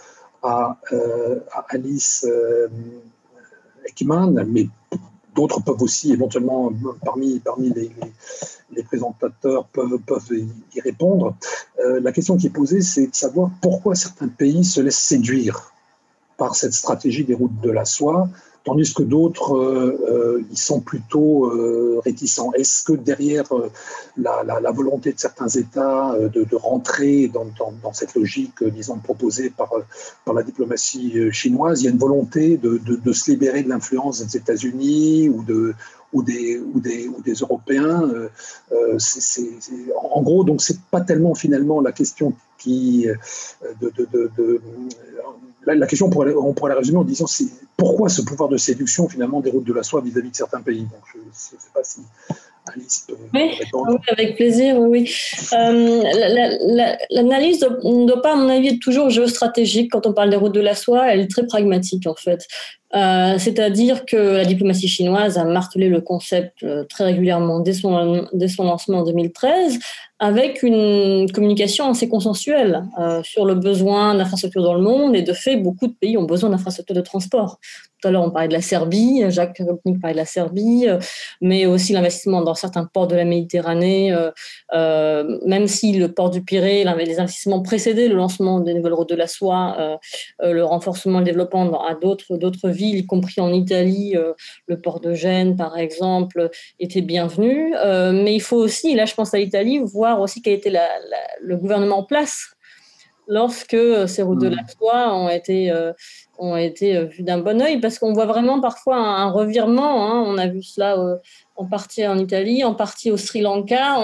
à, 0.43 0.77
euh, 0.91 1.39
Alice 1.69 2.27
Ekman, 3.85 4.45
mais 4.45 4.67
d'autres 5.35 5.61
peuvent 5.61 5.81
aussi 5.81 6.13
éventuellement, 6.13 6.71
parmi, 7.03 7.41
les, 8.71 8.83
présentateurs, 8.83 9.65
peuvent, 9.67 9.99
peuvent 10.05 10.31
y 10.31 10.81
répondre. 10.81 11.35
Euh, 11.79 11.99
la 11.99 12.11
question 12.11 12.37
qui 12.37 12.47
est 12.47 12.51
posée, 12.51 12.81
c'est 12.81 13.07
de 13.07 13.15
savoir 13.15 13.51
pourquoi 13.61 13.95
certains 13.95 14.27
pays 14.27 14.63
se 14.63 14.81
laissent 14.81 14.97
séduire 14.97 15.73
par 16.37 16.55
cette 16.55 16.73
stratégie 16.73 17.23
des 17.23 17.33
routes 17.33 17.59
de 17.61 17.69
la 17.69 17.85
soie 17.85 18.27
tandis 18.65 18.93
que 18.93 19.03
d'autres, 19.03 19.55
euh, 19.55 19.97
euh, 20.09 20.43
ils 20.51 20.57
sont 20.57 20.81
plutôt 20.81 21.45
euh, 21.45 22.01
réticents. 22.03 22.51
Est-ce 22.53 22.83
que 22.83 22.93
derrière 22.93 23.45
la, 24.17 24.71
volonté 24.71 25.13
de 25.13 25.19
certains 25.19 25.47
États 25.47 26.17
de, 26.17 26.55
rentrer 26.55 27.27
dans, 27.27 27.93
cette 27.93 28.15
logique, 28.15 28.63
disons, 28.63 28.97
proposée 28.97 29.51
par, 29.51 29.71
par 30.25 30.33
la 30.33 30.43
diplomatie 30.43 31.31
chinoise, 31.31 31.81
il 31.81 31.85
y 31.85 31.87
a 31.87 31.91
une 31.91 31.97
volonté 31.97 32.57
de, 32.57 33.13
se 33.13 33.31
libérer 33.31 33.63
de 33.63 33.69
l'influence 33.69 34.25
des 34.25 34.35
États-Unis 34.35 35.29
ou 35.29 35.43
de, 35.43 35.73
ou 36.11 36.23
des, 36.23 36.59
ou 36.59 36.79
des, 36.79 37.07
ou 37.07 37.21
des 37.21 37.33
Européens. 37.33 38.01
en 38.81 40.21
gros, 40.23 40.43
donc 40.43 40.61
c'est 40.61 40.81
pas 40.91 41.01
tellement 41.01 41.35
finalement 41.35 41.79
la 41.81 41.91
question 41.91 42.33
qui 42.57 43.07
de, 43.79 43.91
la, 45.65 45.87
question, 45.87 46.07
on 46.07 46.09
pourrait, 46.09 46.33
on 46.33 46.53
pourrait 46.53 46.73
la 46.73 46.79
résumer 46.79 46.97
en 46.97 47.03
disant 47.03 47.27
c'est 47.27 47.47
pourquoi 47.77 48.09
ce 48.09 48.21
pouvoir 48.21 48.49
de 48.49 48.57
séduction 48.57 49.09
finalement 49.09 49.41
des 49.41 49.49
routes 49.49 49.65
de 49.65 49.73
la 49.73 49.83
soie 49.83 50.01
vis-à-vis 50.01 50.31
de 50.31 50.35
certains 50.35 50.61
pays? 50.61 50.81
Donc, 50.81 51.01
je 51.13 51.19
ne 51.19 51.23
sais 51.31 51.57
pas 51.73 51.83
si 51.83 52.01
Alice 52.73 53.05
peut 53.07 53.15
oui, 53.33 53.51
oui, 53.73 53.95
avec 54.07 54.35
plaisir, 54.35 54.79
oui. 54.79 55.11
Euh, 55.53 56.03
l'analyse 57.11 57.61
ne 57.83 58.07
doit 58.07 58.21
pas, 58.21 58.33
à 58.33 58.35
mon 58.35 58.49
avis, 58.49 58.69
être 58.69 58.79
toujours 58.79 59.09
géostratégique 59.09 59.91
quand 59.91 60.07
on 60.07 60.13
parle 60.13 60.29
des 60.29 60.35
routes 60.35 60.55
de 60.55 60.61
la 60.61 60.75
soie. 60.75 61.11
Elle 61.11 61.21
est 61.21 61.31
très 61.31 61.45
pragmatique, 61.45 62.07
en 62.07 62.15
fait. 62.15 62.47
Euh, 62.93 63.37
c'est-à-dire 63.39 64.05
que 64.05 64.15
la 64.15 64.45
diplomatie 64.45 64.87
chinoise 64.87 65.37
a 65.37 65.43
martelé 65.43 65.89
le 65.89 66.01
concept 66.01 66.63
euh, 66.63 66.83
très 66.85 67.03
régulièrement 67.05 67.59
dès 67.59 67.73
son, 67.73 68.27
dès 68.31 68.47
son 68.47 68.63
lancement 68.63 68.99
en 68.99 69.03
2013, 69.03 69.79
avec 70.19 70.63
une 70.63 71.29
communication 71.33 71.89
assez 71.89 72.07
consensuelle 72.07 72.85
euh, 72.99 73.21
sur 73.23 73.45
le 73.45 73.55
besoin 73.55 74.15
d'infrastructures 74.15 74.63
dans 74.63 74.75
le 74.75 74.81
monde. 74.81 75.15
Et 75.15 75.23
de 75.23 75.33
fait, 75.33 75.57
beaucoup 75.57 75.87
de 75.87 75.93
pays 75.93 76.15
ont 76.17 76.23
besoin 76.23 76.51
d'infrastructures 76.51 76.95
de 76.95 77.01
transport. 77.01 77.59
Tout 78.01 78.07
à 78.09 78.11
l'heure, 78.11 78.23
on 78.23 78.29
parlait 78.29 78.47
de 78.47 78.53
la 78.53 78.61
Serbie, 78.61 79.23
Jacques 79.29 79.57
Rupnik 79.59 79.99
parlait 79.99 80.13
de 80.13 80.19
la 80.19 80.25
Serbie, 80.25 80.85
mais 81.41 81.65
aussi 81.65 81.91
l'investissement 81.91 82.41
dans 82.41 82.53
certains 82.53 82.85
ports 82.85 83.07
de 83.07 83.15
la 83.15 83.25
Méditerranée, 83.25 84.13
même 84.73 85.67
si 85.67 85.93
le 85.93 86.11
port 86.11 86.29
du 86.29 86.43
Pirée, 86.43 86.83
les 86.83 87.19
investissements 87.19 87.61
précédaient 87.61 88.09
le 88.09 88.15
lancement 88.15 88.59
des 88.59 88.73
nouvelles 88.73 88.93
routes 88.93 89.09
de 89.09 89.15
la 89.15 89.27
soie, 89.27 89.97
le 90.43 90.61
renforcement 90.61 91.19
et 91.19 91.21
le 91.21 91.25
développement 91.25 91.83
à 91.83 91.95
d'autres, 91.95 92.37
d'autres 92.37 92.69
villes, 92.75 92.97
y 92.97 93.05
compris 93.05 93.41
en 93.41 93.51
Italie, 93.51 94.15
le 94.67 94.79
port 94.79 94.99
de 94.99 95.13
Gênes, 95.13 95.55
par 95.55 95.77
exemple, 95.77 96.49
était 96.79 97.01
bienvenu. 97.01 97.73
mais 98.13 98.35
il 98.35 98.41
faut 98.41 98.57
aussi, 98.57 98.95
là 98.95 99.05
je 99.05 99.13
pense 99.13 99.33
à 99.33 99.37
l'Italie, 99.37 99.79
voir 99.79 100.21
aussi 100.21 100.41
quel 100.41 100.53
était 100.53 100.73
le 101.41 101.57
gouvernement 101.57 101.99
en 101.99 102.03
place 102.03 102.51
lorsque 103.27 103.77
ces 104.07 104.21
routes 104.21 104.41
de 104.41 104.49
la 104.49 104.61
mmh. 104.61 104.67
soie 104.77 105.15
ont 105.15 105.29
été 105.29 105.73
ont 106.37 106.57
été 106.57 106.95
euh, 106.95 107.05
vus 107.05 107.23
d'un 107.23 107.37
bon 107.37 107.61
oeil 107.61 107.79
parce 107.79 107.99
qu'on 107.99 108.13
voit 108.13 108.25
vraiment 108.25 108.59
parfois 108.59 108.97
un, 108.97 109.29
revirement. 109.29 110.11
Hein. 110.11 110.23
On 110.25 110.37
a 110.37 110.47
vu 110.47 110.61
cela 110.61 110.97
euh, 110.97 111.17
en 111.55 111.65
partie 111.65 112.05
en 112.05 112.17
Italie, 112.17 112.63
en 112.63 112.73
partie 112.73 113.11
au 113.11 113.17
Sri 113.17 113.41
Lanka, 113.41 113.97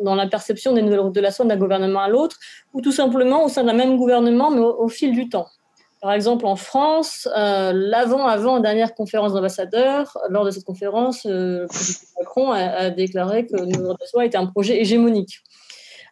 dans 0.00 0.14
la 0.14 0.26
perception 0.26 0.72
des 0.72 0.82
nouvelles 0.82 1.00
routes 1.00 1.14
de 1.14 1.20
la 1.20 1.30
soie 1.30 1.46
d'un 1.46 1.56
gouvernement 1.56 2.00
à 2.00 2.08
l'autre, 2.08 2.36
ou 2.74 2.80
tout 2.80 2.92
simplement 2.92 3.44
au 3.44 3.48
sein 3.48 3.64
d'un 3.64 3.72
même 3.72 3.96
gouvernement, 3.96 4.50
mais 4.50 4.60
au, 4.60 4.88
fil 4.88 5.12
du 5.12 5.28
temps. 5.28 5.46
Par 6.00 6.12
exemple, 6.12 6.46
en 6.46 6.56
France, 6.56 7.28
euh, 7.36 7.72
l'avant-avant 7.74 8.60
dernière 8.60 8.94
conférence 8.94 9.34
d'ambassadeurs, 9.34 10.16
lors 10.30 10.44
de 10.44 10.50
cette 10.50 10.64
conférence, 10.64 11.22
président 11.22 12.10
Macron 12.18 12.52
a, 12.52 12.90
déclaré 12.90 13.46
que 13.46 13.56
le 13.56 13.86
routes 13.86 13.98
de 14.00 14.24
était 14.24 14.38
un 14.38 14.46
projet 14.46 14.80
hégémonique. 14.80 15.42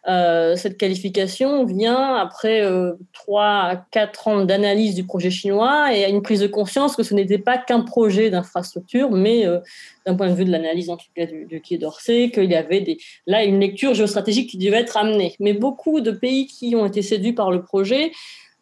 Euh, 0.07 0.55
cette 0.55 0.77
qualification 0.77 1.65
vient 1.65 2.15
après 2.15 2.61
euh, 2.61 2.93
trois 3.11 3.63
à 3.63 3.75
quatre 3.91 4.27
ans 4.27 4.45
d'analyse 4.45 4.95
du 4.95 5.03
projet 5.03 5.29
chinois 5.29 5.93
et 5.93 6.05
à 6.05 6.09
une 6.09 6.21
prise 6.21 6.39
de 6.39 6.47
conscience 6.47 6.95
que 6.95 7.03
ce 7.03 7.13
n'était 7.13 7.37
pas 7.37 7.57
qu'un 7.57 7.81
projet 7.81 8.29
d'infrastructure, 8.29 9.11
mais 9.11 9.45
euh, 9.45 9.59
d'un 10.05 10.15
point 10.15 10.29
de 10.29 10.33
vue 10.33 10.45
de 10.45 10.51
l'analyse 10.51 10.89
en 10.89 10.97
tout 10.97 11.07
cas 11.15 11.25
du, 11.25 11.45
du 11.45 11.61
Quai 11.61 11.77
d'Orsay, 11.77 12.31
qu'il 12.31 12.49
y 12.49 12.55
avait 12.55 12.97
là 13.27 13.43
une 13.43 13.59
lecture 13.59 13.93
géostratégique 13.93 14.49
qui 14.49 14.57
devait 14.57 14.77
être 14.77 14.95
amenée. 14.95 15.35
Mais 15.39 15.53
beaucoup 15.53 15.99
de 15.99 16.11
pays 16.11 16.47
qui 16.47 16.75
ont 16.75 16.85
été 16.85 17.01
séduits 17.01 17.33
par 17.33 17.51
le 17.51 17.61
projet 17.61 18.11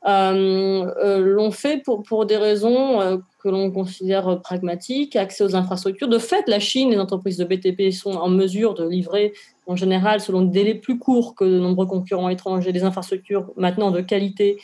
l'ont 0.06 1.52
fait 1.52 1.84
pour, 1.84 2.04
pour, 2.04 2.26
des 2.26 2.38
raisons 2.38 3.22
que 3.44 3.50
l'on 3.50 3.72
considère 3.72 4.42
pragmatiques, 4.42 5.16
accès 5.16 5.44
aux 5.44 5.56
infrastructures. 5.56 6.08
De 6.08 6.20
fait, 6.20 6.48
la 6.48 6.60
Chine, 6.60 6.92
les 6.92 7.00
entreprises 7.00 7.38
de 7.38 7.46
BTP 7.46 7.92
sont 7.92 8.14
en 8.14 8.30
mesure 8.30 8.74
de 8.74 8.88
livrer 8.88 9.34
en 9.68 9.76
général, 9.76 10.22
selon 10.22 10.42
des 10.42 10.64
délais 10.64 10.76
plus 10.76 10.98
courts 10.98 11.36
que 11.36 11.44
de 11.44 11.60
nombreux 11.60 11.86
concurrents 11.86 12.30
étrangers, 12.30 12.72
des 12.72 12.84
infrastructures 12.84 13.52
maintenant 13.58 13.92
de 13.92 14.02
qualité 14.02 14.58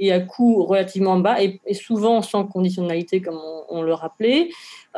et 0.00 0.12
à 0.12 0.20
coût 0.20 0.64
relativement 0.64 1.18
bas, 1.18 1.42
et, 1.42 1.60
souvent 1.74 2.22
sans 2.22 2.46
conditionnalité, 2.46 3.20
comme 3.20 3.38
on, 3.68 3.82
le 3.82 3.92
rappelait. 3.92 4.48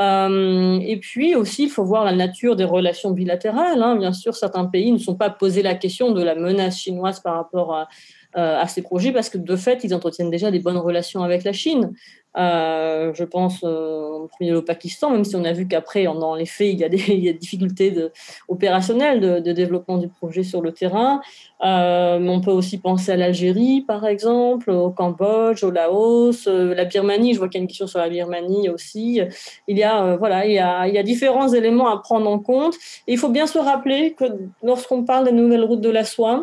Euh, 0.00 0.78
et 0.80 0.96
puis 0.98 1.34
aussi, 1.34 1.64
il 1.64 1.70
faut 1.70 1.84
voir 1.84 2.04
la 2.04 2.12
nature 2.12 2.54
des 2.54 2.64
relations 2.64 3.10
bilatérales. 3.10 3.82
Hein. 3.82 3.96
Bien 3.96 4.12
sûr, 4.12 4.36
certains 4.36 4.64
pays 4.64 4.92
ne 4.92 4.98
sont 4.98 5.16
pas 5.16 5.28
posés 5.28 5.62
la 5.62 5.74
question 5.74 6.12
de 6.12 6.22
la 6.22 6.36
menace 6.36 6.78
chinoise 6.78 7.18
par 7.18 7.34
rapport 7.34 7.74
à, 7.74 7.80
euh, 7.82 7.84
à 8.34 8.66
ces 8.66 8.82
projets 8.82 9.12
parce 9.12 9.28
que 9.28 9.38
de 9.38 9.56
fait, 9.56 9.84
ils 9.84 9.94
entretiennent 9.94 10.30
déjà 10.30 10.50
des 10.50 10.60
bonnes 10.60 10.78
relations 10.78 11.22
avec 11.22 11.44
la 11.44 11.52
Chine. 11.52 11.92
Euh, 12.38 13.12
je 13.14 13.24
pense 13.24 13.60
euh, 13.62 14.26
au 14.40 14.62
Pakistan, 14.62 15.10
même 15.10 15.24
si 15.24 15.36
on 15.36 15.44
a 15.44 15.52
vu 15.52 15.68
qu'après, 15.68 16.04
dans 16.04 16.34
les 16.34 16.46
faits, 16.46 16.68
il 16.72 16.78
y 16.78 16.84
a 16.84 16.88
des, 16.88 16.96
il 17.08 17.24
y 17.24 17.28
a 17.28 17.32
des 17.32 17.38
difficultés 17.38 17.90
de, 17.90 18.10
opérationnelles 18.48 19.20
de, 19.20 19.40
de, 19.40 19.52
développement 19.52 19.98
du 19.98 20.08
projet 20.08 20.42
sur 20.42 20.62
le 20.62 20.72
terrain. 20.72 21.20
Euh, 21.62 22.18
on 22.26 22.40
peut 22.40 22.50
aussi 22.50 22.78
penser 22.78 23.12
à 23.12 23.16
l'Algérie, 23.16 23.82
par 23.82 24.06
exemple, 24.06 24.70
au 24.70 24.90
Cambodge, 24.90 25.62
au 25.62 25.70
Laos, 25.70 26.46
euh, 26.46 26.74
la 26.74 26.84
Birmanie. 26.84 27.34
Je 27.34 27.38
vois 27.38 27.48
qu'il 27.48 27.58
y 27.58 27.60
a 27.60 27.64
une 27.64 27.68
question 27.68 27.86
sur 27.86 27.98
la 27.98 28.08
Birmanie 28.08 28.68
aussi. 28.70 29.20
Il 29.68 29.76
y 29.76 29.82
a, 29.82 30.16
voilà, 30.16 30.46
il 30.46 30.52
y 30.52 30.58
a, 30.58 30.88
il 30.88 30.94
y 30.94 30.98
a 30.98 31.02
différents 31.02 31.48
éléments 31.52 31.88
à 31.88 31.98
prendre 31.98 32.28
en 32.30 32.38
compte. 32.38 32.74
Et 33.06 33.12
il 33.12 33.18
faut 33.18 33.28
bien 33.28 33.46
se 33.46 33.58
rappeler 33.58 34.14
que 34.14 34.24
lorsqu'on 34.62 35.04
parle 35.04 35.24
des 35.26 35.32
nouvelles 35.32 35.64
routes 35.64 35.82
de 35.82 35.90
la 35.90 36.04
soie, 36.04 36.42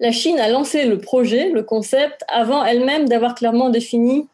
la 0.00 0.12
Chine 0.12 0.38
a 0.38 0.48
lancé 0.48 0.84
le 0.84 0.98
projet, 0.98 1.50
le 1.50 1.62
concept, 1.62 2.24
avant 2.28 2.64
elle-même 2.64 3.08
d'avoir 3.08 3.34
clairement 3.34 3.70
défini 3.70 4.28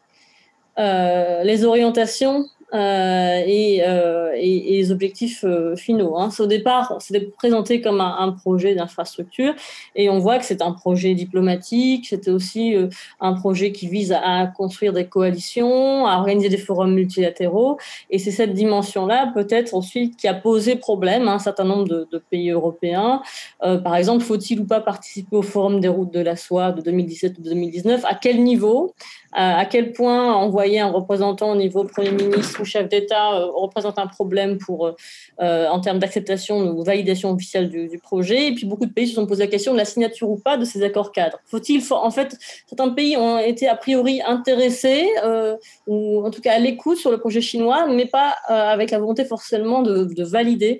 euh, 0.77 1.43
les 1.43 1.63
orientations 1.63 2.45
euh, 2.73 3.43
et, 3.45 3.83
euh, 3.85 4.31
et, 4.35 4.77
les 4.77 4.91
objectifs 4.91 5.43
euh, 5.43 5.75
finaux. 5.75 6.17
Hein. 6.17 6.29
Au 6.39 6.47
départ, 6.47 6.95
c'était 6.99 7.21
présenté 7.21 7.79
comme 7.79 8.01
un, 8.01 8.31
projet 8.31 8.73
d'infrastructure 8.73 9.53
et 9.95 10.09
on 10.09 10.19
voit 10.19 10.39
que 10.39 10.45
c'est 10.45 10.61
un 10.61 10.71
projet 10.71 11.13
diplomatique, 11.13 12.07
c'était 12.07 12.31
aussi 12.31 12.75
un 13.21 13.33
projet 13.33 13.71
qui 13.71 13.87
vise 13.87 14.11
à, 14.11 14.47
construire 14.47 14.93
des 14.93 15.05
coalitions, 15.05 16.05
à 16.07 16.17
organiser 16.17 16.49
des 16.49 16.57
forums 16.57 16.93
multilatéraux 16.93 17.77
et 18.09 18.19
c'est 18.19 18.31
cette 18.31 18.53
dimension-là 18.53 19.31
peut-être 19.33 19.73
ensuite 19.73 20.17
qui 20.17 20.27
a 20.27 20.33
posé 20.33 20.75
problème 20.75 21.27
à 21.27 21.33
un 21.33 21.39
certain 21.39 21.63
nombre 21.63 21.87
de, 21.87 22.07
de 22.11 22.17
pays 22.17 22.49
européens. 22.49 23.21
Par 23.61 23.95
exemple, 23.95 24.23
faut-il 24.23 24.59
ou 24.59 24.65
pas 24.65 24.81
participer 24.81 25.37
au 25.37 25.43
forum 25.43 25.79
des 25.79 25.87
routes 25.87 26.11
de 26.11 26.19
la 26.19 26.35
soie 26.35 26.71
de 26.71 26.81
2017 26.81 27.37
ou 27.39 27.41
2019 27.41 28.03
À 28.05 28.15
quel 28.15 28.43
niveau? 28.43 28.93
À 29.35 29.65
quel 29.65 29.91
point 29.91 30.33
envoyer 30.33 30.79
un 30.79 30.89
représentant 30.89 31.51
au 31.51 31.55
niveau 31.55 31.83
Premier 31.83 32.11
ministre 32.11 32.61
ou 32.61 32.65
chef 32.65 32.87
d'État 32.87 33.33
euh, 33.33 33.47
représente 33.53 33.99
un 33.99 34.07
problème 34.07 34.57
pour, 34.57 34.87
euh, 34.87 35.67
en 35.67 35.79
termes 35.81 35.99
d'acceptation 35.99 36.57
ou 36.59 36.83
validation 36.83 37.31
officielle 37.31 37.69
du, 37.69 37.99
projet. 37.99 38.47
Et 38.47 38.55
puis 38.55 38.65
beaucoup 38.65 38.85
de 38.85 38.93
pays 38.93 39.07
se 39.07 39.15
sont 39.15 39.27
posé 39.27 39.43
la 39.43 39.49
question 39.49 39.73
de 39.73 39.77
la 39.77 39.85
signature 39.85 40.29
ou 40.29 40.37
pas 40.37 40.57
de 40.57 40.63
ces 40.63 40.83
accords 40.83 41.11
cadres. 41.11 41.39
Faut-il, 41.45 41.81
en 41.91 42.11
fait, 42.11 42.37
certains 42.67 42.89
pays 42.89 43.17
ont 43.17 43.37
été 43.37 43.67
a 43.67 43.75
priori 43.75 44.21
intéressés 44.25 45.09
euh, 45.23 45.57
ou 45.87 46.25
en 46.25 46.31
tout 46.31 46.41
cas 46.41 46.53
à 46.53 46.59
l'écoute 46.59 46.97
sur 46.97 47.11
le 47.11 47.17
projet 47.17 47.41
chinois, 47.41 47.87
mais 47.87 48.05
pas 48.05 48.35
euh, 48.49 48.53
avec 48.53 48.91
la 48.91 48.99
volonté 48.99 49.25
forcément 49.25 49.81
de, 49.81 50.05
de 50.05 50.23
valider 50.23 50.79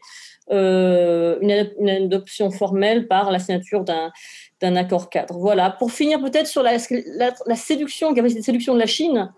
euh, 0.51 1.39
une 1.41 1.89
adoption 1.89 2.51
formelle 2.51 3.07
par 3.07 3.31
la 3.31 3.39
signature 3.39 3.83
d'un 3.83 4.11
d'un 4.65 4.75
accord 4.75 5.09
cadre. 5.09 5.37
Voilà. 5.37 5.69
Pour 5.69 5.91
finir, 5.91 6.19
peut-être 6.19 6.47
sur 6.47 6.63
la, 6.63 6.77
la, 7.17 7.33
la 7.45 7.55
séduction, 7.55 8.13
capacité 8.13 8.39
de 8.41 8.45
séduction 8.45 8.73
de 8.73 8.79
la 8.79 8.85
Chine. 8.85 9.29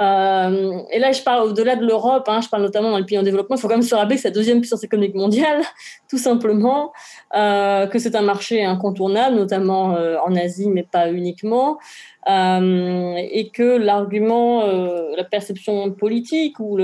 Euh, 0.00 0.80
et 0.90 0.98
là, 0.98 1.12
je 1.12 1.22
parle 1.22 1.48
au-delà 1.48 1.76
de 1.76 1.84
l'Europe, 1.84 2.24
hein, 2.28 2.40
je 2.40 2.48
parle 2.48 2.62
notamment 2.62 2.90
dans 2.90 2.98
les 2.98 3.04
pays 3.04 3.18
en 3.18 3.22
développement. 3.22 3.56
Il 3.56 3.60
faut 3.60 3.68
quand 3.68 3.74
même 3.74 3.82
se 3.82 3.94
rappeler 3.94 4.16
que 4.16 4.22
c'est 4.22 4.28
la 4.28 4.34
deuxième 4.34 4.60
puissance 4.60 4.82
économique 4.82 5.14
mondiale, 5.14 5.62
tout 6.10 6.18
simplement, 6.18 6.92
euh, 7.36 7.86
que 7.86 7.98
c'est 7.98 8.16
un 8.16 8.22
marché 8.22 8.64
incontournable, 8.64 9.36
notamment 9.36 9.94
euh, 9.94 10.16
en 10.24 10.34
Asie, 10.34 10.68
mais 10.68 10.82
pas 10.82 11.10
uniquement. 11.10 11.78
Euh, 12.28 13.16
et 13.16 13.48
que 13.48 13.76
l'argument, 13.78 14.62
euh, 14.62 15.16
la 15.16 15.24
perception 15.24 15.90
politique 15.90 16.60
ou 16.60 16.78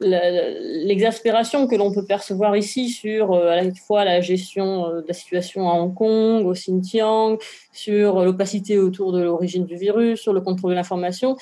l'exaspération 0.00 1.62
le, 1.62 1.66
que 1.66 1.74
l'on 1.74 1.92
peut 1.92 2.04
percevoir 2.04 2.56
ici 2.56 2.88
sur 2.88 3.32
euh, 3.32 3.48
à 3.48 3.62
la 3.62 3.74
fois 3.74 4.04
la 4.04 4.20
gestion 4.20 4.88
de 4.88 5.04
la 5.06 5.14
situation 5.14 5.68
à 5.68 5.74
Hong 5.74 5.94
Kong, 5.94 6.46
au 6.46 6.52
Xinjiang, 6.52 7.38
sur 7.72 8.22
l'opacité 8.22 8.78
autour 8.78 9.10
de 9.12 9.20
l'origine 9.20 9.64
du 9.64 9.74
virus, 9.74 10.20
sur 10.20 10.32
le 10.32 10.40
contrôle 10.40 10.70
de 10.70 10.76
l'information, 10.76 11.36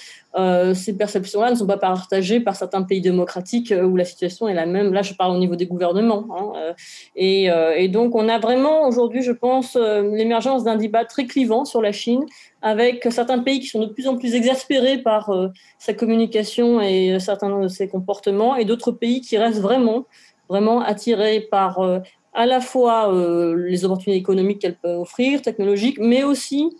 ces 0.74 0.96
perceptions-là 0.96 1.50
ne 1.50 1.56
sont 1.56 1.66
pas 1.66 1.76
partagées 1.76 2.40
par 2.40 2.56
certains 2.56 2.82
pays 2.82 3.02
démocratiques 3.02 3.72
où 3.72 3.96
la 3.96 4.06
situation 4.06 4.48
est 4.48 4.54
la 4.54 4.64
même. 4.64 4.94
Là, 4.94 5.02
je 5.02 5.12
parle 5.12 5.36
au 5.36 5.38
niveau 5.38 5.56
des 5.56 5.66
gouvernements. 5.66 6.26
Hein, 6.30 6.74
et, 7.16 7.88
donc, 7.88 8.14
on 8.14 8.30
a 8.30 8.38
vraiment 8.38 8.88
aujourd'hui, 8.88 9.20
je 9.22 9.32
pense, 9.32 9.76
l'émergence 9.76 10.64
d'un 10.64 10.76
débat 10.76 11.04
très 11.04 11.26
clivant 11.26 11.66
sur 11.66 11.82
la 11.82 11.92
Chine 11.92 12.24
avec 12.62 13.06
certains 13.10 13.40
pays 13.40 13.60
qui 13.60 13.66
sont 13.66 13.80
de 13.80 13.86
plus 13.86 14.06
en 14.06 14.16
plus 14.16 14.34
exaspérés 14.34 14.98
par 14.98 15.30
euh, 15.30 15.48
sa 15.78 15.92
communication 15.92 16.80
et 16.80 17.18
certains 17.18 17.60
de 17.60 17.68
ses 17.68 17.88
comportements, 17.88 18.56
et 18.56 18.64
d'autres 18.64 18.92
pays 18.92 19.20
qui 19.20 19.36
restent 19.36 19.60
vraiment, 19.60 20.06
vraiment 20.48 20.80
attirés 20.80 21.40
par 21.40 21.80
euh, 21.80 21.98
à 22.32 22.46
la 22.46 22.60
fois 22.60 23.12
euh, 23.12 23.56
les 23.68 23.84
opportunités 23.84 24.18
économiques 24.18 24.60
qu'elle 24.60 24.76
peut 24.76 24.94
offrir, 24.94 25.42
technologiques, 25.42 25.98
mais 25.98 26.22
aussi 26.22 26.70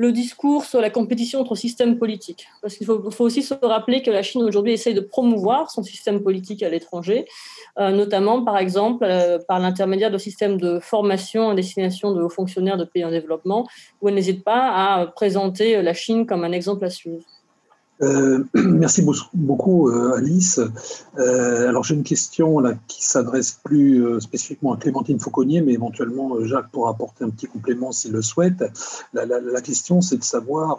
le 0.00 0.12
discours 0.12 0.64
sur 0.64 0.80
la 0.80 0.88
compétition 0.88 1.40
entre 1.40 1.54
systèmes 1.54 1.98
politiques. 1.98 2.48
Parce 2.62 2.74
qu'il 2.74 2.86
faut, 2.86 3.12
aussi 3.18 3.42
se 3.42 3.52
rappeler 3.52 4.00
que 4.00 4.10
la 4.10 4.22
Chine 4.22 4.42
aujourd'hui 4.42 4.72
essaye 4.72 4.94
de 4.94 5.02
promouvoir 5.02 5.70
son 5.70 5.82
système 5.82 6.22
politique 6.22 6.62
à 6.62 6.70
l'étranger, 6.70 7.26
euh, 7.78 7.90
notamment 7.90 8.42
par 8.42 8.56
exemple 8.56 9.04
euh, 9.04 9.38
par 9.46 9.58
l'intermédiaire 9.60 10.10
de 10.10 10.16
systèmes 10.16 10.58
de 10.58 10.80
formation 10.80 11.50
à 11.50 11.54
destination 11.54 12.14
de 12.14 12.22
hauts 12.22 12.30
fonctionnaires 12.30 12.78
de 12.78 12.84
pays 12.84 13.04
en 13.04 13.10
développement, 13.10 13.68
où 14.00 14.08
elle 14.08 14.14
n'hésite 14.14 14.42
pas 14.42 14.70
à 14.72 15.06
présenter 15.06 15.82
la 15.82 15.92
Chine 15.92 16.24
comme 16.24 16.44
un 16.44 16.52
exemple 16.52 16.86
à 16.86 16.90
suivre. 16.90 17.26
Euh, 18.02 18.44
merci 18.54 19.04
beaucoup, 19.34 19.88
euh, 19.88 20.16
Alice. 20.16 20.60
Euh, 21.18 21.68
alors, 21.68 21.84
j'ai 21.84 21.94
une 21.94 22.02
question 22.02 22.60
là, 22.60 22.74
qui 22.88 23.04
s'adresse 23.04 23.58
plus 23.64 24.20
spécifiquement 24.20 24.72
à 24.72 24.76
Clémentine 24.76 25.20
Fauconnier, 25.20 25.60
mais 25.60 25.72
éventuellement 25.72 26.42
Jacques 26.44 26.70
pourra 26.70 26.90
apporter 26.90 27.24
un 27.24 27.30
petit 27.30 27.46
complément 27.46 27.92
s'il 27.92 28.12
le 28.12 28.22
souhaite. 28.22 28.64
La, 29.12 29.60
question, 29.60 30.00
c'est 30.00 30.16
de 30.16 30.24
savoir 30.24 30.78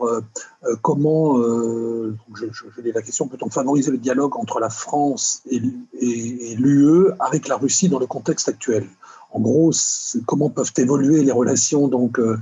comment, 0.82 1.38
je, 1.38 2.82
dis 2.82 2.92
la 2.92 3.02
question, 3.02 3.28
peut-on 3.28 3.50
favoriser 3.50 3.92
le 3.92 3.98
dialogue 3.98 4.36
entre 4.38 4.60
la 4.60 4.70
France 4.70 5.44
et 5.50 5.60
l'UE 5.60 7.12
avec 7.20 7.48
la 7.48 7.58
Russie 7.58 7.90
dans 7.90 8.00
le 8.00 8.08
contexte 8.08 8.50
actuel? 8.50 8.88
En 9.34 9.40
gros, 9.40 9.72
comment 10.26 10.50
peuvent 10.50 10.74
évoluer 10.78 11.24
les 11.24 11.32
relations 11.32 11.88
donc 11.88 12.20
euh, 12.20 12.38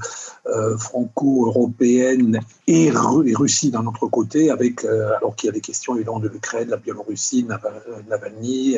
euh, 0.47 0.77
franco-européennes 0.77 2.39
et, 2.67 2.89
Russie 2.91 3.69
d'un 3.69 3.85
autre 3.85 4.07
côté, 4.07 4.49
avec 4.49 4.83
euh, 4.85 5.15
alors 5.17 5.35
qu'il 5.35 5.47
y 5.47 5.49
a 5.49 5.53
des 5.53 5.61
questions 5.61 5.95
évidemment 5.95 6.19
de 6.19 6.27
l'Ukraine, 6.27 6.69
la 6.69 6.77
Biélorussie, 6.77 7.45
Navalny, 8.07 8.77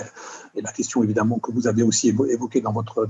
et 0.55 0.61
la 0.61 0.71
question 0.71 1.03
évidemment 1.03 1.39
que 1.39 1.51
vous 1.51 1.67
avez 1.67 1.83
aussi 1.83 2.09
évoquée 2.09 2.61
dans 2.61 2.73
votre 2.73 3.07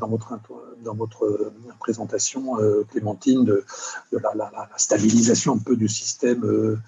présentation, 1.80 2.58
Clémentine, 2.92 3.44
de, 3.44 3.66
de 4.12 4.18
la, 4.20 4.34
la, 4.36 4.70
stabilisation 4.78 5.56
un 5.56 5.60
peu 5.60 5.76
du 5.76 5.88
système 5.88 6.80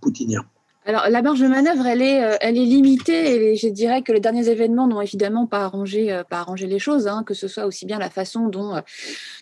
poutinien. 0.00 0.44
Alors, 0.88 1.06
la 1.10 1.20
marge 1.20 1.40
de 1.40 1.48
manœuvre, 1.48 1.86
elle 1.86 2.00
est, 2.00 2.24
euh, 2.24 2.36
elle 2.40 2.56
est 2.56 2.64
limitée 2.64 3.50
et 3.50 3.56
je 3.56 3.68
dirais 3.68 4.00
que 4.00 4.10
les 4.10 4.20
derniers 4.20 4.48
événements 4.48 4.86
n'ont 4.86 5.02
évidemment 5.02 5.46
pas 5.46 5.58
arrangé, 5.58 6.10
euh, 6.10 6.24
pas 6.24 6.38
arrangé 6.38 6.66
les 6.66 6.78
choses, 6.78 7.06
hein, 7.06 7.24
que 7.26 7.34
ce 7.34 7.46
soit 7.46 7.66
aussi 7.66 7.84
bien 7.84 7.98
la 7.98 8.08
façon 8.08 8.48
dont, 8.48 8.74
euh, 8.74 8.80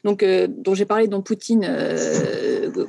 donc, 0.03 0.25
dont 0.25 0.75
j'ai 0.75 0.87
parlé, 0.87 1.07
dont 1.07 1.23
Poutine 1.23 1.65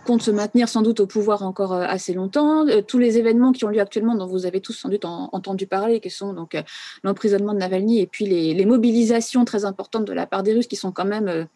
compte 0.07 0.23
se 0.23 0.31
maintenir 0.31 0.69
sans 0.69 0.81
doute 0.81 0.99
au 1.01 1.05
pouvoir 1.05 1.43
encore 1.43 1.71
assez 1.71 2.15
longtemps, 2.15 2.65
tous 2.87 2.97
les 2.97 3.19
événements 3.19 3.51
qui 3.51 3.63
ont 3.63 3.69
lieu 3.69 3.79
actuellement, 3.79 4.15
dont 4.15 4.25
vous 4.25 4.47
avez 4.47 4.59
tous 4.59 4.73
sans 4.73 4.89
doute 4.89 5.05
en, 5.05 5.29
entendu 5.33 5.67
parler, 5.67 5.99
qui 5.99 6.09
sont 6.09 6.33
donc 6.33 6.57
l'emprisonnement 7.03 7.53
de 7.53 7.59
Navalny 7.59 7.99
et 7.99 8.07
puis 8.07 8.25
les, 8.25 8.65
mobilisations 8.65 9.45
très 9.45 9.65
importantes 9.65 10.05
de 10.05 10.13
la 10.13 10.25
part 10.25 10.41
des 10.41 10.53
Russes 10.53 10.67
qui 10.67 10.75
sont 10.75 10.91
quand 10.91 11.05
même 11.05 11.47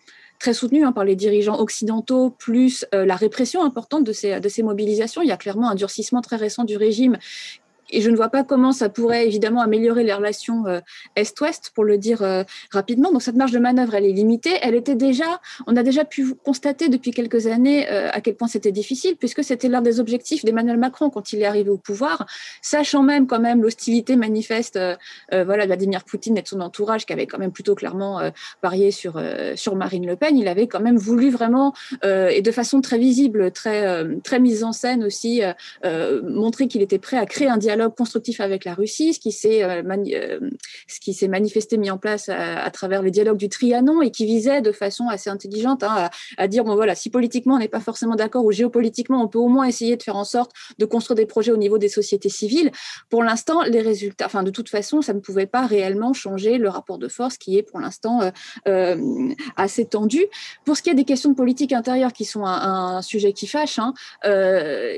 très 0.41 0.55
soutenu 0.55 0.83
hein, 0.83 0.91
par 0.91 1.05
les 1.05 1.15
dirigeants 1.15 1.59
occidentaux, 1.59 2.31
plus 2.31 2.83
euh, 2.95 3.05
la 3.05 3.15
répression 3.15 3.63
importante 3.63 4.03
de 4.03 4.11
ces, 4.11 4.39
de 4.39 4.49
ces 4.49 4.63
mobilisations. 4.63 5.21
Il 5.21 5.27
y 5.27 5.31
a 5.31 5.37
clairement 5.37 5.69
un 5.69 5.75
durcissement 5.75 6.21
très 6.21 6.35
récent 6.35 6.63
du 6.63 6.77
régime 6.77 7.19
et 7.91 8.01
je 8.01 8.09
ne 8.09 8.15
vois 8.15 8.29
pas 8.29 8.43
comment 8.43 8.71
ça 8.71 8.89
pourrait 8.89 9.27
évidemment 9.27 9.61
améliorer 9.61 10.03
les 10.03 10.13
relations 10.13 10.65
euh, 10.67 10.79
Est-Ouest, 11.15 11.71
pour 11.75 11.83
le 11.83 11.97
dire 11.97 12.21
euh, 12.21 12.43
rapidement. 12.71 13.11
Donc 13.11 13.21
cette 13.21 13.35
marge 13.35 13.51
de 13.51 13.59
manœuvre, 13.59 13.95
elle 13.95 14.05
est 14.05 14.11
limitée. 14.11 14.53
Elle 14.61 14.75
était 14.75 14.95
déjà, 14.95 15.39
on 15.67 15.75
a 15.75 15.83
déjà 15.83 16.05
pu 16.05 16.33
constater 16.33 16.89
depuis 16.89 17.11
quelques 17.11 17.47
années 17.47 17.89
euh, 17.89 18.09
à 18.11 18.21
quel 18.21 18.35
point 18.35 18.47
c'était 18.47 18.71
difficile, 18.71 19.15
puisque 19.17 19.43
c'était 19.43 19.67
l'un 19.67 19.81
des 19.81 19.99
objectifs 19.99 20.45
d'Emmanuel 20.45 20.77
Macron 20.77 21.09
quand 21.09 21.33
il 21.33 21.41
est 21.41 21.45
arrivé 21.45 21.69
au 21.69 21.77
pouvoir, 21.77 22.25
sachant 22.61 23.03
même 23.03 23.27
quand 23.27 23.39
même 23.39 23.61
l'hostilité 23.61 24.15
manifeste, 24.15 24.79
voilà, 25.31 25.65
Vladimir 25.65 26.03
Poutine 26.03 26.37
et 26.37 26.41
de 26.41 26.47
son 26.47 26.61
entourage, 26.61 27.05
qui 27.05 27.13
avait 27.13 27.27
quand 27.27 27.37
même 27.37 27.51
plutôt 27.51 27.75
clairement 27.75 28.21
parié 28.61 28.91
sur 28.91 29.21
sur 29.55 29.75
Marine 29.75 30.05
Le 30.05 30.15
Pen. 30.15 30.37
Il 30.37 30.47
avait 30.47 30.67
quand 30.67 30.79
même 30.79 30.97
voulu 30.97 31.29
vraiment 31.29 31.73
et 32.03 32.41
de 32.41 32.51
façon 32.51 32.81
très 32.81 32.97
visible, 32.97 33.51
très 33.51 34.05
très 34.23 34.39
mise 34.39 34.63
en 34.63 34.71
scène 34.71 35.03
aussi, 35.03 35.41
montrer 36.23 36.67
qu'il 36.67 36.81
était 36.81 36.99
prêt 36.99 37.17
à 37.17 37.25
créer 37.25 37.49
un 37.49 37.57
dialogue 37.57 37.80
constructif 37.89 38.39
avec 38.39 38.65
la 38.65 38.73
Russie, 38.73 39.13
ce 39.13 39.19
qui 39.19 39.31
s'est 39.31 39.63
euh, 39.63 39.81
euh, 39.83 41.27
manifesté, 41.27 41.77
mis 41.77 41.91
en 41.91 41.97
place 41.97 42.29
à, 42.29 42.63
à, 42.63 42.71
travers 42.71 43.01
le 43.01 43.11
dialogue 43.11 43.37
du 43.37 43.49
Trianon 43.49 44.01
et 44.01 44.11
qui 44.11 44.25
visait 44.25 44.61
de 44.61 44.71
façon 44.71 45.07
assez 45.07 45.29
intelligente 45.29 45.83
hein, 45.83 46.09
à, 46.37 46.47
dire 46.47 46.63
bon 46.63 46.75
voilà, 46.75 46.95
si 46.95 47.09
politiquement 47.09 47.55
on 47.55 47.59
n'est 47.59 47.67
pas 47.67 47.79
forcément 47.79 48.15
d'accord 48.15 48.45
ou 48.45 48.51
géopolitiquement, 48.51 49.23
on 49.23 49.27
peut 49.27 49.39
au 49.39 49.47
moins 49.47 49.65
essayer 49.65 49.97
de 49.97 50.03
faire 50.03 50.15
en 50.15 50.23
sorte 50.23 50.51
de 50.77 50.85
construire 50.85 51.15
des 51.15 51.25
projets 51.25 51.51
au 51.51 51.57
niveau 51.57 51.77
des 51.77 51.89
sociétés 51.89 52.29
civiles. 52.29 52.71
Pour 53.09 53.23
l'instant, 53.23 53.63
les 53.63 53.81
résultats, 53.81 54.25
enfin 54.25 54.43
de 54.43 54.51
toute 54.51 54.69
façon, 54.69 55.01
ça 55.01 55.13
ne 55.13 55.19
pouvait 55.19 55.47
pas 55.47 55.65
réellement 55.65 56.13
changer 56.13 56.57
le 56.57 56.69
rapport 56.69 56.97
de 56.97 57.07
force 57.07 57.37
qui 57.37 57.57
est 57.57 57.63
pour 57.63 57.79
l'instant 57.79 58.21
euh, 58.21 58.31
euh, 58.67 59.29
assez 59.55 59.85
tendu. 59.85 60.25
Pour 60.65 60.77
ce 60.77 60.81
qui 60.81 60.89
est 60.89 60.93
des 60.95 61.05
questions 61.05 61.29
de 61.29 61.35
politique 61.35 61.73
intérieure 61.73 62.13
qui 62.13 62.25
sont 62.25 62.45
un, 62.45 63.01
sujet 63.01 63.33
qui 63.33 63.47
fâche, 63.47 63.79
hein, 63.79 63.93
euh, 64.25 64.95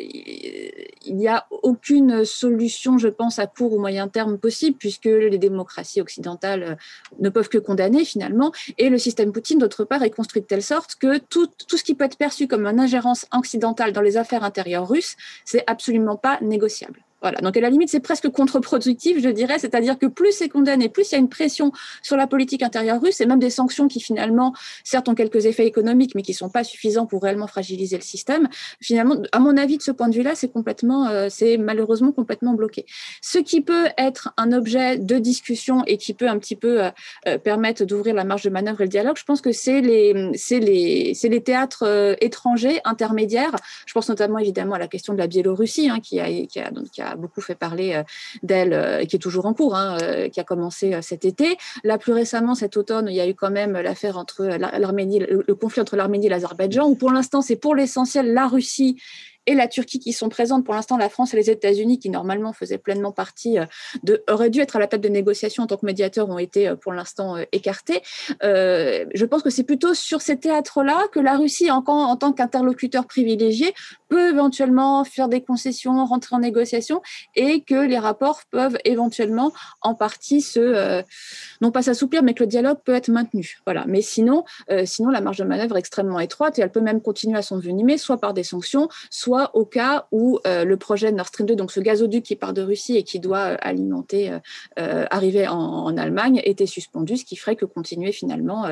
il 1.05 1.15
n'y 1.15 1.27
a 1.27 1.45
aucune 1.49 2.25
solution 2.25 2.62
je 2.69 3.07
pense, 3.07 3.39
à 3.39 3.47
court 3.47 3.73
ou 3.73 3.79
moyen 3.79 4.07
terme 4.07 4.37
possible, 4.37 4.77
puisque 4.77 5.05
les 5.05 5.37
démocraties 5.37 6.01
occidentales 6.01 6.63
euh, 6.63 6.75
ne 7.19 7.29
peuvent 7.29 7.49
que 7.49 7.57
condamner 7.57 8.05
finalement. 8.05 8.51
Et 8.77 8.89
le 8.89 8.97
système 8.97 9.31
Poutine, 9.31 9.59
d'autre 9.59 9.83
part, 9.83 10.03
est 10.03 10.09
construit 10.09 10.41
de 10.41 10.47
telle 10.47 10.63
sorte 10.63 10.95
que 10.95 11.17
tout 11.17 11.47
ce 11.69 11.83
qui 11.83 11.95
peut 11.95 12.05
être 12.05 12.17
perçu 12.17 12.47
comme 12.47 12.65
une 12.65 12.79
ingérence 12.79 13.25
occidentale 13.31 13.93
dans 13.93 14.01
les 14.01 14.17
affaires 14.17 14.43
intérieures 14.43 14.87
russes, 14.87 15.15
c'est 15.45 15.63
absolument 15.67 16.15
pas 16.15 16.37
négociable. 16.41 17.03
Voilà. 17.23 17.39
Donc 17.39 17.55
à 17.55 17.61
la 17.61 17.69
limite, 17.69 17.87
c'est 17.87 18.01
presque 18.01 18.27
contre-productif, 18.27 19.21
je 19.21 19.29
dirais, 19.29 19.57
c'est-à-dire 19.57 19.97
que 19.97 20.07
plus 20.07 20.33
c'est 20.33 20.49
condamné, 20.49 20.89
plus 20.89 21.09
il 21.09 21.13
y 21.13 21.15
a 21.15 21.19
une 21.19 21.29
pression 21.29 21.71
sur 22.01 22.17
la 22.17 22.27
politique 22.27 22.61
intérieure 22.61 23.01
russe, 23.01 23.21
et 23.21 23.25
même 23.25 23.39
des 23.39 23.49
sanctions 23.49 23.87
qui 23.87 24.01
finalement, 24.01 24.53
certes, 24.83 25.07
ont 25.07 25.15
quelques 25.15 25.45
effets 25.45 25.65
économiques, 25.65 26.15
mais 26.15 26.21
qui 26.21 26.33
sont 26.33 26.49
pas 26.49 26.65
suffisants 26.65 27.05
pour 27.05 27.23
réellement 27.23 27.47
fragiliser 27.47 27.95
le 27.95 28.03
système. 28.03 28.49
Finalement, 28.81 29.15
à 29.31 29.39
mon 29.39 29.55
avis, 29.55 29.77
de 29.77 29.81
ce 29.81 29.91
point 29.91 30.09
de 30.09 30.15
vue-là, 30.15 30.35
c'est 30.35 30.51
complètement, 30.51 31.07
euh, 31.07 31.27
c'est 31.29 31.55
malheureusement 31.55 32.11
complètement 32.11 32.55
bloqué. 32.55 32.85
Ce 33.21 33.37
qui 33.37 33.61
peut 33.61 33.87
être 33.97 34.33
un 34.35 34.51
objet 34.51 34.97
de 34.97 35.17
discussion 35.17 35.85
et 35.87 35.97
qui 35.97 36.13
peut 36.13 36.27
un 36.27 36.37
petit 36.39 36.57
peu 36.57 36.83
euh, 36.83 36.89
euh, 37.29 37.37
permettre 37.37 37.85
d'ouvrir 37.85 38.15
la 38.15 38.25
marge 38.25 38.43
de 38.43 38.49
manœuvre 38.49 38.81
et 38.81 38.83
le 38.83 38.89
dialogue, 38.89 39.15
je 39.17 39.23
pense 39.23 39.39
que 39.39 39.53
c'est 39.53 39.79
les, 39.79 40.11
les, 40.51 41.13
les 41.23 41.41
théâtres 41.41 42.17
étrangers 42.19 42.81
intermédiaires. 42.83 43.55
Je 43.85 43.93
pense 43.93 44.09
notamment 44.09 44.39
évidemment 44.39 44.75
à 44.75 44.79
la 44.79 44.89
question 44.89 45.13
de 45.13 45.19
la 45.19 45.27
Biélorussie, 45.27 45.89
hein, 45.89 46.01
qui 46.01 46.19
a, 46.19 46.71
donc, 46.71 46.89
qui 46.91 47.01
a 47.01 47.12
beaucoup 47.15 47.41
fait 47.41 47.55
parler 47.55 47.93
euh, 47.93 48.03
d'elle 48.43 48.73
euh, 48.73 49.05
qui 49.05 49.15
est 49.15 49.19
toujours 49.19 49.45
en 49.45 49.53
cours, 49.53 49.75
hein, 49.75 49.97
euh, 50.01 50.29
qui 50.29 50.39
a 50.39 50.43
commencé 50.43 50.97
cet 51.01 51.25
été. 51.25 51.57
Là, 51.83 51.97
plus 51.97 52.13
récemment, 52.13 52.55
cet 52.55 52.77
automne, 52.77 53.07
il 53.09 53.15
y 53.15 53.21
a 53.21 53.27
eu 53.27 53.35
quand 53.35 53.51
même 53.51 53.73
l'affaire 53.73 54.17
entre 54.17 54.45
l'Arménie, 54.45 55.19
le 55.19 55.55
conflit 55.55 55.81
entre 55.81 55.95
l'Arménie 55.95 56.27
et 56.27 56.29
l'Azerbaïdjan, 56.29 56.87
où 56.87 56.95
pour 56.95 57.11
l'instant, 57.11 57.41
c'est 57.41 57.55
pour 57.55 57.75
l'essentiel 57.75 58.33
la 58.33 58.47
Russie 58.47 59.01
et 59.45 59.55
la 59.55 59.67
Turquie 59.67 59.99
qui 59.99 60.13
sont 60.13 60.29
présentes. 60.29 60.63
Pour 60.63 60.73
l'instant, 60.73 60.97
la 60.97 61.09
France 61.09 61.33
et 61.33 61.37
les 61.37 61.49
États-Unis, 61.49 61.99
qui 61.99 62.09
normalement 62.09 62.53
faisaient 62.53 62.77
pleinement 62.77 63.11
partie 63.11 63.59
euh, 63.59 63.65
de, 64.03 64.23
auraient 64.29 64.49
dû 64.49 64.61
être 64.61 64.75
à 64.75 64.79
la 64.79 64.87
table 64.87 65.03
de 65.03 65.09
négociation 65.09 65.63
en 65.63 65.67
tant 65.67 65.77
que 65.77 65.85
médiateurs, 65.85 66.29
ont 66.29 66.37
été 66.37 66.67
euh, 66.67 66.75
pour 66.75 66.93
l'instant 66.93 67.37
euh, 67.37 67.43
écartés. 67.51 68.01
je 68.41 69.25
pense 69.25 69.41
que 69.41 69.49
c'est 69.49 69.63
plutôt 69.63 69.93
sur 69.93 70.21
ces 70.21 70.37
théâtres-là 70.37 71.07
que 71.11 71.19
la 71.19 71.37
Russie, 71.37 71.69
en, 71.71 71.83
en 71.85 72.15
tant 72.15 72.31
qu'interlocuteur 72.31 73.05
privilégié, 73.05 73.73
peut 74.09 74.29
éventuellement 74.29 75.03
faire 75.03 75.27
des 75.27 75.41
concessions, 75.41 76.05
rentrer 76.05 76.35
en 76.35 76.39
négociation, 76.39 77.01
et 77.35 77.61
que 77.61 77.75
les 77.75 77.97
rapports 77.97 78.41
peuvent 78.51 78.77
éventuellement 78.85 79.51
en 79.81 79.95
partie 79.95 80.41
se, 80.41 81.03
non 81.61 81.71
pas 81.71 81.81
s'assouplir, 81.81 82.23
mais 82.23 82.33
que 82.33 82.43
le 82.43 82.47
dialogue 82.47 82.77
peut 82.83 82.93
être 82.93 83.09
maintenu. 83.09 83.57
Voilà. 83.65 83.85
Mais 83.87 84.01
sinon, 84.01 84.43
sinon 84.85 85.09
la 85.09 85.21
marge 85.21 85.37
de 85.37 85.43
manœuvre 85.43 85.75
est 85.75 85.79
extrêmement 85.79 86.19
étroite 86.19 86.59
et 86.59 86.61
elle 86.61 86.71
peut 86.71 86.81
même 86.81 87.01
continuer 87.01 87.37
à 87.37 87.41
s'envenimer, 87.41 87.97
soit 87.97 88.17
par 88.17 88.33
des 88.33 88.43
sanctions, 88.43 88.87
soit 89.09 89.32
au 89.53 89.65
cas 89.65 90.07
où 90.11 90.39
euh, 90.45 90.63
le 90.65 90.77
projet 90.77 91.11
Nord 91.11 91.27
Stream 91.27 91.47
2, 91.47 91.55
donc 91.55 91.71
ce 91.71 91.79
gazoduc 91.79 92.23
qui 92.23 92.35
part 92.35 92.53
de 92.53 92.61
Russie 92.61 92.97
et 92.97 93.03
qui 93.03 93.19
doit 93.19 93.53
euh, 93.53 93.57
alimenter, 93.61 94.31
euh, 94.79 95.05
arriver 95.09 95.47
en, 95.47 95.95
Allemagne, 95.97 96.41
était 96.43 96.65
suspendu, 96.65 97.17
ce 97.17 97.25
qui 97.25 97.35
ferait 97.35 97.55
que 97.55 97.65
continuer 97.65 98.11
finalement 98.11 98.65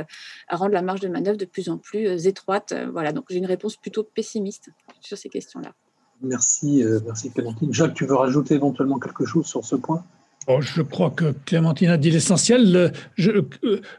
à 0.48 0.56
rendre 0.56 0.74
la 0.74 0.82
marge 0.82 1.02
de 1.02 1.08
manœuvre 1.08 1.38
de 1.38 1.46
plus 1.46 1.70
en 1.70 1.78
plus 1.78 2.26
étroite. 2.26 2.74
voilà, 2.92 3.12
donc 3.12 3.26
j'ai 3.30 3.38
une 3.38 3.46
réponse 3.46 3.78
plutôt 3.78 4.04
pessimiste 4.04 4.70
sur 5.02 5.18
ces 5.18 5.30
questions-là. 5.30 5.74
Merci, 6.22 6.84
merci 7.06 7.32
Clémentine. 7.32 7.74
Jacques, 7.74 7.94
tu 7.94 8.06
veux 8.06 8.16
rajouter 8.16 8.56
éventuellement 8.56 8.98
quelque 8.98 9.26
chose 9.26 9.46
sur 9.46 9.64
ce 9.64 9.76
point? 9.76 10.04
Oh, 10.48 10.62
je 10.62 10.82
crois 10.82 11.12
que 11.12 11.34
Clémentine 11.46 11.90
a 11.90 11.98
dit 11.98 12.10
l'essentiel. 12.10 12.92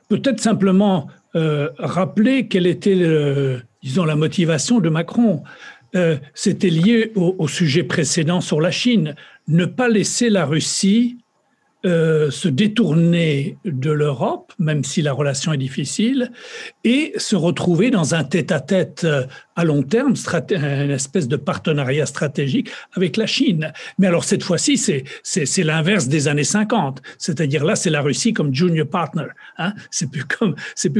Peut-être 0.09 0.40
simplement 0.40 1.06
rappeler 1.34 2.48
quelle 2.48 2.66
était, 2.66 3.62
disons, 3.82 4.05
la 4.05 4.16
motivation 4.16 4.80
de 4.80 4.89
Macron. 4.89 5.43
Euh, 5.94 6.16
c'était 6.35 6.70
lié 6.70 7.12
au, 7.16 7.47
sujet 7.48 7.82
précédent 7.82 8.40
sur 8.40 8.60
la 8.60 8.70
Chine. 8.70 9.14
Ne 9.48 9.66
pas 9.66 9.89
laisser 9.89 10.31
la 10.31 10.47
Russie 10.47 11.19
euh, 11.85 12.31
se 12.31 12.48
détourner 12.48 13.59
de 13.64 13.90
l'Europe, 13.90 14.52
même 14.59 14.85
si 14.85 15.02
la 15.02 15.12
relation 15.12 15.52
est 15.52 15.59
difficile, 15.59 16.31
et 16.85 17.12
se 17.16 17.35
retrouver 17.35 17.90
dans 17.90 18.14
un 18.14 18.23
tête-à-tête 18.23 19.02
euh, 19.05 19.24
à 19.56 19.64
long 19.64 19.82
terme, 19.82 20.14
une 20.50 20.90
espèce 20.90 21.28
de 21.28 21.36
partenariat 21.36 22.06
stratégique 22.06 22.70
avec 22.94 23.16
la 23.16 23.26
Chine. 23.26 23.72
Mais 23.98 24.06
alors 24.06 24.24
cette 24.24 24.42
fois-ci, 24.42 24.76
c'est 24.76 25.64
l'inverse 25.64 26.08
des 26.08 26.28
années 26.28 26.44
50. 26.44 27.02
C'est-à-dire 27.18 27.64
là, 27.64 27.76
c'est 27.76 27.90
la 27.90 28.00
Russie 28.00 28.32
comme 28.32 28.54
junior 28.54 28.86
partner. 28.86 29.26
Hein. 29.58 29.74
C'est 29.90 30.10
plus 30.10 30.24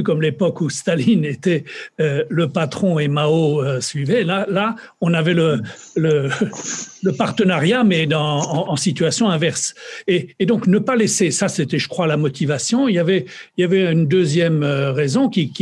comme 0.03 0.23
l'époque 0.23 0.61
où 0.61 0.71
Staline 0.71 1.25
était 1.25 1.65
euh, 2.01 2.25
le 2.29 2.49
patron 2.49 2.99
et 2.99 3.09
Mao 3.09 3.63
euh, 3.63 3.81
suivait. 3.81 4.25
Là, 4.25 4.77
on 5.01 5.15
avait 5.15 5.35
le 5.35 5.61
partenariat, 7.17 7.85
mais 7.85 8.09
en, 8.15 8.77
situation 8.77 9.29
inverse. 9.29 9.75
Et, 10.07 10.35
donc 10.47 10.67
ne 10.67 10.79
pas 10.79 10.97
laisser 10.97 11.31
ça, 11.31 11.49
c'était, 11.49 11.79
je 11.79 11.89
crois, 11.89 12.07
la 12.07 12.17
motivation. 12.17 12.89
Il 12.89 12.95
y 12.95 12.99
avait 12.99 13.27
une 13.57 14.07
deuxième 14.07 14.63
euh, 14.63 14.93
raison 14.93 15.29
qui 15.29 15.53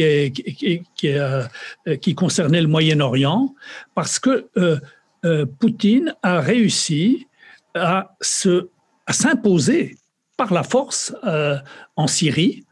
qui 2.00 2.14
concernait 2.14 2.60
le 2.60 2.68
Moyen-Orient 2.80 3.54
parce 3.94 4.18
que 4.18 4.48
euh, 4.56 4.78
euh, 5.26 5.44
Poutine 5.44 6.14
a 6.22 6.40
réussi 6.40 7.26
à 7.74 8.16
se 8.22 8.68
à 9.06 9.12
s'imposer 9.12 9.96
par 10.38 10.54
la 10.54 10.62
force 10.62 11.14
euh, 11.24 11.56
en 11.96 12.06
Syrie 12.06 12.64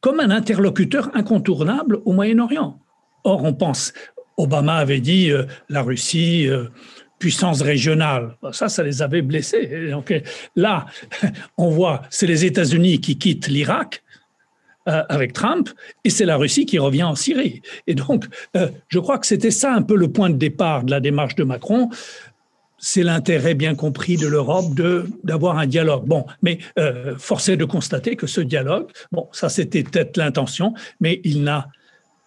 comme 0.00 0.20
un 0.20 0.30
interlocuteur 0.30 1.10
incontournable 1.14 1.98
au 2.04 2.12
Moyen-Orient. 2.12 2.78
Or, 3.24 3.42
on 3.42 3.52
pense, 3.52 3.92
Obama 4.36 4.76
avait 4.76 5.00
dit 5.00 5.32
la 5.68 5.82
Russie 5.82 6.48
puissance 7.18 7.62
régionale. 7.62 8.36
Ça, 8.52 8.68
ça 8.68 8.84
les 8.84 9.02
avait 9.02 9.22
blessés. 9.22 9.88
Donc 9.90 10.14
là, 10.54 10.86
on 11.58 11.70
voit, 11.70 12.02
c'est 12.10 12.28
les 12.28 12.44
États-Unis 12.44 13.00
qui 13.00 13.18
quittent 13.18 13.48
l'Irak 13.48 14.04
euh, 14.88 15.02
avec 15.08 15.32
Trump, 15.32 15.68
et 16.04 16.10
c'est 16.10 16.24
la 16.24 16.36
Russie 16.36 16.66
qui 16.66 16.78
revient 16.78 17.02
en 17.02 17.14
Syrie. 17.14 17.62
Et 17.86 17.94
donc, 17.94 18.26
euh, 18.56 18.68
je 18.88 18.98
crois 18.98 19.18
que 19.18 19.26
c'était 19.26 19.50
ça 19.50 19.72
un 19.72 19.82
peu 19.82 19.96
le 19.96 20.08
point 20.08 20.30
de 20.30 20.36
départ 20.36 20.84
de 20.84 20.90
la 20.90 21.00
démarche 21.00 21.34
de 21.34 21.44
Macron. 21.44 21.90
C'est 22.78 23.02
l'intérêt 23.02 23.54
bien 23.54 23.74
compris 23.74 24.16
de 24.16 24.26
l'Europe 24.26 24.74
de 24.74 25.06
d'avoir 25.24 25.58
un 25.58 25.66
dialogue. 25.66 26.04
Bon, 26.06 26.24
mais 26.42 26.58
euh, 26.78 27.16
force 27.18 27.48
est 27.48 27.56
de 27.56 27.64
constater 27.64 28.16
que 28.16 28.26
ce 28.26 28.40
dialogue, 28.40 28.86
bon, 29.12 29.28
ça 29.32 29.48
c'était 29.48 29.82
peut-être 29.82 30.16
l'intention, 30.16 30.74
mais 31.00 31.20
il 31.24 31.42
n'a 31.42 31.68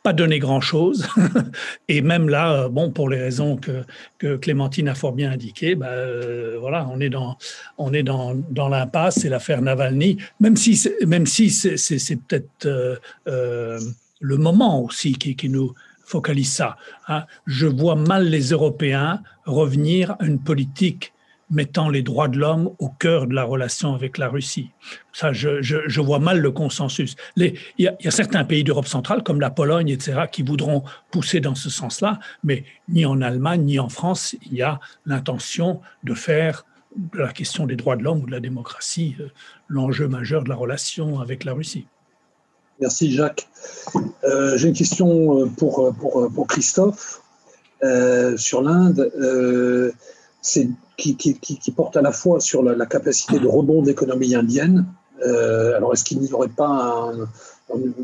pas 0.03 0.13
donné 0.13 0.39
grand-chose. 0.39 1.07
et 1.87 2.01
même 2.01 2.29
là, 2.29 2.53
euh, 2.53 2.69
bon, 2.69 2.91
pour 2.91 3.09
les 3.09 3.19
raisons 3.19 3.57
que, 3.57 3.83
que 4.17 4.35
Clémentine 4.35 4.87
a 4.87 4.95
fort 4.95 5.13
bien 5.13 5.31
indiquées, 5.31 5.75
bah, 5.75 5.87
euh, 5.87 6.57
voilà, 6.59 6.87
on 6.91 6.99
est 6.99 7.09
dans, 7.09 7.37
on 7.77 7.93
est 7.93 8.03
dans, 8.03 8.33
dans 8.49 8.69
l'impasse, 8.69 9.19
c'est 9.19 9.29
l'affaire 9.29 9.61
Navalny, 9.61 10.17
même 10.39 10.55
si, 10.55 10.75
si 10.75 11.99
c'est, 11.99 12.15
peut-être 12.15 12.99
euh, 13.27 13.79
le 14.19 14.37
moment 14.37 14.83
aussi 14.83 15.13
qui, 15.13 15.35
qui 15.35 15.49
nous 15.49 15.73
focalise 16.03 16.51
ça. 16.51 16.77
Hein. 17.07 17.23
Je 17.45 17.67
vois 17.67 17.95
mal 17.95 18.27
les 18.27 18.49
Européens 18.49 19.21
revenir 19.45 20.15
à 20.19 20.25
une 20.25 20.39
politique 20.39 21.13
mettant 21.51 21.89
les 21.89 22.01
droits 22.01 22.29
de 22.29 22.39
l'homme 22.39 22.71
au 22.79 22.89
cœur 22.89 23.27
de 23.27 23.35
la 23.35 23.43
relation 23.43 23.93
avec 23.93 24.17
la 24.17 24.29
Russie. 24.29 24.71
Ça, 25.13 25.33
je, 25.33 26.01
vois 26.01 26.19
mal 26.19 26.39
le 26.39 26.51
consensus. 26.51 27.15
Il 27.35 27.53
y, 27.77 27.87
a 27.87 28.11
certains 28.11 28.45
pays 28.45 28.63
d'Europe 28.63 28.87
centrale, 28.87 29.21
comme 29.21 29.41
la 29.41 29.51
Pologne, 29.51 29.89
etc., 29.89 30.21
qui 30.31 30.41
voudront 30.41 30.83
pousser 31.11 31.41
dans 31.41 31.53
ce 31.53 31.69
sens-là, 31.69 32.19
mais 32.43 32.63
ni 32.87 33.05
en 33.05 33.21
Allemagne, 33.21 33.63
ni 33.63 33.79
en 33.79 33.89
France, 33.89 34.35
il 34.45 34.53
y 34.53 34.61
a 34.61 34.79
l'intention 35.05 35.81
de 36.03 36.13
faire 36.13 36.65
de 36.95 37.19
la 37.19 37.31
question 37.31 37.67
des 37.67 37.75
droits 37.75 37.95
de 37.95 38.03
l'homme 38.03 38.23
ou 38.23 38.25
de 38.25 38.31
la 38.31 38.39
démocratie 38.39 39.15
euh, 39.19 39.27
l'enjeu 39.69 40.09
majeur 40.09 40.43
de 40.43 40.49
la 40.49 40.55
relation 40.55 41.21
avec 41.21 41.45
la 41.45 41.53
Russie. 41.53 41.87
Merci 42.81 43.13
Jacques. 43.13 43.47
Euh, 44.25 44.57
j'ai 44.57 44.67
une 44.67 44.73
question 44.73 45.39
euh, 45.39 45.45
pour, 45.45 45.93
pour, 45.95 46.47
Christophe 46.47 47.21
sur 48.35 48.61
l'Inde. 48.61 49.11
Qui, 50.41 51.73
porte 51.75 51.97
à 51.97 52.01
la 52.01 52.11
fois 52.11 52.39
sur 52.39 52.63
la, 52.63 52.85
capacité 52.85 53.39
de 53.39 53.47
rebond 53.47 53.81
d'économie 53.81 54.35
indienne. 54.35 54.85
Euh, 55.25 55.75
alors, 55.75 55.93
est-ce 55.93 56.03
qu'il 56.03 56.19
n'y 56.19 56.31
aurait 56.33 56.47
pas 56.47 57.11
un, 57.13 57.27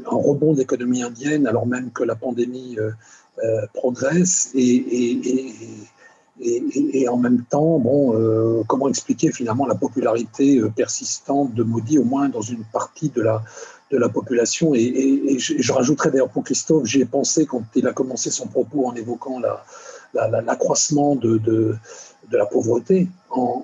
rebond 0.06 0.54
d'économie 0.54 1.04
indienne 1.04 1.46
alors 1.48 1.68
même 1.68 1.92
que 1.92 2.04
la 2.04 2.16
pandémie 2.16 2.78
euh, 2.80 2.92
euh, 3.44 3.66
progresse 3.74 4.52
et, 4.56 5.76
en 7.10 7.18
même 7.18 7.44
temps, 7.50 7.82
comment 8.68 8.88
expliquer 8.88 9.32
finalement 9.32 9.66
la 9.66 9.74
popularité 9.76 10.62
persistante 10.76 11.54
de 11.56 11.64
Modi, 11.64 11.98
au 11.98 12.04
moins 12.04 12.30
dans 12.30 12.42
une 12.42 12.64
partie 12.72 13.10
de 13.10 13.24
la, 13.24 13.42
de 13.92 13.98
la 13.98 14.10
population. 14.10 14.74
Et, 14.76 15.38
je, 15.40 15.74
rajouterais 15.74 16.12
d'ailleurs 16.12 16.30
pour 16.30 16.44
Christophe, 16.44 16.86
j'y 16.86 17.02
ai 17.02 17.06
pensé 17.06 17.48
quand 17.48 17.64
il 17.76 17.88
a 17.88 17.94
commencé 17.94 18.30
son 18.30 18.48
propos 18.48 18.86
en 18.86 18.94
évoquant 18.94 19.42
l'accroissement 20.14 21.16
de, 21.16 21.38
de 21.38 21.76
la 22.36 22.46
pauvreté 22.46 23.08
en, 23.30 23.64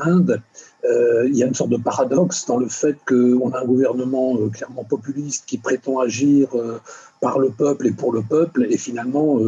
Inde, 0.00 0.42
euh, 0.84 1.28
il 1.28 1.36
y 1.36 1.42
a 1.42 1.46
une 1.46 1.54
sorte 1.54 1.70
de 1.70 1.76
paradoxe 1.76 2.46
dans 2.46 2.58
le 2.58 2.68
fait 2.68 2.96
qu'on 3.06 3.50
a 3.52 3.60
un 3.60 3.64
gouvernement 3.64 4.36
euh, 4.36 4.48
clairement 4.48 4.84
populiste 4.84 5.44
qui 5.46 5.58
prétend 5.58 6.00
agir 6.00 6.48
euh, 6.54 6.80
par 7.20 7.38
le 7.38 7.50
peuple 7.50 7.86
et 7.86 7.92
pour 7.92 8.12
le 8.12 8.22
peuple, 8.22 8.66
et 8.68 8.76
finalement 8.76 9.38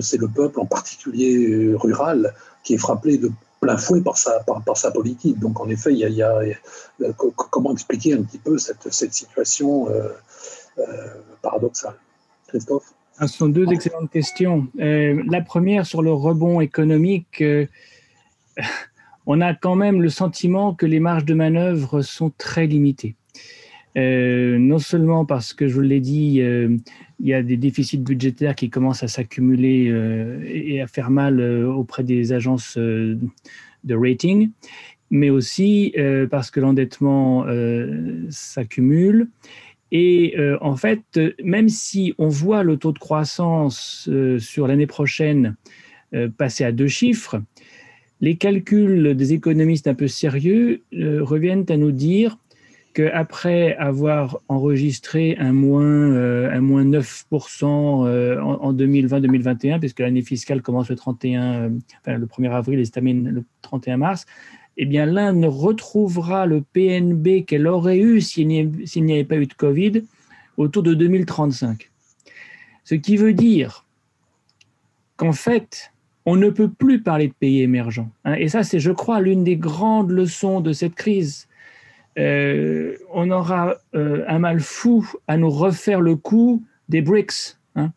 c'est 0.00 0.16
le 0.16 0.28
peuple, 0.28 0.60
en 0.60 0.64
particulier 0.64 1.74
rural, 1.74 2.34
qui 2.64 2.74
est 2.74 2.78
frappé 2.78 3.18
de 3.18 3.30
plein 3.60 3.76
fouet 3.76 4.00
par 4.00 4.16
sa, 4.16 4.40
par, 4.40 4.76
sa 4.76 4.90
politique. 4.90 5.38
Donc 5.38 5.60
en 5.60 5.68
effet, 5.68 5.92
il 5.92 5.98
y 5.98 6.22
a, 6.22 6.40
comment 7.50 7.72
expliquer 7.72 8.14
un 8.14 8.22
petit 8.22 8.38
peu 8.38 8.56
cette, 8.56 8.90
cette 8.90 9.12
situation 9.12 9.88
paradoxale? 11.42 11.96
Christophe? 12.46 12.94
Ce 13.20 13.26
sont 13.26 13.48
deux 13.48 13.66
excellentes 13.70 14.10
questions. 14.10 14.66
la 14.74 15.42
première 15.42 15.84
sur 15.84 16.00
le 16.00 16.12
rebond 16.12 16.62
économique 16.62 17.42
on 19.26 19.40
a 19.40 19.54
quand 19.54 19.76
même 19.76 20.02
le 20.02 20.08
sentiment 20.08 20.74
que 20.74 20.86
les 20.86 21.00
marges 21.00 21.24
de 21.24 21.34
manœuvre 21.34 22.02
sont 22.02 22.32
très 22.36 22.66
limitées. 22.66 23.14
Euh, 23.96 24.58
non 24.58 24.78
seulement 24.78 25.24
parce 25.24 25.52
que, 25.52 25.66
je 25.66 25.74
vous 25.74 25.80
l'ai 25.80 26.00
dit, 26.00 26.40
euh, 26.40 26.76
il 27.20 27.26
y 27.26 27.34
a 27.34 27.42
des 27.42 27.56
déficits 27.56 27.98
budgétaires 27.98 28.54
qui 28.54 28.70
commencent 28.70 29.02
à 29.02 29.08
s'accumuler 29.08 29.88
euh, 29.88 30.40
et 30.46 30.80
à 30.80 30.86
faire 30.86 31.10
mal 31.10 31.40
auprès 31.40 32.04
des 32.04 32.32
agences 32.32 32.78
de 32.78 33.94
rating, 33.94 34.50
mais 35.10 35.30
aussi 35.30 35.94
parce 36.30 36.50
que 36.50 36.60
l'endettement 36.60 37.46
s'accumule. 38.28 39.28
Et 39.90 40.36
en 40.60 40.76
fait, 40.76 41.18
même 41.42 41.68
si 41.68 42.14
on 42.18 42.28
voit 42.28 42.62
le 42.62 42.76
taux 42.76 42.92
de 42.92 42.98
croissance 42.98 44.08
sur 44.38 44.68
l'année 44.68 44.86
prochaine 44.86 45.56
passer 46.36 46.64
à 46.64 46.72
deux 46.72 46.88
chiffres, 46.88 47.40
les 48.20 48.36
calculs 48.36 49.14
des 49.14 49.32
économistes 49.32 49.86
un 49.86 49.94
peu 49.94 50.08
sérieux 50.08 50.82
reviennent 50.92 51.66
à 51.68 51.76
nous 51.76 51.92
dire 51.92 52.38
qu'après 52.98 53.76
avoir 53.76 54.40
enregistré 54.48 55.36
un 55.38 55.52
moins, 55.52 55.84
euh, 55.84 56.50
un 56.50 56.60
moins 56.60 56.84
9% 56.84 58.06
euh, 58.06 58.40
en, 58.40 58.72
2020-2021, 58.74 59.78
puisque 59.78 60.00
l'année 60.00 60.22
fiscale 60.22 60.62
commence 60.62 60.88
le 60.88 60.96
31, 60.96 61.42
euh, 61.42 61.70
le 62.06 62.26
1er 62.26 62.50
avril 62.50 62.80
et 62.80 62.84
se 62.84 62.90
termine 62.90 63.28
le 63.28 63.44
31 63.62 63.98
mars, 63.98 64.26
eh 64.76 64.84
bien 64.84 65.06
l'Inde 65.06 65.44
retrouvera 65.44 66.46
le 66.46 66.60
PNB 66.60 67.44
qu'elle 67.46 67.68
aurait 67.68 67.98
eu 67.98 68.20
s'il 68.20 68.48
n'y 68.48 69.12
avait 69.12 69.24
pas 69.24 69.36
eu 69.36 69.46
de 69.46 69.54
Covid 69.54 70.02
autour 70.56 70.82
de 70.82 70.94
2035. 70.94 71.90
Ce 72.82 72.96
qui 72.96 73.16
veut 73.16 73.32
dire 73.32 73.84
qu'en 75.16 75.32
fait, 75.32 75.92
on 76.28 76.36
ne 76.36 76.50
peut 76.50 76.68
plus 76.68 77.00
parler 77.00 77.28
de 77.28 77.32
pays 77.32 77.62
émergents. 77.62 78.10
Hein. 78.24 78.34
et 78.34 78.48
ça, 78.48 78.62
c'est, 78.62 78.80
je 78.80 78.92
crois, 78.92 79.20
l'une 79.20 79.44
des 79.44 79.56
grandes 79.56 80.10
leçons 80.10 80.60
de 80.60 80.72
cette 80.72 80.94
crise 80.94 81.48
euh, 82.18 82.96
on 83.12 83.30
aura 83.30 83.76
euh, 83.94 84.24
un 84.26 84.40
mal 84.40 84.60
fou 84.60 85.08
à 85.28 85.36
nous 85.36 85.50
refaire 85.50 86.00
le 86.00 86.16
coup 86.16 86.64
des 86.88 87.00
BRICS. 87.00 87.58
Hein. 87.76 87.92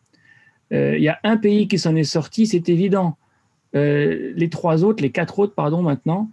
Euh, 0.72 0.96
il 0.96 1.02
y 1.02 1.08
a 1.08 1.18
un 1.24 1.36
pays 1.36 1.66
qui 1.66 1.78
s'en 1.78 1.96
est 1.96 2.04
sorti, 2.04 2.46
c'est 2.46 2.68
évident. 2.68 3.16
les 3.74 4.48
trois 4.50 4.84
autres, 4.84 5.02
les 5.02 5.10
quatre 5.10 5.38
autres, 5.38 5.54
pardon, 5.54 5.82
maintenant, 5.82 6.30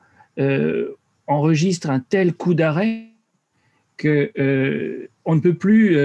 enregistrent 1.28 1.90
un 1.90 2.00
tel 2.00 2.34
coup 2.34 2.54
d'arrêt 2.54 3.06
que 3.98 4.32
on 5.26 5.36
ne 5.36 5.40
peut 5.40 5.54
plus 5.54 5.98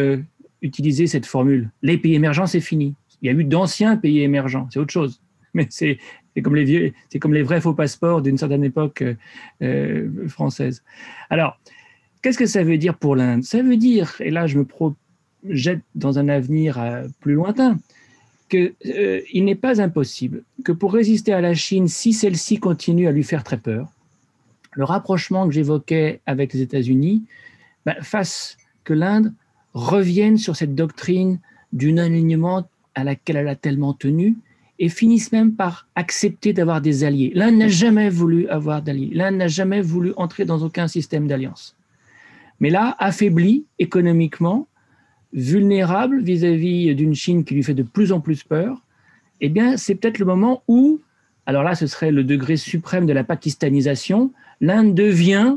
utiliser 0.62 1.06
cette 1.06 1.26
formule. 1.26 1.70
Les 1.82 1.98
pays 1.98 2.14
émergents, 2.14 2.46
c'est 2.46 2.60
fini. 2.60 2.94
Il 3.20 3.26
y 3.26 3.28
a 3.30 3.32
eu 3.38 3.44
d'anciens 3.44 3.96
pays 3.96 4.22
émergents, 4.22 4.68
c'est 4.70 4.78
autre 4.78 4.92
chose. 4.92 5.20
Mais 5.68 5.68
c'est 5.70 5.98
comme 6.43 6.55
les 6.55 7.43
vrais 7.43 7.60
faux 7.60 7.74
passeports 7.74 8.22
d'une 8.22 8.39
certaine 8.39 8.64
époque 8.64 9.05
française. 10.28 10.82
Alors, 11.31 11.59
Qu'est-ce 12.24 12.39
que 12.39 12.47
ça 12.47 12.64
veut 12.64 12.78
dire 12.78 12.97
pour 12.97 13.16
l'Inde? 13.16 13.44
Ça 13.44 13.60
veut 13.60 13.76
dire, 13.76 14.14
et 14.18 14.31
là 14.31 14.47
je 14.47 14.56
me 14.56 14.64
projette 14.64 15.82
dans 15.94 16.18
un 16.18 16.31
avenir 16.31 16.81
euh, 16.81 17.06
plus 17.20 17.35
lointain, 17.35 17.78
qu'il 18.48 18.72
euh, 18.86 19.20
n'est 19.35 19.55
pas 19.55 19.82
impossible 19.82 20.43
que 20.64 20.72
pour 20.72 20.94
résister 20.94 21.35
à 21.35 21.43
la 21.43 21.52
Chine, 21.52 21.86
si 21.86 22.14
celle-ci 22.14 22.56
continue 22.56 23.09
à 23.09 23.12
lui 23.12 23.24
faire 23.24 23.44
très 23.44 23.59
peur, 23.59 23.93
le 24.72 24.85
rapprochement 24.85 25.47
que 25.47 25.52
j'évoquais 25.52 26.22
avec 26.24 26.55
les 26.55 26.62
États-Unis 26.62 27.24
ben, 27.85 27.97
fasse 28.01 28.56
que 28.85 28.94
l'Inde 28.94 29.35
revienne 29.74 30.39
sur 30.39 30.56
cette 30.56 30.74
doctrine 30.74 31.40
du 31.74 31.93
non-alignement 31.93 32.66
à 32.94 33.05
laquelle 33.05 33.36
elle 33.36 33.48
a 33.48 33.55
tellement 33.55 33.93
tenu 33.93 34.35
et 34.78 34.88
finisse 34.88 35.32
même 35.32 35.55
par 35.55 35.86
accepter 35.94 36.52
d'avoir 36.52 36.80
des 36.80 37.05
alliés. 37.05 37.32
L'Inde 37.34 37.56
n'a 37.56 37.68
jamais 37.68 38.09
voulu 38.10 38.48
avoir 38.48 38.82
d'alliés. 38.82 39.10
L'Inde 39.12 39.36
n'a 39.36 39.48
jamais 39.48 39.80
voulu 39.80 40.12
entrer 40.16 40.44
dans 40.44 40.62
aucun 40.62 40.88
système 40.88 41.28
d'alliance. 41.28 41.76
Mais 42.60 42.70
là, 42.70 42.96
affaibli 42.98 43.64
économiquement, 43.78 44.66
vulnérable 45.32 46.22
vis-à-vis 46.22 46.94
d'une 46.94 47.14
Chine 47.14 47.44
qui 47.44 47.55
lui 47.55 47.62
fait 47.62 47.74
de 47.74 47.82
plus 47.82 48.12
en 48.12 48.20
plus 48.20 48.42
peur, 48.42 48.82
eh 49.40 49.48
bien, 49.48 49.76
c'est 49.76 49.94
peut-être 49.94 50.18
le 50.18 50.24
moment 50.24 50.62
où, 50.68 51.01
alors 51.46 51.62
là, 51.62 51.74
ce 51.74 51.86
serait 51.86 52.12
le 52.12 52.24
degré 52.24 52.56
suprême 52.56 53.06
de 53.06 53.12
la 53.12 53.24
pakistanisation, 53.24 54.32
l'Inde 54.60 54.94
devient 54.94 55.56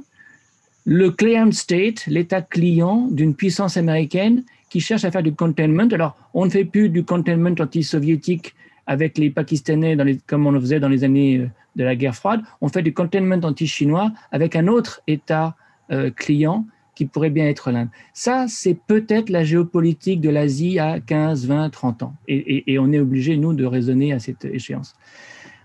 le 0.85 1.11
client 1.11 1.51
state, 1.51 2.05
l'état 2.07 2.41
client 2.41 3.07
d'une 3.11 3.35
puissance 3.35 3.77
américaine 3.77 4.43
qui 4.69 4.79
cherche 4.79 5.05
à 5.05 5.11
faire 5.11 5.23
du 5.23 5.33
containment. 5.33 5.87
Alors, 5.91 6.17
on 6.33 6.45
ne 6.45 6.49
fait 6.49 6.65
plus 6.65 6.89
du 6.89 7.03
containment 7.03 7.55
anti-soviétique 7.59 8.55
avec 8.87 9.17
les 9.17 9.29
Pakistanais 9.29 9.97
comme 10.25 10.47
on 10.47 10.51
le 10.51 10.59
faisait 10.59 10.79
dans 10.79 10.89
les 10.89 11.03
années 11.03 11.37
euh, 11.37 11.49
de 11.75 11.83
la 11.83 11.95
guerre 11.95 12.15
froide. 12.15 12.41
On 12.61 12.69
fait 12.69 12.81
du 12.81 12.93
containment 12.93 13.39
anti-chinois 13.43 14.11
avec 14.31 14.55
un 14.55 14.67
autre 14.67 15.01
état 15.07 15.55
euh, 15.91 16.09
client 16.09 16.65
qui 16.95 17.05
pourrait 17.05 17.29
bien 17.29 17.45
être 17.45 17.69
l'Inde. 17.69 17.89
Ça, 18.13 18.45
c'est 18.47 18.75
peut-être 18.87 19.29
la 19.29 19.43
géopolitique 19.43 20.19
de 20.19 20.31
l'Asie 20.31 20.79
à 20.79 20.99
15, 20.99 21.45
20, 21.45 21.69
30 21.69 22.01
ans. 22.01 22.15
Et, 22.27 22.79
on 22.79 22.91
est 22.91 22.99
obligé, 22.99 23.37
nous, 23.37 23.53
de 23.53 23.65
raisonner 23.65 24.13
à 24.13 24.19
cette 24.19 24.45
échéance. 24.45 24.95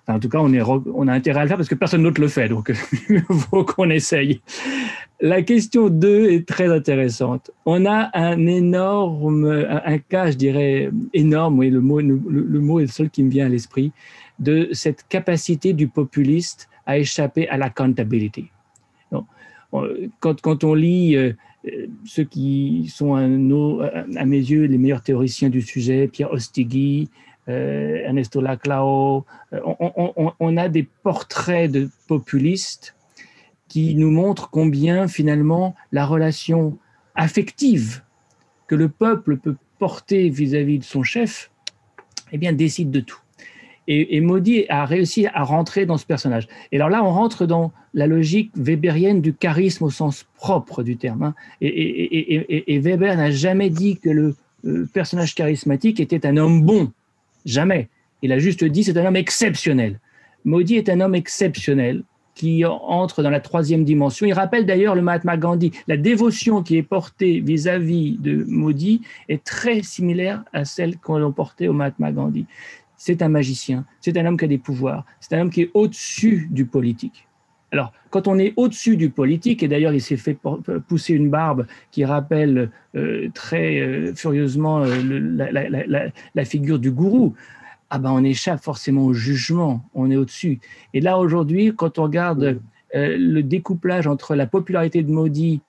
en 0.07 0.21
tout 0.21 0.29
cas, 0.29 0.41
on, 0.41 0.53
on 0.95 1.09
a 1.09 1.13
intérêt 1.15 1.41
à 1.41 1.43
le 1.45 1.49
faire 1.49 1.57
parce 1.57 1.71
que 1.71 1.75
personne 1.75 2.03
d'autre 2.03 2.21
le 2.21 2.29
fait, 2.29 2.51
donc 2.51 2.71
il 3.09 3.23
faut 3.23 3.65
qu'on 3.65 3.89
essaye. 3.89 4.43
La 5.23 5.41
question 5.43 5.89
2 5.89 6.31
est 6.31 6.47
très 6.47 6.71
intéressante. 6.71 7.51
On 7.65 7.87
a 7.87 8.11
un 8.13 8.47
énorme, 8.47 9.67
un, 9.85 9.99
cas, 9.99 10.31
je 10.31 10.37
dirais, 10.37 10.91
énorme, 11.15 11.59
oui, 11.59 11.71
le 11.71 11.81
mot, 11.81 12.01
le, 12.01 12.61
mot 12.61 12.81
est 12.81 12.83
le 12.83 12.89
seul 12.89 13.09
qui 13.09 13.23
me 13.23 13.31
vient 13.31 13.47
à 13.47 13.49
l'esprit, 13.49 13.93
de 14.39 14.69
cette 14.73 15.07
capacité 15.09 15.73
du 15.73 15.89
populiste 15.89 16.69
à 16.87 16.99
échapper 16.99 17.49
à 17.49 17.57
l'accountability 17.57 18.51
quand, 20.21 20.41
quand 20.41 20.65
on 20.65 20.75
lit 20.75 21.17
euh, 21.17 21.33
ceux 22.05 22.25
qui 22.25 22.91
sont 22.93 23.15
à, 23.15 23.23
à, 23.23 24.25
mes 24.25 24.37
yeux 24.37 24.65
les 24.65 24.79
meilleurs 24.79 25.03
théoriciens 25.03 25.49
du 25.49 25.63
sujet, 25.63 26.09
Pierre 26.09 26.33
Ostigui, 26.33 27.09
euh, 27.49 27.97
Ernesto 28.05 28.41
Laclao, 28.41 29.25
euh, 29.53 29.61
on, 29.65 30.33
on, 30.39 30.57
a 30.57 30.69
des 30.69 30.87
portraits 31.03 31.71
de 31.71 31.89
populistes 32.07 32.95
qui 33.73 33.95
nous 33.95 34.11
montrent 34.11 34.51
combien 34.51 35.09
finalement 35.09 35.75
la 35.93 36.05
relation 36.05 36.77
affective 37.15 38.03
que 38.67 38.75
le 38.75 38.91
peuple 38.91 39.39
peut 39.39 39.57
porter 39.79 40.29
vis-à-vis 40.29 40.79
de 40.79 40.85
son 40.85 41.03
chef 41.03 41.51
eh 42.33 42.37
bien, 42.37 42.53
décide 42.53 42.91
de 42.91 43.01
tout. 43.01 43.19
Et, 43.89 44.19
et 44.19 44.71
a 44.71 44.85
réussi 44.85 45.27
à 45.33 45.43
rentrer 45.43 45.87
dans 45.87 45.97
ce 45.97 46.05
personnage. 46.05 46.49
Et 46.71 46.77
alors 46.77 46.91
là, 46.91 47.03
on 47.03 47.11
rentre 47.13 47.47
dans 47.47 47.73
la 47.95 48.07
logique 48.07 48.51
weberienne 48.57 49.23
du 49.23 49.33
charisme 49.33 49.85
au 49.85 49.91
sens 49.91 50.27
propre 50.37 50.83
du 50.83 50.99
terme. 50.99 51.23
Hein. 51.23 51.35
Et, 51.63 52.79
Weber 52.79 53.17
n'a 53.17 53.31
jamais 53.31 53.71
dit 53.71 53.97
que 53.97 54.11
le 54.11 54.37
personnage 54.93 55.35
charismatique 55.35 55.99
était 55.99 56.27
un 56.27 56.37
homme 56.37 56.61
bon. 56.61 56.93
Jamais. 57.47 57.89
Il 58.21 58.33
a 58.33 58.39
juste 58.39 58.65
dit 58.65 58.85
c'est 58.85 58.99
un 58.99 59.07
homme 59.07 59.17
exceptionnel. 59.17 59.99
Maudit 60.45 60.77
est 60.77 60.91
un 60.91 61.01
homme 61.01 61.15
exceptionnel 61.15 62.05
qui 62.35 62.65
entre 62.65 63.23
dans 63.23 63.31
la 63.31 63.41
troisième 63.41 63.85
dimension. 63.85 64.27
Il 64.27 64.33
rappelle 64.33 64.67
d'ailleurs 64.67 64.95
le 64.95 65.03
Mahatma 65.03 65.37
Gandhi. 65.37 65.73
La 65.87 65.97
dévotion 65.97 66.63
qui 66.63 66.77
est 66.77 66.83
portée 66.83 67.41
vis-à-vis 67.41 68.17
de 68.19 68.45
Maudit 68.49 69.03
est 69.29 69.45
très 69.45 69.83
similaire 69.83 70.43
à 70.53 70.65
celle 70.65 70.99
qu'on 70.99 71.33
portait 71.33 71.69
au 71.69 71.73
Mahatma 71.73 72.13
Gandhi. 72.13 72.47
C'est 72.97 73.21
un 73.21 73.29
magicien, 73.29 73.85
c'est 74.01 74.17
un 74.17 74.27
homme 74.27 74.37
qui 74.37 74.45
a 74.45 74.49
des 74.49 74.59
pouvoirs, 74.59 75.05
c'est 75.19 75.35
un 75.35 75.41
homme 75.41 75.51
qui 75.51 75.63
est 75.63 75.71
au-dessus 75.75 76.49
du 76.51 76.67
politique. 76.67 77.27
Alors, 77.73 77.91
quand 78.11 78.29
on 78.29 78.39
est 78.39 78.53
au-dessus 78.57 78.99
du 78.99 79.09
politique, 79.09 79.63
et 79.63 79.69
d'ailleurs 79.69 79.95
il 79.95 80.01
s'est 80.03 80.19
fait 80.19 80.39
pousser 80.87 81.15
une 81.15 81.31
barbe 81.31 81.67
qui 81.91 82.05
rappelle 82.05 82.71
euh, 82.95 83.31
très 83.33 83.81
euh, 83.81 84.15
furieusement 84.15 84.85
euh, 84.85 86.11
la, 86.35 86.45
figure 86.45 86.79
du 86.79 86.91
gourou, 86.91 87.35
ah 87.95 87.99
ben 87.99 88.11
on 88.11 88.25
échappe 88.25 88.63
forcément 88.63 89.05
au 89.05 89.13
jugement, 89.13 89.85
on 89.93 90.11
est 90.11 90.17
au-dessus. 90.17 90.61
Et 90.95 91.03
là 91.03 91.19
aujourd'hui, 91.19 91.75
quand 91.77 91.99
on 91.99 92.05
regarde 92.05 92.59
le 92.95 93.41
découplage 93.43 94.07
entre 94.07 94.35
la 94.35 94.47
popularité 94.47 95.03
de 95.03 95.13
Modi 95.13 95.61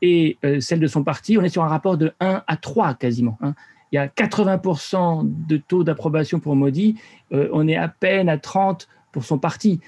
et 0.00 0.38
celle 0.60 0.80
de 0.80 0.86
son 0.86 1.04
parti, 1.04 1.36
on 1.36 1.42
est 1.42 1.50
sur 1.50 1.62
un 1.62 1.68
rapport 1.68 1.98
de 1.98 2.12
1 2.20 2.42
à 2.46 2.56
3 2.56 2.94
quasiment. 2.94 3.36
Hein. 3.42 3.54
Il 3.92 3.96
y 3.96 3.98
a 3.98 4.06
80% 4.06 5.46
de 5.46 5.58
taux 5.58 5.84
d'approbation 5.84 6.40
pour 6.40 6.56
Modi, 6.56 6.96
on 7.30 7.68
est 7.68 7.76
à 7.76 7.88
peine 7.88 8.30
à 8.30 8.38
30 8.38 8.88
pour 9.12 9.24
son 9.24 9.38
parti, 9.38 9.78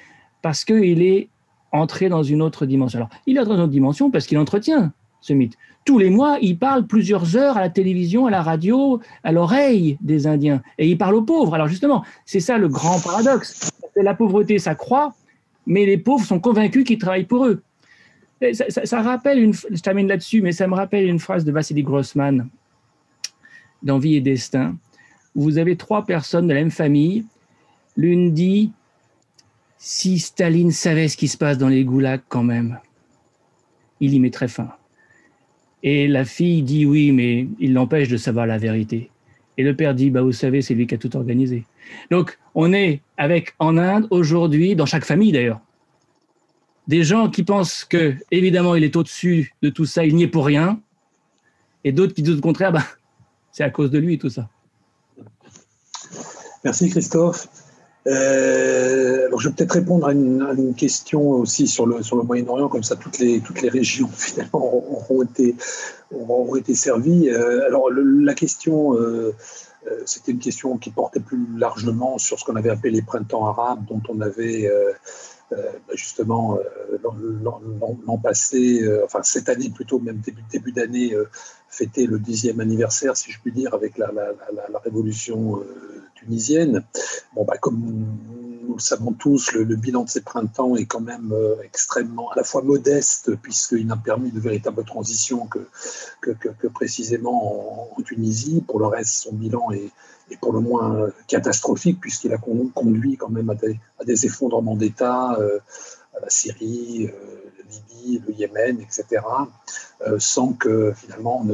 parce 0.42 0.66
qu'il 0.66 1.02
est 1.02 1.30
entrer 1.72 2.10
dans 2.10 2.22
une 2.22 2.42
autre 2.42 2.66
dimension. 2.66 2.98
Alors, 2.98 3.10
il 3.26 3.38
est 3.38 3.44
dans 3.44 3.54
une 3.54 3.60
autre 3.60 3.72
dimension 3.72 4.10
parce 4.10 4.26
qu'il 4.26 4.36
entretient 4.36 4.92
ce 5.20 5.32
mythe. 5.32 5.56
Tous 5.84 5.98
les 5.98 6.10
mois, 6.10 6.38
il 6.40 6.58
parle 6.58 6.86
plusieurs 6.86 7.36
heures 7.36 7.56
à 7.56 7.60
la 7.60 7.70
télévision, 7.70 8.26
à 8.26 8.30
la 8.30 8.42
radio, 8.42 9.00
à 9.24 9.32
l'oreille 9.32 9.98
des 10.00 10.26
Indiens. 10.26 10.62
Et 10.78 10.86
il 10.88 10.98
parle 10.98 11.14
aux 11.14 11.22
pauvres. 11.22 11.54
Alors 11.54 11.68
justement, 11.68 12.04
c'est 12.26 12.40
ça 12.40 12.58
le 12.58 12.68
grand 12.68 13.00
paradoxe. 13.00 13.70
La 13.96 14.14
pauvreté 14.14 14.58
s'accroît, 14.58 15.14
mais 15.66 15.86
les 15.86 15.98
pauvres 15.98 16.24
sont 16.24 16.38
convaincus 16.38 16.84
qu'ils 16.84 16.98
travaillent 16.98 17.24
pour 17.24 17.46
eux. 17.46 17.62
Ça, 18.84 19.02
rappelle, 19.02 19.38
une, 19.38 19.52
je 19.52 19.82
termine 19.82 20.08
là-dessus, 20.08 20.40
mais 20.40 20.52
ça 20.52 20.66
me 20.66 20.74
rappelle 20.74 21.06
une 21.06 21.18
phrase 21.18 21.44
de 21.44 21.52
Vassili 21.52 21.82
Grossman 21.82 22.48
dans 23.82 23.98
Vie 23.98 24.16
et 24.16 24.20
Destin, 24.20 24.76
où 25.34 25.42
vous 25.42 25.58
avez 25.58 25.76
trois 25.76 26.04
personnes 26.04 26.46
de 26.46 26.54
la 26.54 26.60
même 26.60 26.70
famille. 26.70 27.26
L'une 27.96 28.32
dit 28.32 28.72
Si 29.76 30.18
Staline 30.18 30.70
savait 30.70 31.08
ce 31.08 31.16
qui 31.16 31.28
se 31.28 31.36
passe 31.36 31.58
dans 31.58 31.68
les 31.68 31.84
goulags 31.84 32.22
quand 32.28 32.42
même, 32.42 32.78
il 34.00 34.14
y 34.14 34.20
mettrait 34.20 34.48
fin. 34.48 34.70
Et 35.82 36.08
la 36.08 36.24
fille 36.24 36.62
dit 36.62 36.84
oui, 36.84 37.12
mais 37.12 37.46
il 37.58 37.72
l'empêche 37.72 38.08
de 38.08 38.16
savoir 38.16 38.46
la 38.46 38.58
vérité. 38.58 39.10
Et 39.56 39.62
le 39.62 39.74
père 39.74 39.94
dit, 39.94 40.10
bah, 40.10 40.22
vous 40.22 40.32
savez, 40.32 40.62
c'est 40.62 40.74
lui 40.74 40.86
qui 40.86 40.94
a 40.94 40.98
tout 40.98 41.16
organisé. 41.16 41.64
Donc, 42.10 42.38
on 42.54 42.72
est 42.72 43.00
avec 43.16 43.54
en 43.58 43.76
Inde 43.76 44.06
aujourd'hui, 44.10 44.74
dans 44.74 44.86
chaque 44.86 45.04
famille 45.04 45.32
d'ailleurs, 45.32 45.60
des 46.86 47.04
gens 47.04 47.30
qui 47.30 47.42
pensent 47.42 47.84
que, 47.84 48.14
évidemment, 48.30 48.74
il 48.74 48.84
est 48.84 48.96
au-dessus 48.96 49.54
de 49.62 49.68
tout 49.68 49.84
ça, 49.84 50.04
il 50.04 50.14
n'y 50.16 50.24
est 50.24 50.28
pour 50.28 50.46
rien, 50.46 50.80
et 51.84 51.92
d'autres 51.92 52.14
qui 52.14 52.22
disent 52.22 52.38
au 52.38 52.40
contraire, 52.40 52.72
bah, 52.72 52.84
c'est 53.52 53.64
à 53.64 53.70
cause 53.70 53.90
de 53.90 53.98
lui 53.98 54.18
tout 54.18 54.30
ça. 54.30 54.48
Merci 56.64 56.90
Christophe. 56.90 57.48
Euh, 58.06 59.26
alors 59.26 59.40
je 59.40 59.48
vais 59.48 59.54
peut-être 59.54 59.72
répondre 59.72 60.06
à 60.06 60.12
une, 60.12 60.74
question 60.74 61.30
aussi 61.32 61.66
sur 61.66 61.86
le, 61.86 62.02
sur 62.02 62.16
le 62.16 62.22
Moyen-Orient, 62.22 62.68
comme 62.68 62.82
ça 62.82 62.96
toutes 62.96 63.18
les, 63.18 63.40
toutes 63.40 63.60
les 63.60 63.68
régions 63.68 64.08
finalement 64.16 64.74
auront 64.74 65.22
été, 65.22 65.54
auront 66.14 66.56
été 66.56 66.74
servies. 66.74 67.28
Euh, 67.28 67.66
alors 67.66 67.90
la 67.90 68.34
question, 68.34 68.94
euh, 68.94 69.34
c'était 70.06 70.32
une 70.32 70.38
question 70.38 70.78
qui 70.78 70.90
portait 70.90 71.20
plus 71.20 71.46
largement 71.56 72.16
sur 72.18 72.38
ce 72.38 72.44
qu'on 72.44 72.56
avait 72.56 72.70
appelé 72.70 72.90
les 72.90 73.02
printemps 73.02 73.46
arabes, 73.46 73.84
dont 73.86 74.02
on 74.08 74.20
avait 74.20 74.70
bah, 75.50 75.56
justement 75.94 76.58
l'an 77.02 78.18
passé, 78.18 78.82
enfin 79.04 79.22
cette 79.22 79.48
année 79.48 79.70
plutôt, 79.70 79.98
même 79.98 80.18
début, 80.18 80.42
début 80.50 80.72
d'année, 80.72 81.14
fêté 81.68 82.06
le 82.06 82.18
dixième 82.18 82.60
anniversaire, 82.60 83.16
si 83.16 83.32
je 83.32 83.40
puis 83.40 83.52
dire, 83.52 83.72
avec 83.74 83.96
la, 83.98 84.12
la, 84.12 84.32
la 84.70 84.78
révolution 84.80 85.62
tunisienne. 86.20 86.84
Bon, 87.34 87.44
bah, 87.44 87.56
comme 87.58 87.80
nous 88.66 88.74
le 88.74 88.80
savons 88.80 89.12
tous, 89.12 89.52
le, 89.52 89.64
bilan 89.76 90.04
de 90.04 90.08
ces 90.08 90.20
printemps 90.20 90.76
est 90.76 90.86
quand 90.86 91.00
même 91.00 91.32
euh, 91.32 91.56
extrêmement, 91.64 92.30
à 92.30 92.36
la 92.36 92.44
fois 92.44 92.62
modeste, 92.62 93.34
puisqu'il 93.36 93.86
n'a 93.86 93.96
permis 93.96 94.30
de 94.30 94.40
véritables 94.40 94.84
transitions 94.84 95.46
que, 95.46 95.66
que, 96.20 96.68
précisément 96.68 97.92
en, 97.96 98.02
Tunisie. 98.02 98.64
Pour 98.66 98.78
le 98.78 98.86
reste, 98.86 99.14
son 99.14 99.34
bilan 99.34 99.70
est, 99.72 99.90
pour 100.40 100.52
le 100.52 100.60
moins 100.60 101.10
catastrophique, 101.26 102.00
puisqu'il 102.00 102.32
a 102.32 102.38
conduit 102.38 103.16
quand 103.16 103.28
même 103.28 103.50
à 103.50 104.04
des, 104.04 104.26
effondrements 104.26 104.76
d'État, 104.76 105.36
euh, 105.38 105.58
à 106.16 106.20
la 106.20 106.30
Syrie, 106.30 107.08
euh, 107.08 107.49
Libye, 107.70 108.22
le 108.26 108.34
Yémen, 108.34 108.80
etc., 108.80 109.22
euh, 110.06 110.16
sans 110.18 110.54
que 110.54 110.92
finalement 110.96 111.44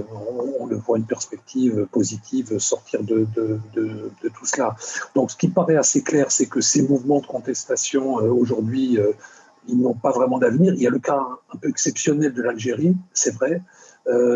on, 0.60 0.66
ne 0.68 0.74
voit 0.76 0.98
une 0.98 1.04
perspective 1.04 1.86
positive 1.90 2.58
sortir 2.58 3.02
de, 3.02 3.26
tout 3.74 4.46
cela. 4.46 4.76
Donc 5.14 5.30
ce 5.30 5.36
qui 5.36 5.48
paraît 5.48 5.76
assez 5.76 6.02
clair, 6.02 6.30
c'est 6.30 6.46
que 6.46 6.60
ces 6.60 6.82
mouvements 6.82 7.20
de 7.20 7.26
contestation 7.26 8.20
euh, 8.20 8.30
aujourd'hui, 8.30 8.98
euh, 8.98 9.12
ils 9.68 9.80
n'ont 9.80 9.94
pas 9.94 10.12
vraiment 10.12 10.38
d'avenir. 10.38 10.74
Il 10.74 10.82
y 10.82 10.86
a 10.86 10.90
le 10.90 11.00
cas 11.00 11.26
un 11.52 11.56
peu 11.56 11.68
exceptionnel 11.68 12.32
de 12.32 12.42
l'Algérie, 12.42 12.96
c'est 13.12 13.34
vrai, 13.34 13.60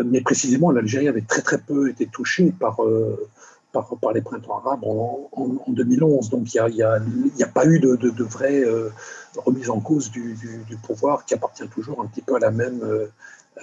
mais 0.03 0.19
précisément 0.19 0.71
l'Algérie 0.71 1.07
avait 1.07 1.21
très 1.21 1.41
très 1.41 1.57
peu 1.57 1.89
été 1.89 2.05
touchée 2.05 2.53
par 2.59 2.81
par, 3.71 4.13
les 4.13 4.21
printemps 4.21 4.57
arabes 4.57 4.83
en, 4.83 5.29
2011. 5.67 6.29
Donc 6.29 6.53
il 6.53 6.61
n'y 6.73 6.81
a, 7.43 7.47
pas 7.47 7.65
eu 7.65 7.79
de, 7.79 7.95
de, 7.95 8.23
vraie 8.23 8.63
euh, 8.63 8.89
remise 9.37 9.69
en 9.69 9.79
cause 9.79 10.11
du, 10.11 10.37
pouvoir 10.83 11.25
qui 11.25 11.33
appartient 11.33 11.67
toujours 11.67 12.01
un 12.01 12.07
petit 12.07 12.21
peu 12.21 12.35
à 12.35 12.39
la 12.39 12.51
même 12.51 12.81
euh, 12.83 13.07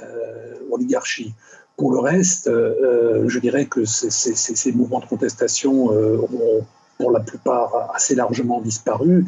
euh, 0.03 0.55
oligarchie. 0.71 1.35
Pour 1.77 1.93
le 1.93 2.01
reste, 2.01 2.51
je 2.51 3.39
dirais 3.39 3.67
que 3.67 3.85
ces, 3.85 4.73
mouvements 4.73 4.99
de 4.99 5.07
contestation 5.07 5.91
ont 5.91 6.67
pour 6.99 7.13
la 7.13 7.21
plupart 7.21 7.93
assez 7.95 8.17
largement 8.17 8.61
disparu. 8.61 9.25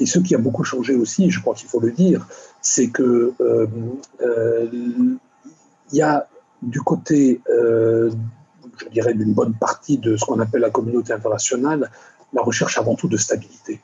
Et 0.00 0.04
ce 0.04 0.18
qui 0.18 0.34
a 0.34 0.38
beaucoup 0.38 0.64
changé 0.64 0.94
aussi, 0.94 1.30
je 1.30 1.40
crois 1.40 1.54
qu'il 1.54 1.66
faut 1.66 1.80
le 1.80 1.92
dire, 1.92 2.26
c'est 2.60 2.88
que 2.88 3.32
il 4.20 5.18
y 5.92 6.02
a 6.02 6.28
du 6.60 6.82
côté 6.82 7.40
je 8.78 8.88
dirais, 8.88 9.14
d'une 9.14 9.32
bonne 9.32 9.54
partie 9.54 9.98
de 9.98 10.16
ce 10.16 10.24
qu'on 10.24 10.40
appelle 10.40 10.62
la 10.62 10.70
communauté 10.70 11.12
internationale, 11.12 11.90
la 12.32 12.42
recherche 12.42 12.78
avant 12.78 12.94
tout 12.94 13.08
de 13.08 13.16
stabilité. 13.16 13.80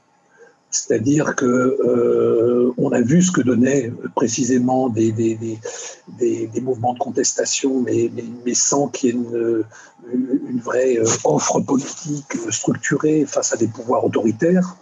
C'est-à-dire 0.71 1.35
que 1.35 1.45
euh, 1.47 2.73
on 2.79 2.93
a 2.93 3.01
vu 3.01 3.23
ce 3.23 3.33
que 3.33 3.41
donnaient 3.41 3.93
précisément 4.15 4.89
des, 4.89 5.11
des, 5.11 5.37
des, 5.37 6.47
des 6.47 6.61
mouvements 6.61 6.95
de 6.95 7.01
contestation, 7.01 7.81
mais, 7.81 8.11
mais, 8.47 8.55
sans 8.55 8.87
qu'il 8.87 9.09
y 9.09 9.13
ait 9.13 9.65
une, 10.13 10.61
vraie 10.61 10.99
euh, 10.99 11.07
offre 11.25 11.61
politique 11.61 12.37
structurée 12.51 13.25
face 13.27 13.53
à 13.53 13.57
des 13.57 13.67
pouvoirs 13.67 14.05
autoritaires 14.05 14.77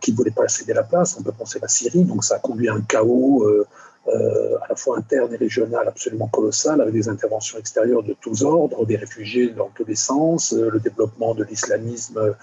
qui 0.00 0.12
ne 0.12 0.16
voulaient 0.16 0.30
pas 0.30 0.48
céder 0.48 0.72
la 0.72 0.82
place. 0.82 1.16
On 1.18 1.22
peut 1.22 1.32
penser 1.32 1.58
à 1.58 1.62
la 1.62 1.68
Syrie, 1.68 2.04
donc 2.04 2.24
ça 2.24 2.36
a 2.36 2.38
conduit 2.38 2.68
à 2.68 2.74
un 2.74 2.80
chaos 2.80 3.44
euh, 3.44 3.66
euh, 4.06 4.58
à 4.62 4.68
la 4.68 4.76
fois 4.76 4.98
interne 4.98 5.32
et 5.32 5.36
régionale 5.36 5.88
absolument 5.88 6.28
colossale, 6.28 6.82
avec 6.82 6.92
des 6.92 7.08
interventions 7.08 7.58
extérieures 7.58 8.02
de 8.02 8.14
tous 8.20 8.42
ordres, 8.42 8.84
des 8.84 8.96
réfugiés 8.96 9.48
dans 9.48 9.70
tous 9.74 9.86
les 9.86 9.94
sens, 9.94 10.52
euh, 10.52 10.68
le 10.70 10.78
développement 10.78 11.34
de 11.34 11.42
l'islamisme 11.42 12.34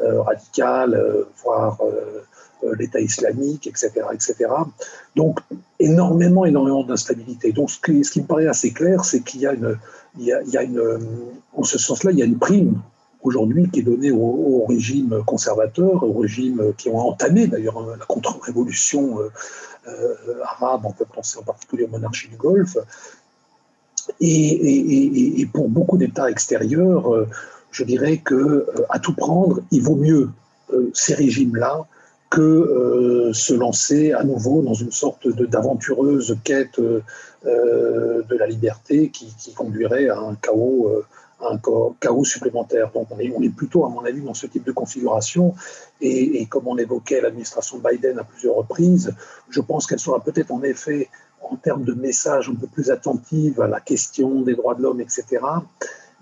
euh, 0.00 0.22
radical, 0.22 1.26
voire 1.42 1.78
l'État 2.78 3.00
islamique, 3.00 3.66
etc., 3.66 3.90
etc. 4.12 4.50
Donc, 5.16 5.40
énormément, 5.80 6.44
énormément 6.44 6.84
d'instabilité. 6.84 7.52
Donc, 7.52 7.70
ce 7.70 7.80
qui, 7.80 8.04
ce 8.04 8.12
qui, 8.12 8.20
me 8.20 8.26
paraît 8.26 8.46
assez 8.46 8.72
clair, 8.72 9.04
c'est 9.04 9.20
qu'il 9.20 9.40
y 9.40 9.46
a 9.46 9.54
une, 9.54 9.76
il 10.18 10.24
y 10.24 10.32
a, 10.32 10.42
il 10.42 10.50
y 10.50 10.56
a 10.56 10.62
une, 10.62 10.82
en 11.52 11.64
ce 11.64 11.78
sens-là, 11.78 12.12
il 12.12 12.18
y 12.18 12.22
a 12.22 12.26
une 12.26 12.38
prime 12.38 12.80
aujourd'hui 13.22 13.68
qui 13.70 13.80
est 13.80 13.82
donnée 13.82 14.10
au, 14.10 14.18
au, 14.18 14.66
régime 14.66 15.22
conservateur, 15.26 16.02
aux 16.02 16.18
régimes 16.20 16.72
qui 16.76 16.88
ont 16.88 16.98
entamé 16.98 17.46
d'ailleurs 17.46 17.96
la 17.98 18.04
contre-révolution 18.04 19.18
euh, 19.88 20.14
arabes, 20.42 20.82
on 20.84 20.92
peut 20.92 21.04
penser 21.04 21.38
en 21.38 21.42
particulier 21.42 21.84
aux 21.84 21.88
monarchies 21.88 22.28
du 22.28 22.36
Golfe. 22.36 22.76
Et, 24.20 25.46
pour 25.52 25.68
beaucoup 25.68 25.96
d'États 25.98 26.30
extérieurs, 26.30 27.14
euh, 27.14 27.26
je 27.70 27.84
dirais 27.84 28.18
que 28.18 28.34
euh, 28.34 28.66
à 28.88 28.98
tout 28.98 29.14
prendre, 29.14 29.60
il 29.70 29.82
vaut 29.82 29.96
mieux 29.96 30.30
ces 30.92 31.14
régimes-là 31.14 31.86
que 32.28 33.30
se 33.32 33.54
lancer 33.54 34.12
à 34.12 34.22
nouveau 34.22 34.60
dans 34.60 34.74
une 34.74 34.92
sorte 34.92 35.26
d'aventureuse 35.28 36.36
quête 36.44 36.78
de 36.78 37.02
la 38.38 38.46
liberté 38.46 39.08
qui, 39.08 39.54
conduirait 39.54 40.10
à 40.10 40.18
un 40.18 40.34
chaos 40.34 40.92
un 41.40 41.58
chaos 42.00 42.24
supplémentaire. 42.24 42.90
Donc 42.92 43.08
on 43.10 43.18
est, 43.18 43.48
plutôt, 43.48 43.84
à 43.84 43.88
mon 43.88 44.04
avis, 44.04 44.20
dans 44.22 44.34
ce 44.34 44.46
type 44.46 44.64
de 44.64 44.72
configuration. 44.72 45.54
Et, 46.00 46.46
comme 46.46 46.66
on 46.66 46.78
évoquait 46.78 47.20
l'administration 47.20 47.78
Biden 47.78 48.18
à 48.18 48.24
plusieurs 48.24 48.56
reprises, 48.56 49.14
je 49.48 49.60
pense 49.60 49.86
qu'elle 49.86 50.00
sera 50.00 50.20
peut-être 50.20 50.50
en 50.50 50.62
effet, 50.62 51.08
en 51.42 51.56
termes 51.56 51.84
de 51.84 51.94
message, 51.94 52.48
un 52.48 52.54
peu 52.54 52.66
plus 52.66 52.90
attentive 52.90 53.60
à 53.60 53.68
la 53.68 53.80
question 53.80 54.42
des 54.42 54.54
droits 54.54 54.74
de 54.74 54.82
l'homme, 54.82 55.00
etc. 55.00 55.24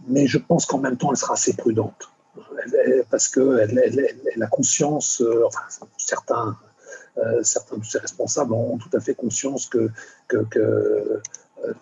Mais 0.09 0.27
je 0.27 0.39
pense 0.39 0.67
qu'en 0.67 0.79
même 0.79 0.97
temps, 0.97 1.11
elle 1.11 1.17
sera 1.17 1.35
assez 1.35 1.55
prudente. 1.55 2.11
parce 3.11 3.29
qu'elle 3.29 3.81
elle, 4.35 4.43
a 4.43 4.47
conscience, 4.47 5.23
euh, 5.23 5.45
certains, 5.97 6.57
euh, 7.19 7.43
certains 7.43 7.79
de 7.79 7.85
ses 7.85 7.99
responsables 7.99 8.53
ont, 8.53 8.77
tout 8.77 8.95
à 8.95 9.01
fait 9.01 9.15
conscience 9.15 9.67
que, 9.67 9.91
que, 10.29 10.45
euh, 10.59 11.21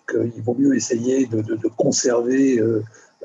qu'il 0.09 0.41
vaut 0.41 0.55
mieux 0.57 0.75
essayer 0.75 1.25
de, 1.25 1.67
conserver 1.67 2.61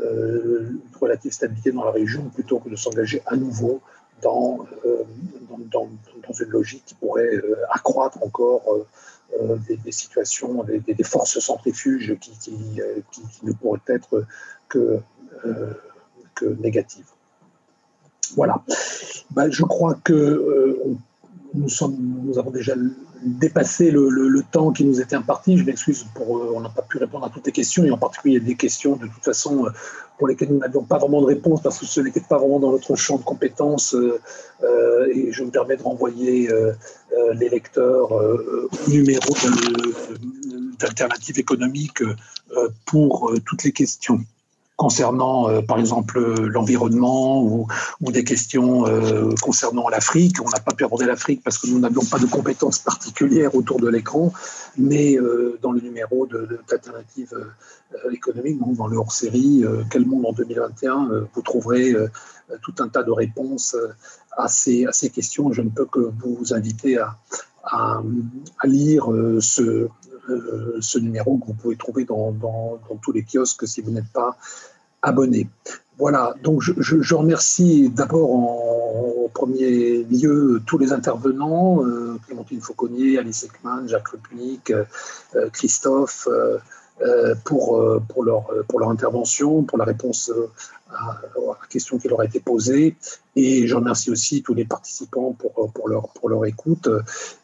une 0.03 0.81
relative 1.01 1.33
stabilité 1.33 1.73
dans 1.73 1.85
la 1.85 1.91
région 1.91 2.23
plutôt 2.35 2.59
que 2.59 2.69
de 2.69 2.77
s'engager 2.77 3.23
à 3.27 3.37
nouveau 3.37 3.81
dans, 4.23 4.67
euh, 4.85 5.03
dans, 5.71 5.89
une 6.39 6.49
logique 6.49 6.85
qui 6.85 6.95
pourrait 6.95 7.37
euh, 7.37 7.57
accroître 7.71 8.23
encore 8.23 8.63
des, 9.69 9.93
situations, 9.93 10.65
des, 10.65 11.05
forces 11.05 11.39
centrifuges 11.39 12.17
qui, 12.21 12.33
qui, 12.33 12.51
ne 13.45 13.53
pourraient 13.53 13.79
être 13.87 14.25
que, 14.69 14.99
que 16.35 16.47
négatives. 16.61 17.07
Voilà. 18.35 18.63
Ben, 19.31 19.51
je 19.51 19.63
crois 19.63 19.95
que 20.03 20.97
nous 21.55 22.39
avons 22.39 22.51
déjà 22.51 22.75
dépassé 23.23 23.91
le, 23.91 24.43
temps 24.51 24.73
qui 24.73 24.85
nous 24.85 25.01
était 25.01 25.17
imparti. 25.17 25.57
Je 25.57 25.65
m'excuse 25.65 26.07
pour, 26.15 26.39
euh, 26.39 26.53
on 26.55 26.61
n'a 26.61 26.71
pas 26.71 26.83
pu 26.83 26.99
répondre 26.99 27.27
à 27.27 27.31
toutes 27.31 27.47
les 27.47 27.53
questions, 27.53 27.85
et 27.85 27.91
en 27.91 27.99
particulier 27.99 28.41
des 28.41 28.55
questions 28.55 28.97
de 28.97 29.07
toute 29.07 29.25
façon 29.25 29.67
euh, 29.67 29.71
pour 30.19 30.29
lesquelles 30.29 30.49
nous 30.51 30.59
n'avions 30.59 30.83
pas 30.83 30.99
vraiment 30.99 31.21
de 31.21 31.27
réponse 31.27 31.63
parce 31.63 31.79
que 31.79 31.87
ce 31.87 32.01
n'était 32.01 32.21
pas 32.21 32.39
vraiment 32.39 32.59
dans 32.59 32.73
notre 32.73 32.97
champ 32.97 33.19
de 33.19 33.23
compétences. 33.23 33.95
Euh, 33.95 34.19
et 35.15 35.33
je 35.33 35.45
me 35.45 35.51
permets 35.51 35.77
de 35.77 35.83
renvoyer 35.83 36.51
les 37.35 37.49
lecteurs 37.49 38.13
au 38.13 38.91
numéro 38.91 39.35
d'Alternative 40.79 41.39
économique 41.39 42.03
pour 42.85 43.33
toutes 43.47 43.65
les 43.65 43.73
questions 43.73 44.21
concernant, 44.81 45.51
euh, 45.51 45.61
par 45.61 45.79
exemple, 45.79 46.19
l'environnement 46.47 47.43
ou, 47.43 47.67
des 48.01 48.25
questions 48.25 48.87
euh, 48.87 49.35
concernant 49.43 49.91
l'Afrique. 49.91 50.37
On 50.43 50.49
n'a 50.49 50.59
pas 50.59 50.73
pu 50.73 50.85
aborder 50.85 51.05
l'Afrique 51.05 51.43
parce 51.45 51.59
que 51.59 51.67
nous 51.67 51.79
n'avions 51.79 52.03
pas 52.03 52.19
de 52.19 52.25
compétences 52.25 52.79
particulières 52.79 53.55
autour 53.55 53.79
de 53.79 53.89
l'écran, 53.89 54.33
mais 54.79 55.19
euh, 55.19 55.59
dans 55.61 55.73
le 55.73 55.83
numéro 55.83 56.27
d'alternatives 56.27 57.37
économiques, 58.11 58.59
donc 58.59 58.77
dans 58.77 58.87
le 58.87 58.97
hors-série 58.97 59.65
Quel 59.91 60.07
monde 60.07 60.25
en 60.25 60.33
2021, 60.33 61.27
vous 61.35 61.43
trouverez 61.43 61.95
tout 62.63 62.75
un 62.79 62.89
tas 62.89 63.03
de 63.03 63.11
réponses 63.11 63.77
à 64.39 64.49
ces, 64.49 64.87
à 64.87 64.93
ces 64.93 65.11
questions. 65.11 65.53
Je 65.53 65.61
ne 65.61 65.69
peux 65.69 65.85
que 65.85 66.11
vous 66.23 66.55
inviter 66.55 66.97
à, 66.97 67.19
à, 67.65 68.01
lire 68.65 69.05
ce, 69.41 69.89
ce 70.81 70.99
numéro 70.99 71.37
que 71.39 71.47
vous 71.49 71.55
pouvez 71.55 71.77
trouver 71.77 72.05
dans, 72.05 72.33
dans 72.33 72.79
tous 73.03 73.13
les 73.13 73.25
kiosques 73.25 73.67
si 73.67 73.83
vous 73.83 73.91
n'êtes 73.91 74.13
pas 74.13 74.37
abonnés. 75.03 75.49
Voilà, 75.99 76.35
donc 76.43 76.63
je, 76.63 77.15
remercie 77.15 77.91
d'abord 77.91 78.33
en, 78.33 79.29
premier 79.35 80.03
lieu 80.05 80.61
tous 80.67 80.79
les 80.79 80.93
intervenants, 80.93 81.85
euh, 81.85 82.19
Clémentine 82.27 82.61
Fauconnier, 82.61 83.19
Alice 83.19 83.45
Ekman, 83.45 83.87
Jacques 83.87 84.09
Rupnik, 84.09 84.71
euh, 84.71 84.85
Christophe, 85.53 86.27
euh, 86.27 87.35
pour, 87.45 87.83
pour, 88.09 88.25
leur, 88.25 88.47
pour 88.67 88.81
leur 88.81 88.91
intervention, 88.91 89.63
pour 89.63 89.79
la 89.79 89.85
réponse 89.85 90.33
à, 90.93 91.21
la 91.37 91.67
question 91.69 91.99
qui 91.99 92.09
leur 92.09 92.21
a 92.21 92.25
été 92.25 92.41
posée. 92.41 92.97
Et 93.37 93.67
je 93.69 93.75
remercie 93.77 94.11
aussi 94.11 94.43
tous 94.43 94.55
les 94.55 94.65
participants 94.65 95.33
pour, 95.39 95.71
pour, 95.73 95.89
leur, 95.89 96.09
pour 96.09 96.29
leur 96.29 96.45
écoute. 96.47 96.89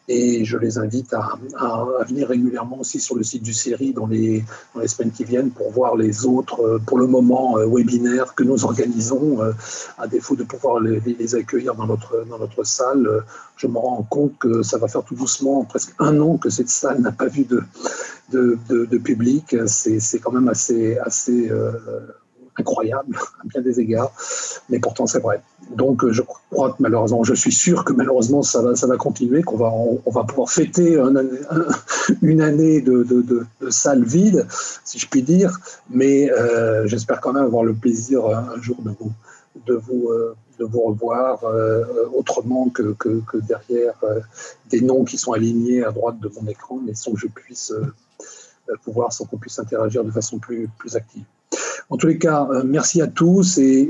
Et 0.09 0.43
je 0.45 0.57
les 0.57 0.77
invite 0.77 1.13
à, 1.13 1.37
à, 1.57 2.03
venir 2.05 2.27
régulièrement 2.27 2.79
aussi 2.79 2.99
sur 2.99 3.15
le 3.15 3.23
site 3.23 3.43
du 3.43 3.53
série 3.53 3.93
dans 3.93 4.07
les, 4.07 4.43
dans 4.73 4.81
les 4.81 4.87
semaines 4.87 5.11
qui 5.11 5.23
viennent 5.23 5.51
pour 5.51 5.71
voir 5.71 5.95
les 5.95 6.25
autres, 6.25 6.79
pour 6.85 6.97
le 6.97 7.07
moment, 7.07 7.57
euh, 7.57 7.67
webinaires 7.67 8.35
que 8.35 8.43
nous 8.43 8.65
organisons. 8.65 9.41
Euh, 9.41 9.53
à 9.97 10.07
défaut 10.07 10.35
de 10.35 10.43
pouvoir 10.43 10.79
les, 10.79 11.35
accueillir 11.35 11.75
dans 11.75 11.87
notre, 11.87 12.25
dans 12.29 12.39
notre 12.39 12.63
salle, 12.63 13.23
je 13.55 13.67
me 13.67 13.77
rends 13.77 14.03
compte 14.03 14.37
que 14.37 14.61
ça 14.61 14.77
va 14.77 14.87
faire 14.87 15.03
tout 15.03 15.15
doucement 15.15 15.63
presque 15.65 15.93
un 15.99 16.19
an 16.19 16.37
que 16.37 16.49
cette 16.49 16.69
salle 16.69 17.01
n'a 17.01 17.11
pas 17.11 17.27
vu 17.27 17.45
de, 17.45 17.63
de, 18.31 18.57
de, 18.69 18.97
public. 18.97 19.55
C'est 19.67 20.19
quand 20.19 20.31
même 20.31 20.47
assez, 20.47 20.97
assez 20.97 21.49
euh, 21.49 21.71
incroyable 22.57 23.17
à 23.43 23.47
bien 23.47 23.61
des 23.61 23.79
égards, 23.79 24.11
mais 24.69 24.79
pourtant 24.79 25.07
c'est 25.07 25.19
vrai. 25.19 25.41
Donc 25.75 26.09
je 26.09 26.21
crois 26.21 26.71
que 26.71 26.77
malheureusement, 26.79 27.23
je 27.23 27.33
suis 27.33 27.51
sûr 27.51 27.83
que 27.83 27.93
malheureusement 27.93 28.43
ça 28.43 28.61
va, 28.61 28.75
ça 28.75 28.87
va 28.87 28.97
continuer, 28.97 29.43
qu'on 29.43 29.57
va, 29.57 29.71
on, 29.71 30.11
va 30.11 30.23
pouvoir 30.23 30.49
fêter 30.49 30.97
une 32.21 32.41
année 32.41 32.81
de, 32.81 33.03
de, 33.03 33.21
de, 33.21 33.69
salle 33.69 34.03
vide, 34.03 34.45
si 34.83 34.99
je 34.99 35.07
puis 35.07 35.23
dire, 35.23 35.59
mais 35.89 36.31
euh, 36.31 36.87
j'espère 36.87 37.21
quand 37.21 37.33
même 37.33 37.43
avoir 37.43 37.63
le 37.63 37.73
plaisir 37.73 38.25
un 38.25 38.61
jour 38.61 38.77
de 38.81 38.91
vous, 38.99 39.11
de 39.65 39.73
vous, 39.73 40.09
euh, 40.09 40.35
de 40.59 40.65
vous 40.65 40.81
revoir 40.81 41.43
euh, 41.43 41.83
autrement 42.13 42.69
que, 42.69 42.95
derrière 43.47 43.95
des 44.69 44.81
noms 44.81 45.03
qui 45.03 45.17
sont 45.17 45.33
alignés 45.33 45.83
à 45.83 45.91
droite 45.91 46.19
de 46.19 46.31
mon 46.39 46.47
écran, 46.47 46.79
mais 46.83 46.93
sans 46.93 47.11
que 47.11 47.19
je 47.19 47.27
puisse 47.27 47.73
pouvoir, 48.83 49.13
sans 49.13 49.25
qu'on 49.25 49.37
puisse 49.37 49.59
interagir 49.59 50.03
de 50.03 50.11
façon 50.11 50.39
plus 50.39 50.69
active. 50.95 51.23
En 51.89 51.97
tous 51.97 52.07
les 52.07 52.17
cas, 52.17 52.47
euh, 52.51 52.63
merci 52.65 53.01
à 53.01 53.07
tous 53.07 53.57
et, 53.57 53.89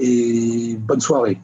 et 0.00 0.76
bonne 0.76 1.00
soirée. 1.00 1.38